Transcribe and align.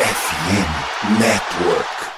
FM 0.00 1.20
Network. 1.20 2.09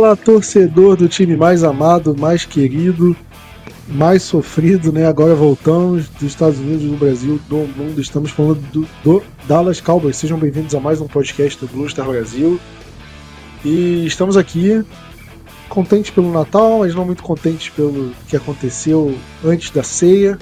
Fala, 0.00 0.16
torcedor 0.16 0.96
do 0.96 1.06
time 1.06 1.36
mais 1.36 1.62
amado, 1.62 2.16
mais 2.18 2.46
querido, 2.46 3.14
mais 3.86 4.22
sofrido, 4.22 4.90
né? 4.90 5.06
Agora 5.06 5.34
voltamos 5.34 6.08
dos 6.08 6.22
Estados 6.22 6.58
Unidos, 6.58 6.84
do 6.84 6.96
Brasil, 6.96 7.38
do 7.50 7.56
mundo. 7.76 8.00
Estamos 8.00 8.30
falando 8.30 8.62
do, 8.72 8.88
do 9.04 9.22
Dallas 9.46 9.78
Cowboys. 9.78 10.16
Sejam 10.16 10.38
bem-vindos 10.38 10.74
a 10.74 10.80
mais 10.80 11.02
um 11.02 11.06
podcast 11.06 11.60
do 11.60 11.70
Blue 11.70 11.86
Star 11.86 12.06
Brasil. 12.06 12.58
E 13.62 14.06
estamos 14.06 14.38
aqui 14.38 14.82
contentes 15.68 16.10
pelo 16.10 16.32
Natal, 16.32 16.78
mas 16.78 16.94
não 16.94 17.04
muito 17.04 17.22
contentes 17.22 17.68
pelo 17.68 18.12
que 18.26 18.38
aconteceu 18.38 19.14
antes 19.44 19.70
da 19.70 19.82
ceia. 19.82 20.38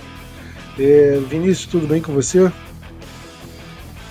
É, 0.79 1.20
Vinícius, 1.29 1.67
tudo 1.67 1.89
bem 1.89 2.01
com 2.01 2.12
você? 2.12 2.48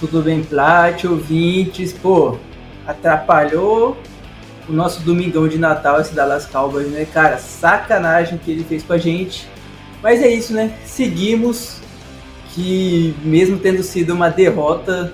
Tudo 0.02 0.22
bem, 0.22 0.44
Plat, 0.44 1.06
ouvintes. 1.06 1.94
Pô, 1.94 2.38
atrapalhou 2.86 3.96
o 4.70 4.74
nosso 4.74 5.02
domingão 5.02 5.48
de 5.48 5.58
Natal, 5.58 6.02
esse 6.02 6.14
Dallas 6.14 6.46
Cowboys, 6.46 6.88
né? 6.90 7.06
Cara, 7.14 7.38
sacanagem 7.38 8.38
que 8.38 8.52
ele 8.52 8.64
fez 8.64 8.84
com 8.84 8.94
a 8.94 8.98
gente. 8.98 9.48
Mas 10.02 10.22
é 10.22 10.28
isso, 10.28 10.54
né? 10.54 10.74
Seguimos. 10.86 11.80
Que 12.54 13.16
mesmo 13.24 13.60
tendo 13.60 13.84
sido 13.84 14.16
uma 14.16 14.30
derrota, 14.30 15.14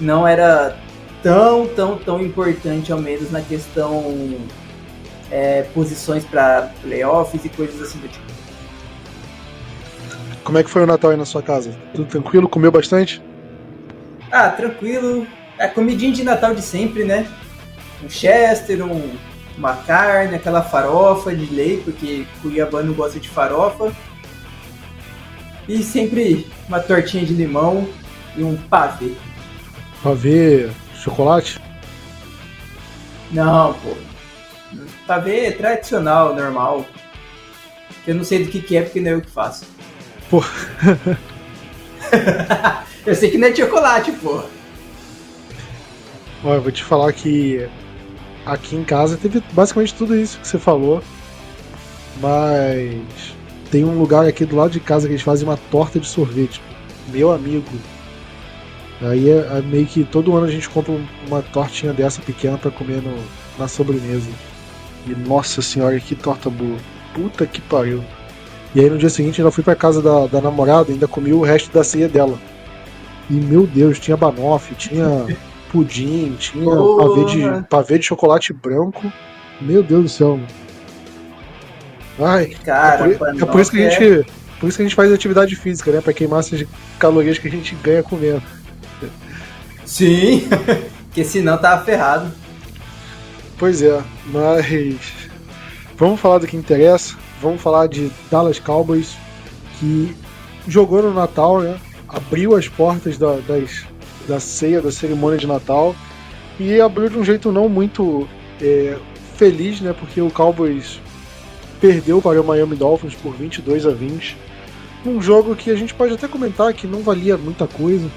não 0.00 0.26
era 0.26 0.74
tão, 1.22 1.66
tão, 1.66 1.98
tão 1.98 2.22
importante, 2.22 2.90
ao 2.90 2.98
menos 2.98 3.30
na 3.30 3.42
questão 3.42 4.38
é, 5.30 5.62
posições 5.74 6.24
para 6.24 6.72
playoffs 6.82 7.44
e 7.44 7.48
coisas 7.50 7.82
assim 7.82 7.98
do 7.98 8.08
tipo. 8.08 8.26
Como 10.42 10.56
é 10.56 10.64
que 10.64 10.70
foi 10.70 10.82
o 10.82 10.86
Natal 10.86 11.10
aí 11.10 11.16
na 11.16 11.26
sua 11.26 11.42
casa? 11.42 11.76
Tudo 11.92 12.06
tranquilo? 12.06 12.48
Comeu 12.48 12.72
bastante? 12.72 13.22
Ah, 14.32 14.48
tranquilo. 14.48 15.26
É 15.58 15.66
a 15.66 15.68
comidinha 15.68 16.12
de 16.12 16.24
Natal 16.24 16.54
de 16.54 16.62
sempre, 16.62 17.04
né? 17.04 17.26
Um 18.02 18.08
chester, 18.08 18.82
um, 18.84 19.16
uma 19.56 19.76
carne, 19.76 20.36
aquela 20.36 20.62
farofa 20.62 21.34
de 21.34 21.52
lei, 21.52 21.82
porque 21.84 22.26
Cuiabano 22.40 22.94
gosta 22.94 23.18
de 23.18 23.28
farofa. 23.28 23.92
E 25.68 25.82
sempre 25.82 26.46
uma 26.68 26.78
tortinha 26.80 27.26
de 27.26 27.34
limão 27.34 27.88
e 28.36 28.42
um 28.42 28.56
pavê. 28.56 29.12
Pavê 30.02 30.70
chocolate? 30.94 31.60
Não, 33.30 33.74
pô. 33.74 33.94
Pavê 35.06 35.52
tradicional, 35.52 36.34
normal. 36.34 36.86
Eu 38.06 38.14
não 38.14 38.24
sei 38.24 38.44
do 38.44 38.50
que, 38.50 38.62
que 38.62 38.76
é 38.76 38.82
porque 38.82 39.00
não 39.00 39.10
é 39.10 39.14
eu 39.14 39.20
que 39.20 39.30
faço. 39.30 39.66
Pô. 40.30 40.42
eu 43.04 43.14
sei 43.14 43.30
que 43.30 43.36
não 43.36 43.48
é 43.48 43.54
chocolate, 43.54 44.12
pô. 44.12 44.42
Olha, 46.44 46.56
eu 46.56 46.62
vou 46.62 46.72
te 46.72 46.84
falar 46.84 47.12
que 47.12 47.68
aqui 48.48 48.74
em 48.74 48.82
casa 48.82 49.16
teve 49.16 49.42
basicamente 49.52 49.94
tudo 49.94 50.16
isso 50.16 50.40
que 50.40 50.48
você 50.48 50.58
falou. 50.58 51.02
Mas 52.20 53.34
tem 53.70 53.84
um 53.84 53.98
lugar 53.98 54.26
aqui 54.26 54.44
do 54.44 54.56
lado 54.56 54.70
de 54.70 54.80
casa 54.80 55.06
que 55.06 55.12
eles 55.12 55.22
fazem 55.22 55.46
uma 55.46 55.56
torta 55.70 56.00
de 56.00 56.06
sorvete. 56.06 56.60
Meu 57.08 57.30
amigo. 57.30 57.64
Aí 59.00 59.30
é, 59.30 59.58
é 59.58 59.62
meio 59.62 59.86
que 59.86 60.02
todo 60.02 60.34
ano 60.36 60.46
a 60.46 60.50
gente 60.50 60.68
compra 60.68 60.98
uma 61.28 61.42
tortinha 61.42 61.92
dessa 61.92 62.20
pequena 62.20 62.58
para 62.58 62.70
comer 62.70 63.00
no, 63.00 63.16
na 63.56 63.68
sobremesa. 63.68 64.30
E 65.06 65.10
nossa 65.14 65.62
senhora, 65.62 66.00
que 66.00 66.16
torta 66.16 66.50
boa. 66.50 66.76
Puta 67.14 67.46
que 67.46 67.60
pariu. 67.60 68.02
E 68.74 68.80
aí 68.80 68.90
no 68.90 68.98
dia 68.98 69.08
seguinte 69.08 69.40
ainda 69.40 69.52
fui 69.52 69.62
pra 69.62 69.76
casa 69.76 70.02
da, 70.02 70.26
da 70.26 70.40
namorada 70.40 70.90
e 70.90 70.94
ainda 70.94 71.06
comi 71.06 71.32
o 71.32 71.42
resto 71.42 71.72
da 71.72 71.84
ceia 71.84 72.08
dela. 72.08 72.38
E 73.30 73.34
meu 73.34 73.66
Deus, 73.66 73.98
tinha 74.00 74.16
banoffee, 74.16 74.76
tinha 74.76 75.26
pudim, 75.72 76.36
tinha 76.38 76.64
pavê 76.64 77.24
de, 77.24 77.68
pavê 77.68 77.98
de 77.98 78.04
chocolate 78.04 78.52
branco. 78.52 79.12
Meu 79.60 79.82
Deus 79.82 80.02
do 80.02 80.08
céu. 80.08 80.40
Ai, 82.18 82.56
Cara, 82.64 83.10
é, 83.10 83.14
por, 83.14 83.28
é 83.28 83.46
por 83.46 83.60
isso 83.60 83.70
que 83.70 83.84
a 83.84 83.90
gente. 83.90 84.26
Por 84.58 84.68
isso 84.68 84.76
que 84.76 84.82
a 84.82 84.86
gente 84.86 84.96
faz 84.96 85.12
atividade 85.12 85.54
física, 85.54 85.92
né? 85.92 86.00
Pra 86.00 86.12
queimar 86.12 86.40
essas 86.40 86.64
calorias 86.98 87.38
que 87.38 87.46
a 87.46 87.50
gente 87.50 87.76
ganha 87.76 88.02
comendo. 88.02 88.42
Sim, 89.84 90.48
porque 91.06 91.22
senão 91.24 91.56
tava 91.56 91.84
ferrado. 91.84 92.32
Pois 93.56 93.82
é, 93.82 94.02
mas. 94.26 95.28
Vamos 95.96 96.20
falar 96.20 96.38
do 96.38 96.46
que 96.46 96.56
interessa. 96.56 97.16
Vamos 97.40 97.60
falar 97.60 97.86
de 97.86 98.10
Dallas 98.30 98.58
Cowboys, 98.58 99.16
que 99.78 100.14
jogou 100.66 101.02
no 101.02 101.14
Natal, 101.14 101.60
né? 101.60 101.78
Abriu 102.08 102.56
as 102.56 102.68
portas 102.68 103.16
da, 103.16 103.36
das, 103.46 103.84
da 104.28 104.38
ceia, 104.38 104.80
da 104.80 104.92
cerimônia 104.92 105.38
de 105.38 105.46
Natal. 105.46 105.96
E 106.60 106.80
abriu 106.80 107.08
de 107.08 107.18
um 107.18 107.24
jeito 107.24 107.50
não 107.50 107.68
muito 107.68 108.28
é, 108.60 108.96
feliz, 109.36 109.80
né? 109.80 109.94
Porque 109.98 110.20
o 110.20 110.30
Cowboys 110.30 111.00
perdeu 111.80 112.20
para 112.20 112.40
o 112.40 112.44
Miami 112.44 112.76
Dolphins 112.76 113.14
por 113.14 113.34
22 113.34 113.86
a 113.86 113.90
20. 113.90 114.36
Um 115.06 115.22
jogo 115.22 115.56
que 115.56 115.70
a 115.70 115.76
gente 115.76 115.94
pode 115.94 116.12
até 116.12 116.28
comentar 116.28 116.72
que 116.74 116.86
não 116.86 117.02
valia 117.02 117.36
muita 117.36 117.66
coisa 117.66 118.08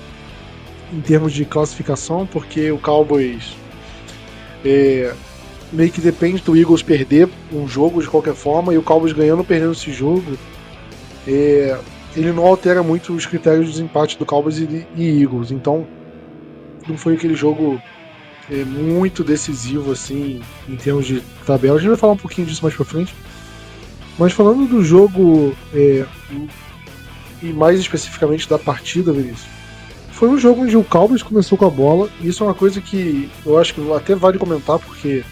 em 0.91 0.99
termos 0.99 1.31
de 1.31 1.45
classificação, 1.45 2.27
porque 2.27 2.71
o 2.71 2.77
Cowboys 2.77 3.55
é, 4.65 5.13
meio 5.71 5.91
que 5.91 6.01
depende 6.01 6.41
do 6.41 6.57
Eagles 6.57 6.81
perder 6.81 7.29
um 7.53 7.67
jogo 7.67 8.01
de 8.01 8.09
qualquer 8.09 8.33
forma, 8.33 8.73
e 8.73 8.77
o 8.77 8.83
Cowboys 8.83 9.13
ganhando 9.13 9.39
ou 9.39 9.45
perdendo 9.45 9.71
esse 9.71 9.91
jogo, 9.91 10.37
é, 11.27 11.77
ele 12.15 12.31
não 12.31 12.45
altera 12.45 12.83
muito 12.83 13.13
os 13.13 13.25
critérios 13.25 13.67
de 13.67 13.71
desempate 13.73 14.17
do 14.17 14.25
Cowboys 14.25 14.57
e, 14.57 14.85
e 14.95 15.21
Eagles. 15.21 15.51
Então, 15.51 15.87
não 16.87 16.97
foi 16.97 17.15
aquele 17.15 17.35
jogo 17.35 17.81
é, 18.49 18.63
muito 18.63 19.23
decisivo 19.23 19.91
assim 19.91 20.41
em 20.67 20.75
termos 20.75 21.05
de 21.05 21.21
tabela. 21.45 21.77
A 21.77 21.79
gente 21.79 21.89
vai 21.89 21.97
falar 21.97 22.13
um 22.13 22.17
pouquinho 22.17 22.47
disso 22.47 22.63
mais 22.63 22.75
pra 22.75 22.85
frente. 22.85 23.13
Mas 24.17 24.33
falando 24.33 24.67
do 24.67 24.83
jogo 24.83 25.55
é, 25.73 26.05
e 27.41 27.53
mais 27.53 27.79
especificamente 27.79 28.47
da 28.47 28.59
partida, 28.59 29.11
Vinícius, 29.11 29.47
foi 30.11 30.29
um 30.29 30.37
jogo 30.37 30.61
onde 30.61 30.77
o 30.77 30.83
Cowboys 30.83 31.23
começou 31.23 31.57
com 31.57 31.65
a 31.65 31.69
bola. 31.69 32.09
E 32.19 32.27
isso 32.27 32.43
é 32.43 32.47
uma 32.47 32.53
coisa 32.53 32.79
que 32.79 33.29
eu 33.45 33.57
acho 33.57 33.73
que 33.73 33.93
até 33.93 34.13
vale 34.13 34.37
comentar 34.37 34.77
porque 34.77 35.23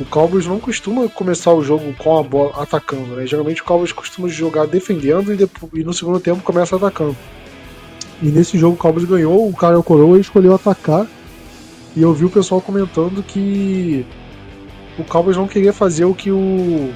o 0.00 0.04
Cowboys 0.04 0.46
não 0.46 0.58
costuma 0.58 1.08
começar 1.08 1.52
o 1.52 1.62
jogo 1.62 1.92
com 1.98 2.18
a 2.18 2.22
bola 2.22 2.62
atacando, 2.62 3.14
né? 3.16 3.26
Geralmente 3.26 3.60
o 3.60 3.64
Cowboys 3.64 3.92
costuma 3.92 4.28
jogar 4.28 4.66
defendendo 4.66 5.32
e, 5.32 5.36
depois, 5.36 5.70
e 5.74 5.84
no 5.84 5.92
segundo 5.92 6.18
tempo 6.18 6.42
começa 6.42 6.74
atacando. 6.74 7.16
E 8.22 8.26
nesse 8.26 8.58
jogo 8.58 8.74
o 8.74 8.78
Cowboys 8.78 9.04
ganhou, 9.04 9.48
o 9.48 9.54
cara 9.54 9.80
Coroa 9.82 10.18
escolheu 10.18 10.54
atacar. 10.54 11.06
E 11.96 12.02
eu 12.02 12.12
vi 12.12 12.24
o 12.24 12.30
pessoal 12.30 12.60
comentando 12.60 13.22
que 13.22 14.04
o 14.98 15.04
Cowboys 15.04 15.36
não 15.36 15.48
queria 15.48 15.72
fazer 15.72 16.04
o 16.04 16.14
que 16.14 16.30
o 16.30 16.92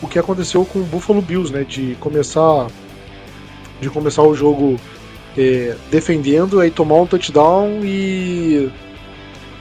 o 0.00 0.08
que 0.08 0.18
aconteceu 0.18 0.64
com 0.64 0.80
o 0.80 0.84
Buffalo 0.84 1.22
Bills, 1.22 1.52
né, 1.52 1.62
de 1.62 1.96
começar 2.00 2.66
de 3.80 3.88
começar 3.88 4.22
o 4.22 4.34
jogo 4.34 4.76
é, 5.36 5.76
defendendo, 5.90 6.58
aí 6.58 6.70
tomar 6.70 6.96
um 6.96 7.06
touchdown 7.06 7.84
e 7.84 8.70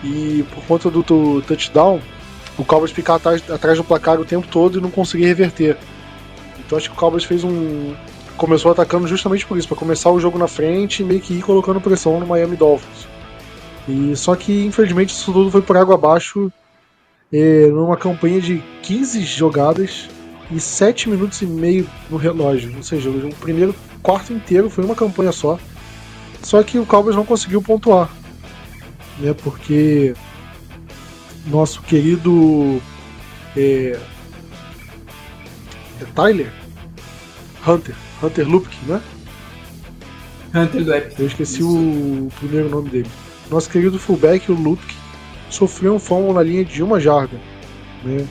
e 0.04 0.44
por 0.52 0.64
conta 0.64 0.90
do, 0.90 1.04
do 1.04 1.44
touchdown 1.44 2.00
o 2.58 2.66
Cowboys 2.66 2.92
ficar 2.92 3.16
atrás, 3.16 3.44
atrás 3.50 3.78
do 3.78 3.84
placar 3.84 4.20
o 4.20 4.26
tempo 4.26 4.48
todo 4.48 4.80
e 4.80 4.82
não 4.82 4.90
conseguir 4.90 5.26
reverter. 5.26 5.78
Então 6.60 6.78
acho 6.78 6.90
que 6.90 6.96
o 6.96 7.00
Cowboys 7.00 7.24
fez 7.24 7.44
um, 7.44 7.94
começou 8.42 8.72
atacando 8.72 9.08
justamente 9.08 9.46
por 9.46 9.56
isso, 9.56 9.68
para 9.68 9.78
começar 9.78 10.10
o 10.10 10.20
jogo 10.20 10.36
na 10.36 10.48
frente 10.48 11.04
e 11.04 11.06
meio 11.06 11.22
que 11.22 11.36
ir 11.36 11.44
colocando 11.44 11.80
pressão 11.80 12.20
no 12.20 12.26
Miami 12.26 12.58
Dolphins. 12.58 13.08
E 13.88 14.16
só 14.16 14.36
que 14.36 14.66
infelizmente 14.66 15.14
isso 15.14 15.32
tudo 15.32 15.52
foi 15.52 15.62
por 15.62 15.78
água 15.78 15.94
abaixo 15.94 16.52
numa 17.72 17.96
campanha 17.96 18.42
de 18.42 18.64
15 18.82 19.22
jogadas 19.22 20.10
e 20.50 20.60
7 20.60 21.08
minutos 21.08 21.40
e 21.44 21.46
meio 21.46 21.88
no 22.10 22.18
relógio. 22.18 22.76
Ou 22.76 22.82
seja, 22.82 23.12
o 23.12 23.36
primeiro 23.36 23.76
quarto 24.02 24.34
inteiro 24.34 24.72
foi 24.72 24.84
uma 24.84 24.96
campanha 24.96 25.32
só. 25.32 25.60
Só 26.42 26.64
que 26.64 26.80
o 26.80 26.86
Cowboys 26.86 27.16
não 27.16 27.24
conseguiu 27.24 27.62
pontuar. 27.62 28.10
Né, 29.20 29.36
porque 29.36 30.16
nosso 31.46 31.80
querido 31.84 32.82
é 33.56 34.00
Tyler 36.16 36.52
Hunter. 37.68 37.96
Hunter 38.22 38.48
Lupke, 38.48 38.78
né? 38.86 39.02
Hunter 40.54 40.88
Epic. 40.96 41.20
Eu 41.20 41.28
esqueci 41.28 41.60
Isso. 41.60 41.70
o 41.70 42.30
primeiro 42.40 42.70
nome 42.70 42.90
dele. 42.90 43.10
Nosso 43.50 43.70
querido 43.70 43.98
fullback, 43.98 44.52
o 44.52 44.56
Lupke, 44.56 44.96
sofreu 45.50 45.96
um 45.96 46.00
fumble 46.00 46.34
na 46.34 46.44
linha 46.44 46.64
de 46.64 46.84
uma 46.84 47.00
jarda. 47.00 47.38
Né? 48.04 48.26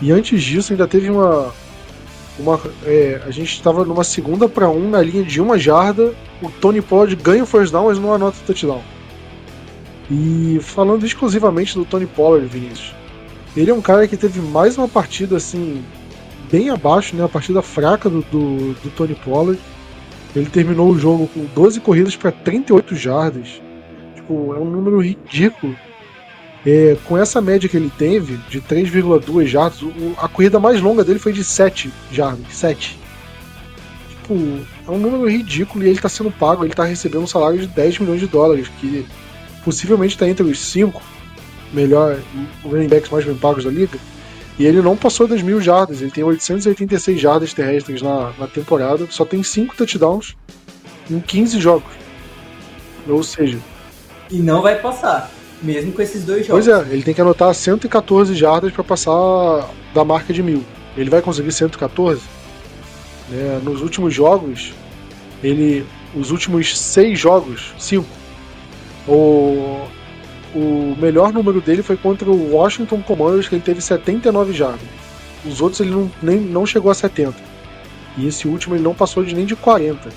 E 0.00 0.12
antes 0.12 0.42
disso 0.42 0.72
ainda 0.72 0.86
teve 0.86 1.10
uma. 1.10 1.52
uma 2.38 2.60
é, 2.84 3.20
a 3.26 3.30
gente 3.30 3.52
estava 3.52 3.84
numa 3.84 4.04
segunda 4.04 4.48
para 4.48 4.68
um 4.68 4.88
na 4.90 5.00
linha 5.00 5.24
de 5.24 5.40
uma 5.40 5.58
jarda. 5.58 6.14
O 6.42 6.50
Tony 6.50 6.80
Pollard 6.80 7.14
ganha 7.16 7.42
o 7.42 7.46
first 7.46 7.72
down, 7.72 7.86
mas 7.86 7.98
não 7.98 8.12
anota 8.12 8.38
o 8.38 8.46
touchdown. 8.46 8.82
E 10.10 10.58
falando 10.60 11.06
exclusivamente 11.06 11.74
do 11.74 11.84
Tony 11.84 12.06
Pollard, 12.06 12.46
Vinícius, 12.46 12.94
ele 13.56 13.70
é 13.70 13.74
um 13.74 13.80
cara 13.80 14.06
que 14.06 14.16
teve 14.16 14.40
mais 14.40 14.76
uma 14.76 14.88
partida 14.88 15.36
assim, 15.36 15.82
bem 16.50 16.70
abaixo, 16.70 17.14
né? 17.14 17.22
Uma 17.22 17.28
partida 17.28 17.62
fraca 17.62 18.08
do, 18.08 18.22
do, 18.22 18.74
do 18.74 18.90
Tony 18.90 19.14
Pollard. 19.14 19.60
Ele 20.34 20.46
terminou 20.46 20.90
o 20.90 20.98
jogo 20.98 21.28
com 21.28 21.44
12 21.54 21.80
corridas 21.80 22.16
para 22.16 22.32
38 22.32 22.96
jardas. 22.96 23.60
Tipo, 24.14 24.54
é 24.54 24.58
um 24.58 24.64
número 24.64 25.00
ridículo. 25.00 25.76
É, 26.66 26.96
com 27.04 27.16
essa 27.16 27.40
média 27.40 27.68
que 27.68 27.76
ele 27.76 27.92
teve, 27.96 28.38
de 28.48 28.60
3,2 28.60 29.46
jardas, 29.46 29.80
a 30.16 30.26
corrida 30.26 30.58
mais 30.58 30.80
longa 30.80 31.04
dele 31.04 31.18
foi 31.18 31.32
de 31.32 31.44
7 31.44 31.92
jardas. 32.10 32.46
7. 32.50 32.98
Tipo, 34.08 34.34
é 34.88 34.90
um 34.90 34.98
número 34.98 35.28
ridículo 35.28 35.84
e 35.84 35.88
ele 35.88 35.96
está 35.96 36.08
sendo 36.08 36.30
pago, 36.30 36.64
ele 36.64 36.72
está 36.72 36.84
recebendo 36.84 37.22
um 37.22 37.26
salário 37.26 37.58
de 37.58 37.66
10 37.66 37.98
milhões 37.98 38.20
de 38.20 38.26
dólares, 38.26 38.68
que 38.80 39.06
possivelmente 39.62 40.14
está 40.14 40.26
entre 40.26 40.42
os 40.42 40.58
5 40.58 41.00
melhor 41.72 42.18
running 42.64 42.88
backs 42.88 43.10
mais 43.10 43.24
bem 43.24 43.34
pagos 43.34 43.64
da 43.64 43.70
liga. 43.70 43.98
E 44.58 44.64
ele 44.64 44.80
não 44.80 44.96
passou 44.96 45.26
das 45.26 45.42
mil 45.42 45.60
jardas, 45.60 46.00
ele 46.00 46.10
tem 46.10 46.22
886 46.22 47.20
jardas 47.20 47.52
terrestres 47.52 48.00
na, 48.00 48.32
na 48.38 48.46
temporada, 48.46 49.06
só 49.10 49.24
tem 49.24 49.42
5 49.42 49.76
touchdowns 49.76 50.36
em 51.10 51.18
15 51.18 51.58
jogos. 51.58 51.92
Ou 53.08 53.22
seja. 53.22 53.58
E 54.30 54.38
não 54.38 54.62
vai 54.62 54.80
passar, 54.80 55.30
mesmo 55.60 55.92
com 55.92 56.00
esses 56.00 56.24
dois 56.24 56.46
jogos. 56.46 56.66
Pois 56.66 56.68
é, 56.68 56.92
ele 56.92 57.02
tem 57.02 57.12
que 57.12 57.20
anotar 57.20 57.52
114 57.52 58.34
jardas 58.34 58.72
para 58.72 58.84
passar 58.84 59.68
da 59.92 60.04
marca 60.04 60.32
de 60.32 60.42
mil. 60.42 60.64
Ele 60.96 61.10
vai 61.10 61.20
conseguir 61.20 61.50
114? 61.50 62.22
Né? 63.28 63.60
Nos 63.62 63.82
últimos 63.82 64.14
jogos, 64.14 64.72
ele. 65.42 65.84
Os 66.14 66.30
últimos 66.30 66.78
seis 66.78 67.18
jogos, 67.18 67.74
cinco. 67.76 68.06
O, 69.08 69.84
o 70.54 70.96
melhor 70.98 71.32
número 71.32 71.60
dele 71.60 71.82
foi 71.82 71.96
contra 71.96 72.30
o 72.30 72.52
Washington 72.54 73.02
Commanders, 73.02 73.48
que 73.48 73.54
ele 73.54 73.62
teve 73.62 73.80
79 73.80 74.52
jardas. 74.52 74.86
Os 75.44 75.60
outros 75.60 75.80
ele 75.80 75.90
não, 75.90 76.10
nem, 76.22 76.40
não 76.40 76.64
chegou 76.64 76.90
a 76.90 76.94
70. 76.94 77.34
E 78.16 78.26
esse 78.26 78.46
último 78.46 78.74
ele 78.74 78.84
não 78.84 78.94
passou 78.94 79.24
de 79.24 79.34
nem 79.34 79.44
de 79.44 79.56
40. 79.56 80.08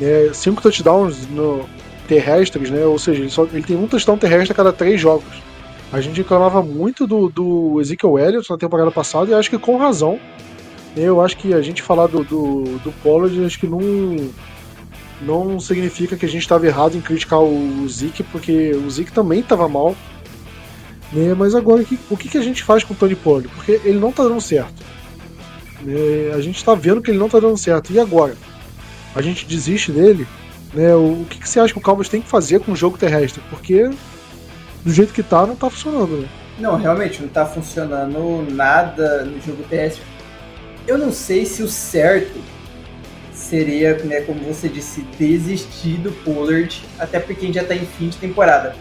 É, 0.00 0.30
cinco 0.32 0.60
touchdowns 0.60 1.28
no, 1.28 1.68
terrestres, 2.08 2.70
né? 2.70 2.84
Ou 2.84 2.98
seja, 2.98 3.20
ele, 3.20 3.30
só, 3.30 3.44
ele 3.44 3.62
tem 3.62 3.76
um 3.76 3.86
touchdown 3.86 4.18
terrestre 4.18 4.52
a 4.52 4.54
cada 4.54 4.72
três 4.72 5.00
jogos. 5.00 5.42
A 5.92 6.00
gente 6.00 6.16
reclamava 6.16 6.62
muito 6.62 7.06
do, 7.06 7.28
do 7.28 7.80
Ezekiel 7.80 8.18
Elliott 8.18 8.50
na 8.50 8.58
temporada 8.58 8.90
passada 8.90 9.30
e 9.30 9.34
acho 9.34 9.50
que 9.50 9.58
com 9.58 9.76
razão. 9.76 10.18
Eu 10.96 11.20
acho 11.20 11.36
que 11.36 11.54
a 11.54 11.62
gente 11.62 11.82
falar 11.82 12.08
do, 12.08 12.24
do, 12.24 12.78
do 12.78 12.92
Pollard, 13.02 13.44
acho 13.44 13.60
que 13.60 13.66
não 13.66 13.78
não 15.20 15.58
significa 15.58 16.16
que 16.16 16.26
a 16.26 16.28
gente 16.28 16.42
estava 16.42 16.66
errado 16.66 16.96
em 16.96 17.00
criticar 17.00 17.40
o 17.40 17.88
Zeke, 17.88 18.22
porque 18.22 18.72
o 18.72 18.90
Zeke 18.90 19.12
também 19.12 19.40
estava 19.40 19.68
mal. 19.68 19.96
Né? 21.12 21.34
Mas 21.34 21.54
agora, 21.54 21.84
o 22.10 22.16
que, 22.16 22.28
que 22.28 22.38
a 22.38 22.42
gente 22.42 22.62
faz 22.62 22.84
com 22.84 22.94
o 22.94 22.96
Tony 22.96 23.16
Pollard? 23.16 23.48
Porque 23.48 23.80
ele 23.84 23.98
não 23.98 24.10
está 24.10 24.22
dando 24.22 24.40
certo. 24.40 24.82
Né? 25.82 26.32
A 26.34 26.40
gente 26.40 26.56
está 26.56 26.74
vendo 26.74 27.00
que 27.02 27.10
ele 27.10 27.18
não 27.18 27.26
está 27.26 27.40
dando 27.40 27.56
certo. 27.56 27.92
E 27.92 27.98
agora? 27.98 28.34
A 29.14 29.22
gente 29.22 29.46
desiste 29.46 29.90
dele? 29.90 30.26
Né? 30.72 30.94
O, 30.94 31.22
o 31.22 31.26
que, 31.28 31.38
que 31.38 31.48
você 31.48 31.58
acha 31.58 31.72
que 31.72 31.78
o 31.78 31.82
Cowboys 31.82 32.08
tem 32.08 32.20
que 32.20 32.28
fazer 32.28 32.60
com 32.60 32.72
o 32.72 32.76
jogo 32.76 32.98
terrestre? 32.98 33.42
Porque 33.50 33.90
do 34.84 34.92
jeito 34.92 35.12
que 35.12 35.20
está, 35.20 35.46
não 35.46 35.54
está 35.54 35.68
funcionando. 35.68 36.22
Né? 36.22 36.28
Não, 36.58 36.76
realmente 36.76 37.20
não 37.20 37.28
está 37.28 37.46
funcionando 37.46 38.46
nada 38.52 39.24
no 39.24 39.40
jogo 39.40 39.62
terrestre. 39.64 40.02
Eu 40.86 40.98
não 40.98 41.12
sei 41.12 41.44
se 41.44 41.62
o 41.62 41.68
certo 41.68 42.38
seria, 43.48 43.96
né, 44.04 44.20
como 44.20 44.40
você 44.40 44.68
disse, 44.68 45.00
desistir 45.18 45.96
do 45.98 46.12
Pollard, 46.24 46.82
até 46.98 47.18
porque 47.18 47.44
a 47.44 47.46
gente 47.46 47.54
já 47.54 47.62
está 47.62 47.74
em 47.74 47.86
fim 47.86 48.08
de 48.08 48.18
temporada. 48.18 48.76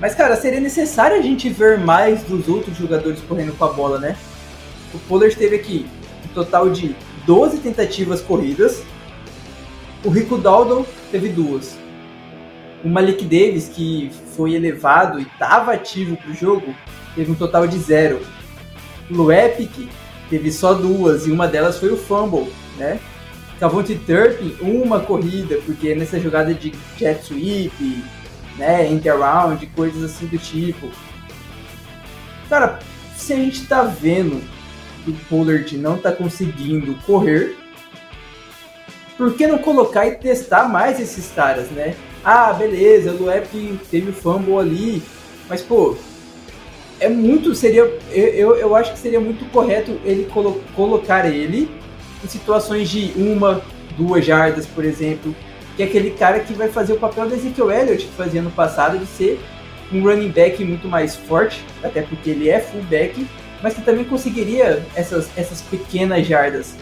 Mas, 0.00 0.14
cara, 0.14 0.36
seria 0.36 0.60
necessário 0.60 1.16
a 1.18 1.22
gente 1.22 1.48
ver 1.48 1.78
mais 1.78 2.22
dos 2.22 2.48
outros 2.48 2.76
jogadores 2.76 3.20
correndo 3.20 3.56
com 3.56 3.64
a 3.64 3.72
bola, 3.72 3.98
né? 3.98 4.16
O 4.94 4.98
Pollard 5.00 5.34
teve 5.36 5.56
aqui 5.56 5.86
um 6.24 6.28
total 6.34 6.70
de 6.70 6.94
12 7.26 7.58
tentativas 7.58 8.20
corridas. 8.20 8.82
O 10.04 10.10
Rico 10.10 10.38
Daldo 10.38 10.86
teve 11.10 11.28
duas. 11.28 11.78
O 12.84 12.88
Malik 12.88 13.24
Davis, 13.24 13.68
que 13.68 14.10
foi 14.36 14.54
elevado 14.54 15.18
e 15.18 15.22
estava 15.22 15.72
ativo 15.72 16.16
para 16.16 16.30
o 16.30 16.34
jogo, 16.34 16.74
teve 17.14 17.30
um 17.30 17.34
total 17.34 17.66
de 17.66 17.78
zero. 17.78 18.20
O 19.10 19.14
Luepic 19.14 19.88
teve 20.28 20.52
só 20.52 20.74
duas 20.74 21.26
e 21.26 21.30
uma 21.30 21.48
delas 21.48 21.78
foi 21.78 21.90
o 21.90 21.96
fumble, 21.96 22.52
né? 22.76 23.00
Cavonte 23.58 23.94
Turpin 23.94 24.56
uma 24.60 25.00
corrida, 25.00 25.58
porque 25.64 25.94
nessa 25.94 26.20
jogada 26.20 26.52
de 26.52 26.74
jet 26.98 27.24
sweep, 27.24 28.04
né, 28.58 28.88
inter-round, 28.90 29.66
coisas 29.68 30.02
assim 30.02 30.26
do 30.26 30.38
tipo. 30.38 30.88
Cara, 32.48 32.78
se 33.16 33.32
a 33.32 33.36
gente 33.36 33.66
tá 33.66 33.82
vendo 33.82 34.42
que 35.04 35.10
o 35.10 35.14
Pollard 35.28 35.76
não 35.78 35.96
tá 35.98 36.12
conseguindo 36.12 36.94
correr, 37.06 37.56
por 39.16 39.34
que 39.34 39.46
não 39.46 39.58
colocar 39.58 40.06
e 40.06 40.16
testar 40.16 40.68
mais 40.68 41.00
esses 41.00 41.32
caras, 41.32 41.70
né? 41.70 41.94
Ah, 42.22 42.52
beleza, 42.52 43.12
o 43.12 43.22
Luep 43.22 43.80
teve 43.90 44.10
o 44.10 44.12
fumble 44.12 44.58
ali, 44.58 45.02
mas 45.48 45.62
pô, 45.62 45.96
é 47.00 47.08
muito, 47.08 47.54
seria, 47.54 47.82
eu, 48.10 48.56
eu 48.56 48.74
acho 48.74 48.92
que 48.92 48.98
seria 48.98 49.20
muito 49.20 49.44
correto 49.50 49.98
ele 50.04 50.24
colo 50.26 50.62
colocar 50.74 51.26
ele 51.26 51.70
em 52.24 52.28
situações 52.28 52.88
de 52.88 53.12
uma, 53.16 53.62
duas 53.96 54.24
jardas, 54.24 54.66
por 54.66 54.84
exemplo, 54.84 55.34
que 55.76 55.82
é 55.82 55.86
aquele 55.86 56.10
cara 56.12 56.40
que 56.40 56.52
vai 56.54 56.68
fazer 56.68 56.94
o 56.94 56.98
papel 56.98 57.28
do 57.28 57.34
Ezekiel 57.34 57.70
Elliott 57.70 58.06
que 58.06 58.12
fazia 58.12 58.40
no 58.40 58.50
passado 58.50 58.98
de 58.98 59.06
ser 59.06 59.40
um 59.92 60.02
running 60.02 60.30
back 60.30 60.64
muito 60.64 60.88
mais 60.88 61.14
forte, 61.14 61.64
até 61.82 62.02
porque 62.02 62.30
ele 62.30 62.48
é 62.48 62.60
fullback, 62.60 63.26
mas 63.62 63.74
que 63.74 63.82
também 63.82 64.04
conseguiria 64.04 64.84
essas, 64.94 65.30
essas 65.36 65.60
pequenas 65.62 66.26
jardas. 66.26 66.74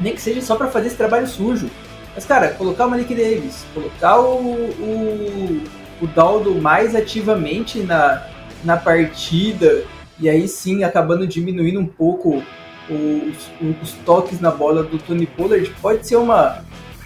Nem 0.00 0.14
que 0.14 0.20
seja 0.20 0.40
só 0.40 0.56
para 0.56 0.68
fazer 0.68 0.88
esse 0.88 0.96
trabalho 0.96 1.26
sujo. 1.26 1.70
Mas, 2.14 2.24
cara, 2.24 2.48
colocar 2.48 2.86
o 2.86 2.90
Malik 2.90 3.14
Davis, 3.14 3.64
colocar 3.74 4.18
o, 4.20 4.40
o, 4.40 5.62
o 6.00 6.06
Daldo 6.06 6.54
mais 6.54 6.94
ativamente 6.94 7.80
na, 7.80 8.26
na 8.64 8.76
partida, 8.76 9.84
e 10.18 10.28
aí 10.28 10.48
sim 10.48 10.82
acabando 10.82 11.26
diminuindo 11.26 11.78
um 11.78 11.86
pouco 11.86 12.42
os, 12.88 13.82
os 13.82 13.92
toques 14.04 14.40
na 14.40 14.50
bola 14.50 14.82
do 14.82 14.98
Tony 14.98 15.26
Pollard 15.26 15.68
pode 15.80 16.06
ser 16.06 16.16
uma, 16.16 16.64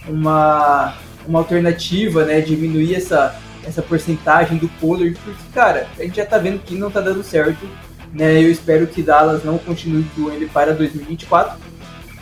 uma, 0.09 0.95
uma 1.27 1.39
alternativa, 1.39 2.25
né? 2.25 2.41
Diminuir 2.41 2.95
essa, 2.95 3.37
essa 3.65 3.83
porcentagem 3.83 4.59
do 4.59 4.69
Pollard, 4.81 5.17
porque, 5.25 5.43
cara, 5.53 5.87
a 5.99 6.03
gente 6.03 6.17
já 6.17 6.27
tá 6.27 6.39
vendo 6.39 6.61
que 6.61 6.75
não 6.75 6.91
tá 6.91 7.01
dando 7.01 7.23
certo, 7.23 7.67
né? 8.13 8.43
Eu 8.43 8.51
espero 8.51 8.87
que 8.87 9.03
Dallas 9.03 9.45
não 9.45 9.59
continue 9.59 10.05
com 10.15 10.31
ele 10.31 10.47
para 10.47 10.73
2024. 10.73 11.59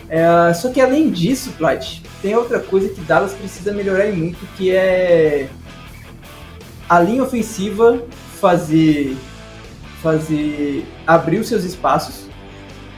É, 0.08 0.52
só 0.54 0.70
que 0.70 0.80
além 0.80 1.10
disso, 1.10 1.52
Plat, 1.58 2.00
tem 2.22 2.34
outra 2.34 2.60
coisa 2.60 2.88
que 2.88 3.00
Dallas 3.02 3.34
precisa 3.34 3.72
melhorar 3.72 4.10
muito, 4.12 4.38
que 4.56 4.70
é 4.70 5.48
a 6.88 7.00
linha 7.00 7.22
ofensiva 7.22 8.02
fazer 8.40 9.16
fazer 10.02 10.86
abrir 11.04 11.38
os 11.38 11.48
seus 11.48 11.64
espaços 11.64 12.27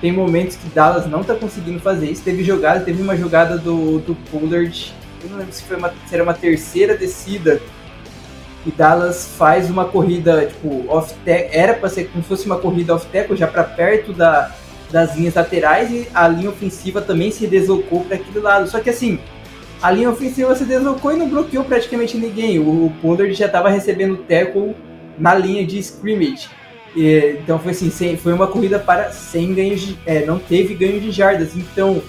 tem 0.01 0.13
momentos 0.13 0.57
que 0.57 0.69
Dallas 0.71 1.07
não 1.07 1.23
tá 1.23 1.35
conseguindo 1.35 1.79
fazer 1.81 2.11
isso. 2.11 2.23
Teve 2.23 2.43
jogada, 2.43 2.81
teve 2.81 3.03
uma 3.03 3.17
jogada 3.17 3.59
do, 3.59 3.99
do 3.99 4.15
Pollard, 4.31 4.95
eu 5.23 5.31
não 5.31 5.39
lembro 5.39 5.53
se 5.53 5.63
foi 5.63 5.77
uma, 5.77 5.93
se 6.07 6.15
era 6.15 6.23
uma 6.23 6.35
terceira 6.35 6.97
descida, 6.97 7.61
e 8.67 8.71
Dallas 8.71 9.27
faz 9.39 9.71
uma 9.71 9.87
corrida, 9.87 10.47
tipo, 10.47 10.85
off 10.89 11.15
era 11.27 11.75
para 11.75 11.89
ser 11.89 12.09
como 12.09 12.23
se 12.23 12.29
fosse 12.29 12.47
uma 12.47 12.59
corrida 12.59 12.95
off 12.95 13.07
tackle, 13.07 13.37
já 13.37 13.47
para 13.47 13.65
perto 13.65 14.13
da, 14.13 14.55
das 14.91 15.17
linhas 15.17 15.35
laterais, 15.35 15.91
e 15.91 16.09
a 16.15 16.29
linha 16.29 16.51
ofensiva 16.51 17.01
também 17.01 17.31
se 17.31 17.47
deslocou 17.47 18.05
para 18.05 18.17
aquele 18.17 18.41
lado. 18.41 18.69
Só 18.69 18.81
que 18.81 18.91
assim, 18.91 19.19
a 19.81 19.91
linha 19.91 20.11
ofensiva 20.11 20.55
se 20.55 20.65
deslocou 20.65 21.13
e 21.13 21.17
não 21.17 21.29
bloqueou 21.29 21.65
praticamente 21.65 22.19
ninguém. 22.19 22.59
O, 22.59 22.93
o 23.03 23.33
já 23.33 23.47
estava 23.47 23.71
recebendo 23.71 24.19
tackle 24.19 24.75
na 25.19 25.35
linha 25.35 25.67
de 25.67 25.79
scrimmage. 25.79 26.49
E, 26.95 27.39
então 27.43 27.59
foi 27.59 27.73
assim, 27.73 27.91
sem, 27.91 28.17
foi 28.17 28.33
uma 28.33 28.47
corrida 28.47 28.79
para 28.79 29.13
sem 29.13 29.55
ganhos 29.55 29.81
de, 29.81 29.99
é, 30.07 30.25
não 30.25 30.39
teve 30.39 30.75
ganho 30.75 31.01
de 31.01 31.11
jardas. 31.11 31.57
Então, 31.57 32.03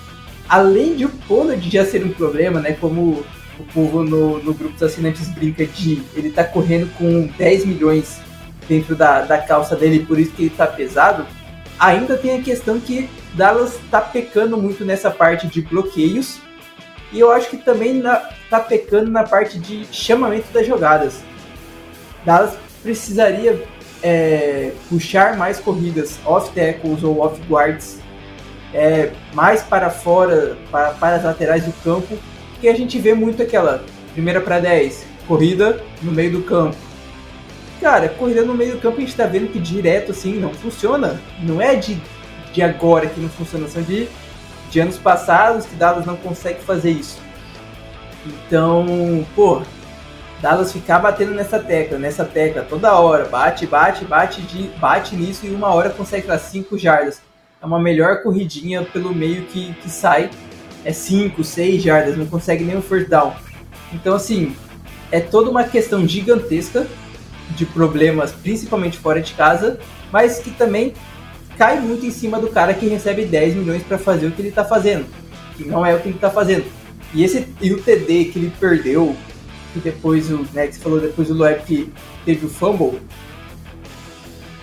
além 0.48 0.96
de 0.96 1.06
o 1.06 1.10
Pollard 1.10 1.70
já 1.70 1.86
ser 1.86 2.04
um 2.04 2.10
problema, 2.10 2.60
né, 2.60 2.74
como 2.74 3.24
o 3.60 3.64
povo 3.74 4.04
no, 4.04 4.40
no 4.40 4.54
grupo 4.54 4.74
dos 4.74 4.84
assinantes 4.84 5.28
brinca 5.30 5.66
de 5.66 6.02
ele 6.16 6.32
tá 6.32 6.44
correndo 6.44 6.92
com 6.98 7.28
10 7.38 7.66
milhões 7.66 8.20
dentro 8.68 8.96
da, 8.96 9.22
da 9.22 9.38
calça 9.38 9.76
dele, 9.76 10.06
por 10.06 10.20
isso 10.20 10.32
que 10.32 10.44
ele 10.44 10.50
tá 10.50 10.66
pesado, 10.66 11.26
ainda 11.80 12.18
tem 12.18 12.40
a 12.40 12.42
questão 12.42 12.80
que 12.80 13.10
Dallas 13.34 13.80
tá 13.90 14.02
pecando 14.02 14.58
muito 14.58 14.84
nessa 14.84 15.12
parte 15.12 15.48
de 15.48 15.62
bloqueios 15.62 16.40
e 17.12 17.20
eu 17.20 17.32
acho 17.32 17.50
que 17.50 17.58
também 17.58 17.96
na, 17.96 18.16
tá 18.50 18.60
pecando 18.60 19.12
na 19.12 19.24
parte 19.24 19.60
de 19.60 19.86
chamamento 19.92 20.52
das 20.54 20.66
jogadas. 20.66 21.22
Dallas 22.26 22.58
precisaria 22.82 23.62
é, 24.04 24.72
puxar 24.90 25.38
mais 25.38 25.60
corridas 25.60 26.20
off 26.26 26.52
tackles 26.54 27.04
ou 27.04 27.20
off 27.22 27.40
guards 27.50 28.00
é, 28.74 29.12
mais 29.34 29.62
para 29.62 29.90
fora, 29.90 30.58
para, 30.70 30.92
para 30.92 31.16
as 31.18 31.24
laterais 31.24 31.66
do 31.66 31.74
campo, 31.84 32.18
que 32.60 32.68
a 32.68 32.76
gente 32.76 32.98
vê 33.00 33.14
muito 33.14 33.42
aquela 33.42 33.84
primeira 34.14 34.40
para 34.40 34.60
10, 34.60 35.06
corrida 35.28 35.84
no 36.02 36.12
meio 36.12 36.32
do 36.32 36.42
campo. 36.44 36.78
Cara, 37.80 38.08
corrida 38.10 38.44
no 38.44 38.54
meio 38.54 38.74
do 38.74 38.80
campo 38.80 38.98
a 38.98 39.02
gente 39.02 39.16
tá 39.16 39.26
vendo 39.26 39.52
que 39.52 39.60
direto 39.60 40.12
assim 40.12 40.36
não 40.36 40.54
funciona. 40.54 41.20
Não 41.42 41.60
é 41.60 41.76
de, 41.76 42.00
de 42.54 42.62
agora 42.62 43.08
que 43.08 43.20
não 43.20 43.30
funciona, 43.30 43.68
são 43.68 43.82
de, 43.82 44.08
de 44.70 44.80
anos 44.80 44.98
passados 44.98 45.66
que 45.66 45.76
Dallas 45.76 46.06
não 46.06 46.16
consegue 46.16 46.62
fazer 46.62 46.92
isso. 46.92 47.20
Então, 48.26 49.26
pô, 49.36 49.64
Dallas 50.42 50.74
ficar 50.74 50.98
batendo 50.98 51.34
nessa 51.34 51.60
tecla, 51.60 52.00
nessa 52.00 52.26
tecla 52.26 52.66
toda 52.68 53.00
hora, 53.00 53.26
bate, 53.26 53.68
bate, 53.68 54.04
bate, 54.04 54.42
de, 54.42 54.64
bate 54.80 55.16
nisso 55.16 55.46
e 55.46 55.50
uma 55.50 55.68
hora 55.68 55.92
consegue 55.92 56.28
lá 56.28 56.40
5 56.40 56.78
jardas. 56.80 57.22
É 57.62 57.66
uma 57.66 57.80
melhor 57.80 58.24
corridinha 58.24 58.82
pelo 58.82 59.14
meio 59.14 59.44
que, 59.44 59.72
que 59.76 59.90
sai, 59.90 60.32
é 60.84 60.92
5, 60.92 61.44
6 61.44 61.84
jardas, 61.84 62.18
não 62.18 62.26
consegue 62.26 62.64
nem 62.64 62.76
um 62.76 62.82
first 62.82 63.08
down. 63.08 63.34
Então, 63.94 64.16
assim, 64.16 64.56
é 65.12 65.20
toda 65.20 65.52
uma 65.52 65.64
questão 65.64 66.08
gigantesca 66.08 66.88
de 67.52 67.66
problemas, 67.66 68.32
principalmente 68.32 68.98
fora 68.98 69.22
de 69.22 69.34
casa, 69.34 69.80
mas 70.12 70.40
que 70.40 70.50
também 70.50 70.94
cai 71.56 71.80
muito 71.80 72.04
em 72.04 72.12
cima 72.12 72.40
do 72.40 72.48
cara 72.48 72.74
que 72.74 72.88
recebe 72.88 73.26
10 73.26 73.56
milhões 73.56 73.84
para 73.84 74.00
fazer 74.00 74.26
o 74.26 74.32
que 74.32 74.42
ele 74.42 74.50
está 74.50 74.66
fazendo, 74.66 75.06
que 75.56 75.66
não 75.66 75.86
é 75.86 75.94
o 75.94 76.00
que 76.00 76.08
ele 76.08 76.16
está 76.16 76.32
fazendo. 76.32 76.66
E 77.14 77.24
esse 77.24 77.48
e 77.62 77.72
o 77.74 77.82
TD 77.82 78.26
que 78.26 78.40
ele 78.40 78.54
perdeu, 78.60 79.16
que 79.74 79.80
depois 79.80 80.30
o 80.30 80.46
né, 80.54 80.68
que 80.68 80.76
você 80.76 80.82
falou 80.82 81.00
depois 81.00 81.30
o 81.30 81.34
Loeb 81.34 81.64
que 81.64 81.92
teve 82.26 82.46
o 82.46 82.50
fumble, 82.50 83.00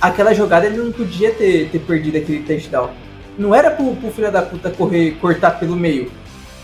aquela 0.00 0.34
jogada 0.34 0.66
ele 0.66 0.78
não 0.78 0.92
podia 0.92 1.32
ter, 1.32 1.70
ter 1.70 1.78
perdido 1.80 2.18
aquele 2.18 2.42
touchdown. 2.42 2.90
Não 3.38 3.54
era 3.54 3.70
pro, 3.70 3.94
pro 3.96 4.10
filho 4.10 4.32
da 4.32 4.42
puta 4.42 4.70
correr, 4.70 5.12
cortar 5.20 5.52
pelo 5.52 5.76
meio, 5.76 6.10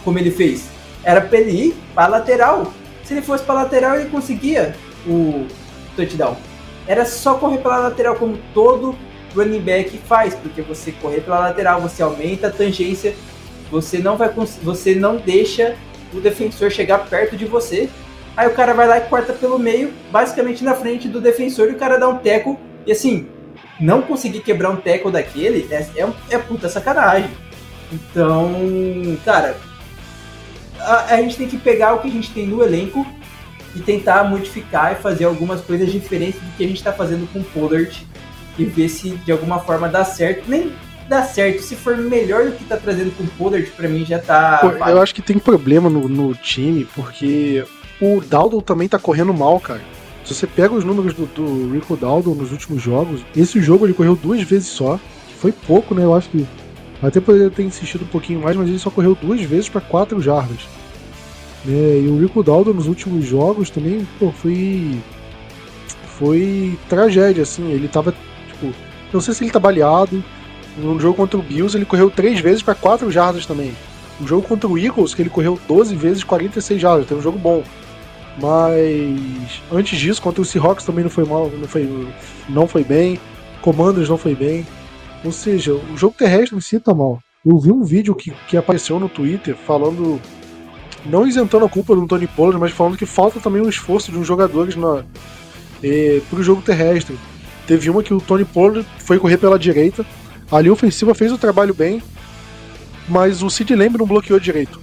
como 0.05 0.19
ele 0.19 0.31
fez. 0.31 0.69
Era 1.03 1.21
pra 1.21 1.39
ele 1.39 1.69
ir 1.69 1.75
pra 1.95 2.07
lateral. 2.07 2.73
Se 3.05 3.15
ele 3.15 3.23
fosse 3.23 3.45
pra 3.45 3.55
lateral, 3.55 3.97
ele 3.97 4.09
conseguia 4.09 4.75
o, 5.07 5.47
touchdown. 5.97 6.37
Era 6.87 7.05
só 7.05 7.35
correr 7.35 7.59
pela 7.59 7.79
lateral 7.79 8.17
como 8.17 8.39
todo 8.53 8.95
running 9.35 9.61
back 9.61 9.97
faz, 9.99 10.35
porque 10.35 10.63
você 10.63 10.93
correr 10.93 11.21
pela 11.21 11.41
lateral, 11.41 11.81
você 11.81 12.03
aumenta 12.03 12.49
a 12.49 12.51
tangência, 12.51 13.15
você 13.71 13.99
não 13.99 14.17
vai 14.17 14.31
você 14.63 14.95
não 14.95 15.17
deixa 15.17 15.77
o 16.13 16.21
defensor 16.21 16.71
chegar 16.71 16.99
perto 17.09 17.37
de 17.37 17.45
você. 17.45 17.89
Aí 18.37 18.49
o 18.49 18.55
cara 18.55 18.75
vai 18.75 18.89
lá 18.89 18.99
e 18.99 19.03
corta 19.03 19.33
pelo 19.33 19.59
meio, 19.59 19.93
basicamente 20.11 20.65
na 20.65 20.75
frente 20.75 21.09
do 21.09 21.21
defensor, 21.21 21.69
e 21.69 21.73
o 21.73 21.79
cara 21.79 21.99
dá 21.99 22.09
um 22.09 22.19
teco. 22.19 22.59
E 22.87 22.93
assim, 22.93 23.29
não 23.81 24.03
conseguir 24.03 24.41
quebrar 24.41 24.71
um 24.71 24.77
teco 24.77 25.11
daquele 25.11 25.69
é, 25.71 25.87
é, 25.97 26.09
é 26.31 26.39
puta 26.39 26.69
sacanagem. 26.69 27.31
Então, 27.93 28.51
cara, 29.25 29.57
a, 30.81 31.15
a 31.15 31.17
gente 31.23 31.37
tem 31.37 31.49
que 31.49 31.57
pegar 31.57 31.95
o 31.95 32.01
que 32.01 32.09
a 32.09 32.11
gente 32.11 32.31
tem 32.33 32.47
no 32.47 32.63
elenco 32.63 33.07
e 33.75 33.81
tentar 33.81 34.25
modificar 34.25 34.93
e 34.93 34.97
fazer 34.97 35.25
algumas 35.25 35.61
coisas 35.61 35.91
diferentes 35.91 36.41
do 36.41 36.57
que 36.57 36.65
a 36.65 36.67
gente 36.67 36.77
está 36.77 36.93
fazendo 36.93 37.31
com 37.33 37.41
o 37.41 37.45
Pollard 37.45 38.07
e 38.59 38.65
ver 38.65 38.89
se 38.89 39.11
de 39.11 39.33
alguma 39.33 39.61
forma 39.61 39.89
dá 39.89 40.05
certo. 40.05 40.49
Nem 40.49 40.73
dá 41.09 41.23
certo, 41.23 41.63
se 41.63 41.75
for 41.75 41.97
melhor 41.97 42.47
do 42.47 42.53
que 42.53 42.65
tá 42.65 42.77
trazendo 42.77 43.15
com 43.17 43.25
o 43.25 43.27
Pollard, 43.29 43.71
para 43.73 43.89
mim 43.89 44.05
já 44.05 44.19
tá. 44.19 44.59
Pô, 44.59 44.69
eu 44.89 45.03
acho 45.03 45.15
que 45.15 45.23
tem 45.23 45.39
problema 45.39 45.91
no, 45.91 46.09
no 46.09 46.35
time, 46.35 46.85
porque 46.95 47.65
o 48.01 48.21
Dowdle 48.21 48.63
também 48.63 48.89
tá 48.89 48.99
correndo 48.99 49.33
mal, 49.33 49.59
cara. 49.61 49.83
Se 50.25 50.35
você 50.35 50.47
pega 50.47 50.75
os 50.75 50.85
números 50.85 51.15
do, 51.15 51.27
do 51.27 51.75
Rico 51.75 51.97
Dowdle 51.97 52.35
nos 52.35 52.51
últimos 52.51 52.83
jogos, 52.83 53.21
esse 53.37 53.61
jogo 53.61 53.87
ele 53.87 53.95
correu 53.95 54.17
duas 54.17 54.43
vezes 54.43 54.69
só, 54.69 54.99
que 55.29 55.35
foi 55.35 55.53
pouco, 55.53 55.95
né? 55.95 56.03
Eu 56.05 56.15
acho 56.15 56.29
que 56.31 56.47
até 57.03 57.21
poderia 57.21 57.51
ter 57.51 57.63
insistido 57.63 58.05
um 58.05 58.09
pouquinho 58.09 58.41
mais, 58.41 58.57
mas 58.57 58.69
ele 58.69 58.79
só 58.79 58.91
correu 58.91 59.17
duas 59.21 59.43
vezes 59.43 59.69
para 59.69 59.81
quatro 59.81 60.21
jardas. 60.23 60.67
Né? 61.65 62.01
E 62.01 62.09
o 62.09 62.19
Rico 62.19 62.43
Daldo 62.43 62.73
nos 62.73 62.87
últimos 62.87 63.27
jogos 63.27 63.71
também, 63.71 64.07
pô, 64.19 64.31
foi. 64.31 64.99
Foi 66.19 66.79
tragédia, 66.89 67.43
assim. 67.43 67.71
Ele 67.71 67.89
tava, 67.89 68.15
tipo. 68.49 68.73
Não 69.13 69.21
sei 69.21 69.35
se 69.35 69.45
ele 69.45 69.51
tá 69.51 69.59
baleado. 69.59 70.23
No 70.77 70.99
jogo 70.99 71.15
contra 71.15 71.39
o 71.39 71.43
Bills, 71.43 71.77
ele 71.77 71.85
correu 71.85 72.11
três 72.11 72.41
vezes 72.41 72.63
para 72.63 72.75
quatro 72.75 73.11
jardas 73.11 73.47
também. 73.47 73.73
No 74.19 74.27
jogo 74.27 74.47
contra 74.47 74.69
o 74.69 74.79
Eagles, 74.79 75.15
que 75.15 75.23
ele 75.23 75.31
correu 75.31 75.59
12 75.69 75.95
vezes 75.95 76.25
46 76.25 76.81
jardas. 76.81 77.07
Teve 77.07 77.21
um 77.21 77.23
jogo 77.23 77.39
bom. 77.39 77.63
Mas 78.41 79.63
antes 79.73 79.99
disso, 79.99 80.21
contra 80.21 80.43
o 80.43 80.45
Seahawks 80.45 80.85
também 80.85 81.05
não 81.05 81.11
foi 81.11 81.25
mal, 81.25 81.51
não 81.51 81.69
foi, 81.69 82.09
não 82.49 82.67
foi 82.67 82.85
bem. 82.85 83.21
Commanders 83.63 84.09
não 84.09 84.19
foi 84.19 84.35
bem. 84.35 84.67
Ou 85.25 85.33
seja, 85.33 85.73
o 85.73 85.97
jogo 85.97 86.17
terrestre 86.19 86.57
em 86.57 86.61
si 86.61 86.79
tá 86.81 86.93
mal. 86.95 87.21
Eu 87.45 87.59
vi 87.59 87.71
um 87.71 87.85
vídeo 87.85 88.15
que, 88.15 88.33
que 88.49 88.57
apareceu 88.57 88.99
no 88.99 89.09
Twitter 89.09 89.55
falando 89.55 90.21
não 91.07 91.27
isentando 91.27 91.65
a 91.65 91.69
culpa 91.69 91.95
do 91.95 92.07
Tony 92.07 92.27
Pollard, 92.27 92.59
mas 92.59 92.73
falando 92.73 92.97
que 92.97 93.07
falta 93.07 93.39
também 93.39 93.61
um 93.61 93.69
esforço 93.69 94.11
de 94.11 94.19
uns 94.19 94.27
jogadores 94.27 94.75
na, 94.75 95.05
eh, 95.83 96.21
para 96.31 96.39
o 96.39 96.43
jogo 96.43 96.63
terrestre. 96.63 97.19
Teve 97.67 97.91
uma 97.91 98.03
que 98.03 98.15
o 98.15 98.21
Tony 98.21 98.45
Pollard 98.45 98.87
foi 98.99 99.19
correr 99.19 99.37
pela 99.37 99.59
direita, 99.59 100.05
ali 100.51 100.69
a 100.69 100.73
ofensiva 100.73 101.15
fez 101.15 101.33
o 101.33 101.39
trabalho 101.39 101.75
bem, 101.75 102.03
mas 103.09 103.43
o 103.43 103.51
Sid 103.51 103.75
Lamb 103.75 103.99
não 103.99 104.07
bloqueou 104.07 104.41
direito. 104.41 104.81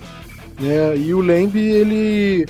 Né? 0.60 0.98
E 0.98 1.14
o 1.14 1.22
Lamb, 1.22 1.58
ele 1.58 2.46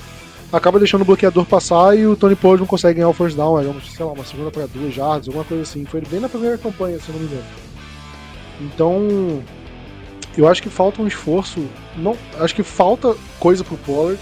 acaba 0.52 0.80
deixando 0.80 1.02
o 1.02 1.06
bloqueador 1.06 1.46
passar 1.46 1.98
e 1.98 2.06
o 2.06 2.16
Tony 2.16 2.36
Pollard 2.36 2.62
não 2.62 2.68
consegue 2.68 2.96
ganhar 2.96 3.10
o 3.10 3.14
first 3.14 3.38
down, 3.38 3.60
é, 3.60 3.64
sei 3.96 4.06
lá, 4.06 4.12
uma 4.12 4.26
segunda 4.26 4.52
para 4.52 4.66
duas 4.68 4.94
jardas, 4.94 5.28
alguma 5.28 5.46
coisa 5.46 5.64
assim. 5.64 5.86
Foi 5.86 6.02
bem 6.02 6.20
na 6.20 6.30
primeira 6.30 6.58
campanha, 6.58 7.00
se 7.00 7.12
não 7.12 7.20
me 7.20 7.26
engano. 7.26 7.44
Então, 8.60 9.42
eu 10.38 10.48
acho 10.48 10.62
que 10.62 10.70
falta 10.70 11.02
um 11.02 11.08
esforço. 11.08 11.64
Não, 11.96 12.16
acho 12.40 12.56
que 12.56 12.64
falta 12.64 13.16
coisa 13.40 13.64
pro 13.64 13.78
Pollard. 13.78 14.20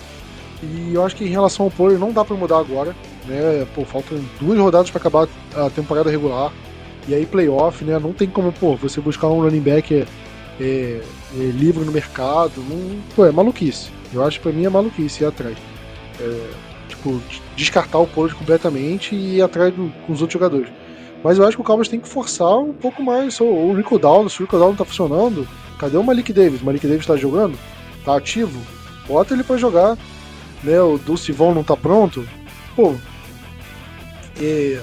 E 0.62 0.94
eu 0.94 1.06
acho 1.06 1.16
que 1.16 1.24
em 1.24 1.30
relação 1.30 1.66
ao 1.66 1.72
Pollard 1.72 2.00
não 2.00 2.12
dá 2.12 2.24
para 2.24 2.36
mudar 2.36 2.60
agora. 2.60 2.96
Né? 3.26 3.66
Pô, 3.74 3.86
faltam 3.86 4.20
duas 4.40 4.58
rodadas 4.60 4.90
para 4.90 5.00
acabar 5.00 5.28
a 5.56 5.70
temporada 5.70 6.10
regular. 6.10 6.52
E 7.08 7.14
aí 7.14 7.26
playoff, 7.26 7.84
né? 7.84 7.98
Não 7.98 8.14
tem 8.14 8.28
como, 8.28 8.52
pô, 8.52 8.76
você 8.76 9.02
buscar 9.02 9.28
um 9.28 9.42
running 9.42 9.62
back 9.62 9.94
é, 9.94 10.06
é, 10.60 11.02
é 11.34 11.38
livre 11.38 11.84
no 11.84 11.92
mercado. 11.92 12.54
Não, 12.58 13.00
pô, 13.16 13.26
é 13.26 13.32
maluquice. 13.32 13.90
Eu 14.14 14.24
acho 14.24 14.38
que 14.38 14.44
pra 14.44 14.52
mim 14.52 14.66
é 14.66 14.70
maluquice 14.70 15.24
ir 15.24 15.28
atrás. 15.28 15.58
É, 16.20 16.50
tipo, 16.88 17.22
descartar 17.56 18.00
o 18.00 18.08
Pollard 18.08 18.36
completamente 18.38 19.16
e 19.16 19.38
ir 19.38 19.42
atrás 19.42 19.74
do, 19.74 19.92
com 20.06 20.14
os 20.14 20.22
outros 20.22 20.34
jogadores. 20.34 20.70
Mas 21.24 21.38
eu 21.38 21.46
acho 21.46 21.58
que 21.58 21.62
o 21.62 21.66
Cowboys 21.66 21.90
tem 21.90 22.00
que 22.00 22.08
forçar 22.08 22.58
um 22.58 22.74
pouco 22.74 23.04
mais. 23.04 23.40
O 23.42 23.74
Rico 23.74 24.00
Down, 24.00 24.30
se 24.30 24.40
o 24.40 24.46
Rico 24.46 24.58
Down 24.58 24.70
não 24.70 24.76
tá 24.76 24.86
funcionando, 24.86 25.48
Cadê 25.80 25.96
o 25.96 26.04
Malik 26.04 26.34
Davis? 26.34 26.62
O 26.62 26.66
Malik 26.66 26.86
Davis 26.86 27.06
tá 27.06 27.16
jogando? 27.16 27.58
Tá 28.04 28.18
ativo? 28.18 28.62
Bota 29.08 29.34
ele 29.34 29.44
para 29.44 29.58
jogar. 29.58 29.98
Né? 30.62 30.80
O 30.82 30.98
Dulce 30.98 31.32
Von 31.32 31.54
não 31.54 31.64
tá 31.64 31.76
pronto? 31.76 32.28
Pô. 32.76 32.94
E 34.40 34.78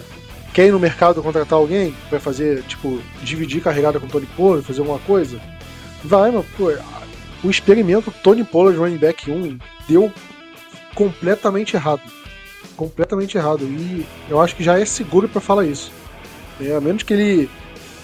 quer 0.55 0.69
ir 0.69 0.73
no 0.73 0.81
mercado 0.81 1.23
contratar 1.23 1.59
alguém 1.59 1.95
para 2.09 2.19
fazer, 2.19 2.63
tipo, 2.63 2.99
dividir 3.23 3.63
carregada 3.63 4.01
com 4.01 4.07
o 4.07 4.09
Tony 4.09 4.27
Pollard, 4.35 4.67
fazer 4.67 4.81
alguma 4.81 4.99
coisa? 5.01 5.39
Vai, 6.03 6.31
mas, 6.31 6.47
pô, 6.57 6.73
o 7.45 7.51
experimento 7.51 8.13
Tony 8.23 8.43
Pollard 8.43 8.79
running 8.79 8.97
back 8.97 9.31
1 9.31 9.59
deu 9.87 10.11
completamente 10.97 11.77
errado. 11.77 12.03
Completamente 12.77 13.37
errado. 13.37 13.63
E 13.65 14.05
eu 14.29 14.41
acho 14.41 14.57
que 14.57 14.65
já 14.65 14.81
é 14.81 14.85
seguro 14.85 15.29
para 15.29 15.41
falar 15.41 15.65
isso. 15.65 15.93
É, 16.61 16.75
a 16.75 16.81
menos 16.81 17.05
que 17.05 17.13
ele 17.13 17.51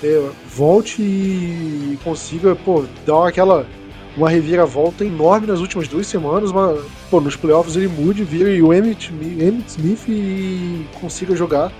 é, 0.04 0.30
volte 0.46 1.02
e 1.02 1.98
consiga, 2.04 2.54
pô, 2.54 2.84
dar 3.04 3.26
aquela 3.26 3.66
uma 4.14 4.28
reviravolta 4.28 5.06
enorme 5.06 5.46
nas 5.46 5.60
últimas 5.60 5.88
duas 5.88 6.06
semanas, 6.06 6.52
mas 6.52 6.78
pô, 7.10 7.18
nos 7.18 7.34
playoffs 7.34 7.76
ele 7.76 7.88
mude, 7.88 8.22
vira 8.22 8.50
e 8.50 8.62
o 8.62 8.72
Emmett, 8.72 9.10
Emmett 9.10 9.70
Smith 9.70 10.06
e 10.06 10.86
consiga 11.00 11.34
jogar. 11.34 11.72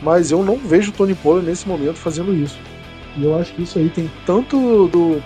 Mas 0.00 0.30
eu 0.30 0.44
não 0.44 0.58
vejo 0.58 0.90
o 0.90 0.94
Tony 0.94 1.14
Pollard 1.14 1.44
nesse 1.44 1.66
momento 1.66 1.96
fazendo 1.96 2.32
isso. 2.32 2.56
E 3.16 3.24
eu 3.24 3.36
acho 3.36 3.52
que 3.54 3.62
isso 3.62 3.78
aí 3.78 3.88
tem 3.88 4.08
tanto 4.24 4.86
do 4.88 5.20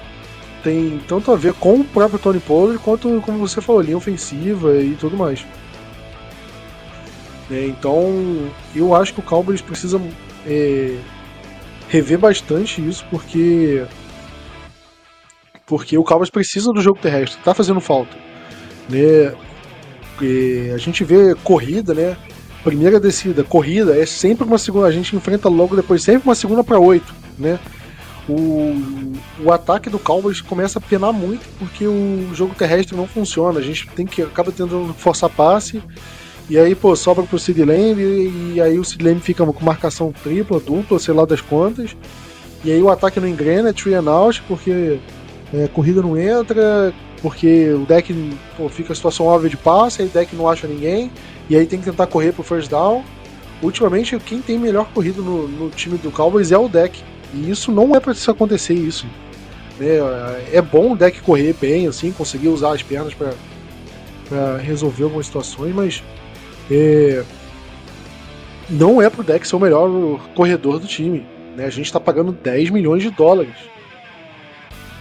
tem 0.62 1.00
tanto 1.08 1.32
a 1.32 1.36
ver 1.36 1.54
com 1.54 1.80
o 1.80 1.84
próprio 1.84 2.18
Tony 2.18 2.40
Pollard 2.40 2.78
quanto, 2.78 3.20
como 3.24 3.38
você 3.38 3.60
falou, 3.60 3.80
linha 3.80 3.96
ofensiva 3.96 4.76
e 4.76 4.94
tudo 4.94 5.16
mais. 5.16 5.44
É, 7.50 7.66
então, 7.66 8.50
eu 8.74 8.94
acho 8.94 9.12
que 9.14 9.20
o 9.20 9.24
Cowboys 9.24 9.60
precisa 9.60 10.00
é, 10.46 10.96
rever 11.88 12.18
bastante 12.18 12.86
isso, 12.86 13.04
porque 13.10 13.84
porque 15.66 15.96
o 15.96 16.02
Cowboys 16.02 16.30
precisa 16.30 16.72
do 16.72 16.80
jogo 16.80 16.98
terrestre, 17.00 17.40
tá 17.44 17.54
fazendo 17.54 17.80
falta. 17.80 18.16
Né? 18.88 19.32
E 20.20 20.70
a 20.74 20.78
gente 20.78 21.04
vê 21.04 21.34
corrida, 21.42 21.94
né? 21.94 22.16
Primeira 22.62 23.00
descida, 23.00 23.42
corrida 23.44 23.96
é 23.96 24.04
sempre 24.04 24.44
uma 24.44 24.58
segunda, 24.58 24.86
a 24.86 24.92
gente 24.92 25.14
enfrenta 25.16 25.48
logo 25.48 25.76
depois 25.76 26.02
sempre 26.02 26.28
uma 26.28 26.34
segunda 26.34 26.62
para 26.62 26.78
oito, 26.78 27.14
né? 27.38 27.58
O, 28.30 29.12
o 29.44 29.52
ataque 29.52 29.90
do 29.90 29.98
Cowboys 29.98 30.40
começa 30.40 30.78
a 30.78 30.82
penar 30.82 31.12
muito 31.12 31.46
porque 31.58 31.86
o 31.86 32.30
jogo 32.32 32.54
terrestre 32.54 32.96
não 32.96 33.06
funciona. 33.06 33.58
A 33.58 33.62
gente 33.62 33.88
tem 33.88 34.06
que 34.06 34.22
acaba 34.22 34.52
tentando 34.52 34.94
forçar 34.94 35.30
passe. 35.30 35.82
E 36.48 36.58
aí, 36.58 36.74
pô, 36.74 36.96
sobra 36.96 37.24
pro 37.24 37.38
Sid 37.38 37.64
Lamb 37.64 38.00
e 38.00 38.60
aí 38.60 38.78
o 38.78 38.84
Sid 38.84 39.04
Lamb 39.04 39.20
fica 39.20 39.44
com 39.46 39.64
marcação 39.64 40.12
tripla, 40.12 40.58
dupla, 40.58 40.98
sei 40.98 41.14
lá 41.14 41.24
das 41.24 41.40
contas. 41.40 41.96
E 42.64 42.70
aí 42.70 42.82
o 42.82 42.90
ataque 42.90 43.20
não 43.20 43.28
engrena, 43.28 43.70
é 43.70 43.72
three 43.72 43.94
and 43.94 44.10
out, 44.10 44.42
porque 44.46 44.98
é, 45.54 45.68
corrida 45.68 46.02
não 46.02 46.18
entra, 46.18 46.92
porque 47.22 47.70
o 47.70 47.86
deck 47.86 48.12
pô, 48.56 48.68
fica 48.68 48.92
a 48.92 48.96
situação 48.96 49.26
óbvia 49.26 49.48
de 49.48 49.56
passe, 49.56 50.02
aí 50.02 50.08
o 50.08 50.10
deck 50.10 50.34
não 50.36 50.48
acha 50.48 50.66
ninguém, 50.66 51.10
e 51.48 51.56
aí 51.56 51.66
tem 51.66 51.78
que 51.78 51.84
tentar 51.84 52.06
correr 52.06 52.32
pro 52.32 52.42
first 52.42 52.68
down. 52.68 53.02
Ultimamente, 53.62 54.18
quem 54.20 54.40
tem 54.40 54.58
melhor 54.58 54.86
corrida 54.92 55.20
no, 55.22 55.46
no 55.46 55.70
time 55.70 55.98
do 55.98 56.10
Cowboys 56.10 56.50
é 56.50 56.58
o 56.58 56.68
deck. 56.68 57.02
E 57.32 57.50
isso 57.50 57.70
não 57.70 57.94
é 57.94 58.00
para 58.00 58.12
isso 58.12 58.30
acontecer 58.30 58.74
isso. 58.74 59.06
É, 59.80 60.56
é 60.56 60.62
bom 60.62 60.92
o 60.92 60.96
deck 60.96 61.20
correr 61.22 61.54
bem, 61.58 61.86
assim, 61.86 62.12
conseguir 62.12 62.48
usar 62.48 62.74
as 62.74 62.82
pernas 62.82 63.14
para 63.14 64.56
resolver 64.58 65.04
algumas 65.04 65.26
situações, 65.26 65.74
mas 65.74 66.02
é, 66.70 67.24
não 68.68 69.00
é 69.00 69.08
pro 69.08 69.24
deck 69.24 69.46
ser 69.46 69.56
o 69.56 69.60
melhor 69.60 69.88
corredor 70.34 70.78
do 70.78 70.86
time. 70.86 71.26
Né? 71.56 71.64
A 71.64 71.70
gente 71.70 71.86
está 71.86 71.98
pagando 71.98 72.32
10 72.32 72.70
milhões 72.70 73.02
de 73.02 73.10
dólares. 73.10 73.54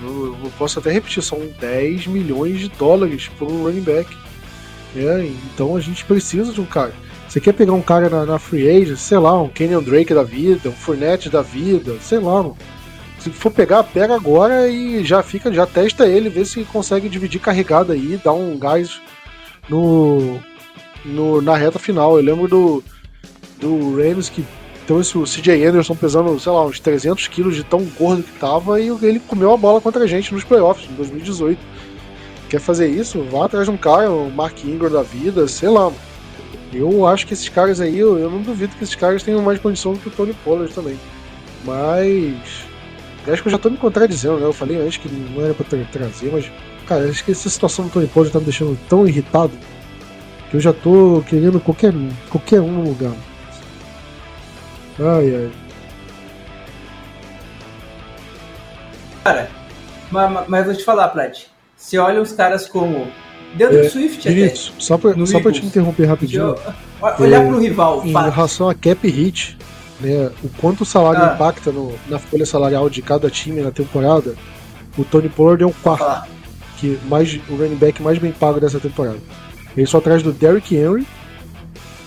Eu, 0.02 0.38
eu, 0.44 0.52
posso 0.58 0.80
até 0.80 0.92
repetir, 0.92 1.22
são 1.22 1.40
10 1.60 2.08
milhões 2.08 2.60
de 2.60 2.70
dólares 2.70 3.30
por 3.38 3.52
um 3.52 3.64
running 3.64 3.82
back. 3.82 4.10
É, 4.96 5.30
então 5.54 5.76
a 5.76 5.82
gente 5.82 6.06
precisa 6.06 6.52
de 6.52 6.62
um 6.62 6.66
cara. 6.66 6.94
Você 7.30 7.40
quer 7.40 7.54
pegar 7.54 7.74
um 7.74 7.82
cara 7.82 8.10
na, 8.10 8.26
na 8.26 8.40
free 8.40 8.68
agent, 8.68 8.98
sei 8.98 9.20
lá, 9.20 9.40
um 9.40 9.48
Kenyon 9.48 9.84
Drake 9.84 10.16
da 10.16 10.24
vida, 10.24 10.70
um 10.70 10.74
Fournette 10.74 11.30
da 11.30 11.44
vida, 11.44 11.96
sei 12.02 12.18
lá, 12.18 12.42
mano. 12.42 12.58
Se 13.20 13.30
for 13.30 13.52
pegar, 13.52 13.84
pega 13.84 14.16
agora 14.16 14.68
e 14.68 15.06
já 15.06 15.22
fica, 15.22 15.54
já 15.54 15.68
testa 15.68 16.08
ele, 16.08 16.28
vê 16.28 16.44
se 16.44 16.64
consegue 16.64 17.08
dividir 17.08 17.40
carregada 17.40 17.94
aí, 17.94 18.20
dar 18.24 18.34
um 18.34 18.58
gás 18.58 19.00
no, 19.70 20.40
no 21.06 21.40
na 21.40 21.56
reta 21.56 21.78
final. 21.78 22.18
Eu 22.18 22.24
lembro 22.24 22.48
do, 22.48 22.84
do 23.60 23.96
Rams 23.96 24.30
que 24.30 24.44
trouxe 24.88 25.16
o 25.16 25.24
CJ 25.24 25.68
Anderson 25.68 25.96
pesando, 25.96 26.40
sei 26.40 26.52
lá, 26.52 26.66
uns 26.66 26.80
300 26.80 27.28
quilos 27.28 27.56
de 27.56 27.64
tão 27.64 27.84
gordo 28.00 28.24
que 28.24 28.40
tava 28.40 28.82
e 28.82 28.88
ele 29.04 29.20
comeu 29.20 29.54
a 29.54 29.58
bola 29.58 29.80
contra 29.80 30.04
a 30.04 30.08
gente 30.08 30.34
nos 30.34 30.44
playoffs 30.44 30.90
em 30.90 30.96
2018. 30.96 31.60
Quer 32.50 32.60
fazer 32.60 32.88
isso? 32.88 33.22
Vá 33.30 33.46
atrás 33.46 33.66
de 33.66 33.72
um 33.72 33.78
cara, 33.78 34.10
o 34.10 34.32
Mark 34.32 34.64
Ingram 34.64 34.90
da 34.90 35.04
vida, 35.04 35.48
sei 35.48 35.70
lá. 35.70 35.92
Mano. 35.92 36.09
Eu 36.72 37.08
acho 37.08 37.26
que 37.26 37.34
esses 37.34 37.50
caras 37.50 37.82
aí, 37.82 37.98
eu, 37.98 38.18
eu 38.18 38.30
não 38.30 38.42
duvido 38.42 38.76
que 38.76 38.84
esses 38.84 38.96
caras 38.96 39.24
tenham 39.24 39.42
mais 39.42 39.60
condição 39.60 39.94
do 39.94 40.00
que 40.00 40.08
o 40.08 40.12
Tony 40.12 40.34
Pollard 40.44 40.74
também. 40.74 41.00
Mas. 41.66 42.68
Acho 43.28 43.42
que 43.42 43.48
eu 43.48 43.52
já 43.52 43.58
tô 43.58 43.70
me 43.70 43.78
contradizendo, 43.78 44.40
né? 44.40 44.46
Eu 44.46 44.54
falei 44.54 44.78
antes 44.78 44.98
que 44.98 45.10
não 45.10 45.44
era 45.44 45.54
pra 45.54 45.66
tra 45.66 45.84
trazer, 45.92 46.32
mas. 46.32 46.50
Cara, 46.88 47.10
acho 47.10 47.24
que 47.24 47.32
essa 47.32 47.50
situação 47.50 47.86
do 47.86 47.92
Tony 47.92 48.08
Pollard 48.08 48.34
tá 48.34 48.40
me 48.40 48.46
deixando 48.46 48.78
tão 48.88 49.08
irritado 49.08 49.52
que 50.50 50.58
eu 50.58 50.60
já 50.60 50.74
tô 50.74 51.24
querendo 51.28 51.60
qualquer, 51.60 51.94
qualquer 52.30 52.62
um 52.62 52.72
no 52.72 52.90
lugar. 52.90 53.14
Ai, 55.00 55.36
ai. 55.36 55.52
Cara, 59.24 59.52
mas, 60.12 60.48
mas 60.48 60.66
vou 60.66 60.76
te 60.76 60.84
falar, 60.84 61.10
Plat. 61.10 61.46
Você 61.78 61.98
olha 61.98 62.22
os 62.22 62.32
caras 62.32 62.68
como 62.68 63.08
Deu 63.56 63.70
é, 63.70 63.90
Swift 63.90 64.28
Vinícius, 64.28 64.72
até. 64.74 64.82
Só 64.82 64.98
pra, 64.98 65.26
só 65.26 65.40
pra 65.40 65.52
te 65.52 65.66
interromper 65.66 66.06
rapidinho. 66.06 66.56
olhar 67.20 67.44
é, 67.44 67.48
pro 67.48 67.60
rival. 67.60 68.06
Em 68.06 68.12
relação 68.12 68.70
a 68.70 68.76
cap 68.76 69.08
hit, 69.08 69.58
né, 70.00 70.32
o 70.44 70.50
quanto 70.60 70.82
o 70.82 70.86
salário 70.86 71.24
ah. 71.24 71.34
impacta 71.34 71.72
no, 71.72 71.94
na 72.08 72.20
folha 72.20 72.46
salarial 72.46 72.90
de 72.90 73.02
cada 73.02 73.30
time 73.30 73.62
na 73.62 73.72
temporada, 73.72 74.36
o 74.98 75.04
Tony 75.04 75.30
Pollard 75.30 75.64
é 75.64 75.66
o 75.66 75.72
quarto. 75.72 76.04
Ah. 76.04 76.28
Que 76.78 76.98
mais, 77.10 77.38
o 77.50 77.56
running 77.56 77.76
back 77.76 78.02
mais 78.02 78.18
bem 78.18 78.32
pago 78.32 78.60
dessa 78.60 78.80
temporada. 78.80 79.18
Ele 79.76 79.86
só 79.86 79.98
atrás 79.98 80.24
do 80.24 80.32
Derrick 80.32 80.74
Henry, 80.76 81.06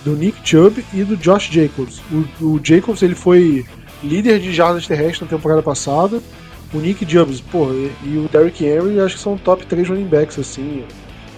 do 0.05 0.17
Nick 0.17 0.39
Chubb 0.43 0.85
e 0.93 1.05
do 1.05 1.17
Josh 1.17 1.51
Jacobs. 1.51 2.01
O, 2.11 2.45
o 2.45 2.61
Jacobs 2.63 3.03
ele 3.03 3.15
foi 3.15 3.67
líder 4.03 4.41
de 4.41 4.53
jardas 4.53 4.87
terrestres 4.87 5.21
na 5.21 5.27
temporada 5.27 5.63
passada. 5.63 6.21
O 6.73 6.79
Nick 6.79 7.09
Chubb, 7.11 7.43
pô, 7.51 7.71
e, 7.73 7.93
e 8.05 8.17
o 8.17 8.29
Derrick 8.33 8.65
Henry 8.65 8.99
acho 9.01 9.17
que 9.17 9.23
são 9.23 9.37
top 9.37 9.67
3 9.67 9.89
running 9.89 10.07
backs, 10.07 10.39
assim. 10.39 10.85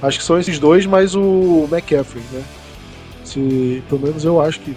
Acho 0.04 0.18
que 0.18 0.24
são 0.24 0.38
esses 0.38 0.58
dois, 0.58 0.84
mais 0.84 1.14
o 1.14 1.66
McCaffrey, 1.72 2.22
né? 2.30 2.42
Se, 3.24 3.82
pelo 3.88 4.02
menos 4.02 4.22
eu 4.22 4.38
acho 4.38 4.60
que 4.60 4.76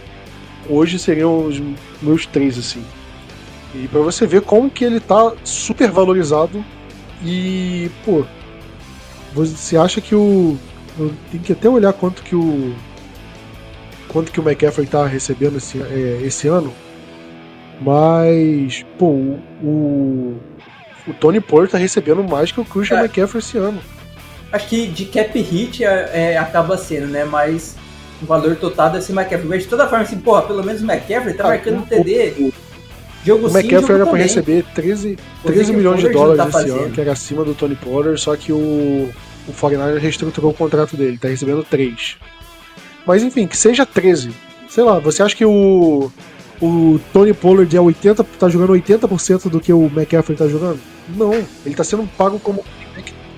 hoje 0.70 0.98
seriam 0.98 1.46
os 1.46 1.62
meus 2.02 2.26
três, 2.26 2.58
assim. 2.58 2.82
E 3.76 3.90
para 3.90 4.00
você 4.00 4.26
ver 4.26 4.42
como 4.42 4.70
que 4.70 4.86
ele 4.86 5.02
tá 5.02 5.34
super 5.44 5.92
valorizado 5.92 6.64
e, 7.22 7.92
pô, 8.06 8.24
você 9.34 9.76
acha 9.76 10.00
que 10.00 10.16
o. 10.16 10.58
Tem 11.30 11.42
que 11.42 11.52
até 11.52 11.68
olhar 11.68 11.92
quanto 11.92 12.24
que 12.24 12.34
o. 12.36 12.74
Quanto 14.08 14.32
que 14.32 14.40
o 14.40 14.44
McCaffrey 14.44 14.88
tá 14.88 15.06
recebendo 15.06 15.58
esse, 15.58 15.78
é, 15.82 16.22
esse 16.24 16.48
ano. 16.48 16.74
Mas, 17.82 18.86
pô, 18.98 19.08
o, 19.08 19.42
o, 19.62 20.40
o 21.06 21.14
Tony 21.20 21.42
Porter 21.42 21.72
tá 21.72 21.78
recebendo 21.78 22.24
mais 22.24 22.50
que 22.50 22.62
o 22.62 22.66
Christian 22.66 23.00
é. 23.00 23.02
McCaffrey 23.02 23.40
esse 23.40 23.58
ano 23.58 23.82
acho 24.52 24.68
que 24.68 24.88
de 24.88 25.06
cap 25.06 25.40
hit 25.40 25.84
é, 25.84 26.10
é, 26.14 26.38
acaba 26.38 26.78
sendo, 26.78 27.08
né? 27.08 27.26
Mas 27.26 27.76
o 28.22 28.26
valor 28.26 28.56
total 28.56 28.90
desse 28.90 29.12
McCaffrey. 29.12 29.48
Mas 29.48 29.64
de 29.64 29.70
toda 29.70 29.88
forma, 29.88 30.04
assim, 30.04 30.20
porra, 30.20 30.44
pelo 30.44 30.64
menos 30.64 30.82
o 30.82 30.86
McCaffrey 30.86 31.34
tá 31.34 31.46
ah, 31.46 31.48
marcando 31.50 31.82
o, 31.82 31.86
TD. 31.86 32.34
O, 32.40 32.54
jogo 33.26 33.48
o 33.48 33.50
sim, 33.50 33.58
McCaffrey 33.58 33.96
era 33.96 34.06
para 34.06 34.18
receber 34.18 34.66
13, 34.74 35.18
13 35.44 35.74
milhões 35.74 36.02
de 36.02 36.10
dólares 36.10 36.54
tá 36.54 36.62
esse 36.62 36.72
ano, 36.72 36.92
que 36.92 37.02
era 37.02 37.12
acima 37.12 37.44
do 37.44 37.54
Tony 37.54 37.76
Pollard, 37.76 38.20
só 38.20 38.36
que 38.36 38.52
o, 38.52 39.10
o 39.48 39.54
49 39.54 40.00
reestruturou 40.00 40.52
o 40.52 40.54
contrato 40.54 40.96
dele, 40.96 41.18
tá 41.18 41.28
recebendo 41.28 41.64
3. 41.64 42.18
Mas 43.06 43.24
enfim, 43.24 43.48
que 43.48 43.58
seja 43.58 43.86
13. 43.86 44.32
Sei 44.70 44.84
lá, 44.84 45.00
você 45.00 45.24
acha 45.24 45.36
que 45.36 45.46
o, 45.46 46.12
o 46.62 47.00
Tony 47.14 47.34
Pollard 47.34 47.76
é 47.76 47.82
80, 47.82 48.24
tá 48.24 48.50
jogando 48.50 48.74
80% 48.74 49.50
do 49.50 49.60
que 49.60 49.72
o 49.72 49.86
McCaffrey 49.86 50.38
tá 50.38 50.48
jogando? 50.48 50.80
Não, 51.16 51.34
ele 51.66 51.76
tá 51.76 51.84
sendo 51.84 52.08
pago 52.18 52.40
como 52.40 52.66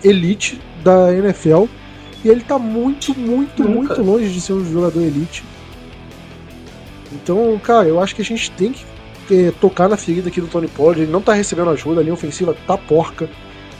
elite 0.03 0.59
da 0.83 1.13
NFL. 1.13 1.65
E 2.23 2.27
ele 2.27 2.41
tá 2.41 2.59
muito, 2.59 3.17
muito, 3.17 3.63
Nunca. 3.63 3.95
muito 3.95 4.01
longe 4.01 4.29
de 4.29 4.41
ser 4.41 4.53
um 4.53 4.65
jogador 4.65 5.01
elite. 5.01 5.43
Então, 7.11 7.59
cara, 7.63 7.87
eu 7.87 7.99
acho 7.99 8.15
que 8.15 8.21
a 8.21 8.25
gente 8.25 8.51
tem 8.51 8.73
que 8.73 8.85
é, 9.47 9.51
tocar 9.51 9.87
na 9.87 9.97
ferida 9.97 10.29
aqui 10.29 10.41
do 10.41 10.47
Tony 10.47 10.67
Pollard. 10.67 11.01
Ele 11.01 11.11
não 11.11 11.21
tá 11.21 11.33
recebendo 11.33 11.69
ajuda, 11.69 12.01
a 12.01 12.03
linha 12.03 12.13
ofensiva 12.13 12.55
tá 12.67 12.77
porca 12.77 13.29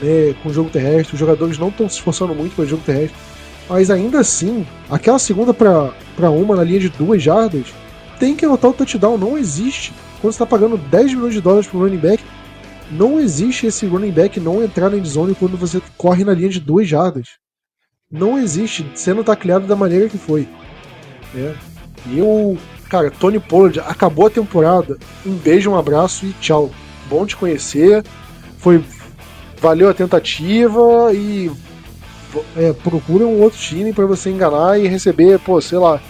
né, 0.00 0.34
com 0.42 0.48
o 0.48 0.52
jogo 0.52 0.70
terrestre. 0.70 1.14
Os 1.14 1.20
jogadores 1.20 1.58
não 1.58 1.68
estão 1.68 1.88
se 1.88 1.96
esforçando 1.96 2.34
muito 2.34 2.54
para 2.54 2.64
o 2.64 2.68
jogo 2.68 2.82
terrestre. 2.84 3.16
Mas 3.68 3.90
ainda 3.90 4.18
assim, 4.18 4.66
aquela 4.90 5.18
segunda 5.18 5.54
para 5.54 6.30
uma 6.30 6.56
na 6.56 6.64
linha 6.64 6.80
de 6.80 6.88
duas 6.88 7.22
jardas 7.22 7.66
tem 8.18 8.34
que 8.34 8.44
anotar 8.44 8.70
o 8.70 8.74
touchdown. 8.74 9.16
Não 9.16 9.38
existe. 9.38 9.92
Quando 10.20 10.32
você 10.32 10.38
tá 10.40 10.46
pagando 10.46 10.76
10 10.76 11.14
milhões 11.14 11.34
de 11.34 11.40
dólares 11.40 11.66
pro 11.66 11.78
running 11.78 11.96
back, 11.96 12.22
não 12.90 13.20
existe 13.20 13.66
esse 13.66 13.86
running 13.86 14.10
back 14.10 14.40
não 14.40 14.62
entrar 14.62 14.90
na 14.90 14.96
endzone 14.96 15.34
quando 15.34 15.56
você 15.56 15.80
corre 15.96 16.24
na 16.24 16.34
linha 16.34 16.48
de 16.48 16.60
duas 16.60 16.88
jardas. 16.88 17.38
Não 18.10 18.36
existe, 18.36 18.84
sendo 18.94 19.22
tacleado 19.22 19.66
da 19.66 19.76
maneira 19.76 20.08
que 20.08 20.18
foi. 20.18 20.48
É. 21.34 21.54
E 22.06 22.18
eu, 22.18 22.58
cara, 22.88 23.10
Tony 23.10 23.38
Pollard 23.38 23.78
acabou 23.80 24.26
a 24.26 24.30
temporada. 24.30 24.98
Um 25.24 25.34
beijo, 25.34 25.70
um 25.70 25.76
abraço 25.76 26.26
e 26.26 26.32
tchau. 26.40 26.70
Bom 27.08 27.24
te 27.24 27.36
conhecer. 27.36 28.04
Foi 28.58 28.82
valeu 29.60 29.88
a 29.88 29.94
tentativa 29.94 31.12
e 31.12 31.50
é, 32.56 32.72
procura 32.72 33.26
um 33.26 33.40
outro 33.40 33.58
time 33.58 33.92
para 33.92 34.06
você 34.06 34.30
enganar 34.30 34.80
e 34.80 34.88
receber, 34.88 35.38
pô, 35.38 35.60
sei 35.60 35.78
lá. 35.78 36.00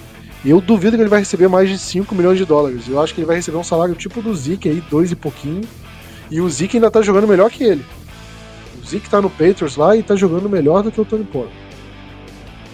Eu 0.43 0.61
duvido 0.61 0.97
que 0.97 1.03
ele 1.03 1.11
vai 1.11 1.19
receber 1.19 1.49
mais 1.49 1.69
de 1.69 1.77
5 1.77 2.15
milhões 2.15 2.39
de 2.39 2.47
dólares. 2.47 2.89
Eu 2.89 2.99
acho 2.99 3.13
que 3.13 3.21
ele 3.21 3.27
vai 3.27 3.37
receber 3.37 3.59
um 3.59 3.65
salário 3.65 3.95
tipo 3.95 4.23
do 4.23 4.35
Zeke 4.35 4.71
aí, 4.71 4.83
dois 4.89 5.13
e 5.13 5.17
pouquinho 5.17 5.61
e 6.31 6.41
o 6.41 6.49
Zeke 6.49 6.77
ainda 6.77 6.91
tá 6.91 7.03
jogando 7.03 7.27
melhor 7.27 7.51
que 7.51 7.65
ele. 7.65 7.85
O 8.83 8.87
Zeke 8.87 9.11
tá 9.11 9.21
no 9.21 9.29
Patriots 9.29 9.77
lá 9.77 9.97
e 9.97 10.03
tá 10.03 10.15
jogando 10.15 10.49
melhor 10.49 10.83
do 10.83 10.93
que 10.93 11.01
o 11.01 11.05
Tony 11.05 11.25
Pollard. 11.25 11.55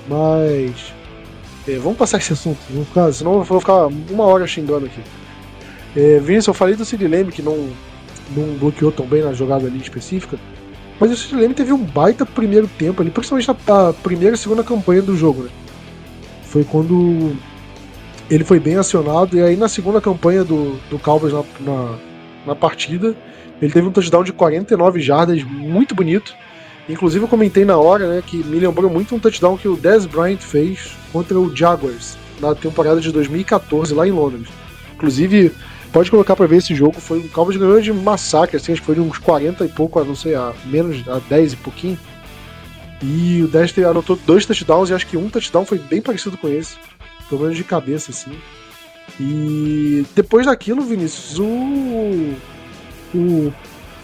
Mas. 0.08 0.94
É, 1.68 1.78
vamos 1.78 1.98
passar 1.98 2.18
esse 2.18 2.32
assunto, 2.32 2.58
vamos 2.70 2.86
ficar, 2.86 3.12
senão 3.12 3.34
eu 3.34 3.42
vou 3.42 3.58
ficar 3.58 3.86
uma 3.86 4.24
hora 4.24 4.46
xingando 4.46 4.86
aqui. 4.86 5.00
É, 5.96 6.20
Vinícius, 6.20 6.46
eu 6.46 6.54
falei 6.54 6.76
do 6.76 6.84
Sid 6.84 7.08
Lamb 7.08 7.32
que 7.32 7.42
não, 7.42 7.70
não 8.36 8.54
bloqueou 8.56 8.92
tão 8.92 9.04
bem 9.04 9.22
na 9.22 9.32
jogada 9.32 9.66
ali 9.66 9.78
específica. 9.78 10.38
Mas 11.00 11.10
o 11.10 11.16
Sid 11.16 11.34
Lamb 11.34 11.54
teve 11.54 11.72
um 11.72 11.82
baita 11.82 12.24
primeiro 12.24 12.68
tempo 12.68 13.02
ali, 13.02 13.10
principalmente 13.10 13.48
na 13.48 13.92
primeira 13.94 14.36
e 14.36 14.38
segunda 14.38 14.62
campanha 14.62 15.02
do 15.02 15.16
jogo, 15.16 15.42
né? 15.42 15.50
Foi 16.44 16.62
quando 16.62 17.34
ele 18.30 18.44
foi 18.44 18.60
bem 18.60 18.76
acionado, 18.76 19.36
e 19.36 19.42
aí 19.42 19.56
na 19.56 19.68
segunda 19.68 20.00
campanha 20.00 20.44
do, 20.44 20.76
do 20.88 20.98
Cowboys 20.98 21.32
na, 21.32 21.44
na, 21.60 21.98
na 22.46 22.54
partida, 22.54 23.16
ele 23.60 23.72
teve 23.72 23.86
um 23.86 23.92
touchdown 23.92 24.22
de 24.22 24.32
49 24.32 25.00
jardas, 25.00 25.42
muito 25.42 25.94
bonito. 25.94 26.34
Inclusive 26.88 27.24
eu 27.24 27.28
comentei 27.28 27.64
na 27.64 27.76
hora, 27.76 28.08
né, 28.08 28.22
que 28.24 28.36
me 28.44 28.58
lembrou 28.58 28.90
muito 28.90 29.14
um 29.14 29.18
touchdown 29.18 29.56
que 29.56 29.66
o 29.66 29.76
Dez 29.76 30.06
Bryant 30.06 30.38
fez 30.38 30.96
contra 31.12 31.38
o 31.38 31.54
Jaguars 31.54 32.16
na 32.40 32.54
temporada 32.54 33.00
de 33.00 33.10
2014 33.10 33.92
lá 33.94 34.06
em 34.06 34.12
Londres. 34.12 34.48
Inclusive 34.94 35.52
pode 35.92 36.10
colocar 36.10 36.36
pra 36.36 36.46
ver 36.46 36.58
esse 36.58 36.74
jogo. 36.74 37.00
Foi 37.00 37.18
um 37.18 37.28
Cowboys 37.28 37.56
ganhou 37.56 37.80
de 37.80 37.92
massacre, 37.92 38.56
assim, 38.56 38.72
acho 38.72 38.80
que 38.80 38.86
foi 38.86 38.94
de 38.94 39.00
uns 39.00 39.18
40 39.18 39.64
e 39.64 39.68
pouco, 39.68 39.98
a 39.98 40.04
não 40.04 40.14
sei, 40.14 40.34
a 40.34 40.52
menos, 40.66 41.06
a 41.08 41.18
10 41.18 41.54
e 41.54 41.56
pouquinho. 41.56 41.98
E 43.02 43.42
o 43.42 43.48
Dexter 43.48 43.86
anotou 43.86 44.18
dois 44.26 44.46
touchdowns 44.46 44.90
e 44.90 44.94
acho 44.94 45.06
que 45.06 45.16
um 45.16 45.28
touchdown 45.28 45.64
foi 45.64 45.78
bem 45.78 46.00
parecido 46.00 46.38
com 46.38 46.48
esse. 46.48 46.76
Pelo 47.28 47.42
menos 47.42 47.56
de 47.56 47.64
cabeça, 47.64 48.10
assim. 48.10 48.32
E 49.18 50.04
depois 50.14 50.46
daquilo, 50.46 50.82
Vinícius, 50.82 51.38
o. 51.38 52.34
O. 53.16 53.52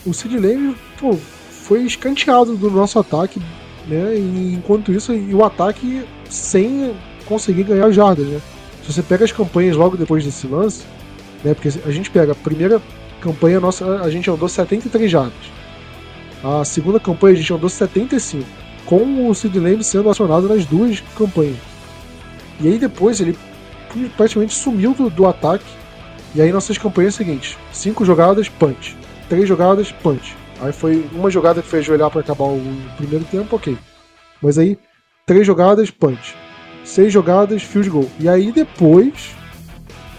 O 0.05 0.12
Sid 0.12 0.37
Lamb, 0.37 0.75
pô, 0.98 1.16
foi 1.48 1.83
escanteado 1.83 2.57
do 2.57 2.68
nosso 2.70 2.98
ataque, 2.98 3.40
né? 3.87 4.16
E 4.16 4.55
enquanto 4.55 4.92
isso, 4.92 5.12
e 5.12 5.33
o 5.33 5.44
ataque 5.44 6.05
sem 6.29 6.92
conseguir 7.25 7.62
ganhar 7.62 7.90
jardas, 7.92 8.27
né? 8.27 8.40
Se 8.83 8.92
você 8.92 9.03
pega 9.03 9.25
as 9.25 9.31
campanhas 9.31 9.77
logo 9.77 9.96
depois 9.96 10.25
desse 10.25 10.46
lance, 10.48 10.85
né? 11.44 11.55
Porque 11.55 11.68
a 11.87 11.90
gente 11.92 12.11
pega 12.11 12.33
a 12.33 12.35
primeira 12.35 12.83
campanha 13.20 13.61
nossa, 13.61 14.03
a 14.03 14.11
gente 14.11 14.29
andou 14.29 14.48
73 14.48 15.11
jardas. 15.11 15.33
A 16.42 16.64
segunda 16.64 16.98
campanha 16.98 17.35
a 17.35 17.37
gente 17.37 17.53
andou 17.53 17.70
75, 17.70 18.44
com 18.85 19.29
o 19.29 19.35
Sid 19.35 19.57
Lamb 19.59 19.85
sendo 19.85 20.11
acionado 20.11 20.48
nas 20.48 20.66
duas 20.66 21.01
campanhas. 21.16 21.59
E 22.61 22.66
aí 22.66 22.79
depois 22.79 23.20
ele 23.20 23.38
praticamente 24.16 24.55
sumiu 24.55 24.94
do, 24.94 25.09
do 25.09 25.27
ataque. 25.27 25.64
E 26.35 26.40
aí 26.42 26.51
nossas 26.51 26.79
campanhas 26.79 27.14
seguintes: 27.14 27.57
cinco 27.72 28.05
jogadas, 28.05 28.48
punch. 28.48 28.96
Três 29.33 29.49
jogadas, 29.49 29.90
punch. 29.90 30.37
Aí 30.61 30.75
foi 30.75 31.09
uma 31.11 31.31
jogada 31.31 31.62
que 31.62 31.68
foi 31.68 31.79
ajoelhar 31.79 32.11
para 32.11 32.21
acabar 32.21 32.45
o 32.45 32.61
primeiro 32.99 33.25
tempo, 33.25 33.57
ok. 33.57 33.79
Mas 34.42 34.59
aí, 34.59 34.79
três 35.25 35.47
jogadas, 35.47 35.90
punch. 35.90 36.37
Seis 36.85 37.11
jogadas, 37.11 37.62
field 37.62 37.88
goal. 37.88 38.11
E 38.21 38.29
aí 38.29 38.53
depois, 38.53 39.31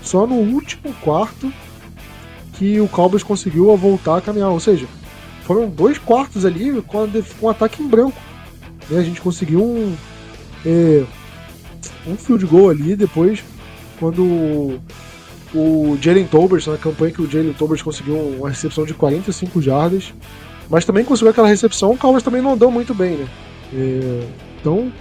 só 0.01 0.25
no 0.25 0.33
último 0.33 0.91
quarto, 0.95 1.53
que 2.53 2.81
o 2.81 2.87
Cowboys 2.87 3.21
conseguiu 3.21 3.77
voltar 3.77 4.17
a 4.17 4.21
caminhar. 4.21 4.49
Ou 4.49 4.59
seja, 4.59 4.87
foram 5.43 5.69
dois 5.69 5.99
quartos 5.99 6.43
ali 6.43 6.81
com, 6.81 7.07
um 7.39 7.49
ataque 7.49 7.83
em 7.83 7.87
branco. 7.87 8.19
E 8.89 8.97
a 8.97 9.03
gente 9.03 9.21
conseguiu 9.21 9.63
um, 9.63 9.95
é, 10.65 11.03
um 12.07 12.17
field 12.17 12.47
goal 12.47 12.71
ali 12.71 12.95
depois, 12.95 13.43
quando 13.99 14.79
o 15.53 15.97
Jalen 16.01 16.25
Tolbert, 16.25 16.67
na 16.67 16.77
campanha 16.77 17.13
que 17.13 17.21
o 17.21 17.29
Jalen 17.29 17.53
Tolbert 17.53 17.83
conseguiu 17.83 18.15
uma 18.15 18.49
recepção 18.49 18.85
de 18.85 18.93
45 18.93 19.61
jardas, 19.61 20.13
mas 20.69 20.85
também 20.85 21.03
conseguiu 21.03 21.31
aquela 21.31 21.47
recepção, 21.47 21.91
o 21.91 21.97
Cowboys 21.97 22.23
também 22.23 22.41
não 22.41 22.53
andou 22.53 22.71
muito 22.71 22.93
bem, 22.93 23.17
né? 23.17 23.27
É, 23.73 24.27
então, 24.59 24.91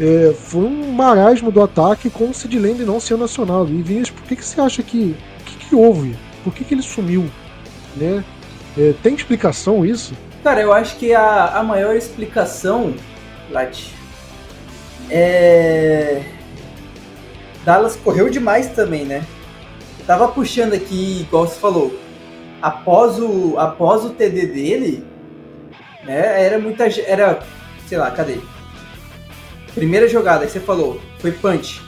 é, 0.00 0.34
foi 0.34 0.62
um 0.62 0.92
marasmo 0.92 1.52
do 1.52 1.62
ataque 1.62 2.08
com 2.10 2.30
o 2.30 2.34
Sid 2.34 2.58
Lamb 2.58 2.84
não 2.84 2.98
sendo 2.98 3.24
acionado. 3.24 3.70
E 3.70 3.82
Vinícius, 3.82 4.10
por 4.10 4.26
que, 4.26 4.36
que 4.36 4.44
você 4.44 4.60
acha 4.60 4.82
que. 4.82 5.16
Que, 5.44 5.56
que 5.56 5.74
houve? 5.74 6.16
Por 6.42 6.54
que, 6.54 6.64
que 6.64 6.74
ele 6.74 6.82
sumiu? 6.82 7.26
Né? 7.96 8.24
É, 8.78 8.94
tem 9.02 9.14
explicação 9.14 9.84
isso? 9.84 10.14
Cara, 10.42 10.60
eu 10.60 10.72
acho 10.72 10.96
que 10.96 11.12
a, 11.12 11.58
a 11.58 11.62
maior 11.62 11.94
explicação, 11.94 12.94
Lat, 13.50 13.90
é 15.10 16.22
Dallas 17.64 17.96
correu 17.96 18.30
demais 18.30 18.68
também, 18.68 19.04
né? 19.04 19.24
Eu 19.98 20.06
tava 20.06 20.28
puxando 20.28 20.72
aqui, 20.72 21.22
igual 21.22 21.46
você 21.46 21.58
falou, 21.58 21.98
após 22.60 23.18
o, 23.18 23.58
após 23.58 24.04
o 24.04 24.10
TD 24.10 24.46
dele, 24.46 25.04
né, 26.04 26.44
era 26.44 26.58
muita. 26.58 26.86
Era, 27.02 27.42
sei 27.86 27.98
lá, 27.98 28.10
cadê? 28.10 28.38
Primeira 29.74 30.08
jogada 30.08 30.46
que 30.46 30.52
você 30.52 30.60
falou 30.60 31.00
foi 31.18 31.32
punch. 31.32 31.80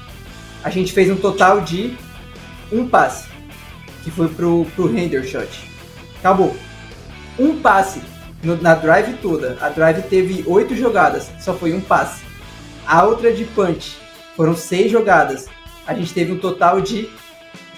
A 0.62 0.70
gente 0.70 0.92
fez 0.92 1.10
um 1.10 1.16
total 1.16 1.60
de 1.60 1.96
um 2.70 2.88
passe, 2.88 3.28
que 4.04 4.10
foi 4.10 4.28
pro, 4.28 4.64
pro 4.76 4.96
Hendershot. 4.96 5.48
Acabou. 6.18 6.54
Um 7.38 7.58
passe 7.58 8.00
no, 8.42 8.60
na 8.60 8.74
drive 8.74 9.14
toda. 9.14 9.58
A 9.60 9.68
drive 9.68 10.02
teve 10.02 10.44
oito 10.46 10.74
jogadas, 10.76 11.30
só 11.40 11.54
foi 11.54 11.72
um 11.72 11.80
passe. 11.80 12.22
A 12.86 13.04
outra 13.04 13.32
de 13.32 13.44
punch 13.44 13.96
foram 14.36 14.54
seis 14.54 14.90
jogadas, 14.90 15.46
a 15.86 15.94
gente 15.94 16.12
teve 16.12 16.32
um 16.32 16.38
total 16.38 16.80
de 16.80 17.08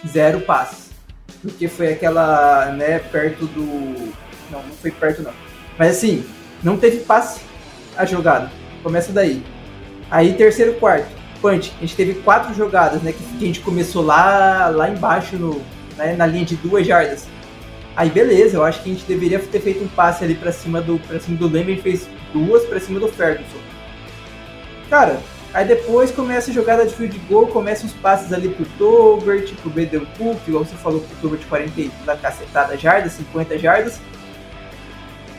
zero 0.07 0.41
passes. 0.41 0.91
Porque 1.43 1.69
foi 1.69 1.93
aquela, 1.93 2.67
né, 2.73 2.99
perto 2.99 3.47
do. 3.47 4.13
Não, 4.51 4.63
não 4.63 4.75
foi 4.81 4.91
perto 4.91 5.23
não. 5.23 5.33
Mas 5.79 5.97
assim, 5.97 6.25
não 6.63 6.79
teve 6.79 6.99
passe 6.99 7.41
a 7.97 8.05
jogada. 8.05 8.51
Começa 8.83 9.13
daí. 9.13 9.43
Aí 10.11 10.33
terceiro 10.35 10.75
quarto, 10.75 11.09
punch. 11.41 11.73
A 11.77 11.81
gente 11.81 11.97
teve 11.97 12.15
quatro 12.15 12.55
jogadas, 12.55 13.03
né? 13.03 13.13
Que, 13.13 13.45
a 13.45 13.47
gente 13.47 13.61
começou 13.61 14.03
lá, 14.03 14.69
lá 14.69 14.89
embaixo, 14.89 15.37
no, 15.37 15.61
né, 15.97 16.15
na 16.15 16.27
linha 16.27 16.45
de 16.45 16.57
duas 16.57 16.87
jardas. 16.87 17.27
Aí 17.97 18.11
beleza, 18.11 18.57
eu 18.57 18.65
acho 18.65 18.83
que 18.83 18.91
a 18.91 18.93
gente 18.93 19.07
deveria 19.07 19.39
ter 19.39 19.61
feito 19.61 19.85
um 19.85 19.89
passe 19.89 20.25
ali 20.25 20.35
para 20.35 20.51
cima 20.51 20.81
do 20.81 20.99
para 20.99 21.21
cima 21.21 21.37
do 21.37 21.49
gente 21.49 21.83
fez 21.83 22.09
duas 22.33 22.65
para 22.65 22.81
cima 22.81 22.99
do 22.99 23.09
Ferguson. 23.09 23.59
Cara, 24.91 25.21
Aí 25.55 25.65
depois 25.65 26.11
começa 26.11 26.51
a 26.51 26.55
jogada 26.55 26.85
de 26.85 26.93
field 26.93 27.17
goal, 27.29 27.47
começam 27.47 27.87
os 27.87 27.93
passes 27.93 28.33
ali 28.33 28.49
pro 28.49 28.67
Tolbert, 28.77 29.55
pro 29.55 29.71
Bedelcook, 29.71 30.41
igual 30.49 30.65
você 30.65 30.75
falou 30.75 31.01
pro 31.01 31.17
Tolbert 31.19 31.47
40 31.49 31.93
da 32.05 32.17
cacetada 32.17 32.77
jardas, 32.77 33.13
50 33.13 33.57
jardas. 33.61 34.01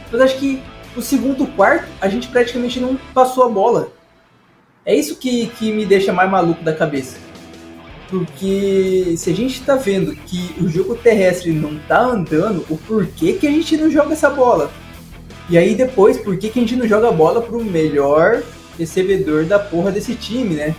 Mas 0.09 0.21
acho 0.21 0.37
que 0.37 0.63
no 0.95 1.01
segundo 1.01 1.45
quarto 1.47 1.85
a 1.99 2.07
gente 2.07 2.29
praticamente 2.29 2.79
não 2.79 2.95
passou 3.13 3.43
a 3.43 3.49
bola. 3.49 3.89
É 4.85 4.95
isso 4.95 5.17
que, 5.17 5.47
que 5.47 5.73
me 5.73 5.85
deixa 5.85 6.13
mais 6.13 6.31
maluco 6.31 6.63
da 6.63 6.73
cabeça. 6.73 7.17
Porque 8.07 9.15
se 9.17 9.31
a 9.31 9.35
gente 9.35 9.59
está 9.59 9.75
vendo 9.75 10.15
que 10.15 10.55
o 10.61 10.69
jogo 10.69 10.95
terrestre 10.95 11.51
não 11.51 11.75
está 11.75 11.99
andando, 11.99 12.65
o 12.69 12.77
porquê 12.77 13.33
que 13.33 13.47
a 13.47 13.51
gente 13.51 13.75
não 13.75 13.91
joga 13.91 14.13
essa 14.13 14.29
bola? 14.29 14.71
E 15.49 15.57
aí 15.57 15.75
depois, 15.75 16.17
por 16.17 16.37
que, 16.37 16.49
que 16.49 16.57
a 16.57 16.61
gente 16.61 16.77
não 16.77 16.87
joga 16.87 17.09
a 17.09 17.11
bola 17.11 17.41
pro 17.41 17.61
melhor 17.61 18.41
recebedor 18.77 19.45
da 19.45 19.59
porra 19.59 19.91
desse 19.91 20.15
time, 20.15 20.55
né? 20.55 20.75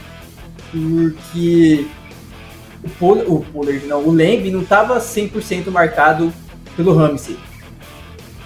Porque 0.71 1.87
o, 2.85 2.89
Pol 2.91 3.19
o 3.27 3.45
Pollard, 3.53 3.87
não, 3.87 4.03
o 4.05 4.11
Lamb 4.11 4.51
não 4.51 4.63
estava 4.63 4.99
100% 4.99 5.71
marcado 5.71 6.33
pelo 6.77 6.95
Ramsey. 6.95 7.37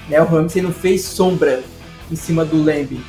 Né? 0.09 0.21
O 0.21 0.25
Ramsey 0.25 0.63
não 0.63 0.73
fez 0.73 1.03
sombra 1.03 1.63
em 2.11 2.17
cima 2.17 2.45
do 2.45 2.63
Lamb. 2.63 3.01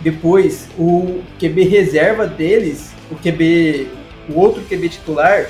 Depois, 0.00 0.68
o 0.78 1.22
QB 1.38 1.64
reserva 1.64 2.26
deles, 2.26 2.92
o 3.10 3.14
QB, 3.14 3.88
o 4.28 4.38
outro 4.38 4.62
QB 4.62 4.88
titular, 4.88 5.48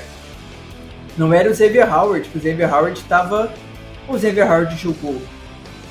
não 1.17 1.33
era 1.33 1.49
o 1.49 1.55
Xavier 1.55 1.91
Howard, 1.91 2.27
que 2.27 2.37
o 2.37 2.41
Xavier 2.41 2.71
Howard 2.71 2.99
estava. 2.99 3.53
O 4.07 4.17
Xavier 4.17 4.49
Howard 4.49 4.75
jogou. 4.75 5.19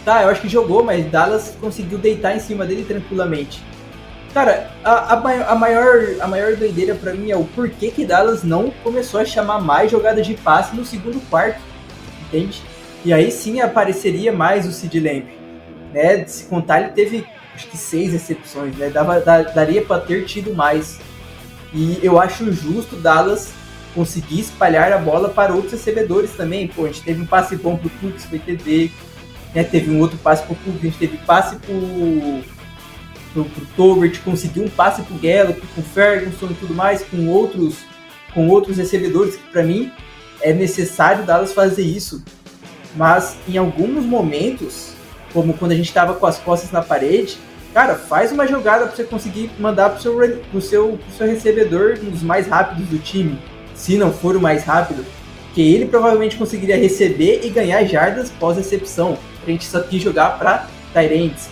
Tá, 0.04 0.22
eu 0.22 0.28
acho 0.28 0.40
que 0.40 0.48
jogou, 0.48 0.82
mas 0.82 1.04
Dallas 1.10 1.56
conseguiu 1.60 1.96
deitar 1.96 2.36
em 2.36 2.40
cima 2.40 2.66
dele 2.66 2.84
tranquilamente. 2.84 3.62
Cara, 4.34 4.70
a, 4.82 4.90
a, 4.90 5.52
a, 5.52 5.54
maior, 5.54 6.06
a 6.20 6.26
maior 6.26 6.56
doideira 6.56 6.94
para 6.94 7.12
mim 7.12 7.30
é 7.30 7.36
o 7.36 7.44
porquê 7.44 7.90
que 7.90 8.04
Dallas 8.04 8.42
não 8.42 8.70
começou 8.82 9.20
a 9.20 9.24
chamar 9.26 9.60
mais 9.60 9.90
jogadas 9.90 10.26
de 10.26 10.34
passe 10.34 10.74
no 10.74 10.86
segundo 10.86 11.20
quarto, 11.28 11.60
entende? 12.26 12.62
E 13.04 13.12
aí 13.12 13.30
sim 13.30 13.60
apareceria 13.60 14.32
mais 14.32 14.66
o 14.66 14.72
Sid 14.72 14.98
Lamb, 15.00 15.26
né? 15.92 16.24
Se 16.26 16.44
contar, 16.44 16.80
ele 16.80 16.92
teve 16.92 17.26
acho 17.54 17.68
que 17.68 17.76
seis 17.76 18.12
recepções, 18.12 18.74
né? 18.76 18.88
Dava, 18.88 19.20
da, 19.20 19.42
daria 19.42 19.82
para 19.82 20.00
ter 20.00 20.24
tido 20.24 20.54
mais. 20.54 20.98
E 21.74 21.98
eu 22.02 22.18
acho 22.18 22.50
justo 22.52 22.96
Dallas 22.96 23.52
conseguir 23.94 24.40
espalhar 24.40 24.92
a 24.92 24.98
bola 24.98 25.28
para 25.28 25.52
outros 25.52 25.72
recebedores 25.72 26.32
também. 26.32 26.68
Pô, 26.68 26.84
a 26.84 26.86
gente 26.86 27.02
teve 27.02 27.20
um 27.20 27.26
passe 27.26 27.54
bom 27.56 27.76
pro 27.76 27.90
Cooks, 27.90 28.24
foi 28.24 28.38
TD, 28.38 28.90
né? 29.54 29.62
Teve 29.62 29.90
um 29.90 30.00
outro 30.00 30.16
passe 30.16 30.42
pro 30.44 30.54
Cooks, 30.54 30.80
a 30.80 30.84
gente 30.84 30.98
teve 30.98 31.18
passe 31.18 31.56
pro 31.56 32.42
pro, 33.32 33.44
pro 33.44 33.66
Tolbert, 33.76 34.20
conseguiu 34.24 34.64
um 34.64 34.68
passe 34.68 35.02
pro 35.02 35.18
Gallup, 35.18 35.60
com 35.74 35.80
o 35.80 35.84
Ferguson 35.84 36.46
e 36.50 36.54
tudo 36.54 36.74
mais, 36.74 37.02
com 37.02 37.28
outros, 37.28 37.78
com 38.34 38.48
outros 38.48 38.76
recebedores, 38.76 39.36
que 39.36 39.50
para 39.50 39.62
mim 39.62 39.90
é 40.40 40.52
necessário 40.52 41.24
Dallas 41.24 41.52
fazer 41.52 41.82
isso. 41.82 42.22
Mas 42.96 43.36
em 43.48 43.56
alguns 43.56 44.04
momentos, 44.04 44.92
como 45.32 45.54
quando 45.54 45.72
a 45.72 45.76
gente 45.76 45.88
estava 45.88 46.14
com 46.14 46.26
as 46.26 46.38
costas 46.38 46.70
na 46.70 46.82
parede, 46.82 47.38
cara, 47.72 47.94
faz 47.94 48.32
uma 48.32 48.46
jogada 48.46 48.86
para 48.86 48.94
você 48.94 49.04
conseguir 49.04 49.50
mandar 49.58 49.90
pro 49.90 50.02
seu, 50.02 50.14
pro 50.50 50.60
seu, 50.60 50.98
pro 50.98 51.16
seu 51.16 51.26
recebedor 51.26 51.98
um 52.02 52.10
dos 52.10 52.22
mais 52.22 52.46
rápidos 52.46 52.86
do 52.88 52.98
time, 52.98 53.38
se 53.74 53.96
não 53.96 54.12
for 54.12 54.36
o 54.36 54.40
mais 54.40 54.64
rápido, 54.64 55.04
que 55.54 55.74
ele 55.74 55.86
provavelmente 55.86 56.36
conseguiria 56.36 56.76
receber 56.76 57.40
e 57.44 57.50
ganhar 57.50 57.84
jardas 57.84 58.30
pós-recepção, 58.30 59.18
pra 59.42 59.52
gente 59.52 59.64
só 59.64 59.78
aqui 59.78 59.98
jogar 59.98 60.38
para 60.38 60.66
Tyrants. 60.92 61.48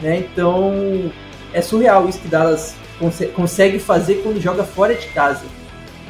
Né? 0.00 0.18
Então 0.18 1.10
é 1.52 1.60
surreal 1.60 2.08
isso 2.08 2.20
que 2.20 2.28
Dallas 2.28 2.74
consegue 3.34 3.78
fazer 3.78 4.22
quando 4.22 4.40
joga 4.40 4.64
fora 4.64 4.94
de 4.94 5.06
casa. 5.08 5.44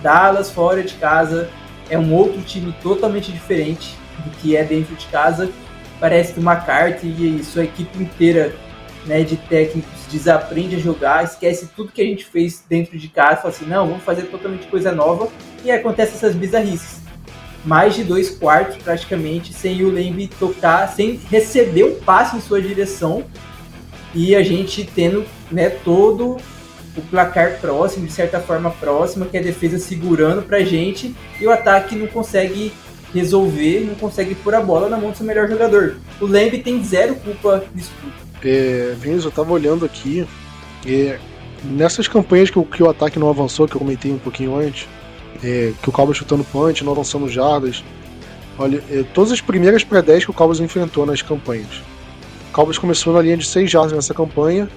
Dallas 0.02 0.50
fora 0.50 0.82
de 0.82 0.94
casa 0.94 1.50
é 1.88 1.98
um 1.98 2.12
outro 2.14 2.40
time 2.42 2.74
totalmente 2.82 3.30
diferente 3.30 3.96
do 4.24 4.30
que 4.38 4.56
é 4.56 4.64
dentro 4.64 4.94
de 4.94 5.06
casa. 5.06 5.50
Parece 5.98 6.32
que 6.32 6.40
uma 6.40 6.56
carta 6.56 7.06
e 7.06 7.42
sua 7.44 7.64
equipe 7.64 8.02
inteira 8.02 8.54
né, 9.06 9.22
de 9.22 9.36
técnicos 9.36 10.06
desaprende 10.10 10.76
a 10.76 10.78
jogar, 10.78 11.24
esquece 11.24 11.68
tudo 11.74 11.92
que 11.92 12.02
a 12.02 12.04
gente 12.04 12.24
fez 12.24 12.64
dentro 12.68 12.98
de 12.98 13.08
casa, 13.08 13.36
fala 13.36 13.48
assim, 13.48 13.66
não, 13.66 13.86
vamos 13.86 14.02
fazer 14.02 14.22
totalmente 14.22 14.66
coisa 14.66 14.92
nova, 14.92 15.28
e 15.64 15.70
acontece 15.70 16.16
essas 16.16 16.34
bizarrices. 16.34 17.00
mais 17.64 17.94
de 17.94 18.04
dois 18.04 18.30
quartos 18.30 18.76
praticamente 18.82 19.52
sem 19.52 19.84
o 19.84 19.90
Lembe 19.90 20.28
tocar, 20.38 20.88
sem 20.88 21.20
receber 21.30 21.84
um 21.84 22.00
passe 22.00 22.36
em 22.36 22.40
sua 22.40 22.60
direção 22.60 23.24
e 24.14 24.34
a 24.34 24.42
gente 24.42 24.84
tendo 24.84 25.24
né, 25.50 25.70
todo 25.70 26.36
o 26.96 27.02
placar 27.02 27.60
próximo, 27.60 28.06
de 28.06 28.12
certa 28.12 28.40
forma 28.40 28.70
próxima, 28.70 29.26
que 29.26 29.36
é 29.36 29.40
a 29.40 29.42
defesa 29.42 29.78
segurando 29.78 30.42
pra 30.42 30.60
gente 30.60 31.14
e 31.40 31.46
o 31.46 31.50
ataque 31.50 31.94
não 31.94 32.06
consegue 32.06 32.72
resolver, 33.14 33.80
não 33.80 33.94
consegue 33.94 34.34
pôr 34.34 34.54
a 34.54 34.60
bola 34.60 34.88
na 34.88 34.96
mão 34.96 35.10
do 35.10 35.16
seu 35.16 35.26
melhor 35.26 35.48
jogador. 35.48 35.96
O 36.20 36.26
Lembe 36.26 36.58
tem 36.58 36.82
zero 36.82 37.14
culpa 37.16 37.64
nisso 37.74 37.90
tudo. 38.00 38.12
É, 38.42 38.94
Vinícius, 38.98 39.26
eu 39.26 39.30
tava 39.30 39.52
olhando 39.52 39.84
aqui, 39.84 40.26
é, 40.86 41.18
nessas 41.64 42.08
campanhas 42.08 42.50
que 42.50 42.58
o, 42.58 42.64
que 42.64 42.82
o 42.82 42.88
ataque 42.88 43.18
não 43.18 43.28
avançou, 43.28 43.68
que 43.68 43.74
eu 43.74 43.80
comentei 43.80 44.10
um 44.10 44.18
pouquinho 44.18 44.56
antes, 44.56 44.88
é, 45.42 45.72
que 45.82 45.88
o 45.88 45.92
Cowboys 45.92 46.16
chutando 46.16 46.44
punch, 46.44 46.84
não 46.84 46.92
avançando 46.92 47.28
jardas, 47.28 47.84
olha, 48.58 48.82
é, 48.90 49.04
todas 49.14 49.32
as 49.32 49.40
primeiras 49.40 49.84
pré-10 49.84 50.24
que 50.24 50.30
o 50.30 50.34
Cowboys 50.34 50.60
enfrentou 50.60 51.04
nas 51.04 51.22
campanhas. 51.22 51.82
Cowboys 52.52 52.78
começou 52.78 53.12
na 53.12 53.22
linha 53.22 53.36
de 53.36 53.46
6 53.46 53.70
jardas 53.70 53.92
nessa 53.92 54.12
campanha, 54.14 54.68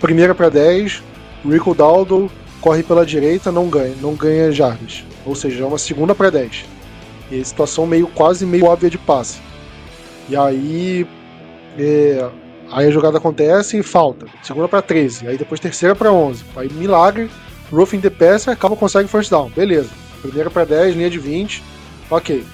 primeira 0.00 0.34
para 0.34 0.48
10, 0.48 1.02
Rico 1.44 1.74
Daldo 1.74 2.30
corre 2.60 2.82
pela 2.82 3.04
direita, 3.04 3.52
não 3.52 3.68
ganha, 3.68 3.94
não 4.00 4.14
ganha 4.14 4.50
jardas. 4.50 5.04
Ou 5.26 5.34
seja, 5.34 5.62
é 5.62 5.66
uma 5.66 5.78
segunda 5.78 6.14
para 6.14 6.30
10. 6.30 6.64
E 7.30 7.40
a 7.40 7.44
situação 7.44 7.86
meio 7.86 8.06
quase 8.08 8.44
meio 8.46 8.66
óbvia 8.66 8.90
de 8.90 8.98
passe. 8.98 9.38
E 10.28 10.36
aí 10.36 11.06
é, 11.78 12.28
aí 12.70 12.86
a 12.86 12.90
jogada 12.90 13.18
acontece 13.18 13.78
e 13.78 13.82
falta. 13.82 14.26
Segunda 14.42 14.68
para 14.68 14.82
13, 14.82 15.28
aí 15.28 15.36
depois 15.36 15.60
terceira 15.60 15.94
para 15.94 16.12
11. 16.12 16.44
Aí 16.56 16.72
milagre, 16.72 17.30
roughing 17.72 18.00
the 18.00 18.10
passer, 18.10 18.52
acaba 18.52 18.76
consegue 18.76 19.08
first 19.08 19.30
down. 19.30 19.50
Beleza. 19.50 19.90
Primeira 20.22 20.50
para 20.50 20.64
10, 20.64 20.96
linha 20.96 21.10
de 21.10 21.18
20. 21.18 21.62
OK. 22.10 22.44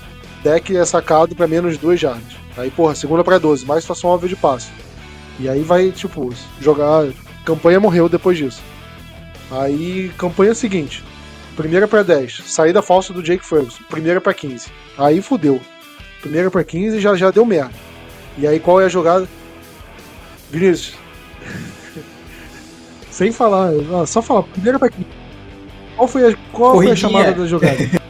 Deck 0.42 0.76
é 0.76 0.84
sacado 0.84 1.34
para 1.36 1.46
menos 1.46 1.76
2 1.76 2.00
jardas. 2.00 2.39
Aí, 2.56 2.70
porra, 2.70 2.94
segunda 2.94 3.22
para 3.24 3.38
12, 3.38 3.64
mais 3.64 3.82
situação 3.82 4.10
óbvia 4.10 4.28
de 4.28 4.36
passe. 4.36 4.70
E 5.38 5.48
aí 5.48 5.62
vai, 5.62 5.90
tipo, 5.90 6.32
jogar. 6.60 7.06
Campanha 7.44 7.80
morreu 7.80 8.08
depois 8.08 8.36
disso. 8.36 8.62
Aí, 9.50 10.12
campanha 10.18 10.54
seguinte. 10.54 11.02
Primeira 11.56 11.88
para 11.88 12.02
10. 12.02 12.42
Saída 12.46 12.82
falsa 12.82 13.12
do 13.12 13.22
Jake 13.22 13.44
Ferguson. 13.44 13.82
Primeira 13.88 14.20
para 14.20 14.34
15. 14.34 14.68
Aí 14.96 15.20
fudeu. 15.20 15.60
Primeira 16.20 16.50
para 16.50 16.62
15 16.62 17.00
já, 17.00 17.14
já 17.14 17.30
deu 17.30 17.44
merda. 17.44 17.72
E 18.38 18.46
aí 18.46 18.60
qual 18.60 18.80
é 18.80 18.84
a 18.84 18.88
jogada? 18.88 19.28
Vinícius. 20.50 20.94
Sem 23.10 23.32
falar, 23.32 23.72
só 24.06 24.22
falar. 24.22 24.42
Primeira 24.44 24.78
para 24.78 24.90
15. 24.90 25.06
Qual 25.96 26.08
foi 26.08 26.32
a, 26.32 26.36
qual 26.52 26.74
foi 26.76 26.90
a 26.90 26.96
chamada 26.96 27.32
da 27.32 27.46
jogada? 27.46 27.76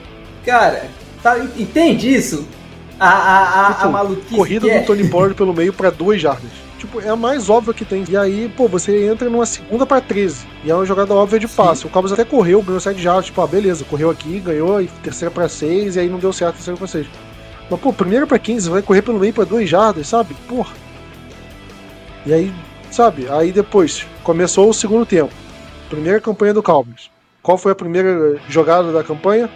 Cara, 0.44 0.88
tá, 1.22 1.38
entende 1.38 2.12
isso? 2.12 2.46
A, 3.00 3.08
a, 3.08 3.68
a, 3.68 3.72
tipo, 3.72 3.86
a 3.86 3.90
maluquice. 3.90 4.34
Corrida 4.36 4.66
do 4.66 4.70
é. 4.70 4.82
Tony 4.82 5.08
Pollard 5.08 5.34
pelo 5.34 5.54
meio 5.54 5.72
para 5.72 5.88
duas 5.88 6.20
jardas. 6.20 6.50
Tipo, 6.78 7.00
é 7.00 7.08
a 7.08 7.16
mais 7.16 7.48
óbvia 7.48 7.72
que 7.72 7.84
tem. 7.84 8.04
E 8.08 8.16
aí, 8.16 8.52
pô, 8.54 8.68
você 8.68 9.10
entra 9.10 9.28
numa 9.30 9.46
segunda 9.46 9.86
para 9.86 10.00
13. 10.00 10.46
E 10.64 10.70
é 10.70 10.74
uma 10.74 10.84
jogada 10.84 11.14
óbvia 11.14 11.38
de 11.38 11.48
passe. 11.48 11.82
Sim. 11.82 11.88
O 11.88 11.90
Cowboys 11.90 12.12
até 12.12 12.24
correu, 12.24 12.62
ganhou 12.62 12.80
7 12.80 13.00
jardas. 13.00 13.26
Tipo, 13.26 13.40
ah, 13.40 13.46
beleza, 13.46 13.84
correu 13.84 14.10
aqui, 14.10 14.38
ganhou, 14.38 14.82
e 14.82 14.86
terceira 15.02 15.32
para 15.32 15.48
6, 15.48 15.96
e 15.96 16.00
aí 16.00 16.08
não 16.08 16.18
deu 16.18 16.32
certo, 16.32 16.56
terceira 16.56 16.76
para 16.76 16.86
6. 16.86 17.06
Mas, 17.70 17.80
pô, 17.80 17.92
primeira 17.92 18.26
para 18.26 18.38
15, 18.38 18.68
vai 18.68 18.82
correr 18.82 19.02
pelo 19.02 19.18
meio 19.18 19.32
para 19.32 19.44
2 19.44 19.68
jardas, 19.68 20.06
sabe? 20.06 20.34
Porra. 20.46 20.74
E 22.26 22.34
aí, 22.34 22.52
sabe? 22.90 23.28
Aí 23.30 23.52
depois, 23.52 24.06
começou 24.22 24.68
o 24.68 24.74
segundo 24.74 25.06
tempo. 25.06 25.32
Primeira 25.88 26.20
campanha 26.20 26.52
do 26.52 26.62
Cowboys. 26.62 27.10
Qual 27.42 27.56
foi 27.56 27.72
a 27.72 27.74
primeira 27.74 28.38
jogada 28.48 28.92
da 28.92 29.02
campanha? 29.02 29.48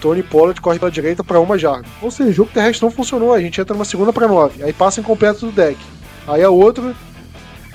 Tony 0.00 0.22
Pollard 0.22 0.60
corre 0.60 0.78
pela 0.78 0.90
direita 0.90 1.22
para 1.22 1.40
uma 1.40 1.58
jarda. 1.58 1.86
Ou 2.00 2.10
seja, 2.10 2.30
o 2.30 2.32
jogo 2.32 2.50
terrestre 2.52 2.84
não 2.84 2.90
funcionou, 2.90 3.32
a 3.32 3.40
gente 3.40 3.60
entra 3.60 3.74
numa 3.74 3.84
segunda 3.84 4.12
para 4.12 4.28
nove, 4.28 4.62
aí 4.62 4.72
passa 4.72 5.00
incompleto 5.00 5.46
do 5.46 5.52
deck. 5.52 5.78
Aí 6.26 6.42
a 6.42 6.50
outra, 6.50 6.94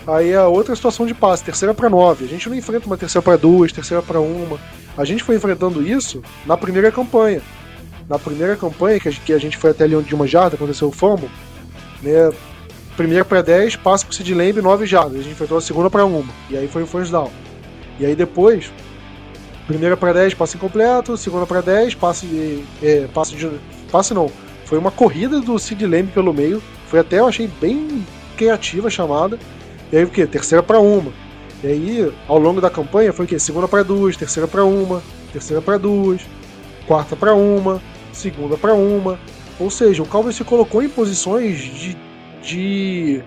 aí 0.05 0.33
a 0.33 0.47
outra 0.47 0.75
situação 0.75 1.05
de 1.05 1.13
passe, 1.13 1.43
terceira 1.43 1.73
para 1.73 1.89
nove. 1.89 2.25
A 2.25 2.27
gente 2.27 2.49
não 2.49 2.55
enfrenta 2.55 2.85
uma 2.85 2.97
terceira 2.97 3.23
para 3.23 3.37
duas, 3.37 3.71
terceira 3.71 4.01
para 4.01 4.19
uma. 4.19 4.59
A 4.97 5.05
gente 5.05 5.23
foi 5.23 5.35
enfrentando 5.35 5.85
isso 5.85 6.21
na 6.45 6.57
primeira 6.57 6.91
campanha. 6.91 7.41
Na 8.09 8.17
primeira 8.17 8.55
campanha 8.55 8.99
que 8.99 9.33
a 9.33 9.37
gente, 9.37 9.57
foi 9.57 9.71
até 9.71 9.83
ali 9.83 9.95
onde 9.95 10.07
de 10.07 10.15
uma 10.15 10.25
jarda, 10.25 10.55
aconteceu 10.55 10.87
o 10.87 10.91
fumble, 10.91 11.29
né? 12.01 12.31
Primeira 12.95 13.23
para 13.23 13.41
10, 13.41 13.75
passa 13.75 14.05
pro 14.05 14.15
Sid 14.15 14.33
Lamb, 14.33 14.59
9 14.61 14.85
jardas. 14.87 15.19
A 15.19 15.21
gente 15.21 15.33
enfrentou 15.33 15.57
a 15.57 15.61
segunda 15.61 15.89
para 15.89 16.03
uma. 16.05 16.33
E 16.49 16.57
aí 16.57 16.67
foi 16.67 16.83
o 16.83 16.87
first 16.87 17.11
down. 17.11 17.29
E 17.99 18.05
aí 18.05 18.15
depois, 18.15 18.71
Primeira 19.67 19.97
para 19.97 20.13
10, 20.13 20.33
passe 20.33 20.55
incompleto. 20.55 21.17
Segunda 21.17 21.45
para 21.45 21.61
10, 21.61 21.95
passe 21.95 22.63
é, 22.81 23.07
passe 23.13 23.35
de. 23.35 23.51
Passe 23.91 24.13
não. 24.13 24.31
Foi 24.65 24.77
uma 24.77 24.91
corrida 24.91 25.39
do 25.41 25.59
Sid 25.59 25.85
Lamb 25.85 26.09
pelo 26.13 26.33
meio. 26.33 26.63
Foi 26.87 26.99
até, 26.99 27.19
eu 27.19 27.27
achei 27.27 27.47
bem 27.59 28.05
criativa 28.37 28.87
a 28.87 28.91
chamada. 28.91 29.37
E 29.91 29.97
aí 29.97 30.03
o 30.05 30.09
que? 30.09 30.25
Terceira 30.25 30.63
para 30.63 30.79
uma. 30.79 31.11
E 31.63 31.67
aí, 31.67 32.13
ao 32.27 32.37
longo 32.37 32.61
da 32.61 32.69
campanha, 32.69 33.11
foi 33.11 33.25
o 33.25 33.27
quê? 33.27 33.37
Segunda 33.39 33.67
para 33.67 33.83
duas, 33.83 34.15
terceira 34.15 34.47
para 34.47 34.63
uma, 34.63 35.01
terceira 35.33 35.61
para 35.61 35.77
duas, 35.77 36.21
quarta 36.85 37.15
para 37.15 37.33
uma, 37.33 37.81
segunda 38.13 38.55
para 38.57 38.73
uma. 38.73 39.19
Ou 39.59 39.69
seja, 39.69 40.03
o 40.03 40.05
Cowboys 40.05 40.35
se 40.35 40.43
colocou 40.43 40.83
em 40.83 40.89
posições 40.89 41.57
de, 41.57 41.97
de 42.43 43.23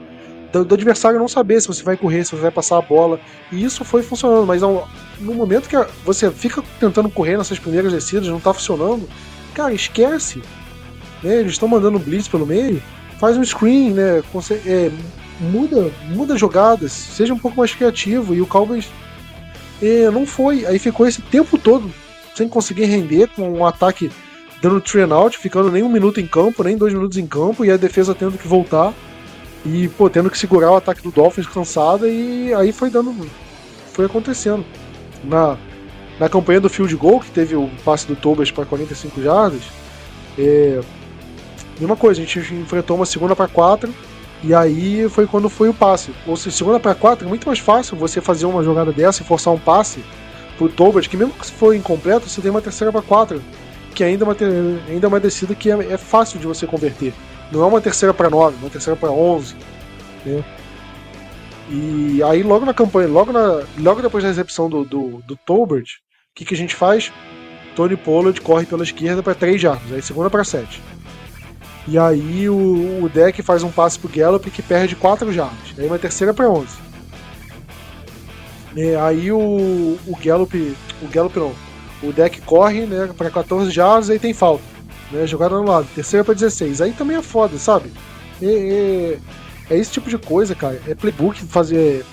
do, 0.52 0.64
do, 0.64 0.74
adversário 0.74 1.18
não 1.18 1.28
saber 1.28 1.60
se 1.60 1.66
você 1.66 1.82
vai 1.82 1.96
correr, 1.96 2.24
se 2.24 2.30
você 2.30 2.42
vai 2.42 2.50
passar 2.50 2.78
a 2.78 2.82
bola. 2.82 3.20
E 3.50 3.62
isso 3.64 3.84
foi 3.84 4.02
funcionando, 4.02 4.46
mas 4.46 4.62
ao, 4.62 4.88
no 5.20 5.34
momento 5.34 5.68
que 5.68 5.76
você 6.04 6.30
fica 6.30 6.62
tentando 6.78 7.10
correr 7.10 7.36
nessas 7.36 7.58
primeiras 7.58 7.92
descidas, 7.92 8.26
não 8.28 8.40
tá 8.40 8.52
funcionando, 8.52 9.08
cara, 9.54 9.72
esquece. 9.72 10.42
Né? 11.22 11.36
Eles 11.36 11.52
estão 11.52 11.68
mandando 11.68 11.98
blitz 11.98 12.26
pelo 12.26 12.46
meio, 12.46 12.82
faz 13.18 13.36
um 13.36 13.44
screen, 13.44 13.92
né? 13.92 14.22
É, 14.66 14.90
muda, 15.38 15.92
muda 16.08 16.36
jogadas, 16.36 16.92
seja 16.92 17.34
um 17.34 17.38
pouco 17.38 17.58
mais 17.58 17.74
criativo. 17.74 18.34
E 18.34 18.40
o 18.40 18.46
Cowboys 18.46 18.88
é, 19.82 20.10
não 20.10 20.26
foi. 20.26 20.66
Aí 20.66 20.78
ficou 20.78 21.06
esse 21.06 21.20
tempo 21.22 21.58
todo 21.58 21.92
sem 22.34 22.48
conseguir 22.48 22.86
render, 22.86 23.28
com 23.28 23.50
um 23.50 23.66
ataque 23.66 24.10
dando 24.62 24.80
train 24.80 25.10
out, 25.12 25.36
ficando 25.38 25.70
nem 25.70 25.82
um 25.82 25.88
minuto 25.88 26.20
em 26.20 26.26
campo, 26.26 26.62
nem 26.62 26.76
dois 26.76 26.94
minutos 26.94 27.18
em 27.18 27.26
campo, 27.26 27.64
e 27.64 27.70
a 27.70 27.76
defesa 27.76 28.14
tendo 28.14 28.38
que 28.38 28.48
voltar. 28.48 28.94
E, 29.64 29.88
pô, 29.88 30.08
tendo 30.08 30.30
que 30.30 30.38
segurar 30.38 30.70
o 30.70 30.76
ataque 30.76 31.02
do 31.02 31.10
Dolphins 31.10 31.46
cansada, 31.46 32.08
e 32.08 32.52
aí 32.54 32.72
foi 32.72 32.88
dando. 32.88 33.14
Foi 33.92 34.06
acontecendo 34.06 34.64
na, 35.24 35.56
na 36.18 36.28
campanha 36.28 36.60
do 36.60 36.68
field 36.68 36.94
goal, 36.96 37.20
que 37.20 37.30
teve 37.30 37.54
o 37.56 37.68
passe 37.84 38.06
do 38.06 38.16
Tobas 38.16 38.50
para 38.50 38.64
45 38.64 39.22
jardas, 39.22 39.62
é, 40.38 40.80
mesma 41.78 41.96
coisa, 41.96 42.20
a 42.20 42.24
gente 42.24 42.38
enfrentou 42.54 42.96
uma 42.96 43.06
segunda 43.06 43.34
para 43.34 43.48
quatro 43.48 43.92
e 44.42 44.54
aí 44.54 45.08
foi 45.08 45.26
quando 45.26 45.48
foi 45.48 45.68
o 45.68 45.74
passe. 45.74 46.12
Ou 46.26 46.36
seja, 46.36 46.56
segunda 46.56 46.78
para 46.80 46.94
quatro 46.94 47.26
é 47.26 47.28
muito 47.28 47.46
mais 47.46 47.58
fácil 47.58 47.96
você 47.96 48.20
fazer 48.20 48.46
uma 48.46 48.62
jogada 48.62 48.92
dessa 48.92 49.22
e 49.22 49.26
forçar 49.26 49.52
um 49.52 49.58
passe 49.58 50.02
pro 50.56 50.68
Tobas, 50.68 51.06
que 51.06 51.16
mesmo 51.16 51.32
que 51.32 51.46
se 51.46 51.52
for 51.52 51.74
incompleto, 51.74 52.28
você 52.28 52.40
tem 52.40 52.50
uma 52.50 52.60
terceira 52.60 52.92
para 52.92 53.02
quatro, 53.02 53.42
que 53.94 54.04
ainda 54.04 54.24
é 54.24 54.28
uma, 54.28 54.36
ainda 54.88 55.06
é 55.06 55.08
uma 55.08 55.20
descida 55.20 55.54
que 55.54 55.70
é, 55.70 55.92
é 55.92 55.96
fácil 55.96 56.38
de 56.38 56.46
você 56.46 56.66
converter. 56.66 57.14
Não 57.50 57.62
é 57.62 57.66
uma 57.66 57.80
terceira 57.80 58.14
para 58.14 58.30
nove, 58.30 58.56
uma 58.60 58.70
terceira 58.70 58.96
para 58.96 59.10
onze. 59.10 59.56
Né? 60.24 60.44
E 61.70 62.20
aí, 62.24 62.42
logo 62.42 62.66
na 62.66 62.74
campanha, 62.74 63.08
logo, 63.08 63.32
na, 63.32 63.62
logo 63.78 64.02
depois 64.02 64.24
da 64.24 64.28
recepção 64.28 64.68
do, 64.68 64.84
do, 64.84 65.22
do 65.24 65.36
Tolbert, 65.36 65.84
o 65.84 66.34
que, 66.34 66.44
que 66.44 66.54
a 66.54 66.56
gente 66.56 66.74
faz? 66.74 67.12
Tony 67.76 67.96
Pollard 67.96 68.40
corre 68.40 68.66
pela 68.66 68.82
esquerda 68.82 69.22
para 69.22 69.34
3 69.34 69.60
jardas, 69.60 69.92
aí 69.92 70.02
segunda 70.02 70.28
para 70.28 70.42
7. 70.42 70.82
E 71.86 71.96
aí 71.96 72.48
o, 72.48 73.04
o 73.04 73.08
deck 73.08 73.40
faz 73.42 73.62
um 73.62 73.70
passe 73.70 73.98
pro 73.98 74.08
Gallup 74.08 74.50
que 74.50 74.62
perde 74.62 74.96
4 74.96 75.32
jardas. 75.32 75.74
Aí 75.78 75.86
uma 75.86 75.98
terceira 75.98 76.34
para 76.34 76.48
11. 76.48 76.66
E 78.76 78.94
aí 78.96 79.32
o, 79.32 79.38
o 80.06 80.16
Gallup, 80.22 80.76
o 81.02 81.08
Gallup 81.08 81.38
não, 81.38 81.52
o 82.02 82.12
deck 82.12 82.40
corre 82.42 82.86
né, 82.86 83.10
para 83.16 83.30
14 83.30 83.70
jardas 83.70 84.10
aí 84.10 84.18
tem 84.18 84.34
falta. 84.34 84.62
Né, 85.10 85.26
jogada 85.26 85.56
no 85.56 85.64
lado, 85.64 85.88
terceira 85.94 86.24
para 86.24 86.34
16. 86.34 86.80
Aí 86.80 86.92
também 86.92 87.16
é 87.16 87.22
foda, 87.22 87.58
sabe? 87.58 87.92
E, 88.40 88.46
e, 88.46 89.18
é 89.70 89.78
esse 89.78 89.92
tipo 89.92 90.10
de 90.10 90.18
coisa, 90.18 90.54
cara. 90.54 90.80
É 90.86 90.94
playbook 90.94 91.42
fazer. 91.44 92.04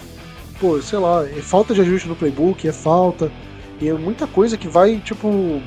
Pô, 0.59 0.81
sei 0.81 0.99
lá, 0.99 1.27
é 1.27 1.41
falta 1.41 1.73
de 1.73 1.81
ajuste 1.81 2.07
no 2.07 2.15
playbook, 2.15 2.67
é 2.67 2.71
falta. 2.71 3.31
E 3.81 3.89
é 3.89 3.93
muita 3.93 4.27
coisa 4.27 4.55
que 4.57 4.67
vai, 4.67 4.97
tipo. 4.99 5.61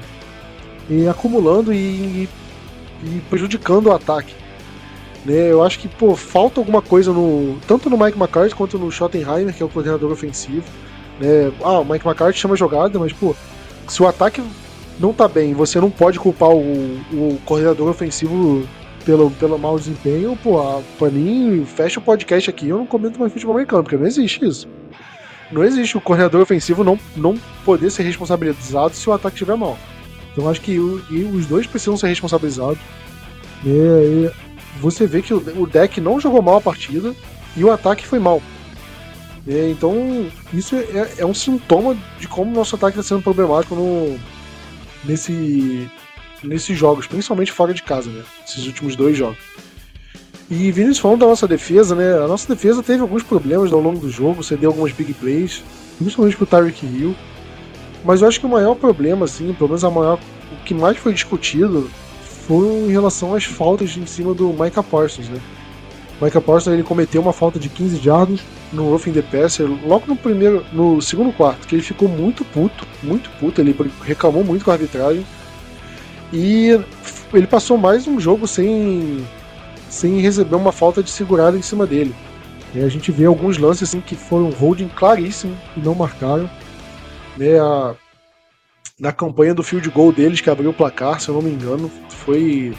E 0.89 1.07
acumulando 1.07 1.73
e, 1.73 2.29
e 3.03 3.23
prejudicando 3.29 3.87
o 3.87 3.93
ataque. 3.93 4.35
Né, 5.25 5.53
eu 5.53 5.63
acho 5.63 5.79
que, 5.79 5.87
pô, 5.87 6.17
falta 6.17 6.61
alguma 6.61 6.81
coisa 6.81 7.13
no. 7.13 7.59
Tanto 7.67 7.91
no 7.91 7.99
Mike 7.99 8.19
McCarthy 8.19 8.55
quanto 8.55 8.79
no 8.79 8.91
Schottenheimer, 8.91 9.55
que 9.55 9.63
é 9.63 9.67
o 9.67 9.69
coordenador 9.69 10.11
ofensivo. 10.11 10.65
Né? 11.21 11.53
Ah, 11.63 11.81
o 11.81 11.85
Mike 11.85 12.07
McCarthy 12.07 12.39
chama 12.39 12.57
jogada, 12.57 12.99
mas, 12.99 13.13
pô, 13.13 13.35
se 13.87 14.03
o 14.03 14.09
ataque 14.09 14.43
não 14.99 15.13
tá 15.13 15.29
bem, 15.29 15.53
você 15.55 15.81
não 15.81 15.91
pode 15.91 16.19
culpar 16.19 16.51
o, 16.51 16.61
o 17.13 17.39
coordenador 17.45 17.89
ofensivo 17.89 18.67
pelo, 19.05 19.31
pelo 19.33 19.59
mau 19.59 19.79
desempenho, 19.79 20.39
pô, 20.43 20.61
a, 20.61 20.83
pra 20.99 21.11
mim, 21.11 21.65
fecha 21.65 21.99
o 21.99 22.03
podcast 22.03 22.51
aqui 22.51 22.69
eu 22.69 22.79
não 22.79 22.87
comento 22.87 23.19
mais 23.19 23.33
futebol 23.33 23.55
americano, 23.55 23.83
porque 23.83 23.97
não 23.97 24.07
existe 24.07 24.45
isso. 24.45 24.69
Não 25.51 25.65
existe 25.65 25.97
o 25.97 26.01
coordenador 26.01 26.41
ofensivo 26.41 26.85
não, 26.85 26.99
não 27.17 27.37
poder 27.65 27.91
ser 27.91 28.05
responsabilizado 28.05 28.95
se 28.95 29.09
o 29.09 29.13
ataque 29.13 29.35
estiver 29.35 29.57
mal. 29.57 29.77
Então 30.33 30.49
acho 30.49 30.61
que 30.61 30.79
o, 30.79 31.03
os 31.35 31.47
dois 31.47 31.67
precisam 31.67 31.97
ser 31.97 32.07
responsabilizados. 32.07 32.79
É, 33.67 34.33
você 34.81 35.07
vê 35.07 35.21
que 35.23 35.35
o, 35.35 35.39
o, 35.61 35.67
deck 35.67 36.01
não 36.01 36.21
jogou 36.21 36.41
mal 36.41 36.57
a 36.57 36.61
partida 36.61 37.15
e 37.57 37.65
o 37.65 37.71
ataque 37.71 38.07
foi 38.07 38.19
mal. 38.19 38.41
É, 39.49 39.71
então 39.71 40.31
isso 40.53 40.77
é, 40.77 41.15
é, 41.19 41.27
um 41.27 41.35
sintoma 41.35 41.97
de 42.19 42.29
como 42.29 42.51
o 42.51 42.55
nosso 42.55 42.77
ataque 42.77 42.99
está 42.99 43.15
sendo 43.15 43.23
problemático 43.23 43.75
no, 43.75 44.19
nesse, 45.05 45.91
nesses 46.43 46.77
jogos, 46.77 47.07
principalmente 47.07 47.53
fora 47.53 47.75
de 47.75 47.83
casa, 47.83 48.11
né? 48.11 48.23
Esses 48.47 48.67
últimos 48.67 48.97
dois 48.97 49.17
jogos. 49.17 49.39
E 50.51 50.73
Vinícius 50.73 50.99
falando 50.99 51.21
da 51.21 51.27
nossa 51.27 51.47
defesa, 51.47 51.95
né? 51.95 52.15
A 52.15 52.27
nossa 52.27 52.53
defesa 52.53 52.83
teve 52.83 53.01
alguns 53.01 53.23
problemas 53.23 53.73
ao 53.73 53.81
longo 53.81 54.01
do 54.01 54.11
jogo, 54.11 54.43
cedeu 54.43 54.71
algumas 54.71 54.93
big 54.93 55.13
plays, 55.15 55.63
principalmente 55.97 56.37
pro 56.37 56.47
Tyreek 56.47 56.85
Hill. 56.85 57.15
Mas 58.05 58.23
eu 58.23 58.29
acho 58.29 58.41
que 58.41 58.47
o 58.47 58.49
maior 58.49 58.75
problema, 58.75 59.27
assim, 59.27 59.53
pelo 59.53 59.69
menos 59.69 59.85
a 59.85 59.91
maior, 59.91 60.19
o 60.53 60.65
que 60.65 60.75
mais 60.75 60.97
foi 60.97 61.13
discutido 61.13 61.89
foi 62.47 62.67
em 62.67 62.91
relação 62.91 63.35
às 63.35 63.45
faltas 63.45 63.97
em 63.97 64.07
cima 64.07 64.35
do 64.35 64.49
Micah 64.49 64.83
Parsons, 64.83 65.29
né? 65.29 65.41
O 66.21 66.25
Micah 66.25 66.41
Parsons 66.41 66.75
ele 66.75 66.83
cometeu 66.83 67.23
uma 67.23 67.33
falta 67.33 67.59
de 67.59 67.69
15 67.69 67.99
jardas 67.99 68.41
no 68.73 68.91
roughing 68.91 69.13
the 69.13 69.23
passer 69.23 69.69
logo 69.87 70.05
no 70.07 70.17
primeiro, 70.17 70.65
no 70.73 71.01
segundo 71.01 71.33
quarto, 71.33 71.67
que 71.67 71.77
ele 71.77 71.83
ficou 71.83 72.09
muito 72.09 72.45
puto, 72.45 72.87
muito 73.03 73.31
puto, 73.39 73.61
ele 73.61 73.77
reclamou 74.03 74.43
muito 74.43 74.65
com 74.65 74.71
a 74.71 74.75
arbitragem. 74.75 75.25
E 76.33 76.81
ele 77.33 77.47
passou 77.47 77.77
mais 77.77 78.07
um 78.07 78.21
jogo 78.21 78.47
sem 78.47 79.27
sem 79.89 80.21
receber 80.21 80.55
uma 80.55 80.71
falta 80.71 81.03
de 81.03 81.11
segurada 81.11 81.59
em 81.59 81.63
cima 81.63 81.85
dele. 81.85 82.15
E 82.75 82.81
a 82.81 82.89
gente 82.89 83.11
vê 83.11 83.25
alguns 83.25 83.59
lances 83.59 83.89
assim, 83.89 84.01
que 84.01 84.15
foram 84.15 84.51
holding 84.51 84.89
claríssimo 84.89 85.57
e 85.77 85.81
não 85.81 85.95
marcaram. 85.95 86.49
Né, 87.37 87.59
a, 87.59 87.95
na 88.99 89.11
campanha 89.13 89.55
do 89.55 89.63
field 89.63 89.89
goal 89.91 90.13
deles, 90.13 90.41
que 90.41 90.51
abriu 90.51 90.71
o 90.71 90.75
placar, 90.75 91.21
se 91.21 91.29
eu 91.29 91.35
não 91.35 91.43
me 91.43 91.51
engano, 91.51 91.91
foi 92.09 92.77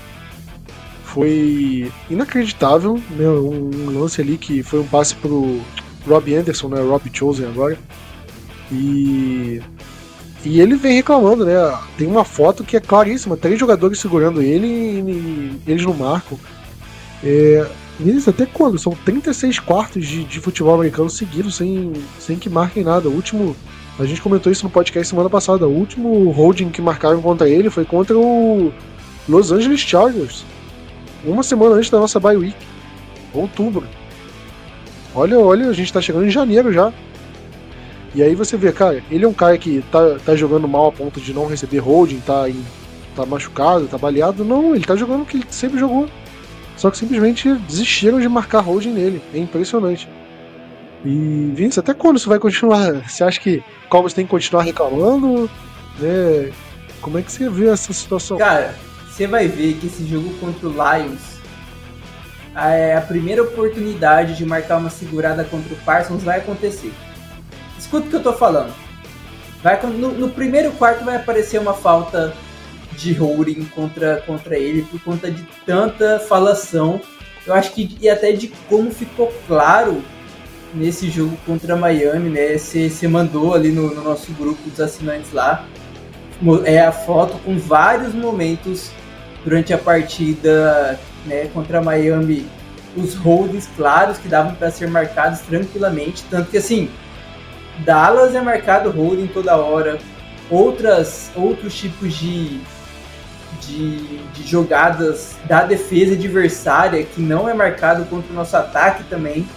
foi 1.03 1.91
inacreditável, 2.09 3.01
né, 3.09 3.27
um 3.27 3.99
lance 3.99 4.21
ali 4.21 4.37
que 4.37 4.63
foi 4.63 4.79
um 4.79 4.87
passe 4.87 5.13
pro 5.15 5.59
Rob 6.07 6.33
Anderson, 6.33 6.69
né, 6.69 6.79
Rob 6.79 7.01
Chosen 7.11 7.47
agora, 7.47 7.77
e 8.71 9.61
e 10.43 10.59
ele 10.59 10.75
vem 10.75 10.95
reclamando, 10.95 11.45
né, 11.45 11.53
tem 11.97 12.07
uma 12.07 12.25
foto 12.25 12.63
que 12.63 12.75
é 12.75 12.79
claríssima, 12.79 13.37
três 13.37 13.59
jogadores 13.59 13.99
segurando 13.99 14.41
ele 14.41 14.67
e, 14.67 15.61
eles 15.67 15.83
não 15.83 15.93
marcam, 15.93 16.37
é, 17.23 17.67
Vinícius, 17.99 18.29
até 18.29 18.45
quando? 18.45 18.79
São 18.79 18.93
36 19.05 19.59
quartos 19.59 20.05
de, 20.05 20.23
de 20.23 20.39
futebol 20.39 20.73
americano 20.73 21.09
seguidos 21.09 21.55
sem, 21.55 21.93
sem 22.19 22.37
que 22.37 22.49
marquem 22.49 22.83
nada. 22.83 23.07
O 23.07 23.13
último. 23.13 23.55
A 23.99 24.05
gente 24.05 24.21
comentou 24.21 24.51
isso 24.51 24.63
no 24.63 24.71
podcast 24.71 25.07
semana 25.07 25.29
passada. 25.29 25.67
O 25.67 25.71
último 25.71 26.31
holding 26.31 26.69
que 26.69 26.81
marcaram 26.81 27.21
contra 27.21 27.47
ele 27.47 27.69
foi 27.69 27.85
contra 27.85 28.17
o 28.17 28.73
Los 29.29 29.51
Angeles 29.51 29.81
Chargers. 29.81 30.43
Uma 31.23 31.43
semana 31.43 31.75
antes 31.75 31.89
da 31.89 31.99
nossa 31.99 32.19
bye 32.19 32.35
week. 32.35 32.57
Outubro. 33.33 33.85
Olha, 35.13 35.37
olha, 35.39 35.69
a 35.69 35.73
gente 35.73 35.93
tá 35.93 36.01
chegando 36.01 36.25
em 36.25 36.31
janeiro 36.31 36.73
já. 36.73 36.91
E 38.13 38.21
aí 38.21 38.35
você 38.35 38.57
vê, 38.57 38.71
cara, 38.71 39.01
ele 39.09 39.23
é 39.23 39.27
um 39.27 39.33
cara 39.33 39.57
que 39.57 39.83
tá, 39.91 40.17
tá 40.25 40.35
jogando 40.35 40.67
mal 40.67 40.87
a 40.87 40.91
ponto 40.91 41.21
de 41.21 41.33
não 41.33 41.47
receber 41.47 41.79
holding, 41.79 42.19
tá, 42.19 42.49
em, 42.49 42.61
tá 43.15 43.25
machucado, 43.25 43.87
tá 43.87 43.97
baleado. 43.97 44.43
Não, 44.43 44.75
ele 44.75 44.83
tá 44.83 44.95
jogando 44.95 45.21
o 45.21 45.25
que 45.25 45.37
ele 45.37 45.45
sempre 45.49 45.79
jogou. 45.79 46.09
Só 46.75 46.91
que 46.91 46.97
simplesmente 46.97 47.53
desistiram 47.67 48.19
de 48.19 48.27
marcar 48.27 48.59
holding 48.59 48.91
nele. 48.91 49.21
É 49.33 49.37
impressionante. 49.37 50.09
E, 51.05 51.51
Vince, 51.55 51.79
até 51.79 51.93
quando 51.93 52.17
isso 52.17 52.29
vai 52.29 52.39
continuar? 52.39 52.93
Você 53.07 53.23
acha 53.23 53.39
que 53.39 53.63
Cowboys 53.89 54.13
tem 54.13 54.25
que 54.25 54.31
continuar 54.31 54.63
reclamando? 54.63 55.49
Né? 55.99 56.51
Como 57.01 57.17
é 57.17 57.21
que 57.21 57.31
você 57.31 57.49
vê 57.49 57.67
essa 57.67 57.91
situação? 57.91 58.37
Cara, 58.37 58.75
você 59.09 59.25
vai 59.25 59.47
ver 59.47 59.73
que 59.75 59.87
esse 59.87 60.05
jogo 60.05 60.29
contra 60.39 60.67
o 60.67 60.71
Lions 60.71 61.39
é 62.55 62.95
a 62.95 63.01
primeira 63.01 63.41
oportunidade 63.41 64.35
de 64.35 64.45
marcar 64.45 64.77
uma 64.77 64.89
segurada 64.89 65.43
contra 65.43 65.73
o 65.73 65.77
Parsons 65.77 66.21
vai 66.21 66.37
acontecer. 66.37 66.93
Escuta 67.91 68.07
o 68.07 68.09
que 68.09 68.15
eu 68.15 68.23
tô 68.23 68.31
falando. 68.31 68.73
Vai, 69.61 69.77
no, 69.85 70.13
no 70.13 70.29
primeiro 70.29 70.71
quarto 70.71 71.03
vai 71.03 71.17
aparecer 71.17 71.59
uma 71.59 71.73
falta 71.73 72.33
de 72.93 73.11
holding 73.11 73.65
contra, 73.65 74.23
contra 74.25 74.57
ele 74.57 74.83
por 74.83 75.01
conta 75.01 75.29
de 75.29 75.45
tanta 75.65 76.17
falação. 76.17 77.01
Eu 77.45 77.53
acho 77.53 77.73
que 77.73 77.97
e 77.99 78.09
até 78.09 78.31
de 78.31 78.47
como 78.69 78.91
ficou 78.91 79.29
claro 79.45 80.01
nesse 80.73 81.09
jogo 81.09 81.37
contra 81.45 81.75
Miami, 81.75 82.29
né? 82.29 82.57
Você 82.57 83.09
mandou 83.09 83.53
ali 83.53 83.73
no, 83.73 83.93
no, 83.93 84.01
nosso 84.01 84.31
grupo 84.31 84.69
dos 84.69 84.79
assinantes 84.79 85.33
lá 85.33 85.65
é 86.63 86.79
a 86.79 86.93
foto 86.93 87.37
com 87.39 87.59
vários 87.59 88.15
momentos 88.15 88.89
durante 89.43 89.73
a 89.73 89.77
partida 89.77 90.97
né, 91.25 91.49
contra 91.53 91.81
Miami, 91.81 92.47
os 92.95 93.15
holdings 93.15 93.69
claros 93.75 94.17
que 94.17 94.29
davam 94.29 94.55
para 94.55 94.71
ser 94.71 94.89
marcados 94.89 95.41
tranquilamente, 95.41 96.23
tanto 96.29 96.49
que 96.49 96.57
assim 96.57 96.89
Dallas 97.83 98.35
é 98.35 98.41
marcado 98.41 98.89
holding 98.91 99.27
toda 99.27 99.55
hora, 99.55 99.99
outras 100.49 101.31
outros 101.35 101.77
tipos 101.77 102.13
de 102.13 102.61
de, 103.61 104.17
de 104.33 104.43
jogadas 104.47 105.37
da 105.45 105.63
defesa 105.63 106.13
adversária 106.13 107.03
que 107.03 107.21
não 107.21 107.47
é 107.47 107.53
marcado 107.53 108.05
contra 108.05 108.31
o 108.31 108.35
nosso 108.35 108.55
ataque 108.57 109.03
também. 109.05 109.47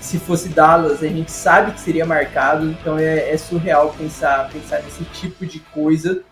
Se 0.00 0.18
fosse 0.18 0.48
Dallas, 0.48 1.02
a 1.02 1.08
gente 1.08 1.30
sabe 1.30 1.72
que 1.72 1.80
seria 1.80 2.06
marcado, 2.06 2.66
então 2.66 2.98
é, 2.98 3.30
é 3.30 3.36
surreal 3.36 3.94
pensar, 3.98 4.48
pensar 4.50 4.82
nesse 4.82 5.04
tipo 5.04 5.44
de 5.44 5.58
coisa 5.58 6.22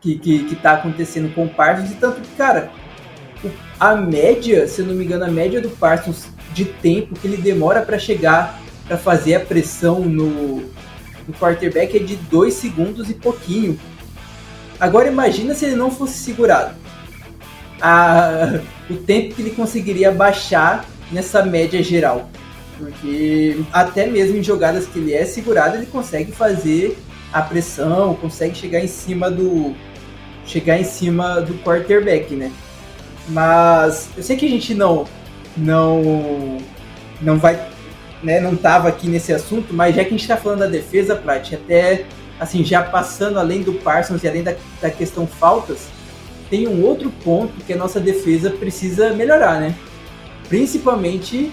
que, 0.00 0.18
que, 0.18 0.44
que 0.44 0.56
tá 0.56 0.72
acontecendo 0.72 1.32
com 1.34 1.44
o 1.44 1.48
Parsons. 1.48 1.92
E 1.92 1.94
tanto 1.94 2.20
que, 2.20 2.34
cara, 2.36 2.70
a 3.78 3.94
média, 3.94 4.66
se 4.66 4.80
eu 4.80 4.86
não 4.86 4.94
me 4.94 5.04
engano, 5.04 5.24
a 5.24 5.30
média 5.30 5.60
do 5.60 5.70
Parsons 5.70 6.28
de 6.52 6.64
tempo 6.64 7.14
que 7.14 7.28
ele 7.28 7.36
demora 7.36 7.82
para 7.82 7.98
chegar 7.98 8.58
para 8.86 8.96
fazer 8.96 9.36
a 9.36 9.40
pressão 9.40 10.00
no, 10.00 10.56
no 11.26 11.34
quarterback 11.38 11.96
é 11.96 12.00
de 12.00 12.16
2 12.16 12.52
segundos 12.52 13.10
e 13.10 13.14
pouquinho. 13.14 13.78
Agora 14.78 15.08
imagina 15.08 15.54
se 15.54 15.64
ele 15.64 15.76
não 15.76 15.90
fosse 15.90 16.18
segurado. 16.18 16.74
A, 17.80 18.60
o 18.90 18.96
tempo 18.96 19.34
que 19.34 19.42
ele 19.42 19.50
conseguiria 19.50 20.10
baixar 20.10 20.84
nessa 21.10 21.44
média 21.44 21.82
geral. 21.82 22.28
Porque 22.76 23.62
até 23.72 24.06
mesmo 24.06 24.36
em 24.36 24.42
jogadas 24.42 24.86
que 24.86 24.98
ele 24.98 25.14
é 25.14 25.24
segurado, 25.24 25.76
ele 25.76 25.86
consegue 25.86 26.32
fazer 26.32 26.98
a 27.32 27.40
pressão, 27.40 28.14
consegue 28.14 28.56
chegar 28.56 28.80
em 28.80 28.88
cima 28.88 29.30
do 29.30 29.74
chegar 30.46 30.78
em 30.78 30.84
cima 30.84 31.40
do 31.40 31.54
quarterback, 31.62 32.34
né? 32.34 32.52
Mas 33.28 34.10
eu 34.16 34.22
sei 34.22 34.36
que 34.36 34.44
a 34.44 34.48
gente 34.48 34.74
não 34.74 35.06
não 35.56 36.58
não 37.20 37.38
vai, 37.38 37.58
né, 38.24 38.40
não 38.40 38.56
tava 38.56 38.88
aqui 38.88 39.06
nesse 39.06 39.32
assunto, 39.32 39.72
mas 39.72 39.94
já 39.94 40.02
que 40.02 40.08
a 40.08 40.12
gente 40.12 40.22
está 40.22 40.36
falando 40.36 40.60
da 40.60 40.66
defesa, 40.66 41.14
Plat, 41.14 41.52
até 41.52 42.06
assim, 42.40 42.64
já 42.64 42.82
passando 42.82 43.38
além 43.38 43.62
do 43.62 43.74
Parsons 43.74 44.22
e 44.24 44.28
além 44.28 44.42
da, 44.42 44.54
da 44.80 44.90
questão 44.90 45.26
faltas, 45.26 45.88
tem 46.50 46.66
um 46.66 46.82
outro 46.82 47.10
ponto 47.22 47.52
que 47.64 47.72
a 47.72 47.76
nossa 47.76 48.00
defesa 48.00 48.50
precisa 48.50 49.12
melhorar, 49.12 49.60
né? 49.60 49.74
Principalmente 50.48 51.52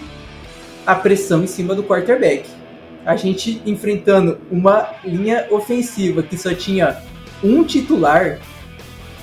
a 0.85 0.95
pressão 0.95 1.43
em 1.43 1.47
cima 1.47 1.75
do 1.75 1.83
quarterback. 1.83 2.49
A 3.05 3.15
gente 3.15 3.61
enfrentando 3.65 4.39
uma 4.51 4.89
linha 5.03 5.47
ofensiva 5.49 6.23
que 6.23 6.37
só 6.37 6.53
tinha 6.53 6.97
um 7.43 7.63
titular, 7.63 8.39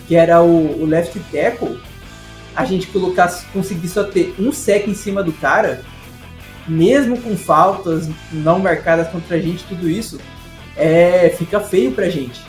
que 0.07 0.17
era 0.17 0.43
o, 0.43 0.83
o 0.83 0.87
left 0.87 1.19
tackle, 1.31 1.79
a 2.57 2.65
gente 2.65 2.89
colocasse, 2.89 3.47
conseguir 3.53 3.89
só 3.89 4.03
ter 4.03 4.35
um 4.39 4.51
sec 4.51 4.89
em 4.89 4.95
cima 4.95 5.23
do 5.23 5.33
cara, 5.33 5.83
mesmo 6.69 7.19
com 7.21 7.37
faltas 7.37 8.09
não 8.33 8.59
marcadas 8.59 9.09
contra 9.09 9.37
a 9.37 9.41
gente, 9.41 9.65
tudo 9.65 9.89
isso, 9.89 10.21
é, 10.77 11.35
fica 11.37 11.61
feio 11.61 11.93
pra 11.93 12.09
gente. 12.09 12.41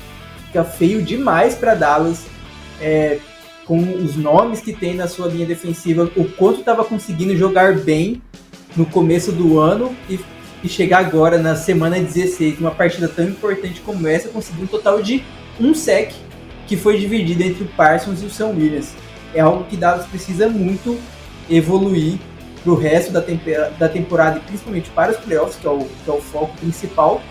Fica 0.47 0.63
feio 0.63 1.01
demais 1.01 1.55
para 1.55 1.73
Dallas. 1.73 2.25
É, 2.81 3.19
com 3.69 3.77
os 3.77 4.15
nomes 4.15 4.61
que 4.61 4.73
tem 4.73 4.95
na 4.95 5.07
sua 5.07 5.27
linha 5.27 5.45
defensiva, 5.45 6.09
o 6.15 6.25
quanto 6.25 6.61
estava 6.61 6.83
conseguindo 6.83 7.37
jogar 7.37 7.77
bem 7.77 8.19
no 8.75 8.83
começo 8.83 9.31
do 9.31 9.59
ano 9.59 9.95
e, 10.09 10.19
e, 10.63 10.67
chegar 10.67 11.05
agora 11.05 11.37
na 11.37 11.55
semana 11.55 11.99
16, 11.99 12.59
numa 12.59 12.71
partida 12.71 13.07
tão 13.07 13.25
importante 13.25 13.79
como 13.81 14.07
essa, 14.07 14.29
conseguir 14.29 14.63
um 14.63 14.67
total 14.67 15.03
de 15.03 15.23
um 15.59 15.75
sec 15.75 16.13
que 16.65 16.75
foi 16.75 16.97
dividido 16.97 17.43
entre 17.43 17.63
o 17.63 17.67
Parsons 17.67 18.23
e 18.23 18.25
o 18.25 18.29
São 18.31 18.55
Williams. 18.55 18.95
É 19.35 19.41
algo 19.41 19.65
que 19.65 19.77
Dallas 19.77 20.07
precisa 20.07 20.49
muito 20.49 20.99
evoluir 21.47 22.17
para 22.63 22.71
o 22.71 22.75
resto 22.75 23.11
da, 23.11 23.21
da 23.77 23.89
temporada 23.89 24.37
e 24.37 24.41
principalmente 24.41 24.89
para 24.91 25.11
os 25.11 25.17
playoffs, 25.17 25.55
que 25.55 25.67
é 25.67 25.69
o, 25.69 25.79
que 25.79 26.09
é 26.09 26.13
o 26.13 26.21
foco 26.21 26.55
principal, 26.57 27.21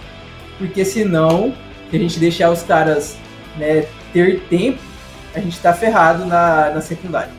porque 0.58 0.84
senão, 0.84 1.54
se 1.90 1.96
a 1.96 1.98
gente 1.98 2.18
deixar 2.18 2.50
os 2.50 2.62
caras 2.62 3.16
né, 3.56 3.86
ter 4.12 4.40
tempo, 4.48 4.78
a 5.34 5.40
gente 5.40 5.58
tá 5.60 5.72
ferrado 5.72 6.24
na, 6.24 6.70
na 6.70 6.80
secundária. 6.80 7.32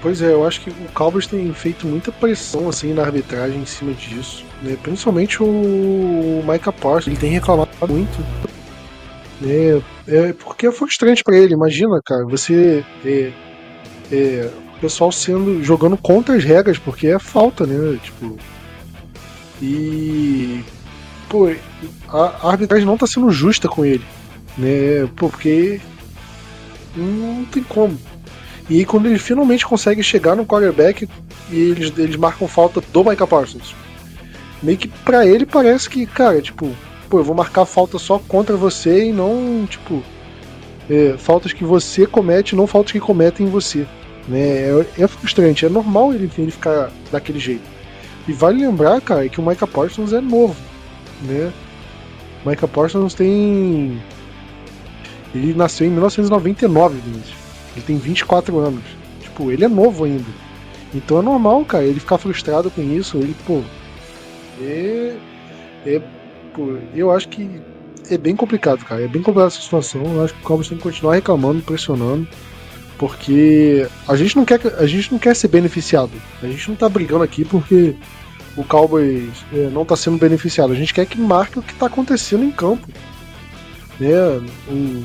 Pois 0.00 0.20
é, 0.20 0.32
eu 0.32 0.46
acho 0.46 0.60
que 0.60 0.70
o 0.70 0.92
Cowboys 0.92 1.26
tem 1.26 1.50
feito 1.54 1.86
muita 1.86 2.12
pressão 2.12 2.68
assim 2.68 2.92
na 2.92 3.02
arbitragem 3.02 3.58
em 3.58 3.64
cima 3.64 3.92
disso, 3.94 4.44
né? 4.62 4.76
Principalmente 4.82 5.42
o 5.42 6.44
Micah 6.46 6.72
Parsons, 6.72 7.06
ele 7.06 7.16
tem 7.16 7.30
reclamado 7.32 7.70
muito. 7.88 8.22
É, 9.42 9.80
é 10.06 10.32
porque 10.34 10.66
é 10.66 10.72
frustrante 10.72 11.24
para 11.24 11.38
ele, 11.38 11.54
imagina, 11.54 11.98
cara, 12.04 12.26
você. 12.26 12.84
É, 13.02 13.32
é, 14.12 14.50
pessoal 14.84 15.10
sendo. 15.10 15.62
jogando 15.62 15.96
contra 15.96 16.36
as 16.36 16.44
regras, 16.44 16.78
porque 16.78 17.06
é 17.06 17.18
falta, 17.18 17.66
né? 17.66 17.98
Tipo. 18.02 18.36
E. 19.62 20.62
Pô, 21.28 21.50
a, 22.08 22.18
a 22.42 22.50
arbitragem 22.50 22.86
não 22.86 22.98
tá 22.98 23.06
sendo 23.06 23.30
justa 23.30 23.68
com 23.68 23.84
ele. 23.84 24.04
Né? 24.58 25.08
Porque. 25.16 25.80
Não 26.94 27.44
tem 27.46 27.62
como. 27.62 27.98
E 28.68 28.78
aí, 28.78 28.84
quando 28.84 29.06
ele 29.06 29.18
finalmente 29.18 29.66
consegue 29.66 30.02
chegar 30.02 30.36
no 30.36 30.46
quarterback 30.46 31.08
e 31.50 31.56
eles, 31.56 31.92
eles 31.98 32.16
marcam 32.16 32.46
falta 32.46 32.80
do 32.80 33.04
Micah 33.04 33.26
Parsons. 33.26 33.74
Meio 34.62 34.78
que 34.78 34.88
pra 34.88 35.26
ele 35.26 35.44
parece 35.44 35.90
que, 35.90 36.06
cara, 36.06 36.40
tipo, 36.40 36.74
pô, 37.10 37.18
eu 37.18 37.24
vou 37.24 37.34
marcar 37.34 37.66
falta 37.66 37.98
só 37.98 38.18
contra 38.18 38.56
você 38.56 39.06
e 39.06 39.12
não, 39.12 39.66
tipo, 39.68 40.02
é, 40.88 41.16
faltas 41.18 41.52
que 41.52 41.64
você 41.64 42.06
comete, 42.06 42.56
não 42.56 42.66
faltas 42.66 42.92
que 42.92 43.00
cometem 43.00 43.46
em 43.46 43.50
você. 43.50 43.86
Né? 44.28 44.38
É, 44.38 44.86
é 44.98 45.06
frustrante, 45.06 45.66
é 45.66 45.68
normal 45.68 46.12
ele, 46.14 46.30
ele 46.38 46.50
ficar 46.50 46.90
daquele 47.10 47.38
jeito. 47.38 47.74
E 48.26 48.32
vale 48.32 48.64
lembrar, 48.64 49.00
cara, 49.00 49.28
que 49.28 49.40
o 49.40 49.46
Micah 49.46 49.66
Parsons 49.66 50.12
é 50.12 50.20
novo, 50.20 50.56
né? 51.22 51.52
O 52.44 52.48
Micah 52.48 52.68
Parsons 52.68 53.14
tem. 53.14 54.00
Ele 55.34 55.52
nasceu 55.54 55.86
em 55.86 55.90
1999, 55.90 57.00
Vinícius. 57.00 57.34
Ele 57.74 57.84
tem 57.84 57.98
24 57.98 58.58
anos. 58.58 58.84
Tipo, 59.20 59.50
ele 59.50 59.64
é 59.64 59.68
novo 59.68 60.04
ainda. 60.04 60.30
Então 60.94 61.18
é 61.18 61.22
normal, 61.22 61.64
cara, 61.64 61.84
ele 61.84 62.00
ficar 62.00 62.18
frustrado 62.18 62.70
com 62.70 62.82
isso. 62.82 63.18
Ele, 63.18 63.34
pô. 63.46 63.62
É. 64.62 65.16
é 65.84 66.00
pô, 66.54 66.78
eu 66.94 67.10
acho 67.10 67.28
que 67.28 67.60
é 68.08 68.16
bem 68.16 68.36
complicado, 68.36 68.84
cara. 68.84 69.02
É 69.02 69.08
bem 69.08 69.22
complicada 69.22 69.48
essa 69.48 69.60
situação. 69.60 70.02
Eu 70.14 70.24
acho 70.24 70.34
que 70.34 70.40
o 70.40 70.44
Cowboys 70.44 70.68
tem 70.68 70.78
que 70.78 70.84
continuar 70.84 71.14
reclamando, 71.14 71.62
pressionando. 71.62 72.28
Porque 72.98 73.86
a 74.06 74.16
gente 74.16 74.36
não 74.36 74.44
quer, 74.44 74.60
a 74.78 74.86
gente 74.86 75.10
não 75.10 75.18
quer 75.18 75.34
ser 75.34 75.48
beneficiado. 75.48 76.12
A 76.42 76.46
gente 76.46 76.68
não 76.68 76.76
tá 76.76 76.88
brigando 76.88 77.24
aqui 77.24 77.44
porque 77.44 77.94
o 78.56 78.64
Cowboys 78.64 79.44
é, 79.52 79.68
não 79.70 79.84
tá 79.84 79.96
sendo 79.96 80.16
beneficiado. 80.16 80.72
A 80.72 80.76
gente 80.76 80.94
quer 80.94 81.06
que 81.06 81.18
marque 81.18 81.58
o 81.58 81.62
que 81.62 81.74
tá 81.74 81.86
acontecendo 81.86 82.44
em 82.44 82.50
campo. 82.50 82.86
Né? 83.98 84.10
Um, 84.68 85.04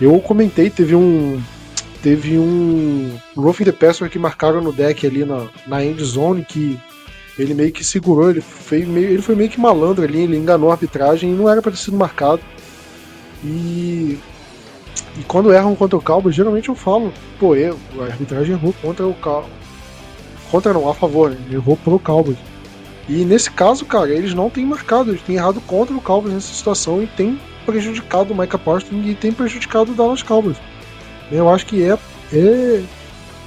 eu 0.00 0.18
comentei, 0.20 0.68
teve 0.68 0.94
um, 0.94 1.40
Teve 2.02 2.38
um 2.38 3.18
Roughing 3.36 3.64
the 3.64 3.72
Passer 3.72 4.08
que 4.08 4.18
marcaram 4.18 4.60
no 4.60 4.72
deck 4.72 5.04
ali 5.06 5.24
na, 5.24 5.48
na 5.66 5.84
end 5.84 6.02
zone 6.04 6.44
que 6.44 6.78
ele 7.36 7.54
meio 7.54 7.72
que 7.72 7.84
segurou, 7.84 8.30
ele, 8.30 8.40
fez 8.40 8.86
meio, 8.86 9.10
ele 9.10 9.22
foi 9.22 9.34
meio 9.34 9.50
que 9.50 9.60
malandro 9.60 10.04
ali, 10.04 10.22
ele 10.22 10.36
enganou 10.36 10.70
a 10.70 10.74
arbitragem 10.74 11.30
e 11.30 11.34
não 11.34 11.48
era 11.48 11.62
para 11.62 11.72
ter 11.72 11.78
sido 11.78 11.96
marcado. 11.96 12.40
E, 13.44 14.18
e 15.18 15.24
quando 15.24 15.52
erram 15.52 15.74
contra 15.74 15.96
o 15.98 16.02
Cowboys, 16.02 16.34
geralmente 16.34 16.68
eu 16.68 16.76
falo, 16.76 17.12
pô, 17.40 17.56
eu, 17.56 17.76
a 17.98 18.04
arbitragem 18.04 18.54
errou 18.54 18.72
contra 18.80 19.06
o 19.06 19.14
Cowboys. 19.14 19.52
Contra 20.50 20.72
não, 20.72 20.88
a 20.88 20.94
favor, 20.94 21.30
né? 21.30 21.38
errou 21.50 21.76
pro 21.76 21.98
Cowboys. 21.98 22.38
E 23.08 23.24
nesse 23.24 23.50
caso, 23.50 23.84
cara, 23.84 24.10
eles 24.10 24.32
não 24.32 24.48
têm 24.48 24.64
marcado, 24.64 25.10
eles 25.10 25.22
têm 25.22 25.36
errado 25.36 25.60
contra 25.62 25.94
o 25.94 26.00
Cowboys 26.00 26.34
nessa 26.34 26.52
situação 26.52 27.02
e 27.02 27.06
tem 27.06 27.38
prejudicado 27.66 28.32
o 28.32 28.36
Micah 28.36 28.58
Parsons 28.58 29.06
e 29.06 29.14
tem 29.14 29.32
prejudicado 29.32 29.92
o 29.92 29.94
Dallas 29.94 30.22
Cowboys. 30.22 30.56
Eu 31.32 31.48
acho 31.48 31.66
que 31.66 31.82
é. 31.82 31.98
é 32.32 32.82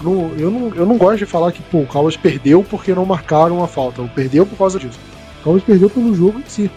no, 0.02 0.34
eu, 0.38 0.52
não, 0.52 0.76
eu 0.76 0.86
não 0.86 0.98
gosto 0.98 1.20
de 1.20 1.26
falar 1.26 1.52
que 1.52 1.62
pô, 1.64 1.80
o 1.80 1.88
Cowboys 1.88 2.18
perdeu 2.18 2.64
porque 2.64 2.94
não 2.94 3.06
marcaram 3.06 3.64
a 3.64 3.68
falta. 3.68 4.04
Perdeu 4.14 4.46
por 4.46 4.58
causa 4.58 4.78
disso. 4.78 5.00
O 5.40 5.44
Cowboys 5.44 5.64
perdeu 5.64 5.90
pelo 5.90 6.14
jogo 6.14 6.40
em 6.40 6.50
si. 6.50 6.70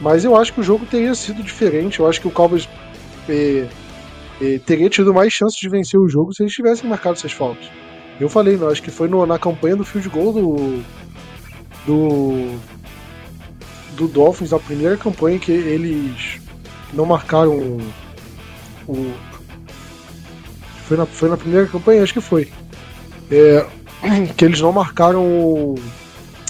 Mas 0.00 0.24
eu 0.24 0.34
acho 0.34 0.52
que 0.52 0.60
o 0.60 0.64
jogo 0.64 0.86
teria 0.86 1.14
sido 1.14 1.42
diferente. 1.42 2.00
Eu 2.00 2.08
acho 2.08 2.20
que 2.20 2.28
o 2.28 2.30
Cowboys 2.30 2.68
é, 3.28 3.66
teria 4.66 4.88
tido 4.88 5.12
mais 5.12 5.32
chances 5.32 5.58
de 5.58 5.68
vencer 5.68 5.98
o 5.98 6.08
jogo 6.08 6.32
se 6.32 6.42
eles 6.42 6.52
tivessem 6.52 6.88
marcado 6.88 7.16
essas 7.16 7.32
faltas. 7.32 7.70
Eu 8.18 8.28
falei, 8.28 8.56
não, 8.56 8.68
acho 8.68 8.82
que 8.82 8.90
foi 8.90 9.08
no, 9.08 9.24
na 9.24 9.38
campanha 9.38 9.76
do 9.76 9.84
field 9.84 10.08
goal 10.08 10.32
do. 10.32 10.82
do. 11.86 12.58
do 13.96 14.08
Dolphins, 14.08 14.52
a 14.52 14.58
primeira 14.58 14.96
campanha 14.96 15.38
que 15.38 15.52
eles 15.52 16.40
não 16.92 17.06
marcaram 17.06 17.78
o, 18.88 19.14
foi 20.90 20.96
na, 20.96 21.06
foi 21.06 21.28
na 21.28 21.36
primeira 21.36 21.66
campanha? 21.68 22.02
Acho 22.02 22.14
que 22.14 22.20
foi. 22.20 22.48
É, 23.30 23.64
que 24.36 24.44
eles 24.44 24.60
não 24.60 24.72
marcaram 24.72 25.22
o, 25.22 25.78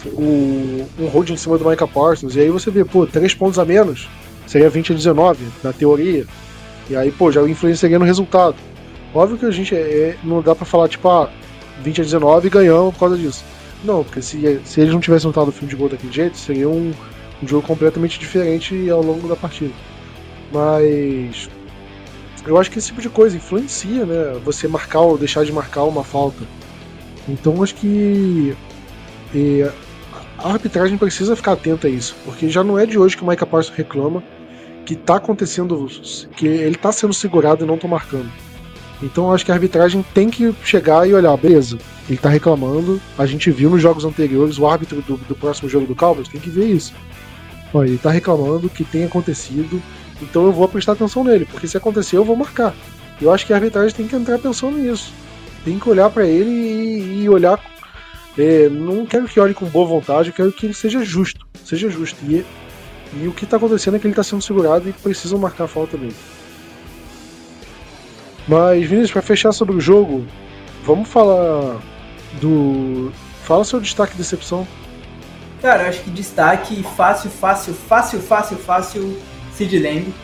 o, 0.06 0.88
um 0.98 1.06
hold 1.08 1.28
em 1.28 1.36
cima 1.36 1.58
do 1.58 1.68
Micah 1.68 1.86
Parsons. 1.86 2.36
E 2.36 2.40
aí 2.40 2.48
você 2.48 2.70
vê, 2.70 2.82
pô, 2.82 3.06
três 3.06 3.34
pontos 3.34 3.58
a 3.58 3.66
menos. 3.66 4.08
Seria 4.46 4.70
20 4.70 4.92
a 4.92 4.94
19, 4.96 5.44
na 5.62 5.72
teoria. 5.74 6.26
E 6.90 6.96
aí, 6.96 7.12
pô, 7.12 7.30
já 7.30 7.40
influenciaria 7.48 8.00
no 8.00 8.04
resultado. 8.04 8.56
Óbvio 9.14 9.38
que 9.38 9.46
a 9.46 9.50
gente 9.52 9.74
é, 9.76 9.78
é 9.78 10.16
não 10.24 10.42
dá 10.42 10.56
pra 10.56 10.66
falar, 10.66 10.88
tipo, 10.88 11.08
ah, 11.08 11.30
20 11.82 12.00
a 12.00 12.04
19 12.04 12.46
e 12.48 12.50
ganhamos 12.50 12.92
por 12.94 13.00
causa 13.00 13.16
disso. 13.16 13.44
Não, 13.84 14.02
porque 14.02 14.20
se, 14.20 14.60
se 14.64 14.80
eles 14.80 14.92
não 14.92 15.00
tivessem 15.00 15.28
lutado 15.28 15.48
o 15.48 15.52
filme 15.52 15.70
de 15.70 15.76
gol 15.76 15.88
daquele 15.88 16.12
jeito, 16.12 16.36
seria 16.36 16.68
um, 16.68 16.92
um 17.40 17.46
jogo 17.48 17.64
completamente 17.64 18.18
diferente 18.18 18.90
ao 18.90 19.02
longo 19.02 19.28
da 19.28 19.36
partida. 19.36 19.72
Mas 20.52 21.48
eu 22.44 22.58
acho 22.58 22.70
que 22.70 22.78
esse 22.78 22.88
tipo 22.88 23.00
de 23.00 23.08
coisa 23.08 23.36
influencia, 23.36 24.04
né? 24.04 24.40
Você 24.44 24.66
marcar 24.66 25.00
ou 25.00 25.16
deixar 25.16 25.44
de 25.44 25.52
marcar 25.52 25.84
uma 25.84 26.02
falta. 26.02 26.44
Então 27.28 27.62
acho 27.62 27.76
que 27.76 28.56
é, 29.32 29.70
a 30.38 30.52
arbitragem 30.52 30.98
precisa 30.98 31.36
ficar 31.36 31.52
atenta 31.52 31.86
a 31.86 31.90
isso, 31.90 32.16
porque 32.24 32.48
já 32.48 32.64
não 32.64 32.76
é 32.76 32.84
de 32.84 32.98
hoje 32.98 33.16
que 33.16 33.22
o 33.22 33.26
Micah 33.28 33.46
Parsons 33.46 33.76
reclama 33.76 34.24
que 34.84 34.96
tá 34.96 35.16
acontecendo, 35.16 35.88
que 36.36 36.46
ele 36.46 36.76
tá 36.76 36.92
sendo 36.92 37.14
segurado 37.14 37.64
e 37.64 37.68
não 37.68 37.78
tô 37.78 37.86
marcando. 37.86 38.30
Então 39.02 39.32
acho 39.32 39.44
que 39.44 39.50
a 39.50 39.54
arbitragem 39.54 40.04
tem 40.14 40.28
que 40.28 40.54
chegar 40.62 41.08
e 41.08 41.14
olhar, 41.14 41.36
beleza, 41.36 41.78
ele 42.08 42.18
tá 42.18 42.28
reclamando, 42.28 43.00
a 43.16 43.24
gente 43.24 43.50
viu 43.50 43.70
nos 43.70 43.80
jogos 43.80 44.04
anteriores, 44.04 44.58
o 44.58 44.66
árbitro 44.66 45.00
do, 45.02 45.16
do 45.16 45.34
próximo 45.34 45.68
jogo 45.68 45.86
do 45.86 45.94
Cowboys 45.94 46.28
tem 46.28 46.40
que 46.40 46.50
ver 46.50 46.66
isso. 46.66 46.92
Olha, 47.72 47.88
ele 47.88 47.98
tá 47.98 48.10
reclamando 48.10 48.68
que 48.68 48.84
tem 48.84 49.04
acontecido, 49.04 49.80
então 50.20 50.44
eu 50.44 50.52
vou 50.52 50.68
prestar 50.68 50.92
atenção 50.92 51.24
nele, 51.24 51.46
porque 51.46 51.66
se 51.66 51.76
acontecer 51.76 52.16
eu 52.16 52.24
vou 52.24 52.36
marcar. 52.36 52.74
Eu 53.20 53.32
acho 53.32 53.46
que 53.46 53.52
a 53.52 53.56
arbitragem 53.56 53.94
tem 53.94 54.08
que 54.08 54.16
entrar 54.16 54.38
pensando 54.38 54.78
nisso. 54.78 55.12
Tem 55.64 55.78
que 55.78 55.88
olhar 55.88 56.08
para 56.10 56.26
ele 56.26 56.50
e, 56.50 57.22
e 57.22 57.28
olhar. 57.28 57.62
É, 58.38 58.68
não 58.68 59.04
quero 59.04 59.28
que 59.28 59.38
olhe 59.38 59.52
com 59.52 59.66
boa 59.66 59.86
vontade, 59.86 60.30
eu 60.30 60.34
quero 60.34 60.52
que 60.52 60.66
ele 60.66 60.74
seja 60.74 61.04
justo. 61.04 61.46
Seja 61.64 61.90
justo. 61.90 62.18
E, 62.24 62.44
e 63.12 63.26
o 63.26 63.32
que 63.32 63.44
está 63.44 63.56
acontecendo 63.56 63.96
é 63.96 63.98
que 63.98 64.06
ele 64.06 64.12
está 64.12 64.22
sendo 64.22 64.42
segurado 64.42 64.88
e 64.88 64.92
precisam 64.92 65.38
marcar 65.38 65.64
a 65.64 65.68
falta 65.68 65.96
dele. 65.96 66.14
Mas, 68.46 68.84
Vinícius, 68.84 69.12
para 69.12 69.22
fechar 69.22 69.52
sobre 69.52 69.76
o 69.76 69.80
jogo, 69.80 70.26
vamos 70.84 71.08
falar 71.08 71.80
do. 72.40 73.12
Fala 73.44 73.64
seu 73.64 73.80
destaque 73.80 74.12
de 74.12 74.18
decepção. 74.18 74.66
Cara, 75.60 75.88
acho 75.88 76.02
que 76.02 76.10
destaque 76.10 76.82
fácil, 76.96 77.30
fácil, 77.30 77.74
fácil, 77.74 78.20
fácil, 78.20 78.56
fácil 78.56 79.18
Sid 79.52 79.78
Lamb, 79.78 80.14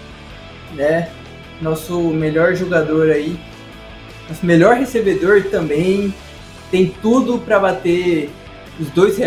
né? 0.74 1.10
Nosso 1.60 2.00
melhor 2.00 2.54
jogador 2.54 3.10
aí, 3.10 3.38
nosso 4.28 4.46
melhor 4.46 4.76
recebedor 4.76 5.44
também 5.44 6.14
tem 6.70 6.94
tudo 7.02 7.38
para 7.38 7.58
bater 7.58 8.30
os 8.80 8.88
dois, 8.90 9.18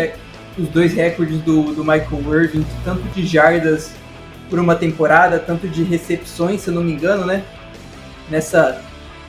os 0.58 0.68
dois 0.68 0.92
recordes 0.92 1.40
do, 1.42 1.74
do 1.74 1.82
Michael 1.82 2.42
Irving, 2.42 2.66
tanto 2.84 3.02
de 3.08 3.26
jardas 3.26 3.92
por 4.48 4.58
uma 4.58 4.74
temporada, 4.74 5.38
tanto 5.38 5.68
de 5.68 5.82
recepções, 5.82 6.60
se 6.60 6.68
eu 6.68 6.74
não 6.74 6.82
me 6.82 6.92
engano, 6.92 7.24
né? 7.24 7.44
Nessa 8.28 8.82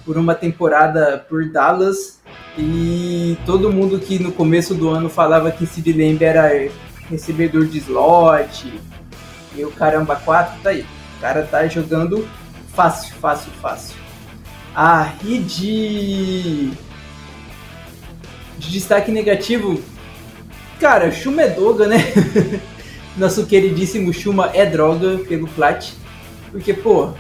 por 0.03 0.17
uma 0.17 0.34
temporada 0.34 1.24
por 1.30 1.47
Dallas 1.49 2.19
e 2.57 3.38
todo 3.45 3.72
mundo 3.72 3.99
que 3.99 4.17
no 4.17 4.32
começo 4.32 4.74
do 4.74 4.89
ano 4.89 5.09
falava 5.09 5.51
que 5.51 5.65
Sid 5.65 5.93
Lamb 5.93 6.24
era 6.24 6.49
recebedor 7.07 7.65
de 7.65 7.78
slot, 7.78 8.74
e 9.55 9.63
o 9.65 9.72
caramba 9.72 10.15
4 10.15 10.61
tá 10.61 10.69
aí. 10.69 10.86
O 11.17 11.22
cara 11.22 11.43
tá 11.43 11.67
jogando 11.67 12.28
fácil, 12.74 13.13
fácil, 13.15 13.51
fácil. 13.61 13.95
Ah, 14.76 15.13
e 15.24 15.38
de. 15.38 16.72
De 18.57 18.72
destaque 18.72 19.11
negativo. 19.11 19.82
Cara, 20.82 21.12
Shuma 21.12 21.44
é 21.44 21.48
droga, 21.48 21.88
né? 21.88 21.98
Nosso 23.16 23.46
queridíssimo 23.46 24.12
Shuma 24.12 24.52
é 24.54 24.66
droga 24.66 25.20
pelo 25.20 25.48
Plat. 25.48 25.92
Porque, 26.52 26.74
pô, 26.74 27.12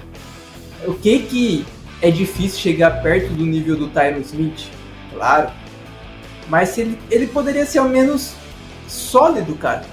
o 0.85 0.93
que 0.95 1.19
que 1.19 1.65
é 2.01 2.11
difícil 2.11 2.59
chegar 2.59 3.01
perto 3.01 3.31
do 3.31 3.45
nível 3.45 3.77
do 3.77 3.87
Tyron 3.87 4.19
Smith? 4.19 4.67
Claro. 5.13 5.51
Mas 6.49 6.77
ele, 6.77 6.99
ele 7.09 7.27
poderia 7.27 7.65
ser 7.65 7.77
ao 7.79 7.87
menos 7.87 8.33
sólido, 8.89 9.55
cara 9.55 9.85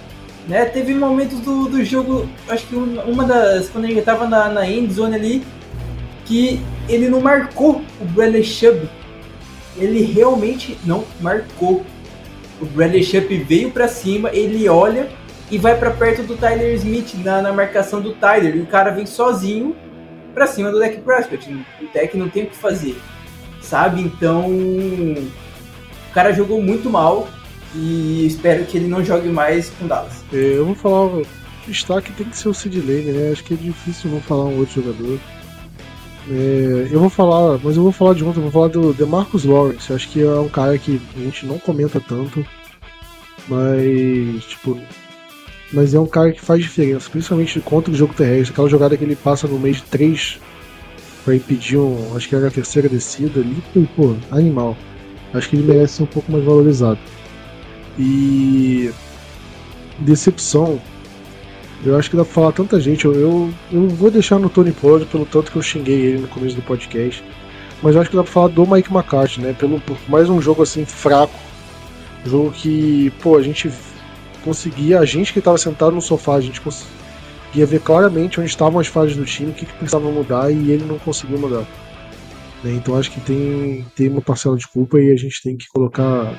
né? 0.49 0.65
Teve 0.65 0.95
momentos 0.95 1.39
do, 1.41 1.69
do 1.69 1.85
jogo, 1.85 2.27
acho 2.49 2.67
que 2.67 2.75
uma 2.75 3.25
das. 3.25 3.69
Quando 3.69 3.85
ele 3.85 4.01
estava 4.01 4.27
na, 4.27 4.49
na 4.49 4.69
end 4.69 4.93
zone 4.93 5.15
ali, 5.15 5.47
que 6.25 6.61
ele 6.89 7.09
não 7.09 7.21
marcou 7.21 7.83
o 8.01 8.05
Bradley 8.07 8.43
Chubb. 8.43 8.89
Ele 9.77 10.03
realmente 10.03 10.77
não 10.85 11.05
marcou. 11.21 11.85
O 12.61 12.67
Bradley 12.67 13.05
Chubb 13.05 13.37
veio 13.39 13.71
para 13.71 13.89
cima, 13.89 14.31
ele 14.33 14.69
olha 14.69 15.09
e 15.51 15.59
vai 15.59 15.79
para 15.79 15.91
perto 15.91 16.23
do 16.23 16.37
Tyler 16.37 16.75
Smith 16.75 17.15
na, 17.25 17.41
na 17.41 17.53
marcação 17.53 18.01
do 18.01 18.13
Tyler. 18.15 18.57
E 18.57 18.61
o 18.61 18.67
cara 18.67 18.91
vem 18.91 19.07
sozinho 19.07 19.77
pra 20.35 20.47
cima 20.47 20.71
do 20.71 20.79
deck 20.79 21.01
Prescott. 21.01 21.49
O 21.81 21.93
deck 21.93 22.17
não 22.17 22.29
tem 22.29 22.45
o 22.45 22.47
que 22.47 22.57
fazer, 22.57 22.97
sabe? 23.61 24.01
Então, 24.01 24.47
o 24.51 26.13
cara 26.13 26.33
jogou 26.33 26.61
muito 26.61 26.91
mal 26.91 27.29
e 27.75 28.27
espero 28.27 28.65
que 28.65 28.77
ele 28.77 28.89
não 28.89 29.05
jogue 29.05 29.29
mais 29.29 29.71
com 29.71 29.87
Dallas. 29.87 30.25
É, 30.33 30.57
eu 30.57 30.67
vou 30.67 30.75
falar, 30.75 31.07
o 31.07 31.27
destaque 31.67 32.13
tem 32.13 32.27
que 32.27 32.37
ser 32.37 32.49
o 32.49 32.55
Sid 32.55 32.81
Lane, 32.81 33.13
né? 33.13 33.33
Acho 33.33 33.45
que 33.45 33.55
é 33.55 33.57
difícil 33.57 34.11
não 34.11 34.21
falar 34.21 34.45
um 34.45 34.59
outro 34.59 34.83
jogador. 34.83 35.19
É, 36.31 36.89
eu 36.91 37.01
vou 37.01 37.09
falar, 37.09 37.59
mas 37.63 37.77
eu 37.77 37.83
vou 37.83 37.93
falar 37.93 38.15
de 38.15 38.23
ontem, 38.23 38.39
eu 38.39 38.43
vou 38.43 38.53
falar 38.53 38.69
do 38.69 38.93
DeMarcus 38.93 39.45
Lawrence. 39.45 39.93
Acho 39.93 40.09
que 40.09 40.23
é 40.23 40.41
um 40.41 40.49
cara 40.49 40.77
que 40.79 41.01
a 41.17 41.21
gente 41.21 41.47
não 41.47 41.59
comenta 41.59 42.01
tanto, 42.01 42.45
mas 43.49 44.45
tipo, 44.45 44.79
mas 45.73 45.95
é 45.95 46.01
um 46.01 46.07
cara 46.07 46.33
que 46.33 46.41
faz 46.41 46.63
diferença, 46.63 47.09
principalmente 47.11 47.61
contra 47.61 47.93
o 47.93 47.97
jogo 47.97 48.15
terrestre. 48.15 48.53
Aquela 48.53 48.69
jogada 48.69 48.97
que 48.97 49.05
ele 49.05 49.17
passa 49.17 49.47
no 49.49 49.59
meio 49.59 49.75
de 49.75 49.83
três 49.83 50.39
para 51.25 51.37
impedir 51.37 51.79
um, 51.79 52.17
acho 52.17 52.29
que 52.29 52.35
era 52.35 52.49
a 52.49 52.51
terceira 52.51 52.89
descida 52.89 53.41
ali, 53.41 53.63
pô, 53.97 54.15
animal. 54.31 54.77
Acho 55.33 55.49
que 55.49 55.57
ele 55.57 55.67
merece 55.67 55.95
ser 55.95 56.03
um 56.05 56.07
pouco 56.07 56.31
mais 56.33 56.45
valorizado. 56.45 56.99
E 57.99 58.91
decepção, 59.99 60.81
eu 61.85 61.97
acho 61.97 62.11
que 62.11 62.17
dá 62.17 62.25
pra 62.25 62.33
falar 62.33 62.53
tanta 62.53 62.81
gente. 62.81 63.05
Eu, 63.05 63.15
eu, 63.15 63.55
eu 63.71 63.89
vou 63.89 64.11
deixar 64.11 64.39
no 64.39 64.51
Tony 64.51 64.73
Pollard 64.73 65.07
pelo 65.07 65.25
tanto 65.25 65.51
que 65.51 65.59
eu 65.59 65.63
xinguei 65.63 66.01
ele 66.01 66.19
no 66.19 66.29
começo 66.29 66.57
do 66.57 66.63
podcast. 66.63 67.23
Mas 67.83 67.95
eu 67.95 68.01
acho 68.01 68.11
que 68.11 68.17
dá 68.17 68.25
pra 68.25 68.33
falar 68.33 68.49
do 68.49 68.67
Mike 68.67 68.93
McCarthy, 68.93 69.41
né? 69.41 69.53
Pelo, 69.53 69.81
por 69.81 69.97
mais 70.09 70.29
um 70.29 70.41
jogo 70.41 70.63
assim 70.63 70.85
fraco. 70.85 71.35
Jogo 72.27 72.51
que, 72.51 73.13
pô, 73.23 73.37
a 73.37 73.43
gente 73.43 73.71
conseguia, 74.45 74.99
a 74.99 75.05
gente 75.05 75.33
que 75.33 75.39
estava 75.39 75.57
sentado 75.57 75.93
no 75.93 76.03
sofá, 76.03 76.35
a 76.35 76.41
gente 76.41 76.61
conseguia 76.61 77.65
ver 77.65 77.81
claramente 77.81 78.41
onde 78.41 78.51
estavam 78.51 78.81
as 78.81 78.89
falhas 78.89 79.15
do 79.15 79.25
time, 79.25 79.51
o 79.51 79.55
que, 79.55 79.65
que 79.65 79.73
precisava 79.75 80.11
mudar 80.11 80.51
e 80.51 80.73
ele 80.73 80.85
não 80.85 80.99
conseguiu 80.99 81.39
mudar. 81.39 81.65
Né? 82.65 82.73
Então 82.73 82.97
acho 82.97 83.11
que 83.11 83.21
tem, 83.21 83.87
tem 83.95 84.09
uma 84.09 84.21
parcela 84.21 84.57
de 84.57 84.67
culpa 84.67 85.01
e 85.01 85.13
a 85.13 85.17
gente 85.17 85.41
tem 85.43 85.57
que 85.57 85.69
colocar 85.69 86.35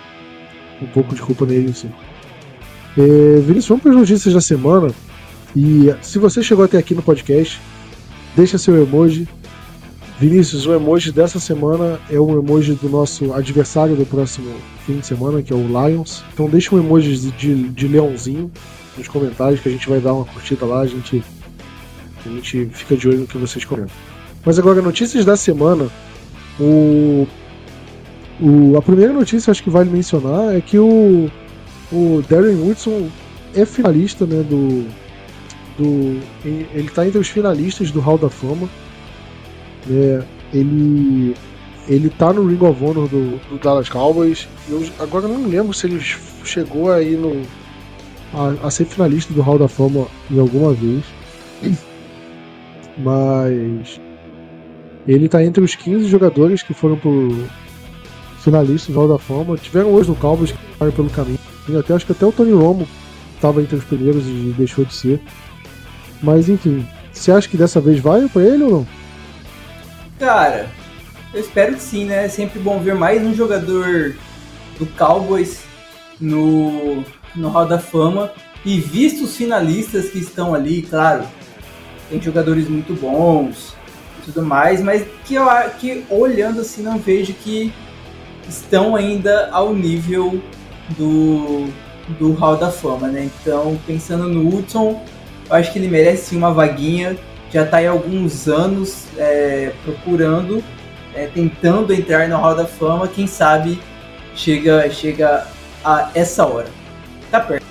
um 0.81 0.87
pouco 0.87 1.15
de 1.15 1.21
culpa 1.21 1.45
nele, 1.45 1.73
sim. 1.73 1.91
É, 2.97 3.39
Vinícius, 3.39 3.67
vamos 3.67 3.83
para 3.83 3.91
as 3.91 3.97
notícias 3.97 4.33
da 4.33 4.41
semana. 4.41 4.93
E 5.55 5.93
se 6.01 6.19
você 6.19 6.43
chegou 6.43 6.65
até 6.65 6.77
aqui 6.77 6.93
no 6.93 7.01
podcast, 7.01 7.59
deixa 8.35 8.57
seu 8.57 8.81
emoji. 8.81 9.27
Vinícius, 10.19 10.65
o 10.65 10.73
emoji 10.73 11.11
dessa 11.11 11.39
semana 11.39 11.99
é 12.09 12.19
o 12.19 12.37
emoji 12.37 12.73
do 12.73 12.89
nosso 12.89 13.33
adversário 13.33 13.95
do 13.95 14.05
próximo 14.05 14.53
fim 14.85 14.99
de 14.99 15.05
semana, 15.05 15.41
que 15.41 15.53
é 15.53 15.55
o 15.55 15.65
Lions. 15.65 16.23
Então 16.33 16.49
deixa 16.49 16.75
um 16.75 16.79
emoji 16.79 17.15
de, 17.15 17.31
de, 17.31 17.69
de 17.69 17.87
leãozinho 17.87 18.51
nos 18.97 19.07
comentários 19.07 19.61
que 19.61 19.69
a 19.69 19.71
gente 19.71 19.87
vai 19.87 19.99
dar 19.99 20.13
uma 20.13 20.25
curtida 20.25 20.65
lá, 20.65 20.81
a 20.81 20.87
gente, 20.87 21.23
a 22.25 22.29
gente 22.29 22.65
fica 22.73 22.97
de 22.97 23.07
olho 23.07 23.19
no 23.19 23.27
que 23.27 23.37
vocês 23.37 23.63
comentam. 23.63 23.95
Mas 24.45 24.59
agora, 24.59 24.81
notícias 24.81 25.25
da 25.25 25.37
semana. 25.37 25.87
O, 26.59 27.25
o, 28.41 28.77
a 28.77 28.81
primeira 28.81 29.13
notícia 29.13 29.51
acho 29.51 29.63
que 29.63 29.69
vale 29.69 29.89
mencionar 29.89 30.53
é 30.53 30.59
que 30.59 30.77
o, 30.77 31.31
o 31.91 32.21
Darren 32.29 32.55
Woodson 32.55 33.09
é 33.55 33.65
finalista 33.65 34.25
né, 34.25 34.43
do, 34.43 34.85
do. 35.79 36.19
Ele 36.45 36.87
está 36.87 37.07
entre 37.07 37.19
os 37.19 37.27
finalistas 37.27 37.91
do 37.91 37.99
Hall 37.99 38.17
da 38.17 38.29
Fama. 38.29 38.69
É, 39.89 40.23
ele 40.53 41.35
ele 41.87 42.09
tá 42.09 42.31
no 42.31 42.45
Ring 42.45 42.63
of 42.63 42.83
Honor 42.83 43.07
do, 43.07 43.37
do 43.49 43.57
Dallas 43.57 43.89
Cowboys. 43.89 44.47
Eu 44.69 44.85
agora 44.99 45.27
não 45.27 45.47
lembro 45.47 45.73
se 45.73 45.87
ele 45.87 45.99
chegou 46.43 46.91
aí 46.91 47.15
no 47.15 47.41
a, 48.33 48.67
a, 48.67 48.71
ser 48.71 48.85
finalista 48.85 49.33
do 49.33 49.41
Hall 49.41 49.57
da 49.57 49.67
Fama 49.67 50.07
em 50.29 50.39
alguma 50.39 50.73
vez. 50.73 51.03
Mas 52.97 53.99
ele 55.07 55.27
tá 55.27 55.43
entre 55.43 55.63
os 55.63 55.73
15 55.73 56.07
jogadores 56.07 56.61
que 56.61 56.73
foram 56.73 56.97
pro 56.97 57.47
finalistas 58.39 58.93
do 58.93 58.99
Hall 58.99 59.07
da 59.07 59.17
Fama. 59.17 59.57
Tiveram 59.57 59.91
hoje 59.91 60.09
no 60.09 60.15
Cowboys 60.15 60.51
que 60.51 60.91
pelo 60.91 61.09
caminho. 61.09 61.39
Até 61.77 61.93
acho 61.93 62.05
que 62.05 62.11
até 62.11 62.25
o 62.25 62.31
Tony 62.31 62.51
Romo 62.51 62.87
estava 63.35 63.61
entre 63.61 63.77
os 63.77 63.83
primeiros 63.83 64.27
e 64.27 64.53
deixou 64.57 64.85
de 64.85 64.93
ser. 64.93 65.19
Mas 66.21 66.49
enfim, 66.49 66.87
você 67.11 67.31
acha 67.31 67.47
que 67.47 67.57
dessa 67.57 67.79
vez 67.79 67.99
vai 67.99 68.27
para 68.27 68.41
ele 68.43 68.63
ou 68.63 68.71
não? 68.71 68.87
Cara, 70.17 70.69
eu 71.33 71.39
espero 71.39 71.75
que 71.75 71.81
sim, 71.81 72.05
né? 72.05 72.25
É 72.25 72.29
sempre 72.29 72.59
bom 72.59 72.79
ver 72.79 72.95
mais 72.95 73.21
um 73.21 73.33
jogador 73.33 74.15
do 74.77 74.85
Cowboys 74.97 75.61
no, 76.19 77.03
no 77.35 77.49
Hall 77.49 77.65
da 77.65 77.79
Fama. 77.79 78.31
E 78.65 78.79
visto 78.79 79.23
os 79.23 79.37
finalistas 79.37 80.09
que 80.09 80.19
estão 80.19 80.53
ali, 80.53 80.81
claro, 80.81 81.23
tem 82.09 82.21
jogadores 82.21 82.67
muito 82.67 82.93
bons 82.93 83.73
e 84.19 84.25
tudo 84.25 84.45
mais, 84.45 84.81
mas 84.81 85.05
que, 85.23 85.35
eu, 85.35 85.45
que 85.79 86.05
olhando 86.09 86.59
assim 86.59 86.83
não 86.83 86.97
vejo 86.97 87.33
que 87.33 87.73
estão 88.49 88.95
ainda 88.95 89.49
ao 89.51 89.73
nível 89.73 90.41
do, 90.97 91.67
do 92.17 92.33
Hall 92.33 92.57
da 92.57 92.71
Fama, 92.71 93.07
né? 93.07 93.29
Então, 93.41 93.79
pensando 93.85 94.27
no 94.27 94.49
Hudson, 94.49 95.01
eu 95.49 95.55
acho 95.55 95.71
que 95.71 95.79
ele 95.79 95.87
merece 95.87 96.35
uma 96.35 96.51
vaguinha. 96.51 97.17
Já 97.51 97.63
está 97.63 97.79
há 97.79 97.89
alguns 97.89 98.47
anos 98.47 99.07
é, 99.17 99.71
procurando, 99.83 100.63
é, 101.15 101.25
tentando 101.27 101.93
entrar 101.93 102.27
na 102.27 102.37
Hall 102.37 102.55
da 102.55 102.65
Fama. 102.65 103.07
Quem 103.07 103.25
sabe 103.25 103.79
chega, 104.35 104.89
chega 104.91 105.47
a 105.83 106.11
essa 106.13 106.45
hora. 106.45 106.67
Tá 107.31 107.39
perto. 107.39 107.65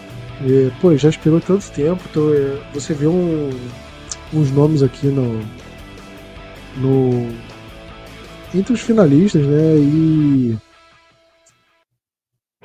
É, 0.44 0.70
pô, 0.80 0.96
já 0.96 1.08
esperou 1.08 1.40
tanto 1.40 1.70
tempo. 1.70 2.02
Então, 2.10 2.32
é, 2.34 2.58
você 2.74 2.92
vê 2.92 3.06
um, 3.06 3.50
uns 4.32 4.50
nomes 4.50 4.82
aqui 4.82 5.06
no, 5.06 5.40
no 6.76 7.28
entre 8.54 8.72
os 8.72 8.80
finalistas, 8.80 9.44
né? 9.46 9.76
E 9.76 10.56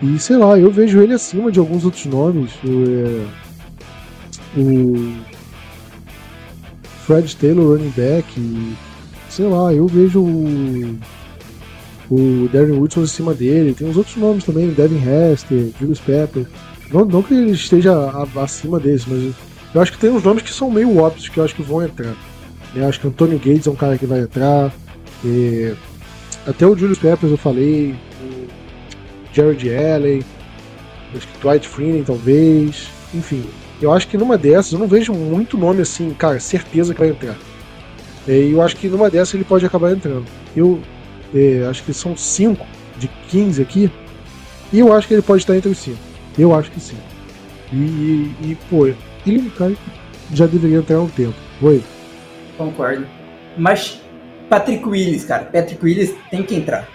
e 0.01 0.20
sei 0.20 0.38
lá, 0.38 0.57
eu 0.57 0.72
vejo 0.72 0.99
ele 1.01 1.14
acima 1.14 1.51
de 1.51 1.59
alguns 1.59 1.86
outros 1.86 2.05
nomes. 2.05 2.51
É, 2.66 3.26
o 4.56 5.14
Fred 7.06 7.36
Taylor 7.36 7.78
running 7.78 7.93
back, 7.95 8.28
e, 8.39 8.74
sei 9.30 9.45
lá, 9.47 9.74
eu 9.74 9.88
vejo 9.88 10.22
o, 10.22 10.97
o 12.10 12.49
Darren 12.51 12.78
Woodson 12.78 13.01
em 13.01 13.08
cima 13.08 13.34
dele, 13.34 13.74
tem 13.74 13.88
uns 13.88 13.97
outros 13.97 14.16
nomes 14.16 14.43
também, 14.43 14.70
Devin 14.70 15.01
Hester, 15.04 15.70
Julius 15.80 15.99
Pepper. 15.99 16.45
Não, 16.91 17.06
não 17.06 17.24
que 17.24 17.34
ele 17.34 17.51
esteja 17.51 17.93
acima 18.36 18.80
deles, 18.80 19.06
mas 19.08 19.34
eu 19.74 19.82
acho 19.82 19.91
que 19.91 19.97
tem 19.97 20.12
uns 20.12 20.24
nomes 20.24 20.43
que 20.43 20.54
são 20.54 20.70
meio 20.70 20.97
óbvios 20.97 21.28
que 21.28 21.39
eu 21.39 21.43
acho 21.43 21.56
que 21.56 21.64
vão 21.64 21.84
entrar. 21.84 22.16
Eu 22.76 22.88
acho 22.88 22.99
que 22.99 23.08
Antonio 23.08 23.38
Gates 23.38 23.68
é 23.68 23.72
um 23.72 23.76
cara 23.76 23.97
que 23.97 24.06
vai 24.06 24.20
entrar. 24.22 24.74
E, 25.24 25.74
até 26.45 26.66
o 26.68 26.76
Julius 26.76 26.99
Peppers 26.99 27.32
eu 27.32 27.38
falei. 27.38 27.95
Jared 29.34 29.68
Allen. 29.74 30.24
Acho 31.16 31.28
que 31.28 31.39
Dwight 31.39 31.68
Freeney 31.68 32.04
talvez. 32.04 32.88
Enfim, 33.14 33.43
eu 33.82 33.91
acho 33.91 34.07
que 34.07 34.17
numa 34.17 34.38
dessas, 34.38 34.74
eu 34.74 34.80
não 34.80 34.88
vejo 34.88 35.13
muito 35.13 35.57
nome 35.57 35.82
assim, 35.82 36.13
cara, 36.13 36.39
certeza 36.39 36.93
que 36.93 36.99
vai 36.99 37.09
entrar. 37.09 37.36
É, 38.28 38.38
e 38.38 38.51
eu 38.51 38.61
acho 38.61 38.76
que 38.78 38.88
numa 38.88 39.09
dessas 39.09 39.34
ele 39.34 39.43
pode 39.43 39.65
acabar 39.65 39.91
entrando. 39.91 40.26
Eu 40.55 40.82
é, 41.34 41.65
acho 41.69 41.84
que 41.84 41.93
são 41.93 42.15
5 42.15 42.65
de 42.97 43.07
15 43.30 43.61
aqui. 43.61 43.91
E 44.71 44.80
eu 44.80 44.93
acho 44.93 45.07
que 45.07 45.13
ele 45.13 45.21
pode 45.21 45.41
estar 45.43 45.55
entre 45.55 45.69
os 45.69 45.78
5. 45.78 45.97
Eu 46.38 46.55
acho 46.55 46.71
que 46.71 46.80
sim. 46.80 46.97
E, 47.71 47.76
e, 47.76 48.36
e 48.41 48.57
pô, 48.69 48.88
ele 48.88 48.97
é 49.26 49.57
cara 49.57 49.76
já 50.32 50.45
deveria 50.45 50.78
entrar 50.78 50.97
há 50.97 51.01
um 51.01 51.09
tempo. 51.09 51.36
Oi? 51.61 51.84
Concordo. 52.57 53.05
Mas 53.57 54.01
Patrick 54.49 54.88
Willis, 54.88 55.26
cara, 55.26 55.45
Patrick 55.45 55.84
Willis 55.84 56.15
tem 56.30 56.43
que 56.43 56.55
entrar. 56.55 56.88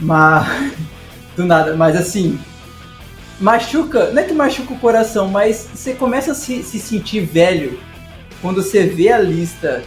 Mas. 0.00 0.46
Do 1.36 1.44
nada, 1.44 1.74
mas 1.74 1.96
assim, 1.96 2.38
machuca, 3.40 4.10
não 4.10 4.22
é 4.22 4.24
que 4.24 4.34
machuca 4.34 4.72
o 4.72 4.78
coração, 4.78 5.28
mas 5.28 5.68
você 5.74 5.94
começa 5.94 6.32
a 6.32 6.34
se, 6.34 6.62
se 6.62 6.78
sentir 6.78 7.20
velho 7.20 7.78
quando 8.40 8.62
você 8.62 8.84
vê 8.86 9.10
a 9.10 9.18
lista 9.18 9.82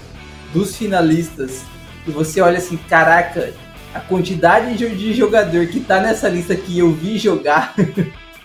dos 0.53 0.75
finalistas 0.75 1.61
e 2.05 2.11
você 2.11 2.41
olha 2.41 2.57
assim, 2.57 2.77
caraca, 2.89 3.53
a 3.93 3.99
quantidade 3.99 4.75
de 4.75 5.13
jogador 5.13 5.67
que 5.67 5.79
tá 5.79 5.99
nessa 5.99 6.27
lista 6.27 6.55
que 6.55 6.77
eu 6.77 6.91
vi 6.91 7.17
jogar, 7.17 7.75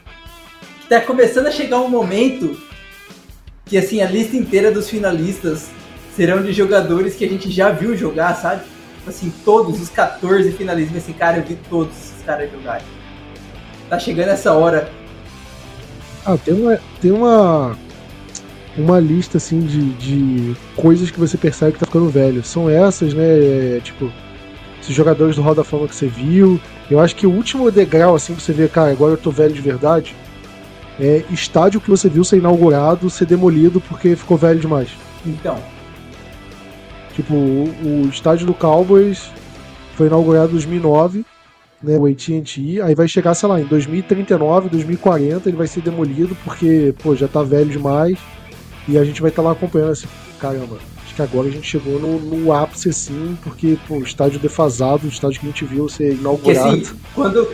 tá 0.88 1.00
começando 1.00 1.46
a 1.46 1.50
chegar 1.50 1.80
um 1.80 1.88
momento 1.88 2.60
que 3.64 3.78
assim 3.78 4.00
a 4.00 4.06
lista 4.06 4.36
inteira 4.36 4.70
dos 4.70 4.88
finalistas 4.88 5.70
serão 6.14 6.42
de 6.42 6.52
jogadores 6.52 7.14
que 7.14 7.24
a 7.24 7.28
gente 7.28 7.50
já 7.50 7.70
viu 7.70 7.96
jogar, 7.96 8.34
sabe? 8.34 8.62
Assim, 9.06 9.32
todos 9.44 9.80
os 9.80 9.88
14 9.88 10.52
finalistas, 10.52 10.98
assim, 10.98 11.12
cara, 11.12 11.38
eu 11.38 11.42
vi 11.42 11.58
todos 11.68 11.96
esses 11.96 12.22
caras 12.24 12.50
jogarem 12.52 13.01
tá 13.92 13.98
chegando 13.98 14.30
essa 14.30 14.54
hora. 14.54 14.90
Ah, 16.24 16.38
tem 16.38 16.54
uma, 16.54 16.80
tem 16.98 17.10
uma, 17.10 17.76
uma 18.74 18.98
lista 18.98 19.36
assim 19.36 19.60
de, 19.60 19.90
de 19.94 20.56
coisas 20.74 21.10
que 21.10 21.20
você 21.20 21.36
percebe 21.36 21.72
que 21.72 21.80
tá 21.80 21.84
ficando 21.84 22.08
velho. 22.08 22.42
São 22.42 22.70
essas, 22.70 23.12
né? 23.12 23.24
É, 23.76 23.80
tipo, 23.82 24.10
esses 24.80 24.94
jogadores 24.94 25.36
do 25.36 25.42
Hall 25.42 25.54
da 25.54 25.62
Fama 25.62 25.86
que 25.86 25.94
você 25.94 26.06
viu. 26.06 26.58
Eu 26.90 27.00
acho 27.00 27.14
que 27.14 27.26
o 27.26 27.30
último 27.30 27.70
degrau, 27.70 28.14
assim, 28.14 28.34
que 28.34 28.42
você 28.42 28.52
vê, 28.52 28.66
cara, 28.66 28.90
agora 28.90 29.12
eu 29.12 29.18
tô 29.18 29.30
velho 29.30 29.52
de 29.52 29.60
verdade, 29.60 30.16
é 30.98 31.22
estádio 31.30 31.80
que 31.80 31.90
você 31.90 32.08
viu 32.08 32.24
ser 32.24 32.38
inaugurado, 32.38 33.10
ser 33.10 33.26
demolido 33.26 33.78
porque 33.80 34.16
ficou 34.16 34.38
velho 34.38 34.58
demais. 34.58 34.88
Então, 35.26 35.58
Tipo, 37.14 37.34
o, 37.34 38.04
o 38.04 38.08
estádio 38.08 38.46
do 38.46 38.54
Cowboys 38.54 39.30
foi 39.96 40.06
inaugurado 40.06 40.48
em 40.48 40.52
2009, 40.52 41.26
né, 41.82 41.96
o 41.96 42.06
AT&T, 42.06 42.80
aí 42.80 42.94
vai 42.94 43.08
chegar, 43.08 43.34
sei 43.34 43.48
lá, 43.48 43.60
em 43.60 43.64
2039, 43.64 44.68
2040, 44.68 45.48
ele 45.48 45.56
vai 45.56 45.66
ser 45.66 45.80
demolido 45.80 46.36
porque, 46.44 46.94
pô, 47.02 47.14
já 47.16 47.26
tá 47.26 47.42
velho 47.42 47.70
demais 47.70 48.18
e 48.86 48.96
a 48.96 49.04
gente 49.04 49.20
vai 49.20 49.30
estar 49.30 49.42
tá 49.42 49.48
lá 49.48 49.54
acompanhando 49.54 49.92
assim, 49.92 50.06
caramba, 50.38 50.78
acho 51.04 51.14
que 51.14 51.22
agora 51.22 51.48
a 51.48 51.50
gente 51.50 51.66
chegou 51.66 51.98
no, 51.98 52.18
no 52.18 52.52
ápice, 52.52 52.88
assim, 52.88 53.36
porque, 53.42 53.76
pô, 53.86 53.96
o 53.96 54.02
estádio 54.02 54.38
defasado, 54.38 55.06
o 55.06 55.10
estádio 55.10 55.40
que 55.40 55.46
a 55.46 55.50
gente 55.50 55.64
viu 55.64 55.88
ser 55.88 56.14
inaugurado. 56.14 56.76
Que, 56.76 56.82
assim, 56.82 56.96
quando... 57.14 57.48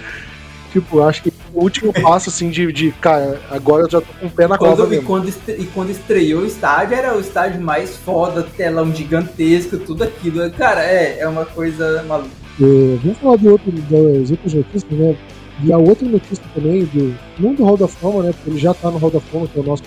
Tipo, 0.71 1.01
acho 1.01 1.23
que 1.23 1.33
o 1.55 1.63
último 1.63 1.93
passo, 1.93 2.29
assim, 2.29 2.51
de, 2.51 2.71
de, 2.73 2.93
cara, 2.93 3.41
agora 3.51 3.85
eu 3.85 3.91
já 3.91 4.01
tô 4.01 4.13
com 4.21 4.27
o 4.27 4.31
pé 4.31 4.47
na 4.47 4.59
quando, 4.59 4.77
cova 4.77 4.95
e 4.95 5.01
quando, 5.01 5.29
e 5.29 5.65
quando 5.67 5.91
estreou 5.91 6.43
o 6.43 6.47
estádio, 6.47 6.95
era 6.95 7.17
o 7.17 7.21
estádio 7.21 7.61
mais 7.61 7.97
foda, 7.97 8.43
telão 8.43 8.95
gigantesco, 8.95 9.79
tudo 9.79 10.05
aquilo. 10.05 10.49
Cara, 10.53 10.85
é, 10.85 11.21
é 11.21 11.27
uma 11.27 11.47
coisa 11.47 12.03
maluca. 12.03 12.38
É, 12.61 12.99
vamos 13.03 13.19
falar 13.19 13.37
de 13.37 13.49
outro, 13.49 13.71
das 13.71 14.31
outras 14.31 14.55
notícias, 14.55 14.99
né? 14.99 15.17
E 15.65 15.73
a 15.73 15.79
outra 15.79 16.09
notícia 16.09 16.45
também, 16.55 16.85
do, 16.87 17.15
não 17.39 17.55
do 17.55 17.65
Hall 17.65 17.77
da 17.77 17.89
Fama, 17.89 18.23
né? 18.23 18.33
Porque 18.33 18.51
ele 18.51 18.59
já 18.59 18.75
tá 18.75 18.91
no 18.91 18.99
Hall 18.99 19.11
da 19.11 19.21
Fama, 19.21 19.47
que 19.47 19.59
é 19.59 19.63
o 19.63 19.65
nosso 19.65 19.83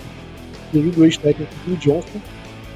querido 0.70 1.04
ex-técnico 1.04 1.52
Bill 1.66 1.76
Johnson. 1.76 2.20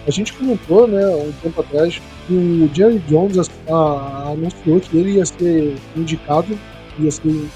A 0.07 0.11
gente 0.11 0.32
comentou, 0.34 0.86
né, 0.86 1.05
um 1.09 1.32
tempo 1.42 1.61
atrás, 1.61 2.01
que 2.26 2.32
o 2.32 2.70
Jerry 2.72 2.99
Jones 3.09 3.51
a, 3.68 4.30
anunciou 4.30 4.78
que 4.80 4.97
ele 4.97 5.12
ia 5.12 5.26
ser 5.26 5.74
indicado, 5.97 6.57
ia 6.99 7.11
ser 7.11 7.49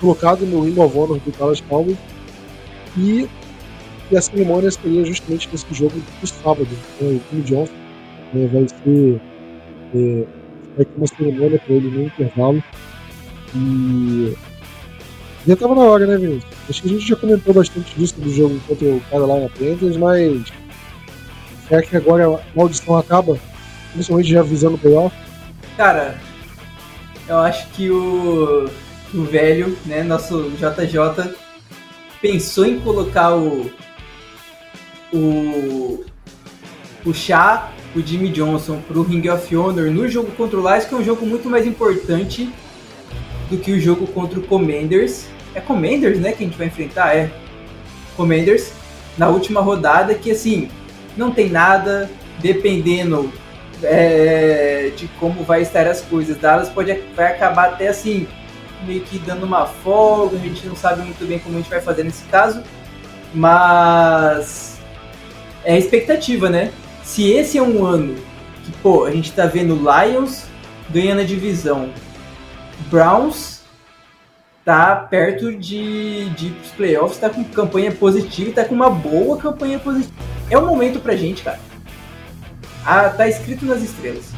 colocado 0.00 0.44
no 0.44 0.62
Ring 0.62 0.78
of 0.80 0.98
Honor 0.98 1.20
do 1.20 1.30
Dallas 1.38 1.60
Cowboys 1.60 1.96
e, 2.96 3.28
e 4.10 4.16
a 4.16 4.20
cerimônia 4.20 4.70
seria 4.70 5.04
justamente 5.04 5.48
nesse 5.52 5.72
jogo 5.72 5.94
do 6.20 6.26
sábado. 6.26 6.68
Né, 7.00 7.08
o 7.08 7.20
Jimmy 7.30 7.42
Johnson 7.44 7.72
né, 8.32 8.50
vai 8.52 8.66
ser 8.68 9.20
é, 9.94 10.24
vai 10.76 10.84
ter 10.84 10.96
uma 10.96 11.06
cerimônia 11.06 11.58
para 11.58 11.74
ele 11.74 11.90
no 11.90 12.02
intervalo 12.04 12.62
e 13.54 14.36
já 15.46 15.54
estava 15.54 15.74
na 15.74 15.82
hora, 15.82 16.06
né, 16.06 16.16
Vinícius? 16.16 16.52
Acho 16.70 16.82
que 16.82 16.88
a 16.88 16.92
gente 16.92 17.08
já 17.08 17.16
comentou 17.16 17.52
bastante 17.52 17.94
disso 17.96 18.20
do 18.20 18.32
jogo 18.32 18.60
contra 18.66 18.86
o 18.86 19.00
Carolina 19.10 19.50
Panthers, 19.58 19.96
mas 19.96 20.52
será 21.68 21.82
que 21.82 21.96
agora 21.96 22.26
a 22.26 22.40
maldição 22.54 22.96
acaba? 22.96 23.38
Principalmente 23.92 24.30
já 24.30 24.42
visando 24.42 24.76
o 24.76 24.78
playoff? 24.78 25.14
Cara, 25.76 26.18
eu 27.28 27.38
acho 27.38 27.66
que 27.70 27.90
o 27.90 28.70
o 29.14 29.24
velho, 29.24 29.76
né, 29.84 30.02
nosso 30.02 30.50
JJ, 30.52 31.34
pensou 32.20 32.64
em 32.64 32.80
colocar 32.80 33.36
o 33.36 33.70
o 35.12 36.04
puxar 37.02 37.72
o 37.94 38.00
Jimmy 38.00 38.30
Johnson 38.30 38.80
para 38.86 38.98
o 38.98 39.02
Ring 39.02 39.28
of 39.28 39.54
Honor 39.56 39.90
no 39.90 40.08
jogo 40.08 40.30
contra 40.32 40.58
o 40.58 40.68
Lions, 40.68 40.84
que 40.84 40.94
é 40.94 40.96
um 40.96 41.04
jogo 41.04 41.26
muito 41.26 41.48
mais 41.48 41.66
importante 41.66 42.50
do 43.50 43.58
que 43.58 43.72
o 43.72 43.80
jogo 43.80 44.06
contra 44.06 44.38
o 44.38 44.42
Commanders. 44.42 45.26
É 45.54 45.60
Commanders, 45.60 46.18
né, 46.18 46.32
que 46.32 46.42
a 46.42 46.46
gente 46.46 46.56
vai 46.56 46.68
enfrentar? 46.68 47.14
É. 47.14 47.30
Commanders, 48.16 48.72
na 49.18 49.28
última 49.28 49.60
rodada, 49.60 50.14
que 50.14 50.30
assim, 50.30 50.68
não 51.16 51.30
tem 51.30 51.50
nada, 51.50 52.10
dependendo 52.40 53.32
é, 53.82 54.90
de 54.96 55.08
como 55.20 55.42
vai 55.44 55.62
estar 55.62 55.86
as 55.86 56.00
coisas. 56.00 56.38
Dallas 56.38 56.68
pode, 56.68 56.98
vai 57.14 57.26
acabar 57.26 57.70
até 57.70 57.88
assim, 57.88 58.26
meio 58.86 59.02
que 59.02 59.18
dando 59.18 59.44
uma 59.44 59.66
folga, 59.66 60.36
a 60.36 60.40
gente 60.40 60.66
não 60.66 60.76
sabe 60.76 61.02
muito 61.02 61.24
bem 61.26 61.38
como 61.38 61.56
a 61.56 61.60
gente 61.60 61.70
vai 61.70 61.80
fazer 61.80 62.04
nesse 62.04 62.24
caso, 62.24 62.62
mas 63.34 64.78
é 65.64 65.78
expectativa, 65.78 66.48
né? 66.48 66.72
Se 67.04 67.30
esse 67.30 67.58
é 67.58 67.62
um 67.62 67.84
ano 67.84 68.14
que, 68.64 68.72
pô, 68.82 69.04
a 69.04 69.10
gente 69.10 69.32
tá 69.32 69.46
vendo 69.46 69.74
Lions 69.76 70.44
ganhando 70.90 71.20
a 71.20 71.24
divisão, 71.24 71.90
Browns 72.90 73.62
tá 74.64 74.94
perto 74.94 75.56
de, 75.56 76.30
de 76.30 76.50
playoffs, 76.76 77.18
tá 77.18 77.28
com 77.28 77.42
campanha 77.44 77.90
positiva 77.90 78.52
tá 78.52 78.64
com 78.64 78.74
uma 78.74 78.90
boa 78.90 79.36
campanha 79.36 79.78
positiva. 79.78 80.14
É 80.48 80.56
o 80.56 80.66
momento 80.66 81.00
pra 81.00 81.16
gente, 81.16 81.42
cara. 81.42 81.58
Ah, 82.84 83.08
tá 83.08 83.28
escrito 83.28 83.64
nas 83.64 83.82
estrelas. 83.82 84.32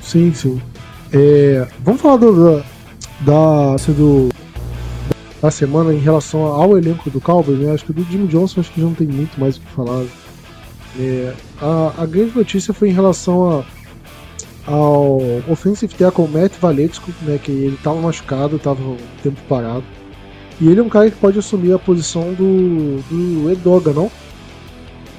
Sim, 0.00 0.32
sim. 0.32 0.60
É, 1.12 1.66
vamos 1.80 2.00
falar 2.00 2.16
do, 2.16 2.64
da, 3.20 3.74
assim, 3.74 3.92
do, 3.92 4.28
da 5.42 5.50
semana 5.50 5.92
em 5.92 5.98
relação 5.98 6.44
ao 6.44 6.76
elenco 6.78 7.10
do 7.10 7.20
Cowboys, 7.20 7.58
né? 7.58 7.72
Acho 7.72 7.84
que 7.84 7.92
do 7.92 8.04
Jimmy 8.04 8.28
Johnson 8.28 8.60
acho 8.60 8.72
que 8.72 8.80
já 8.80 8.86
não 8.86 8.94
tem 8.94 9.06
muito 9.06 9.38
mais 9.38 9.56
o 9.56 9.60
que 9.60 9.66
falar. 9.72 10.04
É, 10.98 11.34
a, 11.60 12.02
a, 12.02 12.06
grande 12.06 12.36
notícia 12.36 12.72
foi 12.72 12.88
em 12.88 12.92
relação 12.92 13.64
a, 14.66 14.70
ao 14.70 15.18
offensive 15.48 15.94
tackle 15.94 16.28
Matt 16.28 16.52
Valetsco, 16.60 17.10
né? 17.22 17.38
Que 17.42 17.50
ele 17.50 17.74
estava 17.74 18.00
machucado, 18.00 18.56
estava 18.56 18.82
um 18.82 18.96
tempo 19.22 19.40
parado. 19.48 19.84
E 20.60 20.68
ele 20.68 20.80
é 20.80 20.82
um 20.82 20.88
cara 20.88 21.10
que 21.10 21.16
pode 21.16 21.38
assumir 21.38 21.72
a 21.72 21.78
posição 21.78 22.32
do, 22.34 23.00
do 23.08 23.50
Edoga, 23.50 23.92
não? 23.92 24.10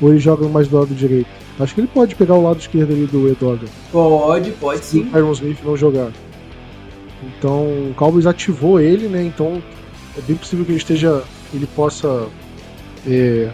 Ou 0.01 0.09
ele 0.09 0.19
joga 0.19 0.47
mais 0.47 0.67
do 0.67 0.79
lado 0.79 0.93
direito? 0.93 1.29
Acho 1.59 1.75
que 1.75 1.81
ele 1.81 1.87
pode 1.87 2.15
pegar 2.15 2.35
o 2.35 2.43
lado 2.43 2.59
esquerdo 2.59 2.91
ali 2.91 3.05
do 3.05 3.27
Edoga. 3.27 3.67
Pode, 3.91 4.51
pode 4.51 4.85
sim. 4.85 5.03
Se 5.03 5.15
o 5.15 5.17
Iron 5.17 5.31
Smith 5.31 5.59
não 5.63 5.77
jogar. 5.77 6.11
Então 7.23 7.63
o 7.63 7.93
Cowboys 7.95 8.25
ativou 8.25 8.79
ele, 8.79 9.07
né? 9.07 9.23
Então 9.23 9.61
é 10.17 10.21
bem 10.21 10.35
possível 10.35 10.65
que 10.65 10.71
ele 10.71 10.79
esteja. 10.79 11.23
ele 11.53 11.67
possa 11.67 12.27
é, 13.07 13.49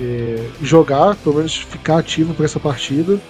é, 0.00 0.46
jogar, 0.62 1.16
pelo 1.16 1.36
menos 1.36 1.56
ficar 1.56 1.98
ativo 1.98 2.34
para 2.34 2.44
essa 2.44 2.60
partida. 2.60 3.20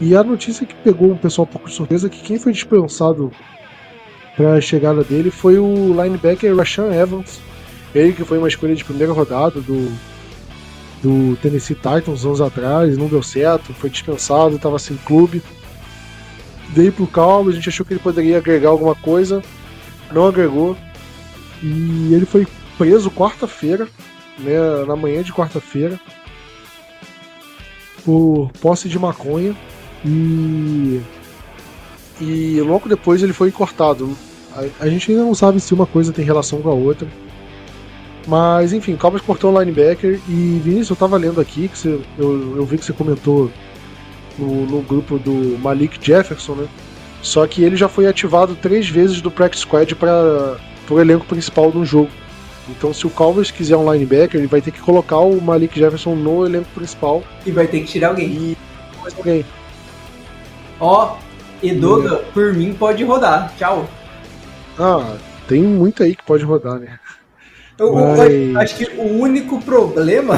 E 0.00 0.16
a 0.16 0.22
notícia 0.22 0.66
que 0.66 0.74
pegou 0.74 1.12
um 1.12 1.16
pessoal 1.16 1.46
um 1.48 1.52
pouco 1.52 1.68
de 1.68 1.74
surpresa 1.74 2.06
é 2.06 2.10
que 2.10 2.22
quem 2.22 2.38
foi 2.38 2.52
dispensado 2.52 3.30
para 4.36 4.54
a 4.54 4.60
chegada 4.60 5.04
dele 5.04 5.30
foi 5.30 5.58
o 5.58 5.92
linebacker 6.02 6.56
Rashan 6.56 6.92
Evans. 6.92 7.40
Ele 7.94 8.12
que 8.12 8.24
foi 8.24 8.38
uma 8.38 8.48
escolha 8.48 8.74
de 8.74 8.84
primeira 8.84 9.12
rodada 9.12 9.60
do, 9.60 9.92
do 11.02 11.36
Tennessee 11.42 11.74
Titans 11.74 12.24
anos 12.24 12.40
atrás, 12.40 12.96
não 12.96 13.08
deu 13.08 13.22
certo, 13.22 13.74
foi 13.74 13.90
dispensado, 13.90 14.56
estava 14.56 14.78
sem 14.78 14.96
clube 14.98 15.42
veio 16.72 16.92
pro 16.92 17.06
Calma, 17.06 17.50
a 17.50 17.54
gente 17.54 17.68
achou 17.68 17.84
que 17.84 17.92
ele 17.92 18.00
poderia 18.00 18.38
agregar 18.38 18.70
alguma 18.70 18.94
coisa, 18.94 19.42
não 20.12 20.26
agregou. 20.26 20.76
E 21.62 22.14
ele 22.14 22.24
foi 22.24 22.46
preso 22.78 23.10
quarta-feira, 23.10 23.86
né, 24.40 24.84
na 24.86 24.96
manhã 24.96 25.22
de 25.22 25.32
quarta-feira, 25.32 25.98
por 28.04 28.50
posse 28.60 28.88
de 28.88 28.98
maconha. 28.98 29.54
E, 30.04 31.00
e 32.20 32.60
logo 32.60 32.88
depois 32.88 33.22
ele 33.22 33.32
foi 33.32 33.50
cortado. 33.50 34.16
A, 34.54 34.84
a, 34.84 34.88
gente 34.88 35.10
ainda 35.10 35.24
não 35.24 35.34
sabe 35.34 35.60
se 35.60 35.74
uma 35.74 35.86
coisa 35.86 36.12
tem 36.12 36.24
relação 36.24 36.60
com 36.60 36.70
a 36.70 36.74
outra. 36.74 37.06
Mas 38.26 38.72
enfim, 38.72 38.94
o 38.94 38.98
Cowboys 38.98 39.22
cortou 39.22 39.52
o 39.52 39.60
linebacker. 39.60 40.20
E 40.28 40.60
Vinícius, 40.62 40.90
eu 40.90 40.96
tava 40.96 41.16
lendo 41.16 41.40
aqui 41.40 41.68
que 41.68 41.78
você, 41.78 42.00
eu, 42.18 42.56
eu 42.56 42.64
vi 42.64 42.78
que 42.78 42.84
você 42.84 42.92
comentou 42.92 43.50
no, 44.38 44.66
no 44.66 44.82
grupo 44.82 45.18
do 45.18 45.58
Malik 45.58 45.98
Jefferson, 46.00 46.54
né? 46.54 46.68
Só 47.22 47.46
que 47.46 47.62
ele 47.62 47.76
já 47.76 47.88
foi 47.88 48.06
ativado 48.06 48.54
três 48.54 48.88
vezes 48.88 49.20
do 49.20 49.30
practice 49.30 49.62
squad 49.62 49.94
para 49.94 50.58
o 50.88 51.00
elenco 51.00 51.26
principal 51.26 51.70
do 51.70 51.84
jogo. 51.84 52.10
Então, 52.70 52.94
se 52.94 53.06
o 53.06 53.10
Cowboys 53.10 53.50
quiser 53.50 53.76
um 53.76 53.92
linebacker, 53.92 54.40
ele 54.40 54.46
vai 54.46 54.60
ter 54.60 54.70
que 54.70 54.80
colocar 54.80 55.18
o 55.18 55.40
Malik 55.40 55.78
Jefferson 55.78 56.14
no 56.14 56.46
elenco 56.46 56.68
principal. 56.74 57.22
E 57.44 57.50
vai 57.50 57.66
ter 57.66 57.80
que 57.80 57.86
tirar 57.86 58.08
alguém. 58.08 58.28
E 58.28 58.56
mais 59.00 59.14
alguém. 59.16 59.44
Ó, 60.78 61.16
Edoga, 61.62 62.24
e... 62.28 62.32
por 62.32 62.54
mim, 62.54 62.72
pode 62.72 63.04
rodar. 63.04 63.52
Tchau. 63.58 63.88
Ah, 64.78 65.16
tem 65.46 65.62
muito 65.62 66.02
aí 66.02 66.14
que 66.14 66.22
pode 66.22 66.44
rodar, 66.44 66.78
né? 66.78 66.98
Eu, 67.78 67.94
Mas... 67.94 68.56
acho 68.56 68.76
que 68.76 68.84
o 68.98 69.20
único 69.20 69.60
problema 69.60 70.36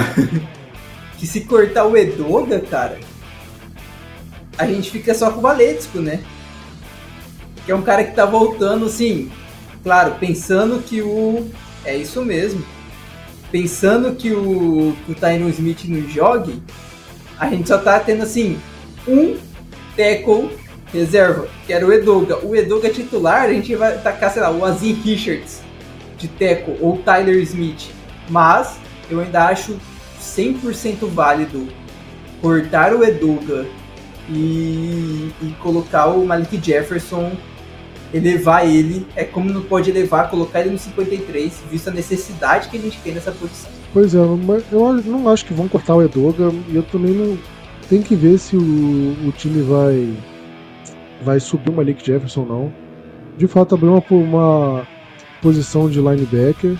que 1.19 1.27
se 1.27 1.43
cortar 1.43 1.85
o 1.85 1.97
Edoga, 1.97 2.61
cara, 2.61 2.99
a 4.57 4.67
gente 4.67 4.91
fica 4.91 5.15
só 5.15 5.31
com 5.31 5.39
o 5.39 5.43
Valetsco, 5.43 5.99
né? 5.99 6.23
Que 7.65 7.73
é 7.73 7.75
um 7.75 7.83
cara 7.83 8.05
que 8.05 8.15
tá 8.15 8.25
voltando, 8.27 8.87
assim, 8.87 9.31
claro, 9.83 10.17
pensando 10.19 10.83
que 10.83 11.03
o. 11.03 11.49
É 11.85 11.97
isso 11.97 12.25
mesmo. 12.25 12.65
Pensando 13.51 14.15
que 14.15 14.33
o, 14.33 14.97
o 15.09 15.15
Tyron 15.15 15.49
Smith 15.49 15.85
não 15.85 16.09
jogue, 16.09 16.63
a 17.39 17.49
gente 17.49 17.69
só 17.69 17.79
tá 17.79 17.99
tendo, 18.01 18.23
assim, 18.23 18.59
um 19.07 19.37
tackle 19.97 20.51
reserva, 20.93 21.49
que 21.67 21.73
era 21.73 21.87
o 21.87 21.93
Edoga. 21.93 22.39
O 22.45 22.55
Edoga 22.55 22.91
titular, 22.91 23.43
a 23.43 23.53
gente 23.53 23.75
vai 23.75 23.99
tacar, 23.99 24.33
sei 24.33 24.43
lá, 24.43 24.51
o 24.51 24.65
Azim 24.65 24.93
Richards 24.93 25.61
de 26.19 26.29
tackle 26.29 26.79
ou 26.81 26.99
Tyler 26.99 27.37
Smith. 27.43 27.91
Mas 28.29 28.77
eu 29.11 29.21
ainda 29.21 29.47
acho 29.47 29.77
100% 30.21 31.09
válido 31.09 31.69
cortar 32.41 32.95
o 32.95 33.05
Edoga 33.05 33.67
e, 34.29 35.33
e 35.43 35.55
colocar 35.61 36.07
o 36.07 36.25
Malik 36.25 36.61
Jefferson, 36.63 37.33
elevar 38.13 38.67
ele, 38.67 39.07
é 39.17 39.25
como 39.25 39.53
não 39.53 39.63
pode 39.63 39.91
elevar, 39.91 40.29
colocar 40.29 40.61
ele 40.61 40.71
no 40.71 40.79
53, 40.79 41.63
visto 41.71 41.89
a 41.89 41.93
necessidade 41.93 42.69
que 42.69 42.77
a 42.77 42.81
gente 42.81 42.99
tem 42.99 43.15
nessa 43.15 43.33
posição. 43.33 43.71
Pois 43.93 44.15
é, 44.15 44.19
mas 44.19 44.65
eu 44.71 44.93
não 45.05 45.29
acho 45.29 45.45
que 45.45 45.55
vão 45.55 45.69
cortar 45.69 45.95
o 45.95 46.03
Edoga, 46.03 46.53
e 46.69 46.77
eu 46.77 46.83
também 46.83 47.13
não. 47.13 47.39
tem 47.89 48.03
que 48.03 48.15
ver 48.15 48.39
se 48.39 48.57
o, 48.57 49.29
o 49.29 49.33
time 49.33 49.63
vai 49.63 50.15
vai 51.25 51.39
subir 51.39 51.71
o 51.71 51.75
Malik 51.75 52.05
Jefferson 52.05 52.41
ou 52.41 52.47
não. 52.47 52.73
De 53.39 53.47
fato, 53.47 53.75
abriu 53.75 53.93
uma, 53.93 54.03
uma 54.11 54.89
posição 55.41 55.89
de 55.89 56.01
linebacker 56.01 56.77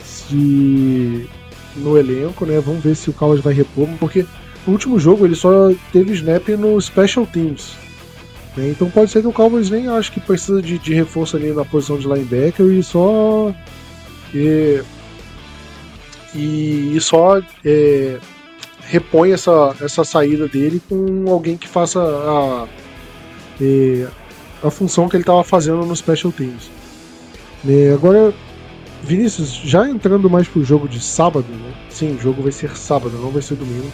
se 0.00 1.28
no 1.76 1.96
elenco, 1.96 2.44
né? 2.44 2.60
Vamos 2.60 2.82
ver 2.82 2.94
se 2.94 3.10
o 3.10 3.12
Cowboys 3.12 3.40
vai 3.40 3.54
repor, 3.54 3.88
porque 3.98 4.26
no 4.66 4.72
último 4.72 4.98
jogo 4.98 5.24
ele 5.24 5.34
só 5.34 5.72
teve 5.92 6.12
snap 6.12 6.48
no 6.50 6.80
Special 6.80 7.26
Teams. 7.26 7.74
Né? 8.56 8.70
Então 8.70 8.90
pode 8.90 9.10
ser 9.10 9.22
que 9.22 9.28
o 9.28 9.32
Cowboys 9.32 9.70
nem 9.70 9.88
acho 9.88 10.12
que 10.12 10.20
precisa 10.20 10.60
de, 10.60 10.78
de 10.78 10.94
reforço 10.94 11.36
ali 11.36 11.52
na 11.52 11.64
posição 11.64 11.98
de 11.98 12.06
linebacker 12.06 12.66
e 12.66 12.82
só. 12.82 13.54
E, 14.34 14.82
e, 16.34 16.96
e 16.96 17.00
só 17.00 17.40
é, 17.64 18.18
repõe 18.86 19.32
essa, 19.32 19.74
essa 19.80 20.04
saída 20.04 20.48
dele 20.48 20.80
com 20.88 21.24
alguém 21.30 21.56
que 21.56 21.68
faça 21.68 22.00
a, 22.00 22.66
é, 23.60 24.06
a 24.62 24.70
função 24.70 25.08
que 25.08 25.16
ele 25.16 25.22
estava 25.22 25.44
fazendo 25.44 25.84
no 25.84 25.94
Special 25.94 26.32
Teams. 26.32 26.70
É, 27.68 27.92
agora, 27.92 28.34
Vinícius, 29.02 29.52
já 29.52 29.88
entrando 29.88 30.28
mais 30.28 30.48
pro 30.48 30.64
jogo 30.64 30.88
de 30.88 31.00
sábado, 31.00 31.46
né? 31.48 31.74
sim, 31.90 32.16
o 32.16 32.20
jogo 32.20 32.42
vai 32.42 32.52
ser 32.52 32.76
sábado, 32.76 33.16
não 33.18 33.30
vai 33.30 33.42
ser 33.42 33.54
domingo. 33.54 33.90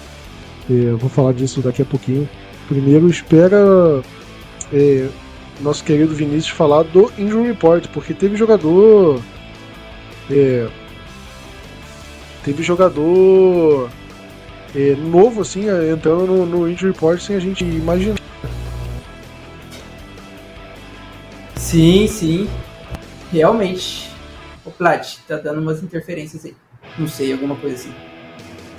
É, 0.70 0.92
vou 0.92 1.10
falar 1.10 1.32
disso 1.32 1.60
daqui 1.60 1.82
a 1.82 1.84
pouquinho. 1.84 2.28
Primeiro, 2.68 3.08
espera 3.08 4.02
é, 4.72 5.08
nosso 5.60 5.82
querido 5.84 6.14
Vinícius 6.14 6.50
falar 6.50 6.82
do 6.84 7.12
Injury 7.18 7.48
Report, 7.48 7.86
porque 7.88 8.14
teve 8.14 8.36
jogador. 8.36 9.20
É, 10.30 10.68
teve 12.44 12.62
jogador 12.62 13.90
é, 14.74 14.94
novo, 14.94 15.42
assim, 15.42 15.64
entrando 15.92 16.26
no, 16.26 16.46
no 16.46 16.68
Injury 16.68 16.92
Report 16.92 17.20
sem 17.20 17.36
a 17.36 17.40
gente 17.40 17.64
imaginar. 17.64 18.18
Sim, 21.56 22.06
sim. 22.06 22.48
Realmente. 23.32 24.10
O 24.64 24.70
Plat, 24.70 25.16
tá 25.26 25.36
dando 25.36 25.60
umas 25.60 25.82
interferências 25.82 26.44
aí. 26.44 26.54
Não 26.98 27.08
sei, 27.08 27.32
alguma 27.32 27.56
coisa 27.56 27.76
assim. 27.76 28.07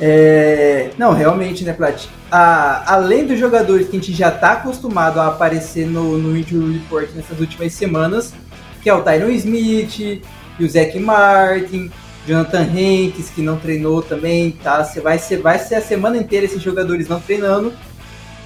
É... 0.02 0.92
Não, 0.98 1.14
realmente, 1.14 1.64
né, 1.64 1.74
Plat? 1.74 2.06
A... 2.32 2.94
Além 2.94 3.26
dos 3.26 3.40
jogadores 3.40 3.88
que 3.88 3.98
a 3.98 4.00
gente 4.00 4.14
já 4.14 4.32
tá 4.32 4.54
acostumado 4.54 5.20
a 5.20 5.28
aparecer 5.28 5.86
no, 5.86 6.18
no 6.18 6.38
Injury 6.38 6.80
Report 6.80 7.10
nessas 7.16 7.40
últimas 7.40 7.74
semanas, 7.74 8.34
que 8.82 8.90
é 8.90 8.94
o 8.94 9.02
Tyron 9.02 9.30
Smith 9.30 10.00
e 10.00 10.22
o 10.60 10.70
Zach 10.70 10.98
Martin, 11.00 11.92
Jonathan 12.26 12.62
Hanks, 12.62 13.30
que 13.30 13.42
não 13.42 13.58
treinou 13.58 14.02
também, 14.02 14.52
tá? 14.52 14.84
Você 14.84 15.02
vai 15.02 15.18
vai 15.42 15.60
ser 15.60 15.76
a 15.76 15.82
semana 15.82 16.18
inteira 16.18 16.46
esses 16.46 16.62
jogadores 16.62 17.08
não 17.08 17.20
treinando. 17.20 17.74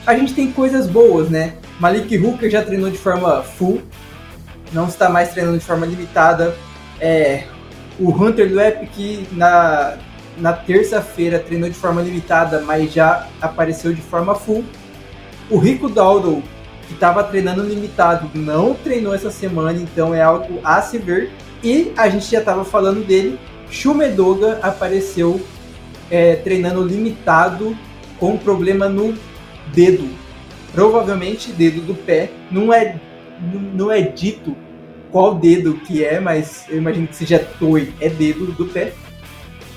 A 0.06 0.16
gente 0.16 0.34
tem 0.34 0.52
coisas 0.52 0.88
boas, 0.88 1.30
né? 1.30 1.54
Malik 1.80 2.18
Hooker 2.18 2.50
já 2.50 2.62
treinou 2.62 2.90
de 2.90 2.98
forma 2.98 3.42
full, 3.42 3.82
não 4.72 4.88
está 4.88 5.10
mais 5.10 5.30
treinando 5.30 5.58
de 5.58 5.66
forma 5.66 5.86
limitada. 5.86 6.56
É, 7.00 7.44
o 8.00 8.10
Hunter 8.10 8.52
Epic 8.58 9.28
na, 9.34 9.98
na 10.38 10.54
terça-feira 10.54 11.40
treinou 11.40 11.70
de 11.70 11.76
forma 11.76 12.02
limitada, 12.02 12.62
mas 12.62 12.92
já 12.92 13.28
apareceu 13.42 13.94
de 13.94 14.02
forma 14.02 14.36
full. 14.36 14.64
O 15.50 15.58
Rico 15.58 15.90
Dowdle, 15.90 16.42
que 16.88 16.94
estava 16.94 17.24
treinando 17.24 17.64
limitado, 17.64 18.30
não 18.34 18.74
treinou 18.74 19.14
essa 19.14 19.30
semana, 19.30 19.80
então 19.80 20.14
é 20.14 20.22
algo 20.22 20.60
a 20.64 20.82
se 20.82 20.98
ver. 20.98 21.32
E 21.64 21.92
a 21.96 22.10
gente 22.10 22.30
já 22.30 22.40
estava 22.40 22.66
falando 22.66 23.06
dele, 23.06 23.40
Shumedoga 23.70 24.60
apareceu 24.62 25.42
é, 26.10 26.36
treinando 26.36 26.84
limitado 26.84 27.76
com 28.20 28.38
problema 28.38 28.88
no 28.88 29.18
dedo. 29.74 30.08
Provavelmente 30.72 31.52
dedo 31.52 31.82
do 31.82 31.96
pé. 31.96 32.32
Não 32.52 32.74
é, 32.74 33.00
não 33.74 33.92
é 33.92 34.02
dito 34.02 34.56
qual 35.12 35.36
dedo 35.36 35.76
que 35.76 36.04
é, 36.04 36.20
mas 36.20 36.66
eu 36.70 36.78
imagino 36.78 37.08
que 37.08 37.16
seja 37.16 37.40
Toy, 37.60 37.94
é 38.00 38.10
dedo 38.10 38.48
do 38.48 38.66
pé. 38.66 38.94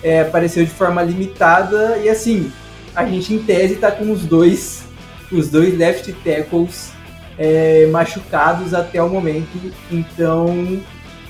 É, 0.03 0.21
apareceu 0.21 0.65
de 0.65 0.71
forma 0.71 1.03
limitada 1.03 1.99
e 1.99 2.09
assim, 2.09 2.53
a 2.95 3.05
gente 3.05 3.35
em 3.35 3.43
tese 3.43 3.77
tá 3.77 3.91
com 3.91 4.11
os 4.13 4.25
dois, 4.25 4.85
os 5.33 5.51
dois 5.51 5.77
left 5.77 6.13
tackles 6.25 6.93
é, 7.39 7.87
machucados 7.87 8.73
até 8.73 9.03
o 9.03 9.09
momento, 9.09 9.73
então 9.91 10.81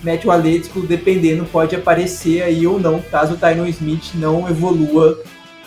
Matt 0.02 0.26
Atletico, 0.26 0.80
dependendo, 0.82 1.44
pode 1.46 1.74
aparecer 1.74 2.42
aí 2.42 2.66
ou 2.66 2.78
não, 2.78 3.00
caso 3.00 3.34
o 3.34 3.36
Tyron 3.36 3.66
Smith 3.66 4.12
não 4.14 4.48
evolua 4.48 5.20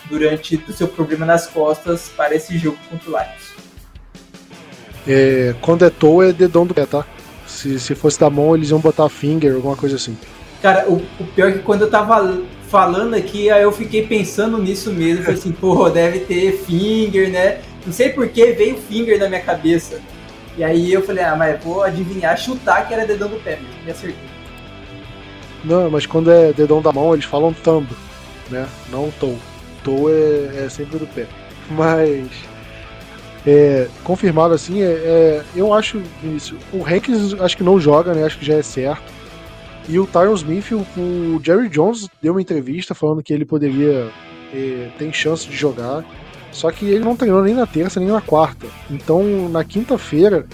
durante 0.08 0.62
o 0.68 0.72
seu 0.72 0.88
problema 0.88 1.26
nas 1.26 1.46
costas 1.46 2.10
para 2.16 2.34
esse 2.34 2.56
jogo 2.58 2.78
contra 2.88 3.10
o 3.10 3.12
Lions. 3.12 3.50
É, 5.06 5.54
quando 5.60 5.84
é 5.84 5.90
toe 5.90 6.30
é 6.30 6.32
dedão 6.32 6.66
do 6.66 6.74
pé, 6.74 6.86
tá? 6.86 7.04
Se, 7.46 7.78
se 7.78 7.94
fosse 7.94 8.18
da 8.18 8.30
mão, 8.30 8.54
eles 8.54 8.70
iam 8.70 8.78
botar 8.78 9.08
finger, 9.08 9.54
alguma 9.54 9.76
coisa 9.76 9.96
assim. 9.96 10.16
Cara, 10.62 10.88
o, 10.88 10.96
o 11.18 11.24
pior 11.34 11.48
é 11.48 11.52
que 11.52 11.58
quando 11.60 11.82
eu 11.82 11.90
tava 11.90 12.40
falando 12.70 13.14
aqui, 13.14 13.50
aí 13.50 13.62
eu 13.62 13.72
fiquei 13.72 14.06
pensando 14.06 14.56
nisso 14.56 14.92
mesmo. 14.92 15.24
Falei 15.24 15.38
assim, 15.38 15.52
pô, 15.52 15.90
deve 15.90 16.20
ter 16.20 16.52
finger, 16.64 17.28
né? 17.28 17.60
Não 17.84 17.92
sei 17.92 18.10
por 18.10 18.28
que 18.28 18.52
veio 18.52 18.76
finger 18.76 19.18
na 19.18 19.28
minha 19.28 19.40
cabeça. 19.40 20.00
E 20.56 20.62
aí 20.62 20.92
eu 20.92 21.02
falei, 21.02 21.24
ah, 21.24 21.34
mas 21.36 21.62
vou 21.62 21.82
adivinhar, 21.82 22.38
chutar 22.38 22.86
que 22.86 22.94
era 22.94 23.06
dedão 23.06 23.28
do 23.28 23.36
pé 23.36 23.56
mesmo. 23.56 23.84
Me 23.84 23.90
acertei. 23.90 24.30
Não, 25.64 25.90
mas 25.90 26.06
quando 26.06 26.30
é 26.30 26.52
dedão 26.52 26.80
da 26.80 26.92
mão, 26.92 27.12
eles 27.12 27.24
falam 27.24 27.52
thumb, 27.52 27.86
né? 28.50 28.66
Não 28.88 29.10
toe. 29.18 29.36
Toe 29.84 30.12
é, 30.12 30.64
é 30.64 30.68
sempre 30.68 30.98
do 30.98 31.06
pé. 31.06 31.26
Mas 31.70 32.26
é, 33.46 33.86
confirmado 34.02 34.52
assim, 34.52 34.82
é, 34.82 34.86
é, 34.86 35.42
eu 35.54 35.72
acho 35.72 36.02
isso. 36.24 36.56
O 36.72 36.84
Hankins 36.84 37.34
acho 37.40 37.56
que 37.56 37.62
não 37.62 37.78
joga, 37.78 38.12
né? 38.12 38.24
Acho 38.24 38.38
que 38.38 38.44
já 38.44 38.54
é 38.54 38.62
certo. 38.62 39.19
E 39.88 39.98
o 39.98 40.06
Tyron 40.06 40.34
Smith, 40.34 40.70
o, 40.72 41.00
o 41.00 41.40
Jerry 41.42 41.68
Jones 41.68 42.08
deu 42.22 42.34
uma 42.34 42.42
entrevista 42.42 42.94
falando 42.94 43.22
que 43.22 43.32
ele 43.32 43.44
poderia 43.44 44.10
é, 44.52 44.90
tem 44.98 45.12
chance 45.12 45.48
de 45.48 45.56
jogar. 45.56 46.04
Só 46.52 46.70
que 46.70 46.84
ele 46.84 47.04
não 47.04 47.16
treinou 47.16 47.42
nem 47.42 47.54
na 47.54 47.66
terça 47.66 48.00
nem 48.00 48.08
na 48.08 48.20
quarta. 48.20 48.66
Então 48.90 49.48
na 49.48 49.64
quinta-feira 49.64 50.46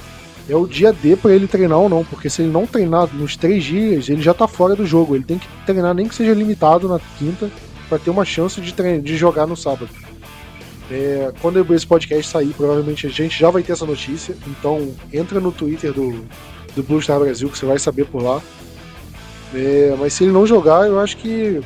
é 0.48 0.54
o 0.54 0.66
dia 0.66 0.92
D 0.92 1.16
para 1.16 1.34
ele 1.34 1.48
treinar 1.48 1.78
ou 1.78 1.88
não, 1.88 2.04
porque 2.04 2.30
se 2.30 2.42
ele 2.42 2.52
não 2.52 2.66
treinar 2.66 3.12
nos 3.14 3.36
três 3.36 3.64
dias, 3.64 4.08
ele 4.08 4.22
já 4.22 4.32
tá 4.32 4.46
fora 4.46 4.76
do 4.76 4.86
jogo. 4.86 5.14
Ele 5.14 5.24
tem 5.24 5.38
que 5.38 5.48
treinar 5.64 5.94
nem 5.94 6.06
que 6.06 6.14
seja 6.14 6.32
limitado 6.32 6.88
na 6.88 7.00
quinta 7.18 7.50
para 7.88 7.98
ter 7.98 8.10
uma 8.10 8.24
chance 8.24 8.60
de, 8.60 8.72
de 9.00 9.16
jogar 9.16 9.46
no 9.46 9.56
sábado. 9.56 9.88
É, 10.90 11.32
quando 11.40 11.74
esse 11.74 11.86
podcast 11.86 12.30
sair, 12.30 12.54
provavelmente 12.56 13.06
a 13.06 13.10
gente 13.10 13.38
já 13.38 13.50
vai 13.50 13.62
ter 13.62 13.72
essa 13.72 13.86
notícia. 13.86 14.36
Então 14.46 14.94
entra 15.12 15.40
no 15.40 15.50
Twitter 15.50 15.92
do, 15.92 16.24
do 16.74 16.82
Blue 16.82 17.02
Star 17.02 17.18
Brasil 17.18 17.48
que 17.48 17.58
você 17.58 17.66
vai 17.66 17.78
saber 17.78 18.06
por 18.06 18.22
lá. 18.22 18.40
É, 19.56 19.94
mas 19.98 20.12
se 20.12 20.24
ele 20.24 20.32
não 20.32 20.46
jogar, 20.46 20.86
eu 20.86 21.00
acho 21.00 21.16
que 21.16 21.62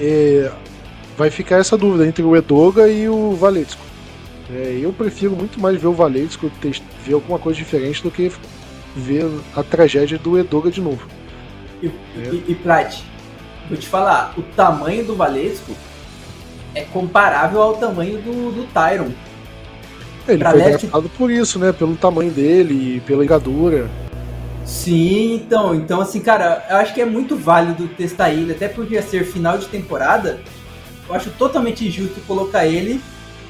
é, 0.00 0.50
vai 1.18 1.30
ficar 1.30 1.56
essa 1.56 1.76
dúvida 1.76 2.06
entre 2.06 2.22
o 2.22 2.34
Edoga 2.34 2.88
e 2.88 3.06
o 3.08 3.32
Valetsco. 3.32 3.82
É, 4.50 4.78
eu 4.80 4.90
prefiro 4.90 5.36
muito 5.36 5.60
mais 5.60 5.78
ver 5.78 5.88
o 5.88 5.92
Valetsco 5.92 6.50
ver 7.04 7.12
alguma 7.12 7.38
coisa 7.38 7.58
diferente 7.58 8.02
do 8.02 8.10
que 8.10 8.32
ver 8.96 9.28
a 9.54 9.62
tragédia 9.62 10.18
do 10.18 10.38
Edoga 10.38 10.70
de 10.70 10.80
novo. 10.80 11.06
E, 11.82 11.88
é. 11.88 11.90
e, 12.32 12.44
e 12.48 12.54
Plat, 12.54 13.00
vou 13.68 13.76
te 13.76 13.86
falar, 13.86 14.32
o 14.38 14.42
tamanho 14.42 15.04
do 15.04 15.14
Valetsco 15.14 15.72
é 16.74 16.82
comparável 16.82 17.60
ao 17.60 17.74
tamanho 17.74 18.18
do, 18.22 18.50
do 18.50 18.66
Tyron. 18.72 19.10
Ele 20.26 20.38
pra 20.38 20.50
foi 20.50 20.60
left... 20.60 20.90
por 21.16 21.30
isso, 21.30 21.58
né? 21.58 21.72
Pelo 21.72 21.96
tamanho 21.96 22.30
dele 22.30 23.02
pela 23.06 23.24
engadura. 23.24 23.90
Sim, 24.68 25.36
então, 25.36 25.74
então 25.74 25.98
assim, 25.98 26.20
cara, 26.20 26.62
eu 26.68 26.76
acho 26.76 26.92
que 26.92 27.00
é 27.00 27.06
muito 27.06 27.34
válido 27.34 27.88
testar 27.88 28.30
ele, 28.30 28.52
até 28.52 28.68
porque 28.68 28.94
ia 28.94 29.02
ser 29.02 29.24
final 29.24 29.56
de 29.56 29.66
temporada. 29.66 30.40
Eu 31.08 31.14
acho 31.14 31.30
totalmente 31.30 31.90
justo 31.90 32.20
colocar 32.26 32.66
ele, 32.66 33.00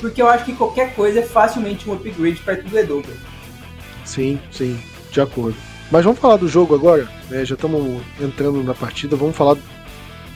porque 0.01 0.23
eu 0.23 0.29
acho 0.29 0.45
que 0.45 0.53
qualquer 0.53 0.95
coisa 0.95 1.19
é 1.19 1.23
facilmente 1.23 1.91
um 1.91 1.93
upgrade 1.93 2.41
perto 2.41 2.69
do 2.69 2.79
Edoga. 2.79 3.13
Sim, 4.05 4.39
sim, 4.53 4.79
de 5.11 5.21
acordo. 5.21 5.57
Mas 5.91 6.05
vamos 6.05 6.21
falar 6.21 6.37
do 6.37 6.47
jogo 6.47 6.77
agora, 6.77 7.09
né? 7.29 7.45
Já 7.45 7.57
estamos 7.57 8.01
entrando 8.21 8.63
na 8.63 8.73
partida, 8.73 9.17
vamos 9.17 9.37
falar 9.37 9.57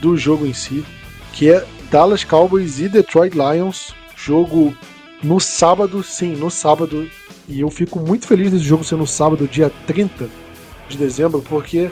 do 0.01 0.17
jogo 0.17 0.45
em 0.45 0.53
si, 0.53 0.85
que 1.33 1.49
é 1.49 1.65
Dallas 1.93 2.25
Cowboys 2.25 2.81
e 2.81 2.89
Detroit 2.89 3.35
Lions. 3.35 3.95
Jogo 4.17 4.77
no 5.23 5.39
sábado, 5.39 6.03
sim, 6.03 6.35
no 6.35 6.51
sábado. 6.51 7.09
E 7.49 7.61
eu 7.61 7.71
fico 7.71 8.01
muito 8.01 8.27
feliz 8.27 8.51
desse 8.51 8.65
jogo 8.65 8.83
ser 8.83 8.97
no 8.97 9.07
sábado, 9.07 9.47
dia 9.47 9.71
30 9.87 10.42
de 10.89 10.97
dezembro, 10.97 11.43
porque 11.43 11.91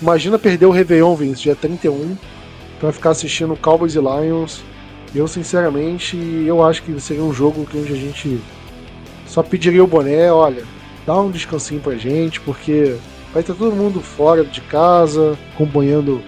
imagina 0.00 0.38
perder 0.38 0.66
o 0.66 0.70
Réveillon, 0.70 1.14
Vince, 1.14 1.42
dia 1.42 1.56
31, 1.56 2.16
para 2.78 2.92
ficar 2.92 3.10
assistindo 3.10 3.56
Cowboys 3.56 3.94
e 3.94 3.98
Lions. 3.98 4.62
Eu, 5.14 5.28
sinceramente, 5.28 6.16
eu 6.46 6.62
acho 6.62 6.82
que 6.82 7.00
seria 7.00 7.22
um 7.22 7.32
jogo 7.32 7.64
que 7.64 7.78
onde 7.78 7.92
a 7.92 7.96
gente 7.96 8.40
só 9.26 9.42
pediria 9.42 9.82
o 9.82 9.86
boné, 9.86 10.30
olha, 10.32 10.64
dá 11.06 11.18
um 11.20 11.30
descansinho 11.30 11.80
pra 11.80 11.94
gente, 11.94 12.40
porque 12.40 12.96
vai 13.32 13.42
estar 13.42 13.54
todo 13.54 13.74
mundo 13.74 14.00
fora 14.00 14.44
de 14.44 14.60
casa, 14.60 15.38
acompanhando 15.54 16.20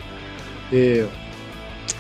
é, 0.73 1.07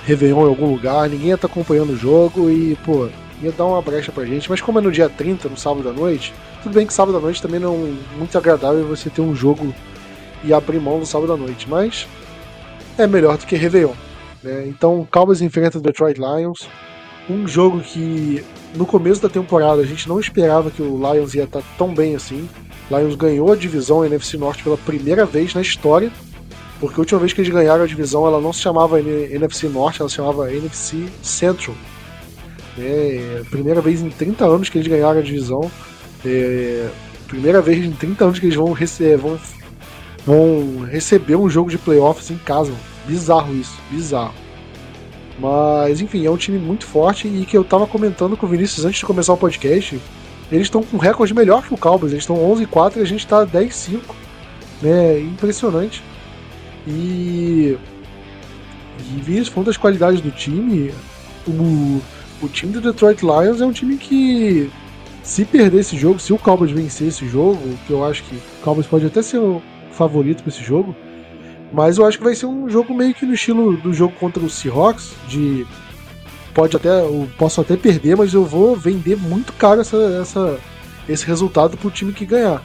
Réveillon 0.04 0.46
em 0.46 0.48
algum 0.48 0.70
lugar, 0.70 1.08
ninguém 1.08 1.36
tá 1.36 1.46
acompanhando 1.46 1.90
o 1.90 1.96
jogo 1.96 2.48
e, 2.48 2.76
pô, 2.84 3.08
ia 3.42 3.52
dar 3.52 3.64
uma 3.64 3.82
brecha 3.82 4.12
pra 4.12 4.24
gente, 4.24 4.48
mas 4.48 4.60
como 4.60 4.78
é 4.78 4.82
no 4.82 4.90
dia 4.90 5.08
30, 5.08 5.48
no 5.48 5.56
sábado 5.56 5.88
à 5.88 5.92
noite, 5.92 6.32
tudo 6.62 6.74
bem 6.74 6.86
que 6.86 6.94
sábado 6.94 7.18
à 7.18 7.20
noite 7.20 7.42
também 7.42 7.60
não 7.60 7.74
é 7.74 8.16
muito 8.18 8.36
agradável 8.38 8.86
você 8.86 9.10
ter 9.10 9.20
um 9.20 9.34
jogo 9.34 9.74
e 10.44 10.52
abrir 10.52 10.80
mão 10.80 10.98
no 10.98 11.06
sábado 11.06 11.32
à 11.32 11.36
noite, 11.36 11.68
mas 11.68 12.06
é 12.98 13.06
melhor 13.06 13.36
do 13.36 13.46
que 13.46 13.56
Réveillon. 13.56 13.94
Né? 14.42 14.66
Então, 14.68 15.06
Cowboys 15.10 15.40
enfrenta 15.40 15.78
o 15.78 15.80
Detroit 15.80 16.18
Lions, 16.18 16.68
um 17.28 17.46
jogo 17.46 17.80
que 17.80 18.44
no 18.74 18.86
começo 18.86 19.20
da 19.20 19.28
temporada 19.28 19.82
a 19.82 19.86
gente 19.86 20.08
não 20.08 20.20
esperava 20.20 20.70
que 20.70 20.82
o 20.82 20.96
Lions 20.96 21.34
ia 21.34 21.44
estar 21.44 21.62
tão 21.76 21.94
bem 21.94 22.14
assim. 22.14 22.48
Lions 22.90 23.16
ganhou 23.16 23.52
a 23.52 23.56
divisão 23.56 24.04
NFC 24.04 24.36
Norte 24.36 24.62
pela 24.62 24.76
primeira 24.76 25.24
vez 25.24 25.54
na 25.54 25.60
história, 25.60 26.12
porque 26.78 26.94
a 26.96 27.00
última 27.00 27.20
vez 27.20 27.32
que 27.32 27.40
eles 27.40 27.52
ganharam 27.52 27.82
a 27.82 27.86
divisão 27.86 28.26
ela 28.26 28.40
não 28.40 28.52
se 28.52 28.60
chamava 28.60 29.00
NFC 29.00 29.68
Norte, 29.68 30.00
ela 30.00 30.08
se 30.08 30.16
chamava 30.16 30.52
NFC 30.52 31.06
Central. 31.22 31.74
É, 32.78 33.42
primeira 33.50 33.80
vez 33.80 34.02
em 34.02 34.10
30 34.10 34.44
anos 34.44 34.68
que 34.68 34.78
eles 34.78 34.86
ganharam 34.86 35.18
a 35.18 35.22
divisão. 35.22 35.70
É, 36.24 36.88
primeira 37.26 37.60
vez 37.60 37.84
em 37.84 37.92
30 37.92 38.24
anos 38.24 38.38
que 38.38 38.46
eles 38.46 38.56
vão, 38.56 38.72
rece 38.72 39.16
vão, 39.16 39.38
vão 40.26 40.84
receber 40.84 41.36
um 41.36 41.48
jogo 41.48 41.70
de 41.70 41.78
playoffs 41.78 42.30
em 42.30 42.36
casa. 42.36 42.74
Bizarro 43.06 43.54
isso, 43.54 43.78
bizarro. 43.88 44.34
Mas, 45.38 46.00
enfim, 46.00 46.26
é 46.26 46.30
um 46.30 46.36
time 46.36 46.58
muito 46.58 46.84
forte 46.84 47.28
e 47.28 47.46
que 47.46 47.56
eu 47.56 47.62
tava 47.62 47.86
comentando 47.86 48.36
com 48.36 48.46
o 48.46 48.48
Vinícius 48.48 48.84
antes 48.84 48.98
de 48.98 49.06
começar 49.06 49.32
o 49.32 49.36
podcast. 49.36 50.00
Eles 50.50 50.66
estão 50.66 50.82
com 50.82 50.96
um 50.96 51.00
recorde 51.00 51.32
melhor 51.32 51.62
que 51.62 51.72
o 51.72 51.78
Cowboys, 51.78 52.12
eles 52.12 52.24
estão 52.24 52.36
11-4 52.36 52.96
e 52.96 53.00
a 53.00 53.04
gente 53.04 53.26
tá 53.26 53.46
10-5. 53.46 54.00
Né? 54.82 55.20
Impressionante. 55.20 56.02
E. 56.86 57.76
E 58.98 59.20
Vinícius, 59.20 59.48
falando 59.48 59.66
das 59.66 59.76
qualidades 59.76 60.20
do 60.20 60.30
time, 60.30 60.92
o, 61.46 62.00
o 62.42 62.48
time 62.48 62.72
do 62.72 62.80
Detroit 62.80 63.20
Lions 63.22 63.60
é 63.60 63.66
um 63.66 63.72
time 63.72 63.98
que, 63.98 64.70
se 65.22 65.44
perder 65.44 65.80
esse 65.80 65.96
jogo, 65.96 66.18
se 66.18 66.32
o 66.32 66.38
Cowboys 66.38 66.70
vencer 66.70 67.08
esse 67.08 67.28
jogo, 67.28 67.60
que 67.86 67.92
eu 67.92 68.04
acho 68.04 68.22
que 68.24 68.36
o 68.36 68.40
Cowboys 68.62 68.86
pode 68.86 69.04
até 69.06 69.20
ser 69.20 69.38
favorito 69.96 70.42
para 70.42 70.52
esse 70.52 70.62
jogo, 70.62 70.94
mas 71.72 71.98
eu 71.98 72.06
acho 72.06 72.18
que 72.18 72.24
vai 72.24 72.34
ser 72.34 72.46
um 72.46 72.68
jogo 72.68 72.94
meio 72.94 73.14
que 73.14 73.26
no 73.26 73.34
estilo 73.34 73.76
do 73.76 73.92
jogo 73.92 74.14
contra 74.20 74.42
o 74.42 74.50
Seahawks, 74.50 75.12
de 75.28 75.66
pode 76.54 76.76
até 76.76 76.88
eu 77.00 77.28
posso 77.36 77.60
até 77.60 77.76
perder, 77.76 78.16
mas 78.16 78.32
eu 78.32 78.44
vou 78.44 78.76
vender 78.76 79.16
muito 79.16 79.52
caro 79.52 79.80
essa, 79.80 79.96
essa 80.20 80.58
esse 81.08 81.26
resultado 81.26 81.76
pro 81.76 81.90
time 81.90 82.12
que 82.12 82.24
ganhar. 82.24 82.62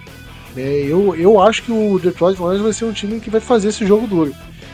É, 0.56 0.86
eu, 0.86 1.16
eu 1.16 1.42
acho 1.42 1.64
que 1.64 1.72
o 1.72 2.00
Detroit 2.00 2.38
Lions 2.38 2.62
vai 2.62 2.74
ser 2.74 2.86
um 2.86 2.92
time 2.92 3.20
que 3.20 3.30
vai 3.30 3.42
fazer 3.42 3.70
esse 3.70 3.86
jogo 3.86 4.08
duro. 4.08 4.34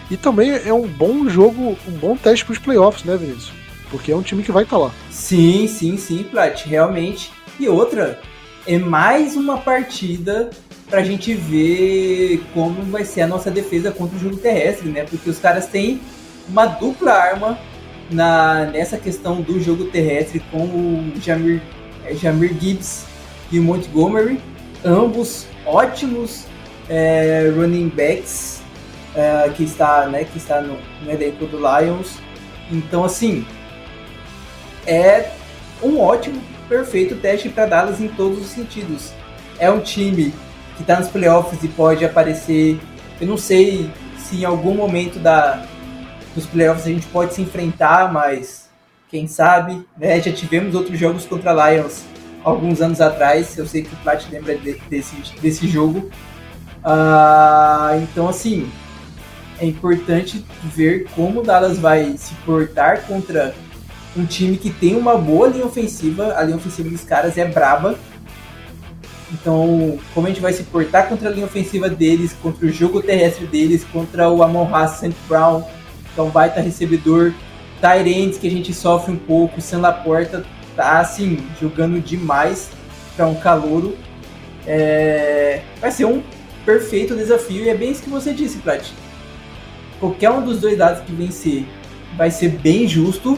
E 0.09 0.15
também 0.15 0.51
é 0.51 0.73
um 0.73 0.87
bom 0.87 1.27
jogo, 1.27 1.77
um 1.87 1.91
bom 1.91 2.15
teste 2.15 2.45
para 2.45 2.53
os 2.53 2.59
playoffs, 2.59 3.03
né, 3.03 3.17
Vinícius? 3.17 3.51
Porque 3.91 4.11
é 4.11 4.15
um 4.15 4.21
time 4.21 4.43
que 4.43 4.51
vai 4.51 4.63
estar 4.63 4.77
tá 4.77 4.83
lá. 4.83 4.91
Sim, 5.09 5.67
sim, 5.67 5.97
sim, 5.97 6.23
Plat, 6.23 6.63
realmente. 6.65 7.31
E 7.59 7.67
outra, 7.67 8.19
é 8.65 8.77
mais 8.77 9.35
uma 9.35 9.57
partida 9.57 10.49
pra 10.89 11.03
gente 11.03 11.33
ver 11.33 12.41
como 12.53 12.81
vai 12.83 13.03
ser 13.03 13.21
a 13.21 13.27
nossa 13.27 13.51
defesa 13.51 13.91
contra 13.91 14.17
o 14.17 14.19
jogo 14.19 14.37
terrestre, 14.37 14.89
né? 14.89 15.03
Porque 15.03 15.29
os 15.29 15.39
caras 15.39 15.67
têm 15.67 15.99
uma 16.47 16.65
dupla 16.65 17.11
arma 17.11 17.59
na, 18.09 18.65
nessa 18.65 18.97
questão 18.97 19.41
do 19.41 19.59
jogo 19.59 19.85
terrestre 19.85 20.39
com 20.51 20.63
o 20.63 21.13
Jamir, 21.21 21.61
é, 22.05 22.15
Jamir 22.15 22.55
Gibbs 22.59 23.05
e 23.51 23.59
o 23.59 23.63
Montgomery, 23.63 24.39
ambos 24.83 25.45
ótimos 25.65 26.45
é, 26.89 27.51
running 27.55 27.89
backs 27.89 28.61
é, 29.13 29.49
que 29.49 29.63
está, 29.63 30.05
né, 30.05 30.23
que 30.23 30.37
está 30.37 30.61
no, 30.61 30.77
no 31.03 31.11
elenco 31.11 31.45
do 31.45 31.57
Lions. 31.57 32.17
Então, 32.71 33.03
assim, 33.03 33.45
é 34.85 35.31
um 35.81 35.99
ótimo, 35.99 36.41
perfeito 36.69 37.15
teste 37.15 37.49
para 37.49 37.65
Dallas 37.65 37.99
em 37.99 38.07
todos 38.07 38.39
os 38.39 38.47
sentidos. 38.47 39.11
É 39.59 39.69
um 39.69 39.79
time 39.79 40.33
que 40.77 40.83
está 40.83 40.99
nos 40.99 41.09
playoffs 41.09 41.61
e 41.63 41.67
pode 41.67 42.05
aparecer. 42.05 42.79
Eu 43.19 43.27
não 43.27 43.37
sei 43.37 43.91
se 44.17 44.37
em 44.37 44.45
algum 44.45 44.73
momento 44.73 45.19
da, 45.19 45.65
dos 46.33 46.45
playoffs 46.45 46.85
a 46.85 46.89
gente 46.89 47.07
pode 47.07 47.33
se 47.33 47.41
enfrentar, 47.41 48.13
mas 48.13 48.69
quem 49.09 49.27
sabe, 49.27 49.85
né? 49.97 50.21
Já 50.21 50.31
tivemos 50.31 50.75
outros 50.75 50.97
jogos 50.97 51.25
contra 51.25 51.71
Lions 51.71 52.05
alguns 52.43 52.81
anos 52.81 53.01
atrás. 53.01 53.57
Eu 53.57 53.65
sei 53.65 53.83
que 53.83 53.93
o 53.93 53.97
Plat 53.97 54.23
lembra 54.31 54.55
de, 54.55 54.73
desse, 54.89 55.15
desse 55.41 55.67
jogo. 55.67 56.09
Uh, 56.77 58.01
então, 58.03 58.29
assim, 58.29 58.69
é 59.59 59.65
importante 59.65 60.45
ver 60.63 61.07
como 61.15 61.41
o 61.41 61.43
Dallas 61.43 61.77
vai 61.77 62.15
se 62.17 62.33
portar 62.45 63.01
contra 63.05 63.53
um 64.15 64.25
time 64.25 64.57
que 64.57 64.69
tem 64.69 64.95
uma 64.95 65.17
boa 65.17 65.47
linha 65.47 65.65
ofensiva. 65.65 66.35
A 66.37 66.43
linha 66.43 66.57
ofensiva 66.57 66.89
dos 66.89 67.03
caras 67.03 67.37
é 67.37 67.45
braba. 67.45 67.97
Então, 69.31 69.99
como 70.13 70.27
a 70.27 70.29
gente 70.29 70.41
vai 70.41 70.53
se 70.53 70.63
portar 70.63 71.09
contra 71.09 71.29
a 71.29 71.31
linha 71.31 71.45
ofensiva 71.45 71.89
deles, 71.89 72.35
contra 72.41 72.65
o 72.65 72.69
jogo 72.71 73.01
terrestre 73.01 73.45
deles, 73.45 73.83
contra 73.83 74.29
o 74.29 74.41
Amon 74.41 74.73
Haas. 74.73 75.01
Brown, 75.27 75.63
que 76.13 76.19
é 76.19 76.23
um 76.23 76.29
baita 76.29 76.61
recebedor, 76.61 77.33
Tyrants, 77.81 78.37
que 78.37 78.47
a 78.47 78.51
gente 78.51 78.73
sofre 78.73 79.11
um 79.11 79.17
pouco, 79.17 79.61
Sam 79.61 79.79
Laporta 79.79 80.45
tá, 80.75 80.99
assim, 80.99 81.39
jogando 81.59 81.99
demais 81.99 82.69
para 83.15 83.27
um 83.27 83.35
calouro. 83.35 83.97
É... 84.65 85.61
Vai 85.81 85.91
ser 85.91 86.05
um 86.05 86.21
perfeito 86.65 87.15
desafio 87.15 87.63
e 87.65 87.69
é 87.69 87.75
bem 87.75 87.91
isso 87.91 88.03
que 88.03 88.09
você 88.09 88.33
disse, 88.33 88.59
Plat. 88.59 88.85
Qualquer 89.99 90.29
um 90.29 90.43
dos 90.43 90.61
dois 90.61 90.77
lados 90.77 91.03
que 91.03 91.11
vencer 91.11 91.65
vai 92.15 92.29
ser 92.29 92.49
bem 92.49 92.87
justo 92.87 93.37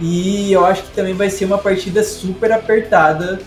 e 0.00 0.52
eu 0.52 0.64
acho 0.66 0.82
que 0.82 0.90
também 0.90 1.14
vai 1.14 1.30
ser 1.30 1.46
uma 1.46 1.58
partida 1.58 2.02
super 2.02 2.52
apertada 2.52 3.40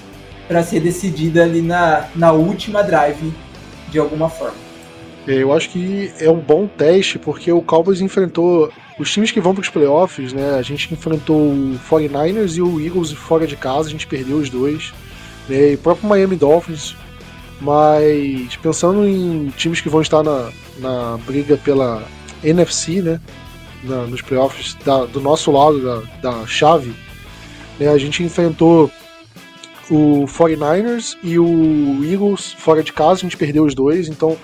para 0.48 0.64
ser 0.64 0.80
decidida 0.80 1.44
ali 1.44 1.62
na, 1.62 2.08
na 2.16 2.32
última 2.32 2.82
drive 2.84 3.34
de 3.90 4.00
alguma 4.00 4.30
forma. 4.30 4.68
Eu 5.28 5.52
acho 5.54 5.70
que 5.70 6.12
é 6.20 6.30
um 6.30 6.40
bom 6.40 6.68
teste 6.68 7.20
porque 7.20 7.52
o 7.52 7.62
Cowboys 7.62 8.00
enfrentou 8.00 8.72
os 8.98 9.12
times 9.12 9.30
que 9.30 9.42
vão 9.42 9.54
para 9.54 9.62
os 9.62 9.70
playoffs, 9.70 10.32
né? 10.32 10.56
A 10.58 10.62
gente 10.62 10.94
enfrentou 10.94 11.38
o 11.38 11.80
49ers 11.90 12.56
e 12.56 12.62
o 12.62 12.80
Eagles 12.80 13.12
fora 13.12 13.46
de 13.46 13.58
casa, 13.58 13.90
a 13.90 13.92
gente 13.92 14.08
perdeu 14.08 14.38
os 14.38 14.50
dois. 14.50 14.94
Né? 15.50 15.72
E 15.72 15.76
o 15.76 15.78
próprio 15.80 16.08
Miami 16.08 16.38
Dolphins. 16.38 16.96
Mas 17.60 18.56
pensando 18.58 19.06
em 19.06 19.50
times 19.58 19.82
que 19.82 19.90
vão 19.90 20.02
estar 20.02 20.24
na, 20.24 20.50
na 20.80 21.18
briga 21.26 21.58
pela 21.58 22.04
NFC, 22.44 23.02
né? 23.02 23.20
Na, 23.84 24.04
nos 24.04 24.22
playoffs 24.22 24.76
da, 24.86 25.06
do 25.06 25.20
nosso 25.20 25.52
lado 25.52 25.84
da, 25.84 26.32
da 26.32 26.48
chave, 26.48 26.94
né? 27.80 27.90
a 27.90 27.98
gente 27.98 28.24
enfrentou 28.24 28.92
o 29.90 30.26
49ers 30.26 31.18
e 31.24 31.40
o 31.40 32.04
Eagles 32.04 32.54
fora 32.54 32.84
de 32.84 32.92
casa, 32.92 33.22
a 33.22 33.24
gente 33.24 33.38
perdeu 33.38 33.64
os 33.64 33.74
dois, 33.74 34.08
então 34.08 34.38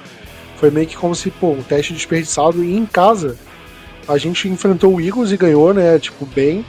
foi 0.58 0.72
meio 0.72 0.88
que 0.88 0.96
como 0.96 1.14
se, 1.14 1.30
pô, 1.30 1.52
um 1.52 1.64
teste 1.64 1.94
desperdiçado. 1.94 2.64
E 2.64 2.76
em 2.76 2.86
casa, 2.86 3.38
a 4.08 4.18
gente 4.18 4.48
enfrentou 4.48 4.94
o 4.94 5.02
Eagles 5.02 5.32
e 5.32 5.38
ganhou, 5.38 5.74
né, 5.74 6.00
tipo, 6.00 6.26
bem. 6.26 6.66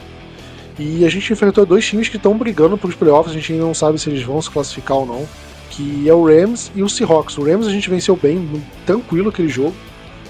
E 0.79 1.05
a 1.05 1.09
gente 1.09 1.33
enfrentou 1.33 1.65
dois 1.65 1.87
times 1.87 2.09
que 2.09 2.17
estão 2.17 2.37
brigando 2.37 2.77
para 2.77 2.89
os 2.89 2.97
playoffs, 2.97 3.31
a 3.31 3.35
gente 3.35 3.53
ainda 3.53 3.65
não 3.65 3.75
sabe 3.75 3.99
se 3.99 4.11
eles 4.11 4.23
vão 4.23 4.43
se 4.43 4.51
classificar 4.51 4.97
ou 4.97 5.07
não, 5.07 5.29
que 5.71 6.09
é 6.09 6.13
o 6.13 6.27
Rams 6.27 6.73
e 6.75 6.83
o 6.83 6.89
Seahawks. 6.89 7.39
O 7.39 7.45
Rams 7.45 7.69
a 7.69 7.71
gente 7.71 7.89
venceu 7.89 8.17
bem, 8.17 8.61
tranquilo 8.85 9.29
aquele 9.29 9.49
jogo, 9.49 9.75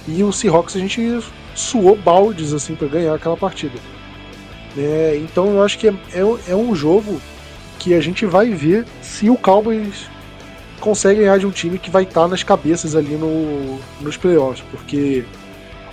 e 0.07 0.23
o 0.23 0.31
Seahawks 0.31 0.77
a 0.77 0.81
gente 0.81 1.21
suou 1.55 1.97
baldes, 1.97 2.53
assim, 2.53 2.75
para 2.75 2.89
ganhar 2.89 3.15
aquela 3.15 3.37
partida. 3.37 3.79
É, 4.77 5.19
então 5.23 5.47
eu 5.55 5.63
acho 5.63 5.79
que 5.79 5.89
é, 5.89 5.95
é, 6.13 6.21
é 6.49 6.55
um 6.55 6.75
jogo 6.75 7.19
que 7.85 7.93
a 7.93 8.01
gente 8.01 8.25
vai 8.25 8.49
ver 8.49 8.87
se 9.03 9.29
o 9.29 9.37
Cowboys 9.37 10.07
consegue 10.81 11.21
ganhar 11.21 11.39
de 11.39 11.47
um 11.47 11.51
time 11.51 11.79
que 11.79 11.91
vai 11.91 12.05
estar 12.05 12.23
tá 12.23 12.29
nas 12.29 12.43
cabeças 12.43 12.97
ali 12.97 13.15
no, 13.15 13.79
nos 14.01 14.17
playoffs, 14.17 14.65
porque 14.71 15.23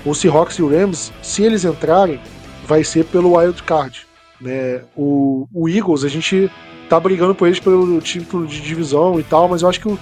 o 0.05 0.15
Seahawks 0.15 0.55
e 0.55 0.63
o 0.63 0.69
Rams, 0.69 1.11
se 1.21 1.43
eles 1.43 1.65
entrarem, 1.65 2.17
vai 2.65 2.81
ser 2.81 3.03
pelo 3.03 3.37
wild 3.37 3.61
card. 3.63 4.07
Né? 4.39 4.83
O, 4.95 5.45
o 5.53 5.67
Eagles, 5.67 6.05
a 6.05 6.07
gente 6.07 6.49
tá 6.87 6.97
brigando 6.97 7.35
por 7.35 7.47
eles 7.47 7.59
pelo 7.59 7.99
título 7.99 8.47
de 8.47 8.61
divisão 8.61 9.19
e 9.19 9.23
tal, 9.23 9.49
mas 9.49 9.61
eu 9.61 9.67
acho 9.67 9.81
que 9.81 9.89
o, 9.89 9.99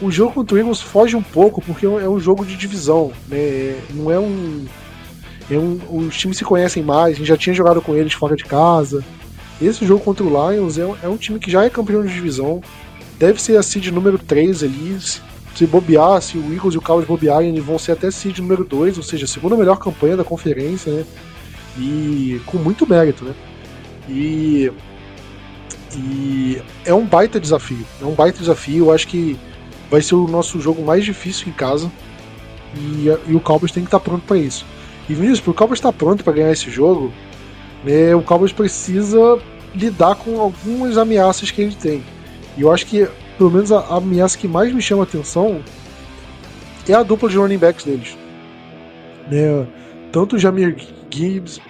o 0.00 0.10
jogo 0.10 0.32
contra 0.32 0.54
o 0.54 0.58
Eagles 0.58 0.80
foge 0.80 1.16
um 1.16 1.22
pouco, 1.22 1.60
porque 1.60 1.84
é 1.84 2.08
um 2.08 2.18
jogo 2.18 2.46
de 2.46 2.56
divisão, 2.56 3.12
né? 3.28 3.78
Não 3.90 4.10
é 4.10 4.18
um. 4.18 4.64
É 5.50 5.58
um 5.58 5.78
os 5.90 6.16
times 6.16 6.38
se 6.38 6.44
conhecem 6.44 6.82
mais, 6.82 7.14
a 7.14 7.18
gente 7.18 7.28
já 7.28 7.36
tinha 7.36 7.54
jogado 7.54 7.82
com 7.82 7.94
eles 7.94 8.14
fora 8.14 8.34
de 8.34 8.44
casa. 8.44 9.04
Esse 9.60 9.86
jogo 9.86 10.04
contra 10.04 10.24
o 10.24 10.28
Lions 10.28 10.78
é, 10.78 10.82
é 11.02 11.08
um 11.08 11.16
time 11.16 11.38
que 11.38 11.50
já 11.50 11.64
é 11.64 11.70
campeão 11.70 12.04
de 12.04 12.12
divisão. 12.12 12.62
Deve 13.18 13.40
ser 13.40 13.56
a 13.56 13.62
seed 13.62 13.88
número 13.88 14.18
3 14.18 14.62
ali. 14.62 14.98
Se 15.54 15.66
bobear, 15.66 16.20
se 16.20 16.36
o 16.36 16.52
Eagles 16.52 16.74
e 16.74 16.78
o 16.78 16.82
Cowboys 16.82 17.08
bobearem, 17.08 17.48
eles 17.48 17.64
vão 17.64 17.78
ser 17.78 17.92
até 17.92 18.10
seed 18.10 18.38
número 18.40 18.62
2, 18.62 18.98
ou 18.98 19.02
seja, 19.02 19.24
a 19.24 19.28
segunda 19.28 19.56
melhor 19.56 19.78
campanha 19.78 20.16
da 20.16 20.24
conferência, 20.24 20.92
né? 20.92 21.04
E 21.78 22.40
com 22.44 22.58
muito 22.58 22.86
mérito, 22.86 23.24
né? 23.24 23.34
E, 24.06 24.70
e 25.94 26.62
é 26.84 26.92
um 26.92 27.06
baita 27.06 27.40
desafio. 27.40 27.86
É 28.00 28.04
um 28.04 28.12
baita 28.12 28.38
desafio. 28.38 28.86
Eu 28.86 28.92
acho 28.92 29.08
que 29.08 29.38
vai 29.90 30.02
ser 30.02 30.14
o 30.14 30.28
nosso 30.28 30.60
jogo 30.60 30.84
mais 30.84 31.04
difícil 31.04 31.48
em 31.48 31.52
casa. 31.52 31.90
E, 32.74 33.06
e 33.26 33.34
o 33.34 33.40
Cowboys 33.40 33.72
tem 33.72 33.82
que 33.82 33.88
estar 33.88 34.00
pronto 34.00 34.24
para 34.26 34.36
isso. 34.36 34.66
E 35.08 35.14
Vinícius, 35.14 35.40
para 35.40 35.50
o 35.52 35.54
Cowboys 35.54 35.78
estar 35.78 35.92
pronto 35.92 36.22
para 36.22 36.32
ganhar 36.34 36.52
esse 36.52 36.70
jogo, 36.70 37.12
né, 37.86 38.14
o 38.14 38.22
Cowboys 38.22 38.52
precisa 38.52 39.38
lidar 39.74 40.16
com 40.16 40.40
algumas 40.40 40.98
ameaças 40.98 41.50
que 41.50 41.62
ele 41.62 41.74
tem. 41.74 42.02
E 42.56 42.62
eu 42.62 42.72
acho 42.72 42.84
que, 42.86 43.08
pelo 43.38 43.50
menos, 43.50 43.70
a, 43.70 43.78
a 43.78 43.96
ameaça 43.96 44.36
que 44.36 44.48
mais 44.48 44.72
me 44.72 44.82
chama 44.82 45.04
atenção 45.04 45.62
é 46.88 46.94
a 46.94 47.02
dupla 47.02 47.28
de 47.28 47.36
running 47.36 47.58
backs 47.58 47.84
deles. 47.84 48.16
Né? 49.30 49.66
Tanto 50.10 50.36
o 50.36 50.38
Jamir 50.38 50.76
Gibbs. 51.10 51.60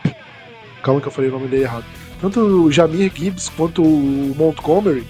Calma 0.83 1.01
que 1.01 1.09
eu 1.09 1.13
falei 1.13 1.29
o 1.29 1.33
nome 1.35 1.49
dele 1.49 1.65
errado. 1.65 1.85
Tanto 2.21 2.41
o 2.41 2.73
Jamir 2.73 3.13
Gibbs 3.15 3.51
quanto 3.51 3.83
o 3.83 4.35
Montgomery, 4.37 5.05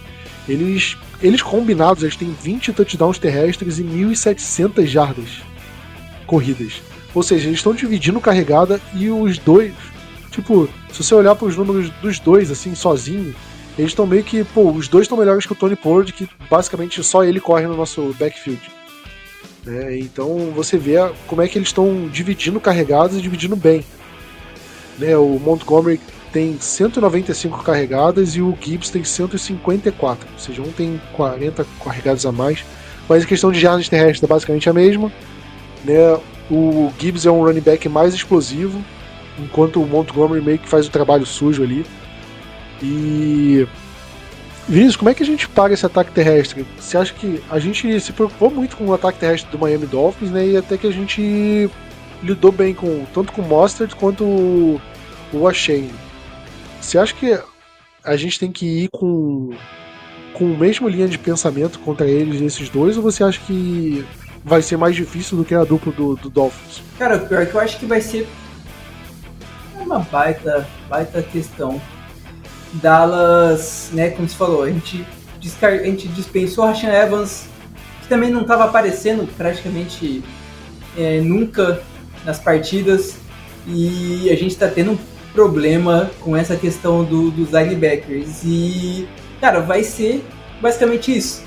eles, 0.48 0.96
eles 1.22 1.42
combinados, 1.42 2.02
eles 2.02 2.16
têm 2.16 2.34
20 2.42 2.72
touchdowns 2.72 3.18
terrestres 3.18 3.78
e 3.78 3.84
1.700 3.84 4.86
jardas 4.86 5.42
corridas. 6.26 6.80
Ou 7.14 7.22
seja, 7.22 7.46
eles 7.46 7.58
estão 7.58 7.74
dividindo 7.74 8.20
carregada 8.20 8.80
e 8.94 9.08
os 9.08 9.38
dois. 9.38 9.72
Tipo, 10.36 10.68
se 10.92 11.02
você 11.02 11.14
olhar 11.14 11.34
para 11.34 11.46
os 11.46 11.56
números 11.56 11.88
dos 12.02 12.18
dois, 12.18 12.50
assim, 12.50 12.74
sozinho, 12.74 13.34
eles 13.78 13.92
estão 13.92 14.06
meio 14.06 14.22
que. 14.22 14.44
Pô, 14.44 14.70
os 14.70 14.86
dois 14.86 15.04
estão 15.04 15.16
melhores 15.16 15.46
que 15.46 15.52
o 15.52 15.56
Tony 15.56 15.74
Pollard, 15.74 16.12
que 16.12 16.28
basicamente 16.50 17.02
só 17.02 17.24
ele 17.24 17.40
corre 17.40 17.66
no 17.66 17.74
nosso 17.74 18.14
backfield. 18.18 18.60
Né? 19.64 19.98
Então 19.98 20.52
você 20.54 20.76
vê 20.76 20.96
como 21.26 21.40
é 21.40 21.48
que 21.48 21.56
eles 21.56 21.68
estão 21.68 22.06
dividindo 22.08 22.60
carregadas 22.60 23.16
e 23.16 23.22
dividindo 23.22 23.56
bem. 23.56 23.82
Né? 24.98 25.16
O 25.16 25.40
Montgomery 25.42 25.98
tem 26.30 26.60
195 26.60 27.62
carregadas 27.62 28.36
e 28.36 28.42
o 28.42 28.54
Gibbs 28.60 28.90
tem 28.90 29.02
154, 29.04 30.28
ou 30.30 30.38
seja, 30.38 30.60
um 30.60 30.70
tem 30.70 31.00
40 31.14 31.66
carregadas 31.82 32.26
a 32.26 32.32
mais. 32.32 32.62
Mas 33.08 33.24
a 33.24 33.26
questão 33.26 33.50
de 33.50 33.58
jardas 33.58 33.88
terrestres 33.88 34.22
é 34.22 34.26
basicamente 34.26 34.68
a 34.68 34.72
mesma. 34.74 35.10
Né? 35.82 36.20
O 36.50 36.92
Gibbs 36.98 37.24
é 37.24 37.30
um 37.30 37.42
running 37.42 37.62
back 37.62 37.88
mais 37.88 38.12
explosivo, 38.12 38.84
enquanto 39.38 39.82
o 39.82 39.86
Montgomery 39.86 40.42
meio 40.42 40.58
que 40.58 40.68
faz 40.68 40.86
o 40.86 40.90
trabalho 40.90 41.26
sujo 41.26 41.62
ali. 41.62 41.84
E 42.82 43.66
Vinícius, 44.68 44.96
como 44.96 45.10
é 45.10 45.14
que 45.14 45.22
a 45.22 45.26
gente 45.26 45.48
paga 45.48 45.74
esse 45.74 45.86
ataque 45.86 46.10
terrestre? 46.10 46.66
Você 46.78 46.98
acha 46.98 47.14
que 47.14 47.42
a 47.50 47.58
gente 47.58 48.00
se 48.00 48.12
preocupou 48.12 48.50
muito 48.50 48.76
com 48.76 48.86
o 48.86 48.94
ataque 48.94 49.20
terrestre 49.20 49.50
do 49.50 49.58
Miami 49.58 49.86
Dolphins, 49.86 50.30
né? 50.30 50.46
E 50.46 50.56
até 50.56 50.76
que 50.76 50.86
a 50.86 50.92
gente 50.92 51.70
lidou 52.22 52.50
bem 52.50 52.74
com 52.74 53.04
tanto 53.14 53.32
com 53.32 53.42
o 53.42 53.48
Mostert 53.48 53.94
quanto 53.94 54.24
o, 54.24 54.80
o. 55.32 55.38
Você 56.80 56.98
acha 56.98 57.14
que 57.14 57.38
a 58.04 58.16
gente 58.16 58.38
tem 58.38 58.50
que 58.50 58.84
ir 58.84 58.88
com 58.90 59.50
com 60.32 60.52
a 60.52 60.58
mesma 60.58 60.90
linha 60.90 61.08
de 61.08 61.16
pensamento 61.16 61.78
contra 61.78 62.06
eles, 62.06 62.42
esses 62.42 62.68
dois, 62.68 62.96
ou 62.96 63.02
você 63.02 63.24
acha 63.24 63.40
que 63.46 64.04
vai 64.44 64.60
ser 64.60 64.76
mais 64.76 64.94
difícil 64.94 65.38
do 65.38 65.44
que 65.44 65.54
a 65.54 65.64
dupla 65.64 65.90
do, 65.92 66.14
do 66.14 66.28
Dolphins? 66.28 66.82
Cara, 66.98 67.16
o 67.16 67.26
pior 67.26 67.42
é 67.42 67.46
que 67.46 67.54
eu 67.54 67.60
acho 67.60 67.78
que 67.78 67.86
vai 67.86 68.02
ser 68.02 68.28
uma 69.86 70.00
baita, 70.00 70.68
baita 70.88 71.22
questão 71.22 71.80
Dallas, 72.74 73.90
né, 73.92 74.10
como 74.10 74.28
você 74.28 74.36
falou, 74.36 74.64
a 74.64 74.70
gente, 74.70 75.06
a 75.62 75.76
gente 75.84 76.08
dispensou 76.08 76.64
o 76.64 76.66
Rashan 76.66 76.88
Evans, 76.88 77.46
que 78.02 78.08
também 78.08 78.30
não 78.30 78.42
estava 78.42 78.64
aparecendo 78.64 79.26
praticamente 79.36 80.22
é, 80.96 81.20
nunca 81.20 81.80
nas 82.24 82.38
partidas, 82.38 83.16
e 83.66 84.28
a 84.30 84.34
gente 84.34 84.52
está 84.52 84.68
tendo 84.68 84.92
um 84.92 84.98
problema 85.32 86.10
com 86.20 86.36
essa 86.36 86.56
questão 86.56 87.04
do, 87.04 87.30
dos 87.30 87.50
linebackers. 87.50 88.42
E, 88.44 89.08
cara, 89.40 89.60
vai 89.60 89.82
ser 89.82 90.24
basicamente 90.60 91.16
isso. 91.16 91.44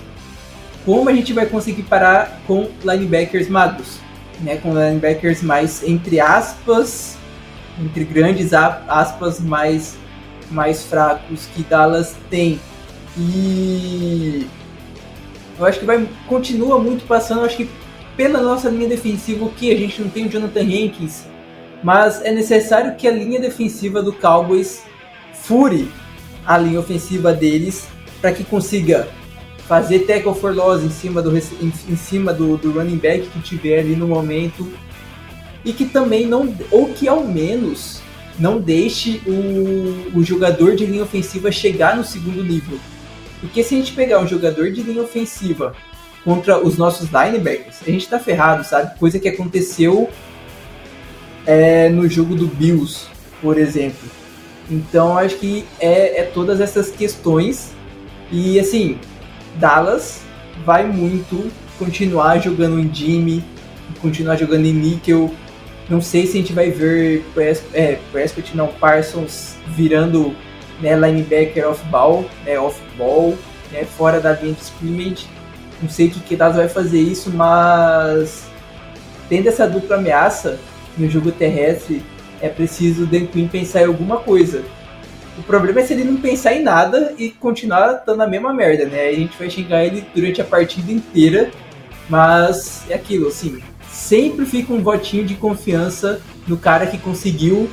Como 0.85 1.09
a 1.09 1.13
gente 1.13 1.33
vai 1.33 1.45
conseguir 1.45 1.83
parar 1.83 2.41
com 2.47 2.69
linebackers 2.83 3.47
magos? 3.47 3.99
Né, 4.41 4.55
com 4.57 4.73
linebackers 4.73 5.41
mais, 5.41 5.83
entre 5.83 6.19
aspas, 6.19 7.18
entre 7.79 8.03
grandes 8.03 8.53
aspas, 8.53 9.39
mais 9.39 9.97
mais 10.51 10.83
fracos 10.83 11.47
que 11.53 11.63
Dallas 11.63 12.15
tem. 12.29 12.59
E 13.17 14.47
eu 15.57 15.65
acho 15.65 15.79
que 15.79 15.85
vai 15.85 16.07
continua 16.27 16.79
muito 16.79 17.05
passando, 17.05 17.45
acho 17.45 17.57
que 17.57 17.69
pela 18.15 18.41
nossa 18.41 18.69
linha 18.69 18.87
defensiva, 18.87 19.45
o 19.45 19.51
que 19.51 19.71
a 19.71 19.77
gente 19.77 20.01
não 20.01 20.09
tem 20.09 20.25
o 20.25 20.29
Jonathan 20.29 20.61
Hankins, 20.61 21.23
mas 21.83 22.21
é 22.21 22.31
necessário 22.31 22.95
que 22.95 23.07
a 23.07 23.11
linha 23.11 23.39
defensiva 23.39 24.01
do 24.01 24.11
Cowboys 24.11 24.83
fure 25.33 25.89
a 26.45 26.57
linha 26.57 26.79
ofensiva 26.79 27.31
deles 27.31 27.87
para 28.21 28.33
que 28.33 28.43
consiga 28.43 29.07
fazer 29.67 29.99
tackle 29.99 30.33
for 30.33 30.53
loss 30.53 30.83
em 30.83 30.89
cima 30.89 31.21
do 31.21 31.35
em, 31.37 31.95
cima 31.95 32.33
do, 32.33 32.57
do 32.57 32.71
running 32.71 32.97
back 32.97 33.27
que 33.27 33.39
tiver 33.39 33.79
ali 33.79 33.95
no 33.95 34.07
momento 34.07 34.67
e 35.63 35.73
que 35.73 35.85
também 35.85 36.25
não 36.25 36.55
ou 36.71 36.89
que 36.89 37.07
ao 37.07 37.23
menos 37.23 38.01
não 38.37 38.59
deixe 38.59 39.21
o, 39.27 40.17
o 40.17 40.23
jogador 40.23 40.75
de 40.75 40.85
linha 40.85 41.03
ofensiva 41.03 41.51
chegar 41.51 41.97
no 41.97 42.03
segundo 42.03 42.43
nível. 42.43 42.79
Porque 43.41 43.63
se 43.63 43.75
a 43.75 43.77
gente 43.77 43.91
pegar 43.93 44.19
um 44.19 44.27
jogador 44.27 44.71
de 44.71 44.81
linha 44.81 45.01
ofensiva 45.01 45.73
contra 46.23 46.57
os 46.65 46.77
nossos 46.77 47.09
linebackers, 47.09 47.77
a 47.85 47.91
gente 47.91 48.07
tá 48.07 48.19
ferrado, 48.19 48.63
sabe? 48.63 48.97
Coisa 48.97 49.19
que 49.19 49.27
aconteceu 49.27 50.09
é, 51.45 51.89
no 51.89 52.07
jogo 52.07 52.35
do 52.35 52.47
Bills, 52.47 53.07
por 53.41 53.57
exemplo. 53.57 54.09
Então 54.69 55.17
acho 55.17 55.37
que 55.37 55.65
é, 55.79 56.21
é 56.21 56.23
todas 56.23 56.61
essas 56.61 56.91
questões. 56.91 57.71
E 58.31 58.59
assim, 58.59 58.97
Dallas 59.55 60.21
vai 60.65 60.85
muito 60.85 61.51
continuar 61.77 62.39
jogando 62.39 62.79
em 62.79 62.93
Jimmy, 62.93 63.43
continuar 64.01 64.35
jogando 64.35 64.65
em 64.65 64.73
Nickel, 64.73 65.33
não 65.89 66.01
sei 66.01 66.27
se 66.27 66.37
a 66.37 66.41
gente 66.41 66.53
vai 66.53 66.69
ver 66.69 67.25
Prescott, 67.33 67.75
é, 67.75 67.97
Prescott 68.11 68.55
não, 68.55 68.67
Parsons 68.67 69.55
virando 69.67 70.35
né, 70.79 70.95
linebacker 70.95 71.67
off-ball, 71.67 72.25
né, 72.45 72.59
off-ball, 72.59 73.35
né, 73.71 73.83
fora 73.85 74.19
da 74.19 74.33
linha 74.33 74.53
de 74.53 74.61
scrimmage. 74.61 75.27
Não 75.81 75.89
sei 75.89 76.09
que, 76.09 76.35
Dallas 76.35 76.57
vai 76.57 76.69
fazer 76.69 76.99
isso, 76.99 77.31
mas 77.31 78.47
tendo 79.27 79.47
essa 79.47 79.67
dupla 79.67 79.95
ameaça 79.95 80.59
no 80.97 81.09
jogo 81.09 81.31
terrestre, 81.31 82.03
é 82.41 82.49
preciso 82.49 83.03
o 83.03 83.07
Dan 83.07 83.25
Quinn 83.25 83.47
pensar 83.47 83.81
em 83.81 83.85
alguma 83.85 84.17
coisa. 84.17 84.63
O 85.37 85.43
problema 85.43 85.79
é 85.79 85.85
se 85.85 85.93
ele 85.93 86.03
não 86.03 86.17
pensar 86.17 86.53
em 86.53 86.61
nada 86.61 87.13
e 87.17 87.29
continuar 87.29 87.95
estando 87.95 88.17
na 88.17 88.27
mesma 88.27 88.53
merda, 88.53 88.85
né? 88.85 89.07
A 89.07 89.13
gente 89.13 89.37
vai 89.37 89.49
xingar 89.49 89.85
ele 89.85 90.05
durante 90.13 90.41
a 90.41 90.43
partida 90.43 90.91
inteira, 90.91 91.49
mas 92.09 92.83
é 92.89 92.95
aquilo, 92.95 93.29
assim, 93.29 93.61
sempre 94.09 94.43
fica 94.43 94.73
um 94.73 94.81
votinho 94.81 95.23
de 95.23 95.35
confiança 95.35 96.19
no 96.47 96.57
cara 96.57 96.87
que 96.87 96.97
conseguiu 96.97 97.69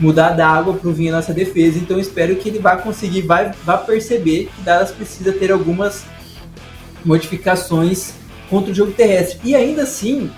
mudar 0.00 0.30
da 0.30 0.48
água 0.48 0.72
para 0.72 0.88
o 0.88 0.92
vinho 0.94 1.12
a 1.12 1.16
nossa 1.16 1.34
defesa. 1.34 1.78
Então 1.78 1.98
espero 2.00 2.36
que 2.36 2.48
ele 2.48 2.58
vá 2.58 2.74
conseguir, 2.78 3.20
vai, 3.20 3.52
vá 3.62 3.76
perceber 3.76 4.48
que 4.56 4.62
Dallas 4.62 4.90
precisa 4.90 5.30
ter 5.30 5.52
algumas 5.52 6.06
modificações 7.04 8.14
contra 8.48 8.72
o 8.72 8.74
jogo 8.74 8.92
terrestre. 8.92 9.38
E 9.44 9.54
ainda 9.54 9.82
assim, 9.82 10.30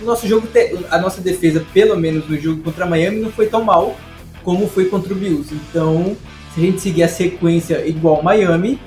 o 0.00 0.04
nosso 0.04 0.28
jogo, 0.28 0.46
a 0.88 0.98
nossa 0.98 1.20
defesa, 1.20 1.66
pelo 1.74 1.96
menos 1.96 2.28
no 2.28 2.38
jogo 2.38 2.62
contra 2.62 2.86
Miami, 2.86 3.18
não 3.18 3.32
foi 3.32 3.46
tão 3.46 3.64
mal 3.64 3.96
como 4.44 4.68
foi 4.68 4.84
contra 4.84 5.12
o 5.12 5.16
Bills. 5.16 5.52
Então, 5.52 6.16
se 6.54 6.60
a 6.60 6.64
gente 6.64 6.80
seguir 6.80 7.02
a 7.02 7.08
sequência 7.08 7.84
igual 7.84 8.22
Miami, 8.22 8.78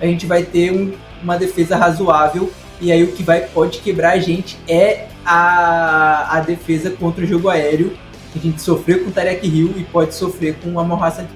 a 0.00 0.06
gente 0.06 0.26
vai 0.26 0.42
ter 0.42 0.72
um, 0.72 0.92
uma 1.22 1.38
defesa 1.38 1.76
razoável. 1.76 2.52
E 2.80 2.90
aí 2.90 3.04
o 3.04 3.12
que 3.12 3.22
vai 3.22 3.42
pode 3.42 3.78
quebrar 3.78 4.14
a 4.14 4.18
gente 4.18 4.58
é 4.68 5.06
a, 5.28 6.38
a 6.38 6.40
defesa 6.40 6.90
contra 6.90 7.22
o 7.22 7.26
jogo 7.26 7.50
aéreo, 7.50 7.92
que 8.32 8.38
a 8.38 8.42
gente 8.42 8.62
sofreu 8.62 9.04
com 9.04 9.10
o 9.10 9.12
Tarek 9.12 9.46
Hill 9.46 9.74
e 9.76 9.84
pode 9.84 10.14
sofrer 10.14 10.56
com 10.56 10.72
o 10.72 10.80
Amon 10.80 11.02
Hassan 11.02 11.26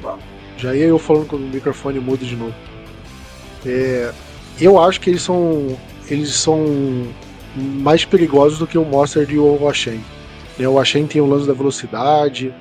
Já 0.56 0.74
ia 0.74 0.86
eu 0.86 0.98
falando 0.98 1.26
com 1.26 1.36
o 1.36 1.40
microfone 1.40 2.00
mudo 2.00 2.24
de 2.24 2.34
novo. 2.34 2.54
É, 3.66 4.10
eu 4.58 4.82
acho 4.82 4.98
que 4.98 5.10
eles 5.10 5.22
são 5.22 5.76
eles 6.08 6.32
são 6.34 6.64
mais 7.54 8.04
perigosos 8.04 8.58
do 8.58 8.66
que 8.66 8.78
o 8.78 8.84
Monster 8.84 9.30
e 9.30 9.38
o 9.38 9.62
Washen. 9.62 10.02
É, 10.58 10.66
o 10.66 10.72
Washen 10.72 11.06
tem 11.06 11.20
o 11.20 11.26
lance 11.26 11.46
da 11.46 11.52
velocidade, 11.52 12.52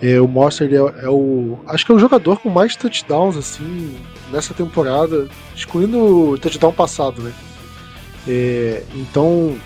é, 0.00 0.18
o 0.18 0.26
Monster 0.26 0.70
é, 0.72 1.04
é, 1.04 1.08
o. 1.10 1.58
Acho 1.66 1.84
que 1.84 1.92
é 1.92 1.94
o 1.94 1.98
jogador 1.98 2.40
com 2.40 2.48
mais 2.48 2.74
touchdowns 2.74 3.36
assim 3.36 3.96
nessa 4.32 4.54
temporada, 4.54 5.28
excluindo 5.54 6.30
o 6.30 6.38
touchdown 6.38 6.72
passado, 6.72 7.22
né? 7.22 7.32
É, 8.26 8.82
então 8.94 9.56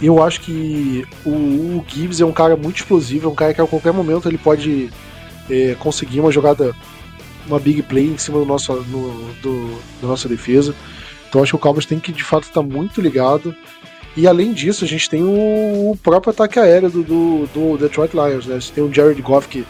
eu 0.00 0.22
acho 0.22 0.40
que 0.40 1.06
o, 1.24 1.30
o, 1.30 1.84
Gibbs 1.86 2.20
é 2.20 2.24
um 2.24 2.32
cara 2.32 2.56
muito 2.56 2.76
explosivo, 2.76 3.28
é 3.28 3.30
um 3.30 3.34
cara 3.34 3.54
que 3.54 3.60
a 3.60 3.66
qualquer 3.66 3.92
momento 3.92 4.28
ele 4.28 4.38
pode 4.38 4.90
é, 5.50 5.74
conseguir 5.78 6.20
uma 6.20 6.30
jogada, 6.30 6.74
uma 7.46 7.58
big 7.58 7.82
play 7.82 8.06
em 8.06 8.18
cima 8.18 8.38
do 8.38 8.44
nosso, 8.44 8.72
no, 8.74 9.32
do, 9.42 9.78
da 10.00 10.08
nossa 10.08 10.28
defesa. 10.28 10.74
Então 11.28 11.42
acho 11.42 11.52
que 11.52 11.56
o 11.56 11.58
Cowboys 11.58 11.86
tem 11.86 11.98
que 11.98 12.12
de 12.12 12.24
fato 12.24 12.44
estar 12.44 12.62
muito 12.62 13.00
ligado. 13.00 13.54
E 14.16 14.26
além 14.26 14.52
disso, 14.52 14.84
a 14.84 14.88
gente 14.88 15.10
tem 15.10 15.22
o, 15.22 15.90
o 15.90 15.98
próprio 16.02 16.30
ataque 16.30 16.58
aéreo 16.58 16.90
do, 16.90 17.02
do, 17.02 17.46
do, 17.52 17.78
Detroit 17.78 18.14
Lions. 18.14 18.46
Né? 18.46 18.58
Tem 18.74 18.82
o 18.82 18.92
Jared 18.92 19.20
Goff 19.20 19.48
que 19.48 19.66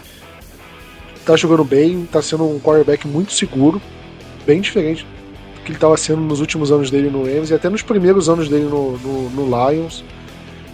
tá 1.24 1.36
jogando 1.36 1.64
bem, 1.64 2.06
tá 2.06 2.22
sendo 2.22 2.44
um 2.44 2.60
quarterback 2.60 3.06
muito 3.08 3.32
seguro, 3.32 3.82
bem 4.44 4.60
diferente 4.60 5.04
que 5.66 5.72
ele 5.72 5.76
estava 5.76 5.96
sendo 5.96 6.22
nos 6.22 6.40
últimos 6.40 6.70
anos 6.70 6.90
dele 6.90 7.10
no 7.10 7.24
Rams 7.24 7.50
e 7.50 7.54
até 7.54 7.68
nos 7.68 7.82
primeiros 7.82 8.28
anos 8.28 8.48
dele 8.48 8.64
no, 8.64 8.96
no, 8.98 9.30
no 9.30 9.70
Lions. 9.70 10.04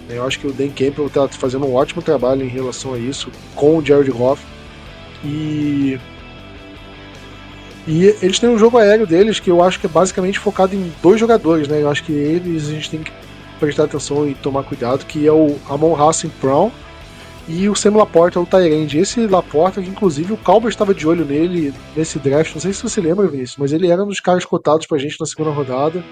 Eu 0.08 0.26
acho 0.26 0.38
que 0.38 0.46
o 0.46 0.52
Dan 0.52 0.68
Campbell 0.68 1.06
está 1.06 1.26
fazendo 1.28 1.64
um 1.64 1.74
ótimo 1.74 2.02
trabalho 2.02 2.44
em 2.44 2.48
relação 2.48 2.92
a 2.92 2.98
isso 2.98 3.30
com 3.54 3.78
o 3.78 3.84
Jared 3.84 4.10
Goff. 4.10 4.44
E 5.24 5.98
E 7.86 8.14
eles 8.20 8.38
têm 8.38 8.50
um 8.50 8.58
jogo 8.58 8.76
aéreo 8.76 9.06
deles 9.06 9.40
que 9.40 9.50
eu 9.50 9.62
acho 9.62 9.80
que 9.80 9.86
é 9.86 9.88
basicamente 9.88 10.38
focado 10.38 10.74
em 10.74 10.92
dois 11.02 11.18
jogadores, 11.18 11.66
né? 11.66 11.80
Eu 11.80 11.90
acho 11.90 12.04
que 12.04 12.12
eles 12.12 12.68
a 12.68 12.72
gente 12.72 12.90
tem 12.90 13.02
que 13.02 13.12
prestar 13.58 13.84
atenção 13.84 14.28
e 14.28 14.34
tomar 14.34 14.64
cuidado, 14.64 15.06
que 15.06 15.26
é 15.26 15.32
o 15.32 15.56
Amon 15.70 15.94
Hassan 15.94 16.30
Brown 16.40 16.70
e 17.48 17.68
o 17.68 17.74
Sam 17.74 17.96
Laporta, 17.96 18.40
o 18.40 18.46
Tyrande. 18.46 18.98
Esse 18.98 19.26
Laporta, 19.26 19.82
que 19.82 19.90
inclusive 19.90 20.32
o 20.32 20.36
Cowboys 20.36 20.74
estava 20.74 20.94
de 20.94 21.06
olho 21.06 21.24
nele 21.24 21.74
nesse 21.96 22.18
draft, 22.18 22.54
não 22.54 22.60
sei 22.60 22.72
se 22.72 22.82
você 22.82 23.00
lembra, 23.00 23.26
Vinícius, 23.26 23.56
mas 23.58 23.72
ele 23.72 23.88
era 23.88 24.02
um 24.02 24.08
dos 24.08 24.20
caras 24.20 24.44
cotados 24.44 24.86
pra 24.86 24.98
gente 24.98 25.18
na 25.18 25.26
segunda 25.26 25.50
rodada. 25.50 26.04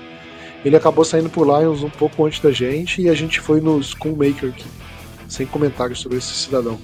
Ele 0.64 0.76
acabou 0.76 1.04
saindo 1.04 1.30
por 1.30 1.46
Lions 1.46 1.82
um 1.82 1.90
pouco 1.90 2.26
antes 2.26 2.40
da 2.40 2.52
gente 2.52 3.00
e 3.00 3.08
a 3.08 3.14
gente 3.14 3.40
foi 3.40 3.60
no 3.60 3.82
Schoolmaker 3.82 4.50
aqui, 4.50 4.66
sem 5.26 5.46
comentários 5.46 6.00
sobre 6.00 6.18
esse 6.18 6.34
cidadão. 6.34 6.78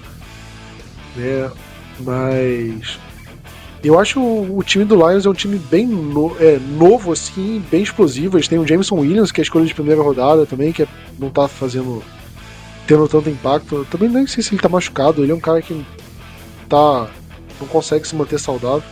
Né? 1.15 1.51
Mas 2.01 2.99
eu 3.87 3.99
acho 4.01 4.21
o, 4.21 4.59
o 4.59 4.63
time 4.63 4.85
do 4.85 4.97
Lions 4.97 5.27
é 5.27 5.29
um 5.29 5.35
time 5.35 5.59
bem 5.59 5.87
no, 5.87 6.35
é, 6.41 6.59
novo, 6.59 7.13
assim, 7.13 7.63
bem 7.71 7.83
explosivo. 7.83 8.37
Eles 8.37 8.49
têm 8.49 8.59
o 8.59 8.67
Jameson 8.67 8.97
Williams, 8.97 9.31
que 9.31 9.41
é 9.41 9.43
a 9.43 9.45
escolha 9.45 9.65
de 9.65 9.75
primeira 9.75 10.03
rodada 10.03 10.45
também, 10.47 10.73
que 10.73 10.83
é, 10.83 10.89
não 11.19 11.31
tá 11.31 11.47
fazendo. 11.47 12.03
Tendo 12.87 13.09
tanto 13.09 13.29
impacto. 13.29 13.77
Eu 13.77 13.85
também 13.85 14.09
nem 14.09 14.27
sei 14.27 14.43
se 14.43 14.55
ele 14.55 14.63
tá 14.63 14.69
machucado. 14.69 15.23
Ele 15.23 15.33
é 15.33 15.35
um 15.35 15.41
cara 15.41 15.61
que 15.61 15.85
tá. 16.69 17.09
não 17.61 17.67
consegue 17.69 18.07
se 18.07 18.15
manter 18.15 18.39
saudável. 18.39 18.83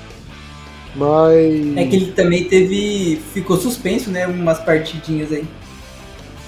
Mas. 0.94 1.76
É 1.76 1.86
que 1.86 1.96
ele 1.96 2.12
também 2.12 2.44
teve. 2.44 3.20
ficou 3.32 3.56
suspenso, 3.56 4.10
né? 4.10 4.26
Umas 4.26 4.58
partidinhas 4.60 5.32
aí. 5.32 5.44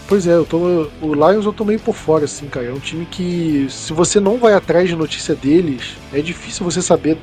Pois 0.08 0.24
é, 0.24 0.34
eu 0.34 0.44
tô, 0.44 0.88
o 1.02 1.14
Lions 1.14 1.44
eu 1.44 1.52
tô 1.52 1.64
meio 1.64 1.80
por 1.80 1.94
fora, 1.94 2.26
assim, 2.26 2.46
cara. 2.46 2.66
É 2.66 2.72
um 2.72 2.78
time 2.78 3.04
que, 3.06 3.66
se 3.68 3.92
você 3.92 4.20
não 4.20 4.38
vai 4.38 4.54
atrás 4.54 4.88
de 4.88 4.94
notícia 4.94 5.34
deles, 5.34 5.96
é 6.12 6.20
difícil 6.20 6.64
você 6.64 6.80
saber 6.80 7.18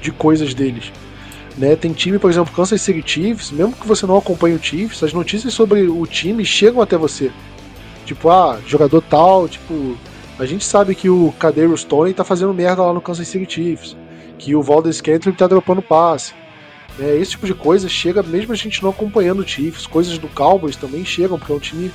de 0.00 0.10
coisas 0.10 0.52
deles. 0.52 0.90
Né? 1.56 1.76
Tem 1.76 1.92
time, 1.92 2.18
por 2.18 2.28
exemplo, 2.28 2.52
Kansas 2.52 2.82
City 2.82 3.02
Chiefs, 3.04 3.52
mesmo 3.52 3.72
que 3.72 3.86
você 3.86 4.04
não 4.04 4.16
acompanhe 4.16 4.56
o 4.56 4.62
Chiefs, 4.62 5.02
as 5.04 5.12
notícias 5.12 5.54
sobre 5.54 5.82
o 5.82 6.04
time 6.06 6.44
chegam 6.44 6.82
até 6.82 6.96
você. 6.96 7.30
Tipo, 8.08 8.30
ah, 8.30 8.58
jogador 8.66 9.02
tal, 9.02 9.46
tipo, 9.46 9.94
a 10.38 10.46
gente 10.46 10.64
sabe 10.64 10.94
que 10.94 11.10
o 11.10 11.30
Cadeiro 11.38 11.76
Stone 11.76 12.14
tá 12.14 12.24
fazendo 12.24 12.54
merda 12.54 12.82
lá 12.82 12.90
no 12.90 13.02
Kansas 13.02 13.28
City 13.28 13.52
Chiefs, 13.52 13.94
que 14.38 14.54
o 14.54 14.62
Valdez 14.62 14.96
Scantling 14.96 15.34
tá 15.34 15.46
dropando 15.46 15.82
passe. 15.82 16.32
Né? 16.98 17.18
Esse 17.18 17.32
tipo 17.32 17.44
de 17.44 17.52
coisa 17.52 17.86
chega 17.86 18.22
mesmo 18.22 18.54
a 18.54 18.56
gente 18.56 18.82
não 18.82 18.88
acompanhando 18.88 19.40
o 19.40 19.46
Chiefs. 19.46 19.86
Coisas 19.86 20.16
do 20.16 20.26
Cowboys 20.28 20.74
também 20.74 21.04
chegam, 21.04 21.38
porque 21.38 21.52
é 21.52 21.54
um 21.54 21.58
time 21.58 21.92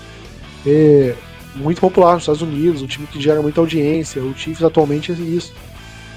é, 0.67 1.15
muito 1.55 1.81
popular 1.81 2.13
nos 2.13 2.21
Estados 2.21 2.43
Unidos, 2.43 2.83
um 2.83 2.87
time 2.87 3.07
que 3.07 3.19
gera 3.19 3.41
muita 3.41 3.59
audiência. 3.59 4.21
O 4.21 4.37
Chiefs 4.37 4.63
atualmente 4.63 5.11
é 5.11 5.15
isso. 5.15 5.51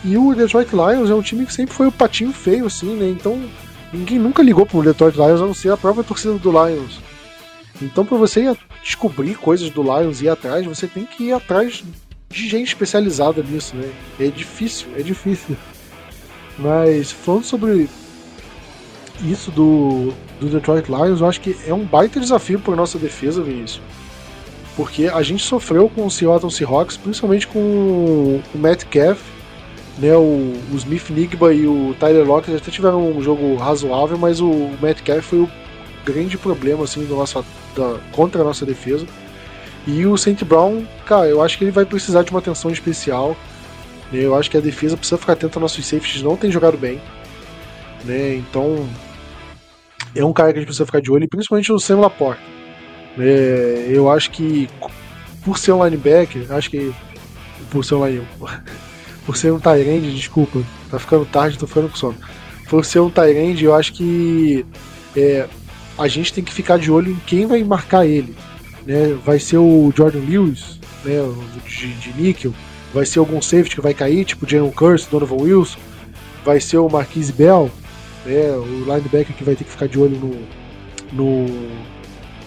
E 0.04 0.18
o 0.18 0.34
Detroit 0.34 0.68
Lions 0.72 1.08
é 1.08 1.14
um 1.14 1.22
time 1.22 1.46
que 1.46 1.54
sempre 1.54 1.74
foi 1.74 1.86
o 1.86 1.92
patinho 1.92 2.34
feio, 2.34 2.66
assim, 2.66 2.94
né? 2.96 3.08
Então 3.08 3.42
ninguém 3.90 4.18
nunca 4.18 4.42
ligou 4.42 4.66
pro 4.66 4.82
Detroit 4.82 5.16
Lions 5.16 5.40
a 5.40 5.46
não 5.46 5.54
ser 5.54 5.72
a 5.72 5.76
própria 5.78 6.04
torcida 6.04 6.34
do 6.34 6.50
Lions. 6.50 7.00
Então, 7.80 8.04
para 8.04 8.16
você 8.16 8.54
descobrir 8.86 9.34
coisas 9.34 9.68
do 9.68 9.82
Lions 9.82 10.22
e 10.22 10.26
ir 10.26 10.28
atrás, 10.28 10.64
você 10.64 10.86
tem 10.86 11.04
que 11.04 11.24
ir 11.24 11.32
atrás 11.32 11.82
de 12.30 12.48
gente 12.48 12.68
especializada 12.68 13.42
nisso, 13.42 13.74
né? 13.74 13.90
É 14.20 14.28
difícil, 14.28 14.86
é 14.96 15.02
difícil. 15.02 15.56
Mas 16.56 17.10
falando 17.10 17.44
sobre 17.44 17.88
isso 19.20 19.50
do, 19.50 20.12
do 20.38 20.48
Detroit 20.48 20.86
Lions, 20.88 21.20
eu 21.20 21.26
acho 21.26 21.40
que 21.40 21.56
é 21.66 21.74
um 21.74 21.84
baita 21.84 22.20
desafio 22.20 22.60
para 22.60 22.76
nossa 22.76 22.96
defesa, 22.96 23.42
Vinícius. 23.42 23.82
Porque 24.76 25.06
a 25.06 25.22
gente 25.22 25.42
sofreu 25.42 25.88
com 25.88 26.06
o 26.06 26.10
Seattle 26.10 26.50
Seahawks, 26.50 26.96
principalmente 26.96 27.46
com 27.48 27.58
o 27.58 28.58
Metcalf 28.58 29.20
né, 29.98 30.14
o, 30.14 30.52
o 30.72 30.76
Smith 30.76 31.10
Nigba 31.10 31.52
e 31.52 31.66
o 31.66 31.94
Tyler 31.98 32.26
Lockett 32.26 32.56
até 32.56 32.70
tiveram 32.70 33.10
um 33.10 33.22
jogo 33.22 33.56
razoável, 33.56 34.18
mas 34.18 34.40
o, 34.40 34.48
o 34.48 34.78
Metcalf 34.80 35.24
foi 35.24 35.40
o 35.40 35.50
grande 36.04 36.36
problema 36.36 36.84
assim 36.84 37.04
do 37.04 37.16
nosso, 37.16 37.44
da, 37.76 38.00
contra 38.12 38.40
a 38.40 38.44
nossa 38.44 38.64
defesa. 38.64 39.06
E 39.86 40.04
o 40.04 40.16
Saint 40.16 40.42
Brown, 40.42 40.84
cara, 41.04 41.28
eu 41.28 41.40
acho 41.40 41.56
que 41.56 41.64
ele 41.64 41.70
vai 41.70 41.84
precisar 41.84 42.22
de 42.22 42.30
uma 42.30 42.40
atenção 42.40 42.70
especial. 42.70 43.36
Né, 44.10 44.20
eu 44.20 44.34
acho 44.34 44.50
que 44.50 44.56
a 44.56 44.60
defesa 44.60 44.96
precisa 44.96 45.18
ficar 45.18 45.34
atenta 45.34 45.58
aos 45.58 45.62
nossos 45.62 45.86
safeties, 45.86 46.22
não 46.22 46.36
tem 46.36 46.50
jogado 46.50 46.76
bem. 46.76 47.00
Né, 48.04 48.34
então 48.34 48.88
é 50.14 50.24
um 50.24 50.32
cara 50.32 50.52
que 50.52 50.58
a 50.58 50.60
gente 50.60 50.66
precisa 50.66 50.86
ficar 50.86 51.00
de 51.00 51.10
olho, 51.10 51.28
principalmente 51.28 51.72
o 51.72 51.78
Sam 51.78 52.00
Laporte. 52.00 52.42
É, 53.18 53.86
eu 53.88 54.10
acho 54.10 54.30
que 54.30 54.68
por 55.44 55.58
ser 55.58 55.72
um 55.72 55.84
linebacker, 55.84 56.52
acho 56.52 56.68
que 56.70 56.92
por 57.70 57.84
ser 57.84 57.94
um 57.94 58.06
linebacker 58.06 58.62
por 59.24 59.36
ser 59.36 59.52
um 59.52 59.58
Tyrande, 59.58 60.14
desculpa, 60.14 60.62
tá 60.88 60.98
ficando 60.98 61.26
tarde, 61.26 61.58
tô 61.58 61.66
ficando 61.66 61.88
com 61.88 61.96
sono. 61.96 62.16
Por 62.68 62.84
ser 62.84 63.00
um 63.00 63.10
Tyrande, 63.10 63.64
eu 63.64 63.74
acho 63.74 63.92
que 63.92 64.64
é, 65.16 65.48
a 65.98 66.08
gente 66.08 66.32
tem 66.32 66.44
que 66.44 66.52
ficar 66.52 66.78
de 66.78 66.90
olho 66.90 67.12
em 67.12 67.20
quem 67.26 67.46
vai 67.46 67.62
marcar 67.64 68.06
ele. 68.06 68.34
Né? 68.86 69.16
Vai 69.24 69.38
ser 69.38 69.58
o 69.58 69.92
Jordan 69.96 70.20
Lewis, 70.20 70.78
né, 71.04 71.14
de, 71.66 71.92
de 71.94 72.12
níquel, 72.20 72.52
vai 72.92 73.04
ser 73.04 73.18
algum 73.18 73.40
safety 73.40 73.74
que 73.74 73.80
vai 73.80 73.94
cair, 73.94 74.24
tipo 74.24 74.48
Jalen 74.48 74.70
Curse, 74.70 75.08
Donovan 75.10 75.42
Wilson, 75.42 75.78
vai 76.44 76.60
ser 76.60 76.78
o 76.78 76.88
Marquise 76.88 77.32
Bell, 77.32 77.70
né, 78.24 78.50
o 78.56 78.84
linebacker 78.84 79.34
que 79.36 79.44
vai 79.44 79.54
ter 79.54 79.64
que 79.64 79.70
ficar 79.70 79.88
de 79.88 79.98
olho 79.98 80.16
no, 80.16 80.36
no 81.12 81.86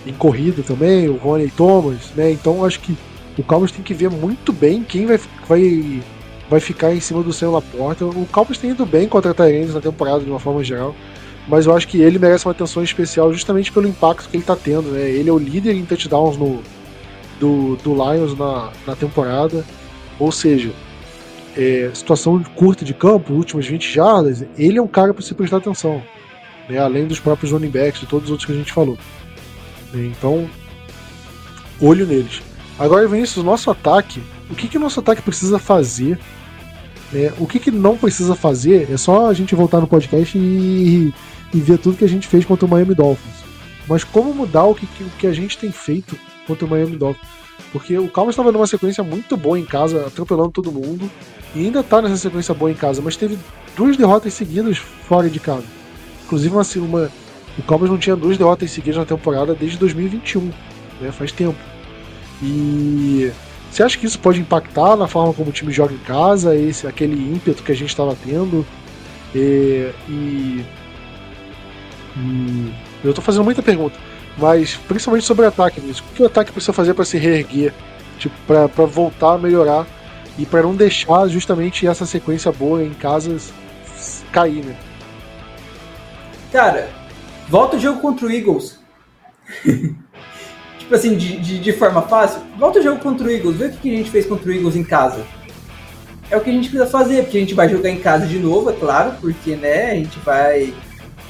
em 0.05 0.13
corrida 0.13 0.63
também, 0.63 1.07
o 1.07 1.17
Ronnie 1.17 1.51
Thomas, 1.51 2.11
né? 2.15 2.31
Então 2.31 2.63
acho 2.63 2.79
que 2.79 2.97
o 3.37 3.43
Cowboys 3.43 3.71
tem 3.71 3.83
que 3.83 3.93
ver 3.93 4.09
muito 4.09 4.51
bem 4.51 4.83
quem 4.83 5.05
vai, 5.05 5.19
vai 5.47 6.01
vai 6.49 6.59
ficar 6.59 6.93
em 6.93 6.99
cima 6.99 7.21
do 7.21 7.31
Sam 7.31 7.51
Laporta. 7.51 8.05
O 8.05 8.27
Cowboys 8.31 8.57
tem 8.57 8.71
ido 8.71 8.85
bem 8.85 9.07
contra 9.07 9.33
Tyrants 9.33 9.73
na 9.73 9.81
temporada, 9.81 10.21
de 10.21 10.29
uma 10.29 10.39
forma 10.39 10.63
geral, 10.63 10.95
mas 11.49 11.65
eu 11.65 11.75
acho 11.75 11.87
que 11.87 11.99
ele 11.99 12.19
merece 12.19 12.45
uma 12.45 12.51
atenção 12.51 12.83
especial 12.83 13.33
justamente 13.33 13.71
pelo 13.71 13.87
impacto 13.87 14.29
que 14.29 14.35
ele 14.35 14.43
está 14.43 14.55
tendo. 14.55 14.91
Né? 14.91 15.09
Ele 15.09 15.29
é 15.29 15.33
o 15.33 15.37
líder 15.39 15.73
em 15.73 15.83
touchdowns 15.83 16.37
no, 16.37 16.61
do, 17.39 17.75
do 17.77 17.93
Lions 17.93 18.37
na, 18.37 18.71
na 18.85 18.95
temporada, 18.95 19.65
ou 20.19 20.31
seja, 20.31 20.71
é, 21.57 21.89
situação 21.91 22.41
curta 22.55 22.85
de 22.85 22.93
campo, 22.93 23.33
últimas 23.33 23.65
20 23.65 23.91
jardas, 23.91 24.45
ele 24.57 24.77
é 24.77 24.81
um 24.81 24.87
cara 24.87 25.11
para 25.11 25.23
se 25.23 25.33
prestar 25.33 25.57
atenção, 25.57 26.03
né? 26.69 26.77
além 26.77 27.07
dos 27.07 27.19
próprios 27.19 27.51
running 27.51 27.71
backs 27.71 28.03
e 28.03 28.05
todos 28.05 28.25
os 28.25 28.31
outros 28.31 28.45
que 28.45 28.51
a 28.51 28.55
gente 28.55 28.71
falou. 28.71 28.97
Então, 29.91 30.47
olho 31.81 32.05
neles. 32.05 32.43
Agora, 32.77 33.07
Vinícius, 33.07 33.43
nosso 33.43 33.71
ataque, 33.71 34.21
o 34.51 34.55
que, 34.55 34.67
que 34.67 34.77
o 34.77 34.79
nosso 34.79 34.99
ataque 34.99 35.23
precisa 35.23 35.57
fazer 35.57 36.19
é, 37.13 37.33
o 37.39 37.47
que, 37.47 37.59
que 37.59 37.71
não 37.71 37.97
precisa 37.97 38.35
fazer 38.35 38.87
é 38.91 38.97
só 38.97 39.27
a 39.27 39.33
gente 39.33 39.55
voltar 39.55 39.79
no 39.79 39.87
podcast 39.87 40.37
e, 40.37 41.11
e 41.53 41.59
ver 41.59 41.77
tudo 41.77 41.97
que 41.97 42.05
a 42.05 42.09
gente 42.09 42.27
fez 42.27 42.45
contra 42.45 42.65
o 42.65 42.69
Miami 42.69 42.95
Dolphins. 42.95 43.43
Mas 43.87 44.03
como 44.03 44.33
mudar 44.33 44.65
o 44.65 44.75
que, 44.75 44.85
o 44.85 45.09
que 45.17 45.27
a 45.27 45.33
gente 45.33 45.57
tem 45.57 45.71
feito 45.71 46.17
contra 46.45 46.65
o 46.65 46.69
Miami 46.69 46.95
Dolphins? 46.95 47.27
Porque 47.71 47.97
o 47.97 48.07
Cowboys 48.07 48.33
estava 48.33 48.51
numa 48.51 48.67
sequência 48.67 49.03
muito 49.03 49.35
boa 49.37 49.59
em 49.59 49.65
casa, 49.65 50.07
atropelando 50.07 50.51
todo 50.51 50.71
mundo, 50.71 51.09
e 51.55 51.65
ainda 51.65 51.81
está 51.81 52.01
nessa 52.01 52.17
sequência 52.17 52.53
boa 52.53 52.71
em 52.71 52.75
casa, 52.75 53.01
mas 53.01 53.15
teve 53.15 53.37
duas 53.75 53.97
derrotas 53.97 54.33
seguidas 54.33 54.77
fora 54.77 55.29
de 55.29 55.39
casa. 55.39 55.65
Inclusive, 56.25 56.53
uma, 56.53 56.63
uma, 56.87 57.11
o 57.57 57.63
Cowboys 57.63 57.91
não 57.91 57.97
tinha 57.97 58.15
duas 58.15 58.37
derrotas 58.37 58.71
seguidas 58.71 58.97
na 58.97 59.05
temporada 59.05 59.53
desde 59.53 59.77
2021, 59.77 60.51
né? 61.01 61.11
faz 61.11 61.31
tempo. 61.31 61.57
E 62.41 63.31
você 63.71 63.83
acha 63.83 63.97
que 63.97 64.05
isso 64.05 64.19
pode 64.19 64.39
impactar 64.39 64.95
na 64.95 65.07
forma 65.07 65.33
como 65.33 65.49
o 65.49 65.53
time 65.53 65.71
joga 65.71 65.93
em 65.93 65.99
casa, 65.99 66.55
esse 66.55 66.87
aquele 66.87 67.15
ímpeto 67.15 67.63
que 67.63 67.71
a 67.71 67.75
gente 67.75 67.89
estava 67.89 68.15
tendo? 68.23 68.65
E, 69.35 69.91
e, 70.07 70.65
eu 73.03 73.09
estou 73.09 73.23
fazendo 73.23 73.43
muita 73.43 73.61
pergunta, 73.61 73.97
mas 74.37 74.75
principalmente 74.75 75.25
sobre 75.25 75.45
ataque, 75.45 75.81
nisso. 75.81 76.03
O 76.11 76.15
que 76.15 76.23
o 76.23 76.25
ataque 76.25 76.51
precisa 76.51 76.73
fazer 76.73 76.93
para 76.93 77.05
se 77.05 77.17
reerguer, 77.17 77.73
tipo, 78.17 78.35
para 78.45 78.85
voltar 78.85 79.33
a 79.33 79.37
melhorar 79.37 79.85
e 80.37 80.45
para 80.45 80.63
não 80.63 80.75
deixar 80.75 81.27
justamente 81.27 81.85
essa 81.85 82.05
sequência 82.05 82.51
boa 82.51 82.83
em 82.83 82.93
casas 82.93 83.53
cair, 84.31 84.63
né? 84.63 84.75
Cara, 86.51 86.89
volta 87.47 87.77
o 87.77 87.79
jogo 87.79 87.99
contra 87.99 88.25
o 88.25 88.31
Eagles. 88.31 88.79
tipo 90.79 90.95
assim, 90.95 91.15
de, 91.15 91.37
de, 91.37 91.59
de, 91.59 91.73
forma 91.73 92.01
fácil, 92.01 92.41
volta 92.57 92.79
o 92.79 92.83
jogo 92.83 92.99
contra 93.01 93.27
o 93.27 93.31
Eagles, 93.31 93.57
vê 93.57 93.65
o 93.65 93.71
que 93.71 93.93
a 93.93 93.97
gente 93.97 94.09
fez 94.09 94.25
contra 94.25 94.49
o 94.49 94.53
Eagles 94.53 94.75
em 94.75 94.83
casa. 94.83 95.25
É 96.31 96.37
o 96.37 96.41
que 96.41 96.49
a 96.49 96.53
gente 96.53 96.69
precisa 96.69 96.89
fazer, 96.89 97.23
porque 97.23 97.37
a 97.37 97.41
gente 97.41 97.53
vai 97.53 97.67
jogar 97.67 97.89
em 97.89 97.99
casa 97.99 98.25
de 98.27 98.39
novo, 98.39 98.69
é 98.69 98.73
claro, 98.73 99.13
porque 99.19 99.55
né, 99.55 99.91
a 99.91 99.95
gente 99.95 100.19
vai 100.19 100.73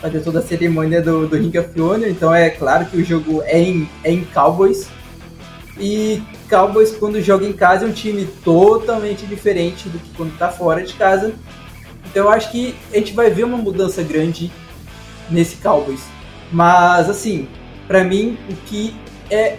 fazer 0.02 0.22
toda 0.22 0.40
a 0.40 0.42
cerimônia 0.42 1.02
do, 1.02 1.28
do 1.28 1.36
Ring 1.36 1.58
of 1.58 1.80
Honor, 1.80 2.08
então 2.08 2.34
é 2.34 2.50
claro 2.50 2.86
que 2.86 2.98
o 2.98 3.04
jogo 3.04 3.42
é 3.46 3.60
em, 3.60 3.90
é 4.04 4.12
em 4.12 4.24
Cowboys. 4.26 4.88
E 5.78 6.22
Cowboys, 6.50 6.92
quando 6.92 7.22
joga 7.22 7.46
em 7.46 7.54
casa, 7.54 7.86
é 7.86 7.88
um 7.88 7.92
time 7.92 8.26
totalmente 8.44 9.26
diferente 9.26 9.88
do 9.88 10.00
que 10.00 10.10
quando 10.16 10.38
tá 10.38 10.50
fora 10.50 10.84
de 10.84 10.94
casa. 10.94 11.34
Então 12.06 12.26
eu 12.26 12.30
acho 12.30 12.52
que 12.52 12.76
a 12.92 12.98
gente 12.98 13.14
vai 13.14 13.30
ver 13.30 13.44
uma 13.44 13.58
mudança 13.58 14.02
grande 14.02 14.52
nesse 15.30 15.58
Cowboys. 15.58 16.04
Mas, 16.52 17.10
assim, 17.10 17.48
para 17.88 18.04
mim, 18.04 18.38
o 18.50 18.56
que 18.66 18.96
é 19.30 19.58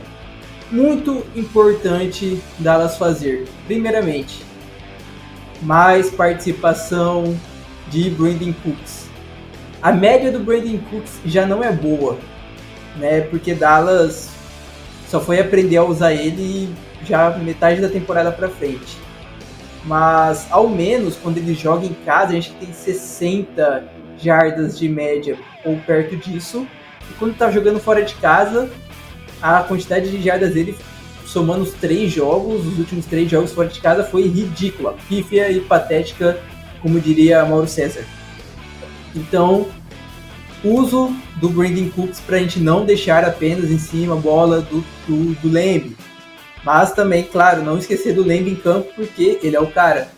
muito 0.70 1.24
importante 1.34 2.40
Dallas 2.58 2.96
fazer. 2.96 3.46
Primeiramente, 3.66 4.44
mais 5.62 6.10
participação 6.10 7.38
de 7.88 8.08
Brandon 8.10 8.52
Cooks. 8.62 8.99
A 9.82 9.92
média 9.92 10.30
do 10.30 10.40
Brandon 10.40 10.78
Cooks 10.90 11.20
já 11.24 11.46
não 11.46 11.64
é 11.64 11.72
boa, 11.72 12.18
né? 12.96 13.22
Porque 13.22 13.54
Dallas 13.54 14.30
só 15.08 15.20
foi 15.20 15.40
aprender 15.40 15.78
a 15.78 15.84
usar 15.84 16.12
ele 16.12 16.74
já 17.04 17.30
metade 17.38 17.80
da 17.80 17.88
temporada 17.88 18.30
para 18.30 18.48
frente. 18.48 18.98
Mas 19.84 20.46
ao 20.50 20.68
menos 20.68 21.16
quando 21.16 21.38
ele 21.38 21.54
joga 21.54 21.86
em 21.86 21.94
casa, 22.04 22.32
a 22.32 22.34
gente 22.34 22.52
tem 22.52 22.72
60 22.72 23.84
jardas 24.18 24.78
de 24.78 24.88
média 24.88 25.38
ou 25.64 25.76
perto 25.78 26.16
disso. 26.16 26.66
E 27.10 27.14
quando 27.14 27.36
tá 27.36 27.50
jogando 27.50 27.80
fora 27.80 28.02
de 28.02 28.14
casa, 28.16 28.70
a 29.40 29.62
quantidade 29.62 30.10
de 30.10 30.22
jardas 30.22 30.52
dele, 30.52 30.76
somando 31.24 31.62
os 31.62 31.72
três 31.72 32.12
jogos, 32.12 32.66
os 32.66 32.78
últimos 32.78 33.06
três 33.06 33.30
jogos 33.30 33.52
fora 33.52 33.68
de 33.68 33.80
casa, 33.80 34.04
foi 34.04 34.28
ridícula, 34.28 34.94
pífia 35.08 35.50
e 35.50 35.60
patética, 35.60 36.38
como 36.82 37.00
diria 37.00 37.44
Mauro 37.46 37.66
César. 37.66 38.04
Então, 39.14 39.68
uso 40.62 41.14
do 41.36 41.48
Brandon 41.48 41.88
Cooks 41.90 42.20
para 42.20 42.36
a 42.36 42.40
gente 42.40 42.60
não 42.60 42.84
deixar 42.84 43.24
apenas 43.24 43.70
em 43.70 43.78
cima 43.78 44.14
a 44.14 44.18
bola 44.18 44.60
do, 44.60 44.84
do, 45.06 45.34
do 45.40 45.48
Lembe. 45.48 45.96
Mas 46.64 46.92
também, 46.92 47.24
claro, 47.24 47.62
não 47.62 47.78
esquecer 47.78 48.14
do 48.14 48.22
Lembe 48.22 48.50
em 48.50 48.56
campo, 48.56 48.92
porque 48.94 49.38
ele 49.42 49.56
é 49.56 49.60
o 49.60 49.70
cara. 49.70 50.08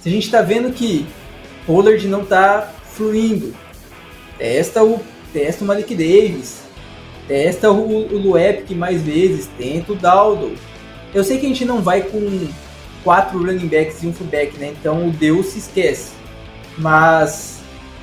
Se 0.00 0.08
a 0.08 0.12
gente 0.12 0.24
está 0.24 0.42
vendo 0.42 0.72
que 0.72 1.06
Pollard 1.66 2.06
não 2.06 2.22
está 2.22 2.72
fluindo, 2.84 3.54
testa 4.38 4.84
o, 4.84 5.00
testa 5.32 5.64
o 5.64 5.66
Malik 5.66 5.94
Davis, 5.94 6.62
testa 7.26 7.70
o, 7.70 8.14
o 8.14 8.16
Luepic 8.16 8.70
mais 8.76 9.02
vezes, 9.02 9.50
tenta 9.58 9.92
o 9.92 9.96
Daldo. 9.96 10.54
Eu 11.12 11.24
sei 11.24 11.38
que 11.38 11.46
a 11.46 11.48
gente 11.48 11.64
não 11.64 11.82
vai 11.82 12.02
com 12.02 12.48
quatro 13.02 13.38
running 13.38 13.66
backs 13.66 14.02
e 14.02 14.06
um 14.06 14.12
fullback, 14.12 14.56
né? 14.58 14.74
Então 14.78 15.08
o 15.08 15.10
Deus 15.10 15.46
se 15.46 15.58
esquece. 15.58 16.12
Mas 16.76 17.57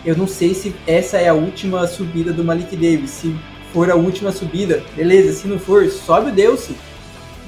eu 0.05 0.15
não 0.15 0.27
sei 0.27 0.53
se 0.53 0.75
essa 0.85 1.17
é 1.17 1.27
a 1.27 1.33
última 1.33 1.87
subida 1.87 2.31
do 2.31 2.43
Malik 2.43 2.75
Davis. 2.75 3.09
Se 3.09 3.35
for 3.73 3.89
a 3.89 3.95
última 3.95 4.31
subida, 4.31 4.83
beleza. 4.95 5.33
Se 5.33 5.47
não 5.47 5.57
for, 5.57 5.89
sobe 5.89 6.29
o 6.29 6.33
Deus, 6.33 6.69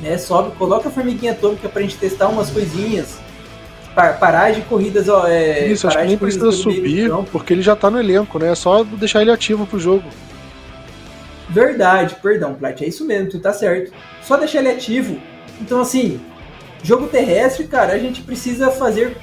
né? 0.01 0.17
Sobe, 0.17 0.55
coloca 0.55 0.89
a 0.89 0.91
formiguinha 0.91 1.34
atômica 1.34 1.69
pra 1.69 1.81
gente 1.81 1.97
testar 1.97 2.27
umas 2.27 2.49
coisinhas. 2.49 3.19
Parar 3.95 4.51
de 4.51 4.61
corridas, 4.61 5.09
ó. 5.09 5.27
É, 5.27 5.67
Isso, 5.67 5.88
acho 5.88 5.97
que 5.97 6.05
nem 6.05 6.17
precisa 6.17 6.51
subir, 6.51 7.09
porque 7.31 7.53
ele 7.53 7.63
já 7.63 7.75
tá 7.75 7.89
no 7.89 7.99
elenco, 7.99 8.38
né? 8.38 8.51
É 8.51 8.55
só 8.55 8.84
deixar 8.84 9.21
ele 9.21 9.31
ativo 9.31 9.65
pro 9.65 9.79
jogo. 9.79 10.03
Verdade, 11.49 12.15
perdão, 12.21 12.53
Plat, 12.53 12.79
é 12.81 12.88
isso 12.88 13.05
mesmo, 13.05 13.29
tu 13.29 13.39
tá 13.39 13.53
certo. 13.53 13.91
Só 14.21 14.38
deixar 14.38 14.59
ele 14.59 14.69
ativo. 14.69 15.19
Então, 15.59 15.79
assim, 15.79 16.19
jogo 16.84 17.07
terrestre, 17.07 17.65
cara, 17.65 17.93
a 17.93 17.97
gente 17.97 18.21
precisa 18.21 18.69
fazer 18.69 19.17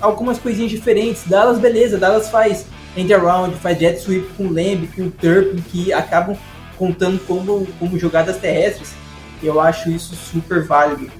algumas 0.00 0.38
coisinhas 0.38 0.70
diferentes. 0.70 1.24
Dallas, 1.26 1.58
beleza, 1.58 1.98
Dallas 1.98 2.28
faz 2.28 2.66
end 2.96 3.12
around, 3.12 3.54
faz 3.56 3.78
jet 3.78 4.00
sweep 4.00 4.26
com 4.36 4.44
Lamb, 4.44 4.88
com 4.94 5.10
Turpin, 5.10 5.62
que 5.62 5.92
acabam 5.92 6.36
contando 6.76 7.18
como, 7.26 7.66
como 7.78 7.98
jogadas 7.98 8.38
terrestres. 8.38 8.92
Eu 9.42 9.60
acho 9.60 9.90
isso 9.90 10.14
super 10.14 10.64
válido. 10.64 11.10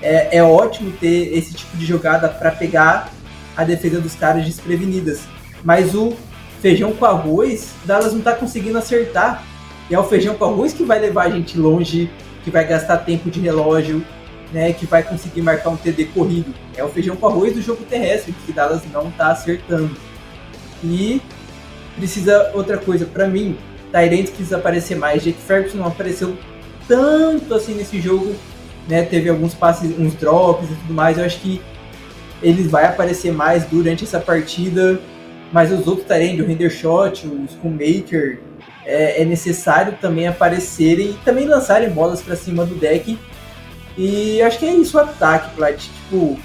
É, 0.00 0.38
é 0.38 0.42
ótimo 0.42 0.92
ter 0.92 1.36
esse 1.36 1.54
tipo 1.54 1.76
de 1.76 1.84
jogada 1.84 2.28
para 2.28 2.50
pegar 2.52 3.10
a 3.56 3.64
defesa 3.64 4.00
dos 4.00 4.14
caras 4.14 4.44
desprevenidas. 4.44 5.22
Mas 5.64 5.94
o 5.94 6.14
feijão 6.60 6.92
com 6.92 7.04
arroz, 7.04 7.72
Dallas 7.84 8.12
não 8.12 8.20
está 8.20 8.32
conseguindo 8.32 8.78
acertar. 8.78 9.42
E 9.90 9.94
é 9.94 9.98
o 9.98 10.04
feijão 10.04 10.34
com 10.34 10.44
arroz 10.44 10.72
que 10.72 10.84
vai 10.84 10.98
levar 10.98 11.26
a 11.26 11.30
gente 11.30 11.58
longe, 11.58 12.10
que 12.44 12.50
vai 12.50 12.66
gastar 12.66 12.98
tempo 12.98 13.30
de 13.30 13.40
relógio, 13.40 14.04
né, 14.52 14.72
que 14.72 14.86
vai 14.86 15.02
conseguir 15.02 15.42
marcar 15.42 15.70
um 15.70 15.76
TD 15.76 16.06
corrido. 16.06 16.54
É 16.76 16.82
o 16.82 16.88
feijão 16.88 17.16
com 17.16 17.26
arroz 17.26 17.54
do 17.54 17.62
jogo 17.62 17.84
terrestre, 17.84 18.34
que 18.46 18.52
Dallas 18.52 18.82
não 18.92 19.08
está 19.08 19.30
acertando. 19.30 19.90
E 20.82 21.20
precisa 21.96 22.52
outra 22.54 22.78
coisa, 22.78 23.04
para 23.04 23.26
mim, 23.26 23.58
Tyrant 23.92 24.26
precisa 24.28 24.56
aparecer 24.56 24.96
mais. 24.96 25.22
Jake 25.22 25.38
Ferguson 25.40 25.78
não 25.78 25.86
apareceu 25.86 26.36
tanto 26.86 27.54
assim 27.54 27.74
nesse 27.74 28.00
jogo, 28.00 28.34
né? 28.88 29.02
Teve 29.02 29.28
alguns 29.28 29.54
passes, 29.54 29.98
uns 29.98 30.14
drops 30.14 30.70
e 30.70 30.74
tudo 30.74 30.94
mais. 30.94 31.18
Eu 31.18 31.24
acho 31.24 31.40
que 31.40 31.60
ele 32.42 32.62
vai 32.68 32.86
aparecer 32.86 33.32
mais 33.32 33.64
durante 33.64 34.04
essa 34.04 34.20
partida. 34.20 35.00
Mas 35.52 35.72
os 35.72 35.86
outros 35.86 36.06
Tyrant, 36.06 36.40
o 36.40 36.46
Rendershot, 36.46 37.26
o 37.26 37.46
Schoonmaker, 37.48 38.38
é, 38.84 39.22
é 39.22 39.24
necessário 39.24 39.96
também 40.00 40.26
aparecerem 40.26 41.10
e 41.10 41.18
também 41.24 41.46
lançarem 41.46 41.88
bolas 41.88 42.20
para 42.20 42.36
cima 42.36 42.66
do 42.66 42.74
deck 42.74 43.18
e 43.98 44.40
acho 44.42 44.60
que 44.60 44.64
é 44.64 44.72
isso 44.72 44.96
o 44.96 45.00
ataque, 45.00 45.56
Plat. 45.56 45.76
Tipo, 45.76 46.38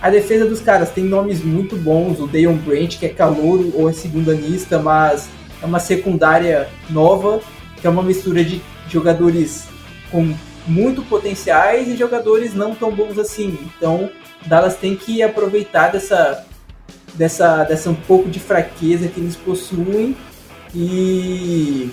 a 0.00 0.08
defesa 0.08 0.46
dos 0.46 0.60
caras 0.60 0.90
tem 0.90 1.04
nomes 1.04 1.44
muito 1.44 1.76
bons. 1.76 2.18
O 2.18 2.26
Deion 2.26 2.56
Branch, 2.56 2.98
que 2.98 3.04
é 3.04 3.10
calouro 3.10 3.70
ou 3.74 3.90
é 3.90 3.92
segundanista, 3.92 4.78
mas 4.78 5.28
é 5.62 5.66
uma 5.66 5.78
secundária 5.78 6.66
nova, 6.88 7.40
que 7.78 7.86
é 7.86 7.90
uma 7.90 8.02
mistura 8.02 8.42
de 8.42 8.62
jogadores 8.88 9.66
com 10.10 10.34
muito 10.66 11.02
potenciais 11.02 11.88
e 11.88 11.96
jogadores 11.96 12.54
não 12.54 12.74
tão 12.74 12.90
bons 12.90 13.18
assim. 13.18 13.58
Então, 13.76 14.08
Dallas 14.46 14.76
tem 14.76 14.96
que 14.96 15.22
aproveitar 15.22 15.92
dessa, 15.92 16.46
dessa, 17.14 17.64
dessa 17.64 17.90
um 17.90 17.94
pouco 17.94 18.30
de 18.30 18.40
fraqueza 18.40 19.08
que 19.08 19.20
eles 19.20 19.36
possuem 19.36 20.16
e, 20.74 21.90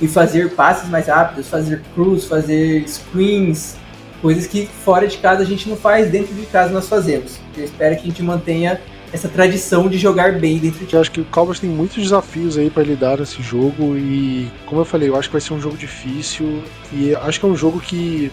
e 0.00 0.08
fazer 0.08 0.54
passes 0.54 0.88
mais 0.88 1.06
rápidos, 1.06 1.48
fazer 1.48 1.82
cruz, 1.94 2.24
fazer 2.24 2.84
screens, 2.88 3.76
Coisas 4.22 4.46
que 4.46 4.66
fora 4.66 5.06
de 5.06 5.18
casa 5.18 5.42
a 5.42 5.44
gente 5.44 5.68
não 5.68 5.76
faz, 5.76 6.08
dentro 6.08 6.32
de 6.32 6.46
casa 6.46 6.72
nós 6.72 6.88
fazemos. 6.88 7.38
Eu 7.56 7.64
espero 7.64 7.96
que 7.96 8.02
a 8.02 8.04
gente 8.04 8.22
mantenha 8.22 8.80
essa 9.12 9.28
tradição 9.28 9.88
de 9.88 9.98
jogar 9.98 10.38
bem 10.38 10.58
dentro 10.58 10.86
de. 10.86 10.94
Eu 10.94 11.00
acho 11.00 11.10
que 11.10 11.20
o 11.20 11.24
Cowboys 11.24 11.60
tem 11.60 11.68
muitos 11.68 12.02
desafios 12.02 12.56
aí 12.56 12.70
para 12.70 12.84
lidar 12.84 13.18
nesse 13.18 13.42
jogo 13.42 13.96
e, 13.96 14.48
como 14.64 14.80
eu 14.80 14.84
falei, 14.84 15.08
eu 15.08 15.16
acho 15.16 15.28
que 15.28 15.32
vai 15.32 15.40
ser 15.40 15.52
um 15.52 15.60
jogo 15.60 15.76
difícil 15.76 16.62
e 16.92 17.14
acho 17.16 17.40
que 17.40 17.44
é 17.44 17.48
um 17.48 17.56
jogo 17.56 17.80
que 17.80 18.32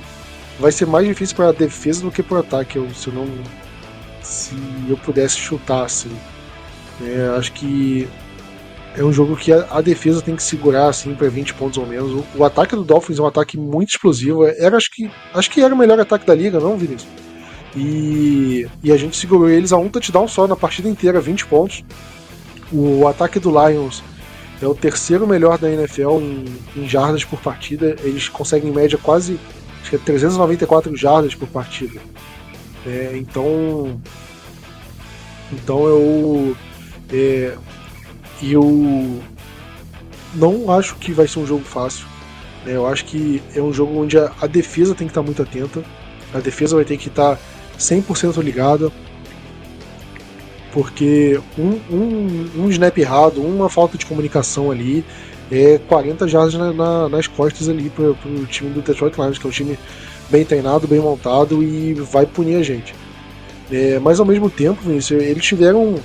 vai 0.60 0.72
ser 0.72 0.86
mais 0.86 1.08
difícil 1.08 1.36
para 1.36 1.50
a 1.50 1.52
defesa 1.52 2.04
do 2.04 2.12
que 2.12 2.22
para 2.22 2.38
o 2.38 2.40
ataque. 2.40 2.78
Eu, 2.78 2.88
se 2.92 3.08
eu 3.08 3.14
não, 3.14 3.28
se 4.22 4.56
eu 4.88 4.96
pudesse 4.96 5.38
chutar, 5.38 5.86
assim, 5.86 6.12
é, 7.02 7.36
acho 7.36 7.52
que 7.52 8.08
é 8.96 9.04
um 9.04 9.14
jogo 9.14 9.36
que 9.36 9.52
a, 9.54 9.68
a, 9.70 9.82
defesa 9.82 10.22
tem 10.22 10.36
que 10.36 10.44
segurar 10.44 10.88
assim 10.88 11.14
para 11.14 11.30
20 11.30 11.54
pontos 11.54 11.78
ou 11.78 11.86
menos. 11.86 12.12
O, 12.12 12.26
o, 12.40 12.44
ataque 12.44 12.76
do 12.76 12.84
Dolphins 12.84 13.20
é 13.20 13.22
um 13.22 13.28
ataque 13.28 13.58
muito 13.58 13.90
explosivo. 13.90 14.46
Era 14.46 14.78
acho 14.78 14.90
que 14.92 15.10
acho 15.34 15.50
que 15.50 15.62
era 15.62 15.74
o 15.74 15.78
melhor 15.78 16.00
ataque 16.00 16.26
da 16.26 16.36
liga, 16.36 16.60
não, 16.60 16.78
Vinícius? 16.78 17.10
E, 17.76 18.68
e 18.84 18.92
a 18.92 18.98
gente 18.98 19.16
segurou 19.16 19.50
eles 19.50 19.72
a 19.72 19.78
um 19.78 19.90
touchdown 19.90 20.28
só 20.28 20.48
na 20.48 20.56
partida 20.56 20.90
inteira, 20.90 21.22
20 21.22 21.46
pontos. 21.46 21.84
O 22.72 23.08
ataque 23.08 23.40
do 23.40 23.50
Lions 23.50 24.04
é 24.62 24.68
o 24.68 24.76
terceiro 24.76 25.28
melhor 25.28 25.58
da 25.58 25.72
NFL 25.72 26.20
em, 26.20 26.46
em 26.76 26.90
jardas 26.90 27.24
por 27.24 27.40
partida. 27.40 27.96
Eles 28.04 28.28
conseguem 28.28 28.70
em 28.70 28.74
média 28.74 28.98
quase 28.98 29.40
acho 29.82 29.90
que 29.92 29.96
é 29.96 30.00
394 30.00 30.96
jardas 30.96 31.36
por 31.36 31.48
partida. 31.48 32.00
É, 32.86 33.14
então 33.16 34.00
então 35.52 35.86
eu 35.86 36.56
é, 37.12 37.56
eu 38.42 39.20
não 40.34 40.72
acho 40.72 40.96
que 40.96 41.12
vai 41.12 41.28
ser 41.28 41.40
um 41.40 41.46
jogo 41.46 41.64
fácil. 41.64 42.06
Né? 42.66 42.76
Eu 42.76 42.88
acho 42.88 43.06
que 43.06 43.42
é 43.56 43.62
um 43.62 43.74
jogo 43.74 44.00
onde 44.00 44.18
a, 44.18 44.32
a 44.42 44.48
defesa 44.48 44.96
tem 44.96 45.08
que 45.08 45.12
estar 45.12 45.24
muito 45.24 45.42
atenta. 45.42 45.84
A 46.34 46.40
defesa 46.40 46.76
vai 46.76 46.86
ter 46.86 46.98
que 46.98 47.08
estar 47.08 47.38
100% 47.78 48.42
ligada. 48.42 48.92
Porque 50.72 51.40
um, 51.58 51.80
um, 51.92 52.50
um 52.58 52.70
snap 52.70 52.96
errado, 52.98 53.42
uma 53.42 53.70
falta 53.70 53.98
de 53.98 54.06
comunicação 54.06 54.70
ali, 54.70 55.04
é 55.52 55.80
40 55.88 56.28
jardas 56.28 56.54
na, 56.54 56.72
na, 56.72 57.10
nas 57.10 57.26
costas 57.26 57.68
ali 57.68 57.90
para 57.90 58.12
o 58.12 58.46
time 58.46 58.70
do 58.70 58.82
Detroit 58.82 59.18
Lions, 59.18 59.40
que 59.40 59.48
é 59.48 59.50
um 59.50 59.52
time 59.52 59.80
bem 60.30 60.46
treinado, 60.46 60.88
bem 60.88 61.00
montado 61.00 61.64
e 61.64 61.94
vai 61.96 62.28
punir 62.28 62.58
a 62.58 62.64
gente. 62.64 62.94
É, 63.72 63.98
mas 64.00 64.20
ao 64.20 64.26
mesmo 64.28 64.48
tempo, 64.48 64.82
Vinícius, 64.82 65.24
eles 65.24 65.44
tiveram 65.44 65.96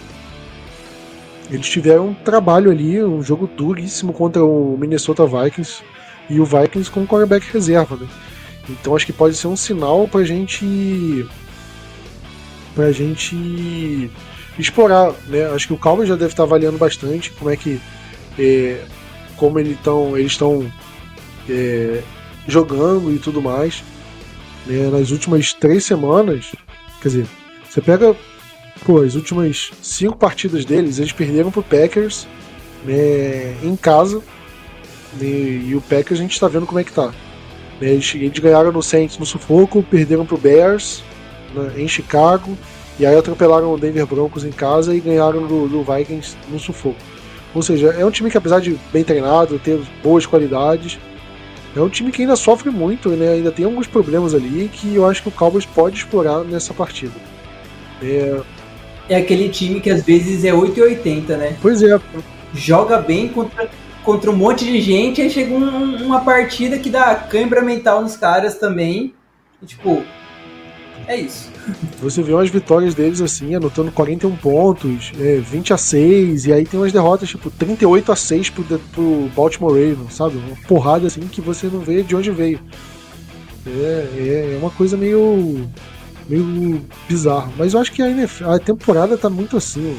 eles 1.50 1.68
tiveram 1.68 2.08
um 2.08 2.14
trabalho 2.14 2.70
ali, 2.70 3.02
um 3.02 3.22
jogo 3.22 3.46
duríssimo 3.46 4.12
contra 4.12 4.44
o 4.44 4.76
Minnesota 4.78 5.26
Vikings 5.26 5.82
e 6.28 6.40
o 6.40 6.44
Vikings 6.44 6.90
com 6.90 7.06
quarterback 7.06 7.46
reserva, 7.52 7.96
né? 7.96 8.08
Então 8.68 8.96
acho 8.96 9.04
que 9.04 9.12
pode 9.12 9.36
ser 9.36 9.46
um 9.46 9.56
sinal 9.56 10.08
pra 10.08 10.24
gente 10.24 11.26
pra 12.74 12.90
gente 12.90 14.10
explorar, 14.58 15.12
né? 15.26 15.44
Acho 15.46 15.68
que 15.68 15.74
o 15.74 15.78
Cowboys 15.78 16.08
já 16.08 16.16
deve 16.16 16.32
estar 16.32 16.44
avaliando 16.44 16.78
bastante 16.78 17.30
como 17.32 17.50
é 17.50 17.56
que 17.56 17.80
é, 18.38 18.82
como 19.36 19.58
eles 19.58 19.76
estão 19.76 20.16
eles 20.16 20.32
estão 20.32 20.70
é, 21.48 22.02
jogando 22.48 23.12
e 23.12 23.18
tudo 23.18 23.42
mais. 23.42 23.82
Né? 24.66 24.88
Nas 24.88 25.10
últimas 25.10 25.52
três 25.52 25.84
semanas, 25.84 26.52
quer 27.02 27.08
dizer, 27.08 27.26
você 27.68 27.82
pega 27.82 28.16
pô, 28.84 29.02
as 29.02 29.14
últimas 29.14 29.72
cinco 29.82 30.16
partidas 30.16 30.64
deles, 30.64 30.98
eles 30.98 31.12
perderam 31.12 31.50
pro 31.50 31.62
Packers 31.62 32.26
né, 32.84 33.56
em 33.62 33.76
casa. 33.76 34.18
Né, 35.20 35.26
e 35.26 35.74
o 35.74 35.80
Packers 35.80 36.20
a 36.20 36.22
gente 36.22 36.38
tá 36.38 36.48
vendo 36.48 36.66
como 36.66 36.78
é 36.78 36.84
que 36.84 36.92
tá. 36.92 37.08
Né, 37.80 37.90
eles, 37.90 38.14
eles, 38.14 38.38
ganharam 38.38 38.70
no 38.70 38.82
Saints 38.82 39.18
no 39.18 39.26
sufoco, 39.26 39.82
perderam 39.82 40.26
pro 40.26 40.36
Bears 40.36 41.02
né, 41.54 41.72
em 41.76 41.88
Chicago. 41.88 42.56
E 42.98 43.04
aí 43.04 43.16
atropelaram 43.16 43.72
o 43.72 43.78
Denver 43.78 44.06
Broncos 44.06 44.44
em 44.44 44.52
casa 44.52 44.94
e 44.94 45.00
ganharam 45.00 45.46
do, 45.46 45.66
do 45.66 45.82
Vikings 45.82 46.36
no 46.48 46.60
sufoco. 46.60 46.98
Ou 47.52 47.62
seja, 47.62 47.88
é 47.88 48.04
um 48.04 48.10
time 48.10 48.30
que, 48.30 48.38
apesar 48.38 48.60
de 48.60 48.78
bem 48.92 49.02
treinado, 49.02 49.58
ter 49.58 49.80
boas 50.02 50.26
qualidades, 50.26 50.98
é 51.74 51.80
um 51.80 51.88
time 51.88 52.12
que 52.12 52.22
ainda 52.22 52.36
sofre 52.36 52.70
muito, 52.70 53.08
né? 53.10 53.30
Ainda 53.30 53.50
tem 53.50 53.64
alguns 53.64 53.86
problemas 53.86 54.32
ali 54.32 54.68
que 54.72 54.94
eu 54.94 55.06
acho 55.06 55.22
que 55.22 55.28
o 55.28 55.32
Cowboys 55.32 55.66
pode 55.66 55.96
explorar 55.96 56.44
nessa 56.44 56.72
partida. 56.72 57.14
É, 58.00 58.40
é 59.08 59.16
aquele 59.16 59.48
time 59.48 59.80
que 59.80 59.90
às 59.90 60.02
vezes 60.02 60.44
é 60.44 60.52
880, 60.52 61.36
né? 61.36 61.56
Pois 61.60 61.82
é. 61.82 61.98
Joga 62.54 62.98
bem 62.98 63.28
contra, 63.28 63.68
contra 64.02 64.30
um 64.30 64.36
monte 64.36 64.64
de 64.64 64.80
gente, 64.80 65.20
aí 65.20 65.30
chega 65.30 65.52
um, 65.54 66.04
uma 66.04 66.20
partida 66.20 66.78
que 66.78 66.88
dá 66.88 67.14
cãibra 67.14 67.62
mental 67.62 68.02
nos 68.02 68.16
caras 68.16 68.58
também. 68.58 69.14
E, 69.62 69.66
tipo, 69.66 70.02
é 71.06 71.16
isso. 71.16 71.50
Você 72.00 72.22
vê 72.22 72.32
umas 72.32 72.50
vitórias 72.50 72.94
deles 72.94 73.20
assim, 73.20 73.54
anotando 73.54 73.90
41 73.90 74.36
pontos, 74.36 75.12
é, 75.18 75.36
20 75.36 75.72
a 75.72 75.78
6, 75.78 76.46
e 76.46 76.52
aí 76.52 76.66
tem 76.66 76.78
umas 76.78 76.92
derrotas 76.92 77.28
tipo 77.28 77.50
38 77.50 78.12
a 78.12 78.16
6 78.16 78.50
pro, 78.50 78.64
pro 78.64 79.30
Baltimore 79.34 79.72
Ravens, 79.72 80.14
sabe? 80.14 80.36
Uma 80.36 80.56
porrada 80.68 81.06
assim 81.06 81.22
que 81.22 81.40
você 81.40 81.66
não 81.66 81.80
vê 81.80 82.02
de 82.02 82.14
onde 82.14 82.30
veio. 82.30 82.60
É, 83.66 84.08
é, 84.16 84.54
é 84.54 84.58
uma 84.60 84.70
coisa 84.70 84.96
meio. 84.96 85.68
Meio 86.28 86.82
bizarro. 87.08 87.52
Mas 87.56 87.74
eu 87.74 87.80
acho 87.80 87.92
que 87.92 88.02
a, 88.02 88.10
NFL, 88.10 88.50
a 88.50 88.58
temporada 88.58 89.16
tá 89.16 89.28
muito 89.28 89.56
assim. 89.56 89.96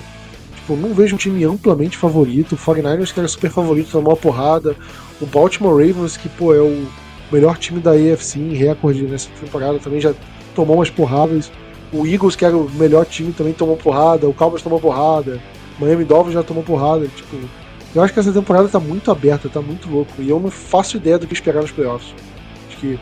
Tipo, 0.56 0.76
não 0.76 0.94
vejo 0.94 1.16
um 1.16 1.18
time 1.18 1.44
amplamente 1.44 1.98
favorito. 1.98 2.54
O 2.54 2.58
49ers, 2.58 3.14
que 3.14 3.20
era 3.20 3.28
super 3.28 3.52
favorito, 3.52 3.92
tomou 3.92 4.12
uma 4.12 4.18
porrada. 4.18 4.76
O 5.22 5.26
Baltimore 5.26 5.74
Ravens, 5.74 6.18
que 6.18 6.28
pô, 6.30 6.54
é 6.54 6.62
o 6.62 6.88
melhor 7.32 7.58
time 7.58 7.80
da 7.80 7.92
AFC 7.92 8.40
em 8.40 8.54
recorde 8.54 9.04
nessa 9.04 9.30
temporada, 9.40 9.80
também 9.80 10.00
já 10.00 10.14
tomou 10.54 10.78
umas 10.78 10.90
porradas. 10.90 11.52
O 11.94 12.06
Eagles, 12.06 12.36
que 12.36 12.44
era 12.44 12.58
o 12.58 12.70
melhor 12.72 13.06
time, 13.06 13.32
também 13.32 13.54
tomou 13.54 13.78
porrada. 13.78 14.28
O 14.28 14.34
Cowboys 14.34 14.62
tomou 14.62 14.80
porrada. 14.80 15.40
Miami 15.80 16.04
Dolphins 16.04 16.34
já 16.34 16.44
tomou 16.44 16.64
porrada. 16.64 17.08
Tipo, 17.08 17.38
eu 17.94 18.02
acho 18.02 18.14
que 18.14 18.20
essa 18.20 18.34
temporada 18.34 18.68
tá 18.68 18.80
muito 18.80 19.12
aberta, 19.12 19.48
tá 19.48 19.62
muito 19.62 19.90
louco. 19.90 20.14
E 20.20 20.30
eu 20.30 20.40
não 20.40 20.50
faço 20.50 20.98
ideia 20.98 21.18
do 21.18 21.28
que 21.28 21.34
esperar 21.34 21.62
nos 21.62 21.72
playoffs. 21.72 22.14
Acho 22.68 22.78
que 22.78 23.00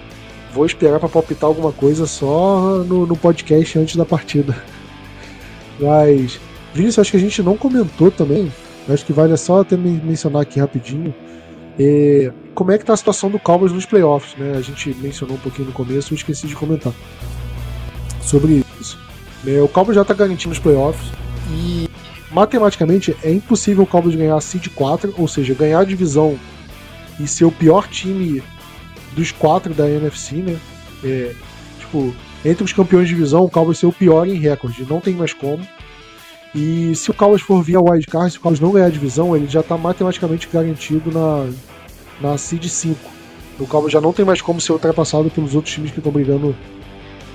vou 0.54 0.66
esperar 0.66 1.00
para 1.00 1.10
palpitar 1.10 1.48
alguma 1.48 1.72
coisa 1.72 2.06
só 2.06 2.84
no, 2.88 3.08
no, 3.08 3.18
podcast 3.18 3.80
antes 3.80 3.96
da 3.96 4.06
partida. 4.06 4.56
Mas, 5.80 6.40
Vinícius, 6.74 7.00
acho 7.00 7.12
que 7.12 7.18
a 7.18 7.20
gente 7.20 7.42
não 7.42 7.58
comentou 7.58 8.12
também. 8.12 8.52
Acho 8.88 9.06
que 9.06 9.14
vale 9.14 9.36
só 9.38 9.62
até 9.62 9.76
mencionar 9.76 10.44
aqui 10.44 10.60
rapidinho. 10.60 11.14
É, 11.80 12.32
como 12.54 12.72
é 12.72 12.78
que 12.78 12.86
tá 12.86 12.94
a 12.94 12.98
situação 12.98 13.32
do 13.32 13.40
Cowboys 13.40 13.72
nos 13.72 13.86
playoffs, 13.86 14.38
né? 14.38 14.54
A 14.56 14.62
gente 14.62 14.94
mencionou 15.02 15.36
um 15.36 15.40
pouquinho 15.40 15.70
no 15.70 15.74
começo 15.74 16.14
e 16.14 16.18
esqueci 16.18 16.46
de 16.46 16.56
comentar 16.56 16.94
sobre 18.22 18.64
isso. 18.80 19.00
É, 19.48 19.60
o 19.62 19.68
Cowboys 19.68 19.96
já 19.96 20.04
está 20.04 20.14
garantindo 20.14 20.54
os 20.54 20.60
playoffs 20.60 21.12
e 21.50 21.90
matematicamente 22.32 23.16
é 23.24 23.32
impossível 23.32 23.84
o 23.84 23.88
Cowboys 23.88 24.16
ganhar 24.16 24.36
a 24.36 24.42
seed 24.42 24.68
4, 24.68 25.16
ou 25.18 25.28
seja, 25.28 25.54
ganhar 25.54 25.80
a 25.80 25.84
divisão 25.84 26.38
e 27.20 27.28
ser 27.28 27.46
o 27.46 27.52
pior 27.52 27.88
time 27.88 28.44
dos 29.16 29.32
quatro 29.32 29.74
da 29.74 29.90
NFC, 29.90 30.38
né? 30.38 30.60
É, 31.04 31.34
tipo, 31.80 32.14
entre 32.46 32.64
os 32.64 32.74
campeões 32.74 33.08
de 33.08 33.16
divisão, 33.16 33.44
o 33.44 33.50
Cowboys 33.50 33.78
ser 33.78 33.86
o 33.86 33.92
pior 33.92 34.28
em 34.28 34.36
recorde, 34.36 34.86
não 34.90 35.00
tem 35.00 35.14
mais 35.14 35.34
como. 35.34 35.66
E 36.56 36.94
se 36.96 37.10
o 37.10 37.14
Cowboys 37.14 37.42
for 37.42 37.64
via 37.64 37.82
wildcard, 37.82 38.32
se 38.32 38.38
o 38.38 38.42
Cowboys 38.42 38.60
não 38.60 38.72
ganhar 38.72 38.88
a 38.88 38.90
divisão, 38.90 39.36
ele 39.36 39.48
já 39.48 39.62
está 39.62 39.78
matematicamente 39.78 40.48
garantido 40.52 41.12
na, 41.12 41.50
na 42.22 42.38
seed 42.38 42.66
5. 42.66 43.00
O 43.60 43.68
Cowboys 43.68 43.94
já 43.94 44.02
não 44.02 44.14
tem 44.14 44.26
mais 44.26 44.42
como 44.42 44.62
ser 44.62 44.74
ultrapassado 44.74 45.30
pelos 45.30 45.56
outros 45.56 45.74
times 45.74 45.92
que 45.92 46.00
estão 46.00 46.12
brigando 46.12 46.56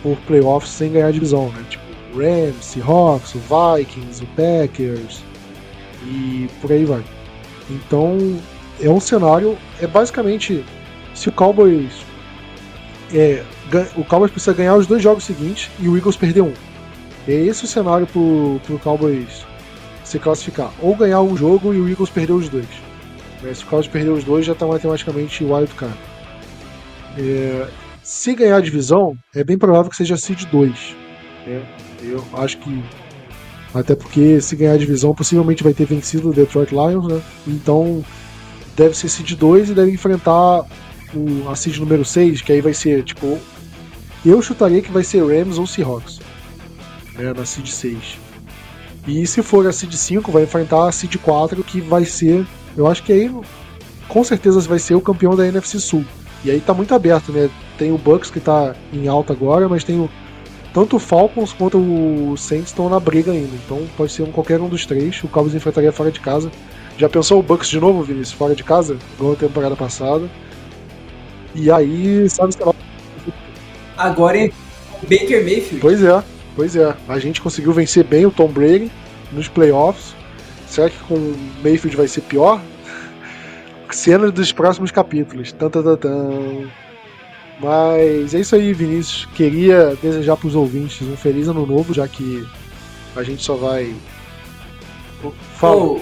por 0.03 0.17
playoffs 0.19 0.71
sem 0.71 0.93
ganhar 0.93 1.11
divisão, 1.13 1.51
né? 1.51 1.65
Tipo, 1.69 1.85
Rams, 2.17 2.65
Seahawks, 2.65 3.35
o 3.35 3.41
Vikings, 3.41 4.23
o 4.23 4.27
Packers 4.29 5.23
e 6.05 6.49
por 6.61 6.71
aí 6.73 6.85
vai. 6.85 7.03
Então, 7.71 8.39
é 8.81 8.89
um 8.89 9.01
cenário, 9.01 9.59
é 9.81 9.87
basicamente 9.87 10.65
se 11.19 11.29
o 11.29 11.33
Cowboys 11.33 12.07
é, 13.13 13.43
o 13.97 14.05
Cowboys 14.05 14.31
precisa 14.31 14.55
ganhar 14.55 14.77
os 14.77 14.87
dois 14.87 15.03
jogos 15.03 15.25
seguintes 15.25 15.71
e 15.81 15.89
o 15.89 15.97
Eagles 15.97 16.17
perder 16.17 16.43
um. 16.43 16.53
É 17.27 17.33
esse 17.33 17.65
o 17.65 17.67
cenário 17.67 18.07
pro, 18.07 18.61
pro 18.65 18.79
Cowboys 18.79 19.45
se 20.05 20.19
classificar. 20.19 20.71
Ou 20.81 20.95
ganhar 20.95 21.21
um 21.21 21.37
jogo 21.37 21.75
e 21.75 21.81
o 21.81 21.89
Eagles 21.89 22.11
perder 22.11 22.35
os 22.35 22.49
dois. 22.49 22.69
Se 23.55 23.65
o 23.65 23.67
Cowboys 23.67 23.89
perder 23.89 24.11
os 24.11 24.25
dois, 24.25 24.47
já 24.47 24.53
está 24.53 24.67
matematicamente 24.67 25.45
wild 25.45 25.75
card. 25.75 25.99
É, 27.19 27.67
se 28.03 28.35
ganhar 28.35 28.57
a 28.57 28.61
divisão, 28.61 29.17
é 29.35 29.43
bem 29.43 29.59
provável 29.59 29.91
que 29.91 29.97
seja 29.97 30.17
seed 30.17 30.45
2. 30.45 30.97
Né? 31.47 31.63
Eu 32.03 32.25
acho 32.35 32.59
que. 32.59 32.83
Até 33.75 33.95
porque 33.95 34.41
se 34.41 34.57
ganhar 34.57 34.73
a 34.73 34.79
divisão, 34.79 35.15
possivelmente 35.15 35.63
vai 35.63 35.75
ter 35.75 35.85
vencido 35.85 36.31
o 36.31 36.33
Detroit 36.33 36.71
Lions, 36.71 37.07
né? 37.07 37.21
Então 37.47 38.03
deve 38.77 38.97
ser 38.97 39.09
seed 39.09 39.33
2 39.33 39.71
e 39.71 39.75
deve 39.75 39.91
enfrentar 39.91 40.65
o, 41.15 41.49
a 41.49 41.79
número 41.79 42.05
6, 42.05 42.43
que 42.43 42.53
aí 42.53 42.61
vai 42.61 42.75
ser 42.75 43.03
tipo. 43.03 43.39
Eu 44.25 44.43
chutaria 44.43 44.83
que 44.83 44.91
vai 44.91 45.05
ser 45.05 45.25
Rams 45.25 45.59
ou 45.59 45.67
Seahawks. 45.67 46.21
Né, 47.15 47.33
na 47.33 47.45
seed 47.45 47.69
6. 47.69 48.19
E 49.07 49.27
se 49.27 49.43
for 49.43 49.67
a 49.67 49.73
seed 49.73 49.95
5, 49.95 50.31
vai 50.31 50.43
enfrentar 50.43 50.89
a 50.89 50.93
seed 50.93 51.17
4, 51.17 51.63
que 51.65 51.81
vai 51.81 52.05
ser. 52.05 52.47
Eu 52.77 52.87
acho 52.87 53.03
que 53.03 53.13
aí 53.13 53.31
com 54.09 54.25
certeza 54.25 54.61
vai 54.61 54.79
ser 54.79 54.95
o 54.95 55.01
campeão 55.01 55.37
da 55.37 55.47
NFC 55.47 55.79
Sul. 55.79 56.05
E 56.45 56.51
aí 56.51 56.61
tá 56.61 56.73
muito 56.73 56.95
aberto, 56.95 57.33
né? 57.33 57.51
Tem 57.77 57.93
o 57.93 57.99
Bucks 57.99 58.31
que 58.31 58.41
tá 58.41 58.75
em 58.93 59.07
alta 59.09 59.33
agora, 59.33 59.69
mas 59.69 59.85
tem 59.85 59.99
o. 59.99 60.09
Tanto 60.73 60.97
o 60.97 60.99
Falcons 60.99 61.53
quanto 61.53 61.79
o 61.79 62.37
Saints 62.37 62.69
estão 62.69 62.89
na 62.89 63.01
briga 63.01 63.33
ainda. 63.33 63.55
Então 63.65 63.87
pode 63.97 64.13
ser 64.13 64.23
um, 64.23 64.33
qualquer 64.33 64.61
um 64.61 64.69
dos 64.69 64.85
três. 64.87 65.23
O 65.23 65.29
Cowboys 65.29 65.55
enfrentaria 65.55 65.93
fora 65.93 66.11
de 66.11 66.21
casa. 66.21 66.51
Já 66.97 67.09
pensou 67.09 67.39
o 67.39 67.43
Bucks 67.43 67.69
de 67.69 67.81
novo, 67.81 68.03
Vinícius, 68.03 68.33
fora 68.33 68.55
de 68.55 68.63
casa? 68.63 68.97
Igual 69.17 69.33
a 69.33 69.37
temporada 69.37 69.77
passada. 69.77 70.29
E 71.61 71.73
aí, 71.73 72.31
sabe 72.31 72.55
se 72.55 72.61
Agora 73.97 74.39
é 74.39 74.51
Baker 75.03 75.43
Mayfield. 75.43 75.81
Pois 75.81 76.03
é, 76.05 76.23
pois 76.55 76.77
é. 76.77 76.95
A 77.09 77.19
gente 77.19 77.43
conseguiu 77.43 77.73
vencer 77.73 78.05
bem 78.05 78.25
o 78.25 78.31
Tom 78.31 78.47
Brady 78.47 78.93
nos 79.33 79.49
playoffs. 79.49 80.15
Será 80.69 80.89
que 80.89 80.99
com 81.01 81.15
o 81.15 81.37
Mayfield 81.65 81.97
vai 81.97 82.07
ser 82.07 82.21
pior? 82.21 82.61
cenas 83.91 84.31
dos 84.31 84.53
próximos 84.53 84.93
capítulos. 84.93 85.51
Tan, 85.51 85.69
tan, 85.69 85.83
tan, 85.83 85.97
tan. 85.97 86.69
Mas 87.61 88.35
é 88.35 88.39
isso 88.39 88.55
aí, 88.55 88.73
Vinícius. 88.73 89.27
Queria 89.35 89.99
desejar 90.01 90.37
para 90.37 90.47
os 90.47 90.55
ouvintes 90.55 91.03
um 91.03 91.17
feliz 91.17 91.49
ano 91.49 91.67
novo, 91.67 91.93
já 91.93 92.07
que 92.07 92.47
a 93.17 93.25
gente 93.25 93.43
só 93.43 93.57
vai. 93.57 93.93
Fala. 95.57 95.99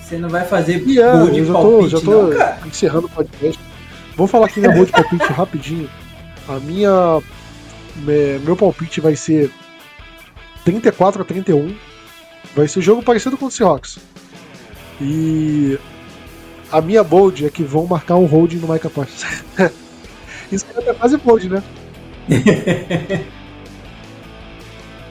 você 0.00 0.18
não 0.18 0.28
vai 0.28 0.44
fazer 0.44 0.82
yeah, 0.84 1.16
boa 1.16 1.30
de 1.30 1.38
eu 1.38 1.46
já 1.46 1.52
tô, 1.52 1.62
palpite, 1.62 1.90
já 1.90 2.00
tô 2.00 2.22
não, 2.22 2.66
encerrando 2.66 3.06
o 3.06 3.10
podcast. 3.10 3.71
Vou 4.16 4.26
falar 4.26 4.46
aqui 4.46 4.60
minha 4.60 4.72
boa 4.72 4.86
de 4.86 4.92
palpite 4.92 5.32
rapidinho. 5.32 5.90
A 6.48 6.58
minha. 6.58 7.20
Meu 8.44 8.56
palpite 8.56 9.00
vai 9.00 9.16
ser 9.16 9.50
34 10.64 11.22
a 11.22 11.24
31. 11.24 11.74
Vai 12.54 12.68
ser 12.68 12.80
um 12.80 12.82
jogo 12.82 13.02
parecido 13.02 13.36
com 13.36 13.46
o 13.46 13.50
Seahawks. 13.50 13.98
E 15.00 15.78
a 16.70 16.80
minha 16.80 17.02
bold 17.02 17.46
é 17.46 17.50
que 17.50 17.62
vão 17.62 17.86
marcar 17.86 18.16
um 18.16 18.26
holding 18.26 18.56
no 18.56 18.72
Micah 18.72 18.90
Parsons. 18.90 19.44
Isso 20.50 20.66
é 20.74 20.80
até 20.80 20.94
quase 20.94 21.16
bold, 21.16 21.48
né? 21.48 21.62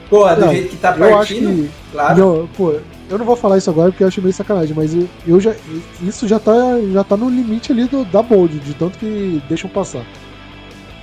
pô, 0.08 0.28
do 0.28 0.40
não, 0.40 0.50
jeito 0.50 0.68
que 0.70 0.76
tá 0.76 0.92
partindo, 0.92 1.68
que, 1.68 1.70
claro. 1.92 2.18
Não, 2.18 2.46
pô, 2.48 2.80
eu 3.12 3.18
não 3.18 3.26
vou 3.26 3.36
falar 3.36 3.58
isso 3.58 3.68
agora 3.68 3.90
porque 3.90 4.02
eu 4.02 4.08
acho 4.08 4.22
meio 4.22 4.32
sacanagem, 4.32 4.74
mas 4.74 4.96
eu, 5.26 5.38
já, 5.38 5.54
isso 6.00 6.26
já 6.26 6.40
tá, 6.40 6.52
já 6.92 7.04
tá 7.04 7.14
no 7.14 7.28
limite 7.28 7.70
ali 7.70 7.84
do, 7.84 8.06
da 8.06 8.22
bold, 8.22 8.58
de 8.58 8.72
tanto 8.72 8.98
que 8.98 9.42
deixam 9.48 9.68
passar. 9.68 10.04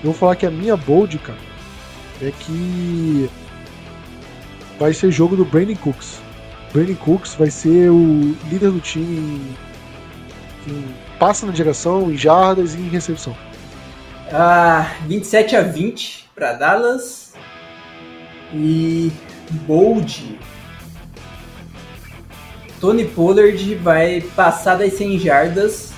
Eu 0.03 0.05
vou 0.05 0.13
falar 0.13 0.35
que 0.35 0.45
a 0.45 0.49
minha 0.49 0.75
bold, 0.75 1.19
cara, 1.19 1.37
é 2.21 2.31
que 2.31 3.29
vai 4.79 4.91
ser 4.91 5.11
jogo 5.11 5.35
do 5.35 5.45
Brandon 5.45 5.75
Cooks. 5.75 6.19
Brandon 6.73 6.95
Cooks 6.95 7.35
vai 7.35 7.51
ser 7.51 7.91
o 7.91 8.35
líder 8.49 8.71
do 8.71 8.79
time 8.79 9.55
em 10.67 10.85
passa 11.19 11.45
na 11.45 11.51
direção, 11.51 12.11
em 12.11 12.17
jardas 12.17 12.73
e 12.73 12.79
em 12.79 12.89
recepção. 12.89 13.37
Ah, 14.31 14.95
27 15.05 15.55
a 15.55 15.61
20 15.61 16.29
para 16.33 16.53
Dallas. 16.53 17.33
E 18.51 19.11
Bold. 19.67 20.39
Tony 22.79 23.05
Pollard 23.05 23.75
vai 23.75 24.21
passar 24.35 24.75
das 24.75 24.93
100 24.93 25.19
jardas. 25.19 25.91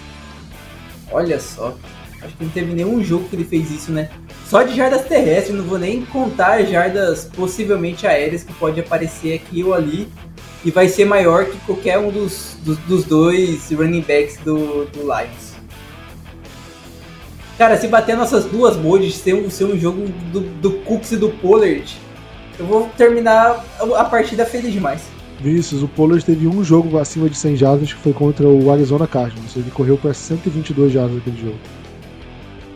Olha 1.12 1.40
só. 1.40 1.76
Acho 2.22 2.36
que 2.36 2.44
não 2.44 2.52
teve 2.52 2.74
nenhum 2.74 3.04
jogo 3.04 3.28
que 3.28 3.36
ele 3.36 3.46
fez 3.46 3.72
isso, 3.72 3.92
né? 3.92 4.10
Só 4.48 4.64
de 4.64 4.76
jardas 4.76 5.06
terrestres, 5.06 5.56
não 5.56 5.64
vou 5.64 5.80
nem 5.80 6.06
contar 6.06 6.64
jardas 6.64 7.26
possivelmente 7.26 8.06
aéreas 8.06 8.44
que 8.44 8.54
pode 8.54 8.80
aparecer 8.80 9.36
aqui 9.36 9.64
ou 9.64 9.74
ali 9.74 10.08
e 10.64 10.70
vai 10.70 10.88
ser 10.88 11.06
maior 11.06 11.46
que 11.46 11.58
qualquer 11.60 11.98
um 11.98 12.12
dos, 12.12 12.58
dos, 12.62 12.78
dos 12.80 13.06
dois 13.06 13.72
running 13.72 14.02
backs 14.02 14.38
do, 14.38 14.86
do 14.86 15.02
Lions. 15.02 15.52
Cara, 17.58 17.78
se 17.78 17.88
bater 17.88 18.16
nossas 18.16 18.46
duas 18.46 18.76
modes, 18.76 19.16
ser 19.16 19.34
um, 19.34 19.50
ser 19.50 19.66
um 19.66 19.80
jogo 19.80 20.08
do, 20.32 20.42
do 20.42 20.72
Cooks 20.80 21.12
e 21.12 21.18
do 21.18 21.30
Pollard, 21.30 21.98
eu 22.60 22.66
vou 22.66 22.90
terminar 22.98 23.66
a 23.96 24.04
partida 24.04 24.46
feliz 24.46 24.74
demais. 24.74 25.02
Vinícius, 25.42 25.82
o 25.82 25.88
Pollard 25.88 26.24
teve 26.24 26.48
um 26.48 26.64
jogo 26.64 27.00
acima 27.00 27.28
de 27.28 27.36
100 27.36 27.56
jardas 27.56 27.94
que 27.94 28.00
foi 28.00 28.14
contra 28.14 28.48
o 28.48 28.72
Arizona 28.72 29.08
Cardinals. 29.08 29.56
Ele 29.56 29.72
correu 29.72 29.98
para 29.98 30.14
122 30.14 30.94
jardas 30.94 31.16
naquele 31.16 31.42
jogo. 31.42 31.58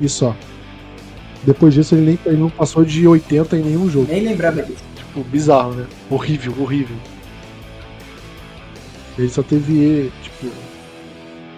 E 0.02 0.10
só. 0.10 0.36
Depois 1.44 1.76
disso 1.76 1.94
ele, 1.94 2.06
nem, 2.06 2.20
ele 2.26 2.38
não 2.38 2.50
passou 2.50 2.84
de 2.84 3.08
80 3.08 3.58
em 3.58 3.64
nenhum 3.64 3.88
jogo. 3.88 4.08
Nem 4.10 4.24
lembrava 4.24 4.64
disso. 4.64 4.84
Tipo, 4.96 5.24
bizarro, 5.26 5.74
né? 5.74 5.86
Horrível, 6.10 6.56
horrível. 6.60 6.98
Ele 9.18 9.30
só 9.30 9.44
teve, 9.44 10.12
tipo, 10.24 10.52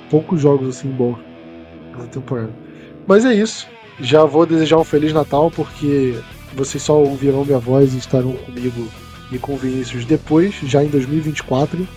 poucos 0.10 0.42
jogos 0.42 0.76
assim 0.76 0.90
bons 0.90 1.18
na 1.98 2.06
temporada. 2.06 2.52
Mas 3.08 3.24
é 3.24 3.34
isso. 3.34 3.66
Já 4.00 4.26
vou 4.26 4.46
desejar 4.46 4.78
um 4.78 4.84
Feliz 4.84 5.14
Natal, 5.14 5.50
porque 5.50 6.20
vocês 6.54 6.84
só 6.84 7.00
ouvirão 7.00 7.46
minha 7.46 7.60
voz 7.60 7.94
e 7.94 7.98
estarão 7.98 8.34
comigo 8.34 8.88
e 9.32 9.38
com 9.38 9.58
Vinícius 9.58 10.06
depois, 10.06 10.56
já 10.64 10.84
em 10.84 10.88
2024, 10.88 11.88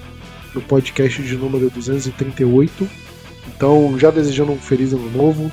no 0.54 0.60
podcast 0.62 1.22
de 1.22 1.36
número 1.36 1.70
238. 1.70 2.88
Então, 3.48 3.98
já 3.98 4.10
desejando 4.10 4.52
um 4.52 4.58
feliz 4.58 4.92
ano 4.92 5.10
novo, 5.10 5.50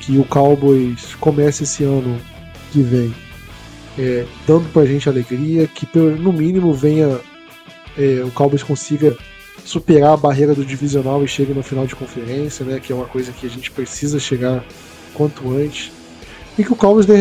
que 0.00 0.18
o 0.18 0.24
Cowboys 0.24 1.14
comece 1.20 1.64
esse 1.64 1.84
ano 1.84 2.18
que 2.72 2.82
vem 2.82 3.14
é, 3.98 4.24
dando 4.46 4.72
pra 4.72 4.86
gente 4.86 5.08
alegria, 5.08 5.66
que 5.66 5.86
no 5.98 6.32
mínimo 6.32 6.72
venha 6.72 7.20
é, 7.98 8.22
o 8.24 8.30
Cowboys 8.30 8.62
consiga 8.62 9.16
superar 9.64 10.14
a 10.14 10.16
barreira 10.16 10.54
do 10.54 10.64
divisional 10.64 11.22
e 11.22 11.28
chegue 11.28 11.52
no 11.52 11.62
final 11.62 11.86
de 11.86 11.94
conferência, 11.94 12.64
né, 12.64 12.80
que 12.80 12.92
é 12.92 12.96
uma 12.96 13.04
coisa 13.04 13.32
que 13.32 13.46
a 13.46 13.50
gente 13.50 13.70
precisa 13.70 14.18
chegar 14.18 14.64
quanto 15.14 15.50
antes. 15.54 15.92
E 16.58 16.64
que 16.64 16.72
o 16.72 16.76
Cowboys 16.76 17.06
dê 17.06 17.14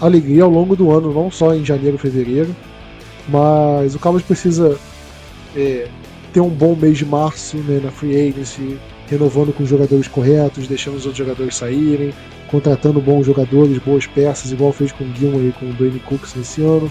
alegria 0.00 0.44
ao 0.44 0.50
longo 0.50 0.76
do 0.76 0.90
ano, 0.90 1.12
não 1.12 1.30
só 1.30 1.54
em 1.54 1.64
janeiro 1.64 1.98
fevereiro, 1.98 2.54
mas 3.28 3.94
o 3.94 3.98
Cowboys 3.98 4.24
precisa 4.24 4.78
é, 5.56 5.88
ter 6.32 6.40
um 6.40 6.48
bom 6.48 6.74
mês 6.74 6.98
de 6.98 7.04
março 7.04 7.56
né, 7.58 7.80
na 7.82 7.90
free 7.90 8.28
agency, 8.28 8.78
renovando 9.08 9.52
com 9.52 9.62
os 9.62 9.68
jogadores 9.68 10.08
corretos, 10.08 10.66
deixando 10.66 10.96
os 10.96 11.06
outros 11.06 11.18
jogadores 11.18 11.56
saírem, 11.56 12.12
contratando 12.50 13.00
bons 13.00 13.26
jogadores, 13.26 13.78
boas 13.78 14.06
peças, 14.06 14.52
igual 14.52 14.72
fez 14.72 14.92
com 14.92 15.04
o 15.04 15.14
Gilmore 15.14 15.48
e 15.48 15.52
com 15.52 15.66
o 15.66 15.72
Dwayne 15.72 16.00
Cooks 16.00 16.34
nesse 16.34 16.62
ano. 16.62 16.90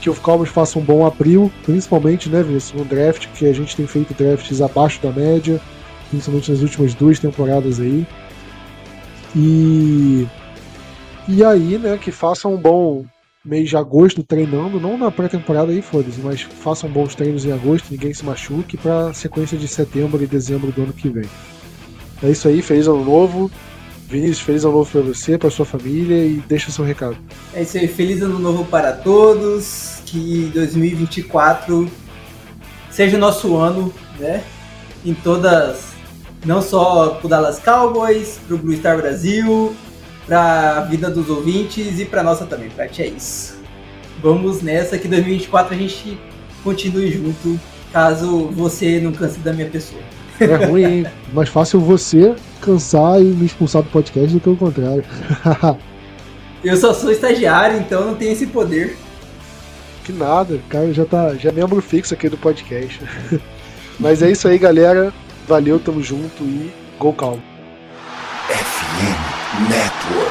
Que 0.00 0.10
o 0.10 0.14
Cowboys 0.14 0.50
faça 0.50 0.78
um 0.78 0.82
bom 0.82 1.06
abril, 1.06 1.50
principalmente 1.64 2.28
né, 2.28 2.44
no 2.74 2.84
draft, 2.84 3.28
que 3.34 3.46
a 3.46 3.52
gente 3.52 3.76
tem 3.76 3.86
feito 3.86 4.12
drafts 4.14 4.60
abaixo 4.60 5.00
da 5.00 5.12
média, 5.12 5.60
principalmente 6.10 6.50
nas 6.50 6.60
últimas 6.60 6.94
duas 6.94 7.20
temporadas 7.20 7.78
aí. 7.78 8.04
E, 9.34 10.26
e 11.28 11.44
aí, 11.44 11.78
né, 11.78 11.96
que 11.98 12.10
faça 12.10 12.48
um 12.48 12.56
bom 12.56 13.04
mês 13.44 13.68
de 13.68 13.76
agosto 13.76 14.22
treinando, 14.22 14.80
não 14.80 14.96
na 14.96 15.10
pré-temporada 15.10 15.72
aí, 15.72 15.82
foda-se, 15.82 16.20
mas 16.20 16.42
façam 16.42 16.88
bons 16.88 17.14
treinos 17.14 17.44
em 17.44 17.52
agosto, 17.52 17.90
ninguém 17.90 18.14
se 18.14 18.24
machuque, 18.24 18.76
para 18.76 19.12
sequência 19.12 19.58
de 19.58 19.66
setembro 19.66 20.22
e 20.22 20.26
dezembro 20.26 20.70
do 20.70 20.82
ano 20.82 20.92
que 20.92 21.08
vem. 21.08 21.28
É 22.22 22.30
isso 22.30 22.46
aí, 22.46 22.62
feliz 22.62 22.86
ano 22.86 23.04
novo. 23.04 23.50
Vinícius, 24.08 24.40
feliz 24.40 24.64
ano 24.64 24.74
novo 24.74 24.90
para 24.90 25.00
você, 25.00 25.38
para 25.38 25.50
sua 25.50 25.64
família 25.64 26.24
e 26.24 26.34
deixa 26.46 26.70
seu 26.70 26.84
recado. 26.84 27.16
É 27.52 27.62
isso 27.62 27.78
aí, 27.78 27.88
feliz 27.88 28.22
ano 28.22 28.38
novo 28.38 28.64
para 28.64 28.92
todos. 28.92 30.00
Que 30.04 30.50
2024 30.54 31.90
seja 32.90 33.16
o 33.16 33.20
nosso 33.20 33.56
ano, 33.56 33.92
né? 34.20 34.44
Em 35.04 35.14
todas, 35.14 35.88
não 36.44 36.60
só 36.60 37.14
pro 37.14 37.28
Dallas 37.28 37.58
Cowboys, 37.58 38.38
pro 38.46 38.58
Blue 38.58 38.76
Star 38.76 38.98
Brasil, 38.98 39.74
pra 40.26 40.80
vida 40.82 41.10
dos 41.10 41.28
ouvintes 41.28 41.98
e 41.98 42.04
pra 42.04 42.22
nossa 42.22 42.46
também, 42.46 42.70
Prat, 42.70 42.98
é 43.00 43.06
isso. 43.06 43.60
Vamos 44.22 44.62
nessa 44.62 44.98
que 44.98 45.08
2024 45.08 45.74
a 45.74 45.76
gente 45.76 46.18
continue 46.62 47.10
junto, 47.10 47.58
caso 47.92 48.46
você 48.48 49.00
não 49.00 49.12
canse 49.12 49.40
da 49.40 49.52
minha 49.52 49.68
pessoa. 49.68 50.00
É 50.40 50.66
ruim, 50.66 50.84
hein? 50.84 51.06
Mais 51.32 51.48
fácil 51.48 51.80
você 51.80 52.34
cansar 52.60 53.20
e 53.20 53.24
me 53.24 53.46
expulsar 53.46 53.82
do 53.82 53.90
podcast 53.90 54.32
do 54.32 54.40
que 54.40 54.48
o 54.48 54.56
contrário. 54.56 55.04
eu 56.64 56.76
só 56.76 56.94
sou 56.94 57.10
estagiário, 57.10 57.78
então 57.78 58.06
não 58.06 58.14
tenho 58.14 58.32
esse 58.32 58.46
poder. 58.46 58.96
Que 60.04 60.12
nada, 60.12 60.54
o 60.54 60.62
cara 60.68 60.92
já 60.92 61.04
tá 61.04 61.34
já 61.34 61.50
é 61.50 61.52
membro 61.52 61.80
fixo 61.80 62.14
aqui 62.14 62.28
do 62.28 62.36
podcast. 62.36 63.00
Mas 63.98 64.22
é 64.22 64.30
isso 64.30 64.48
aí, 64.48 64.58
galera. 64.58 65.12
Valeu, 65.46 65.78
tamo 65.78 66.02
junto 66.02 66.42
e 66.44 66.72
Go 66.98 67.12
Calm. 67.12 67.38
FM 68.48 69.31
Network. 69.68 70.21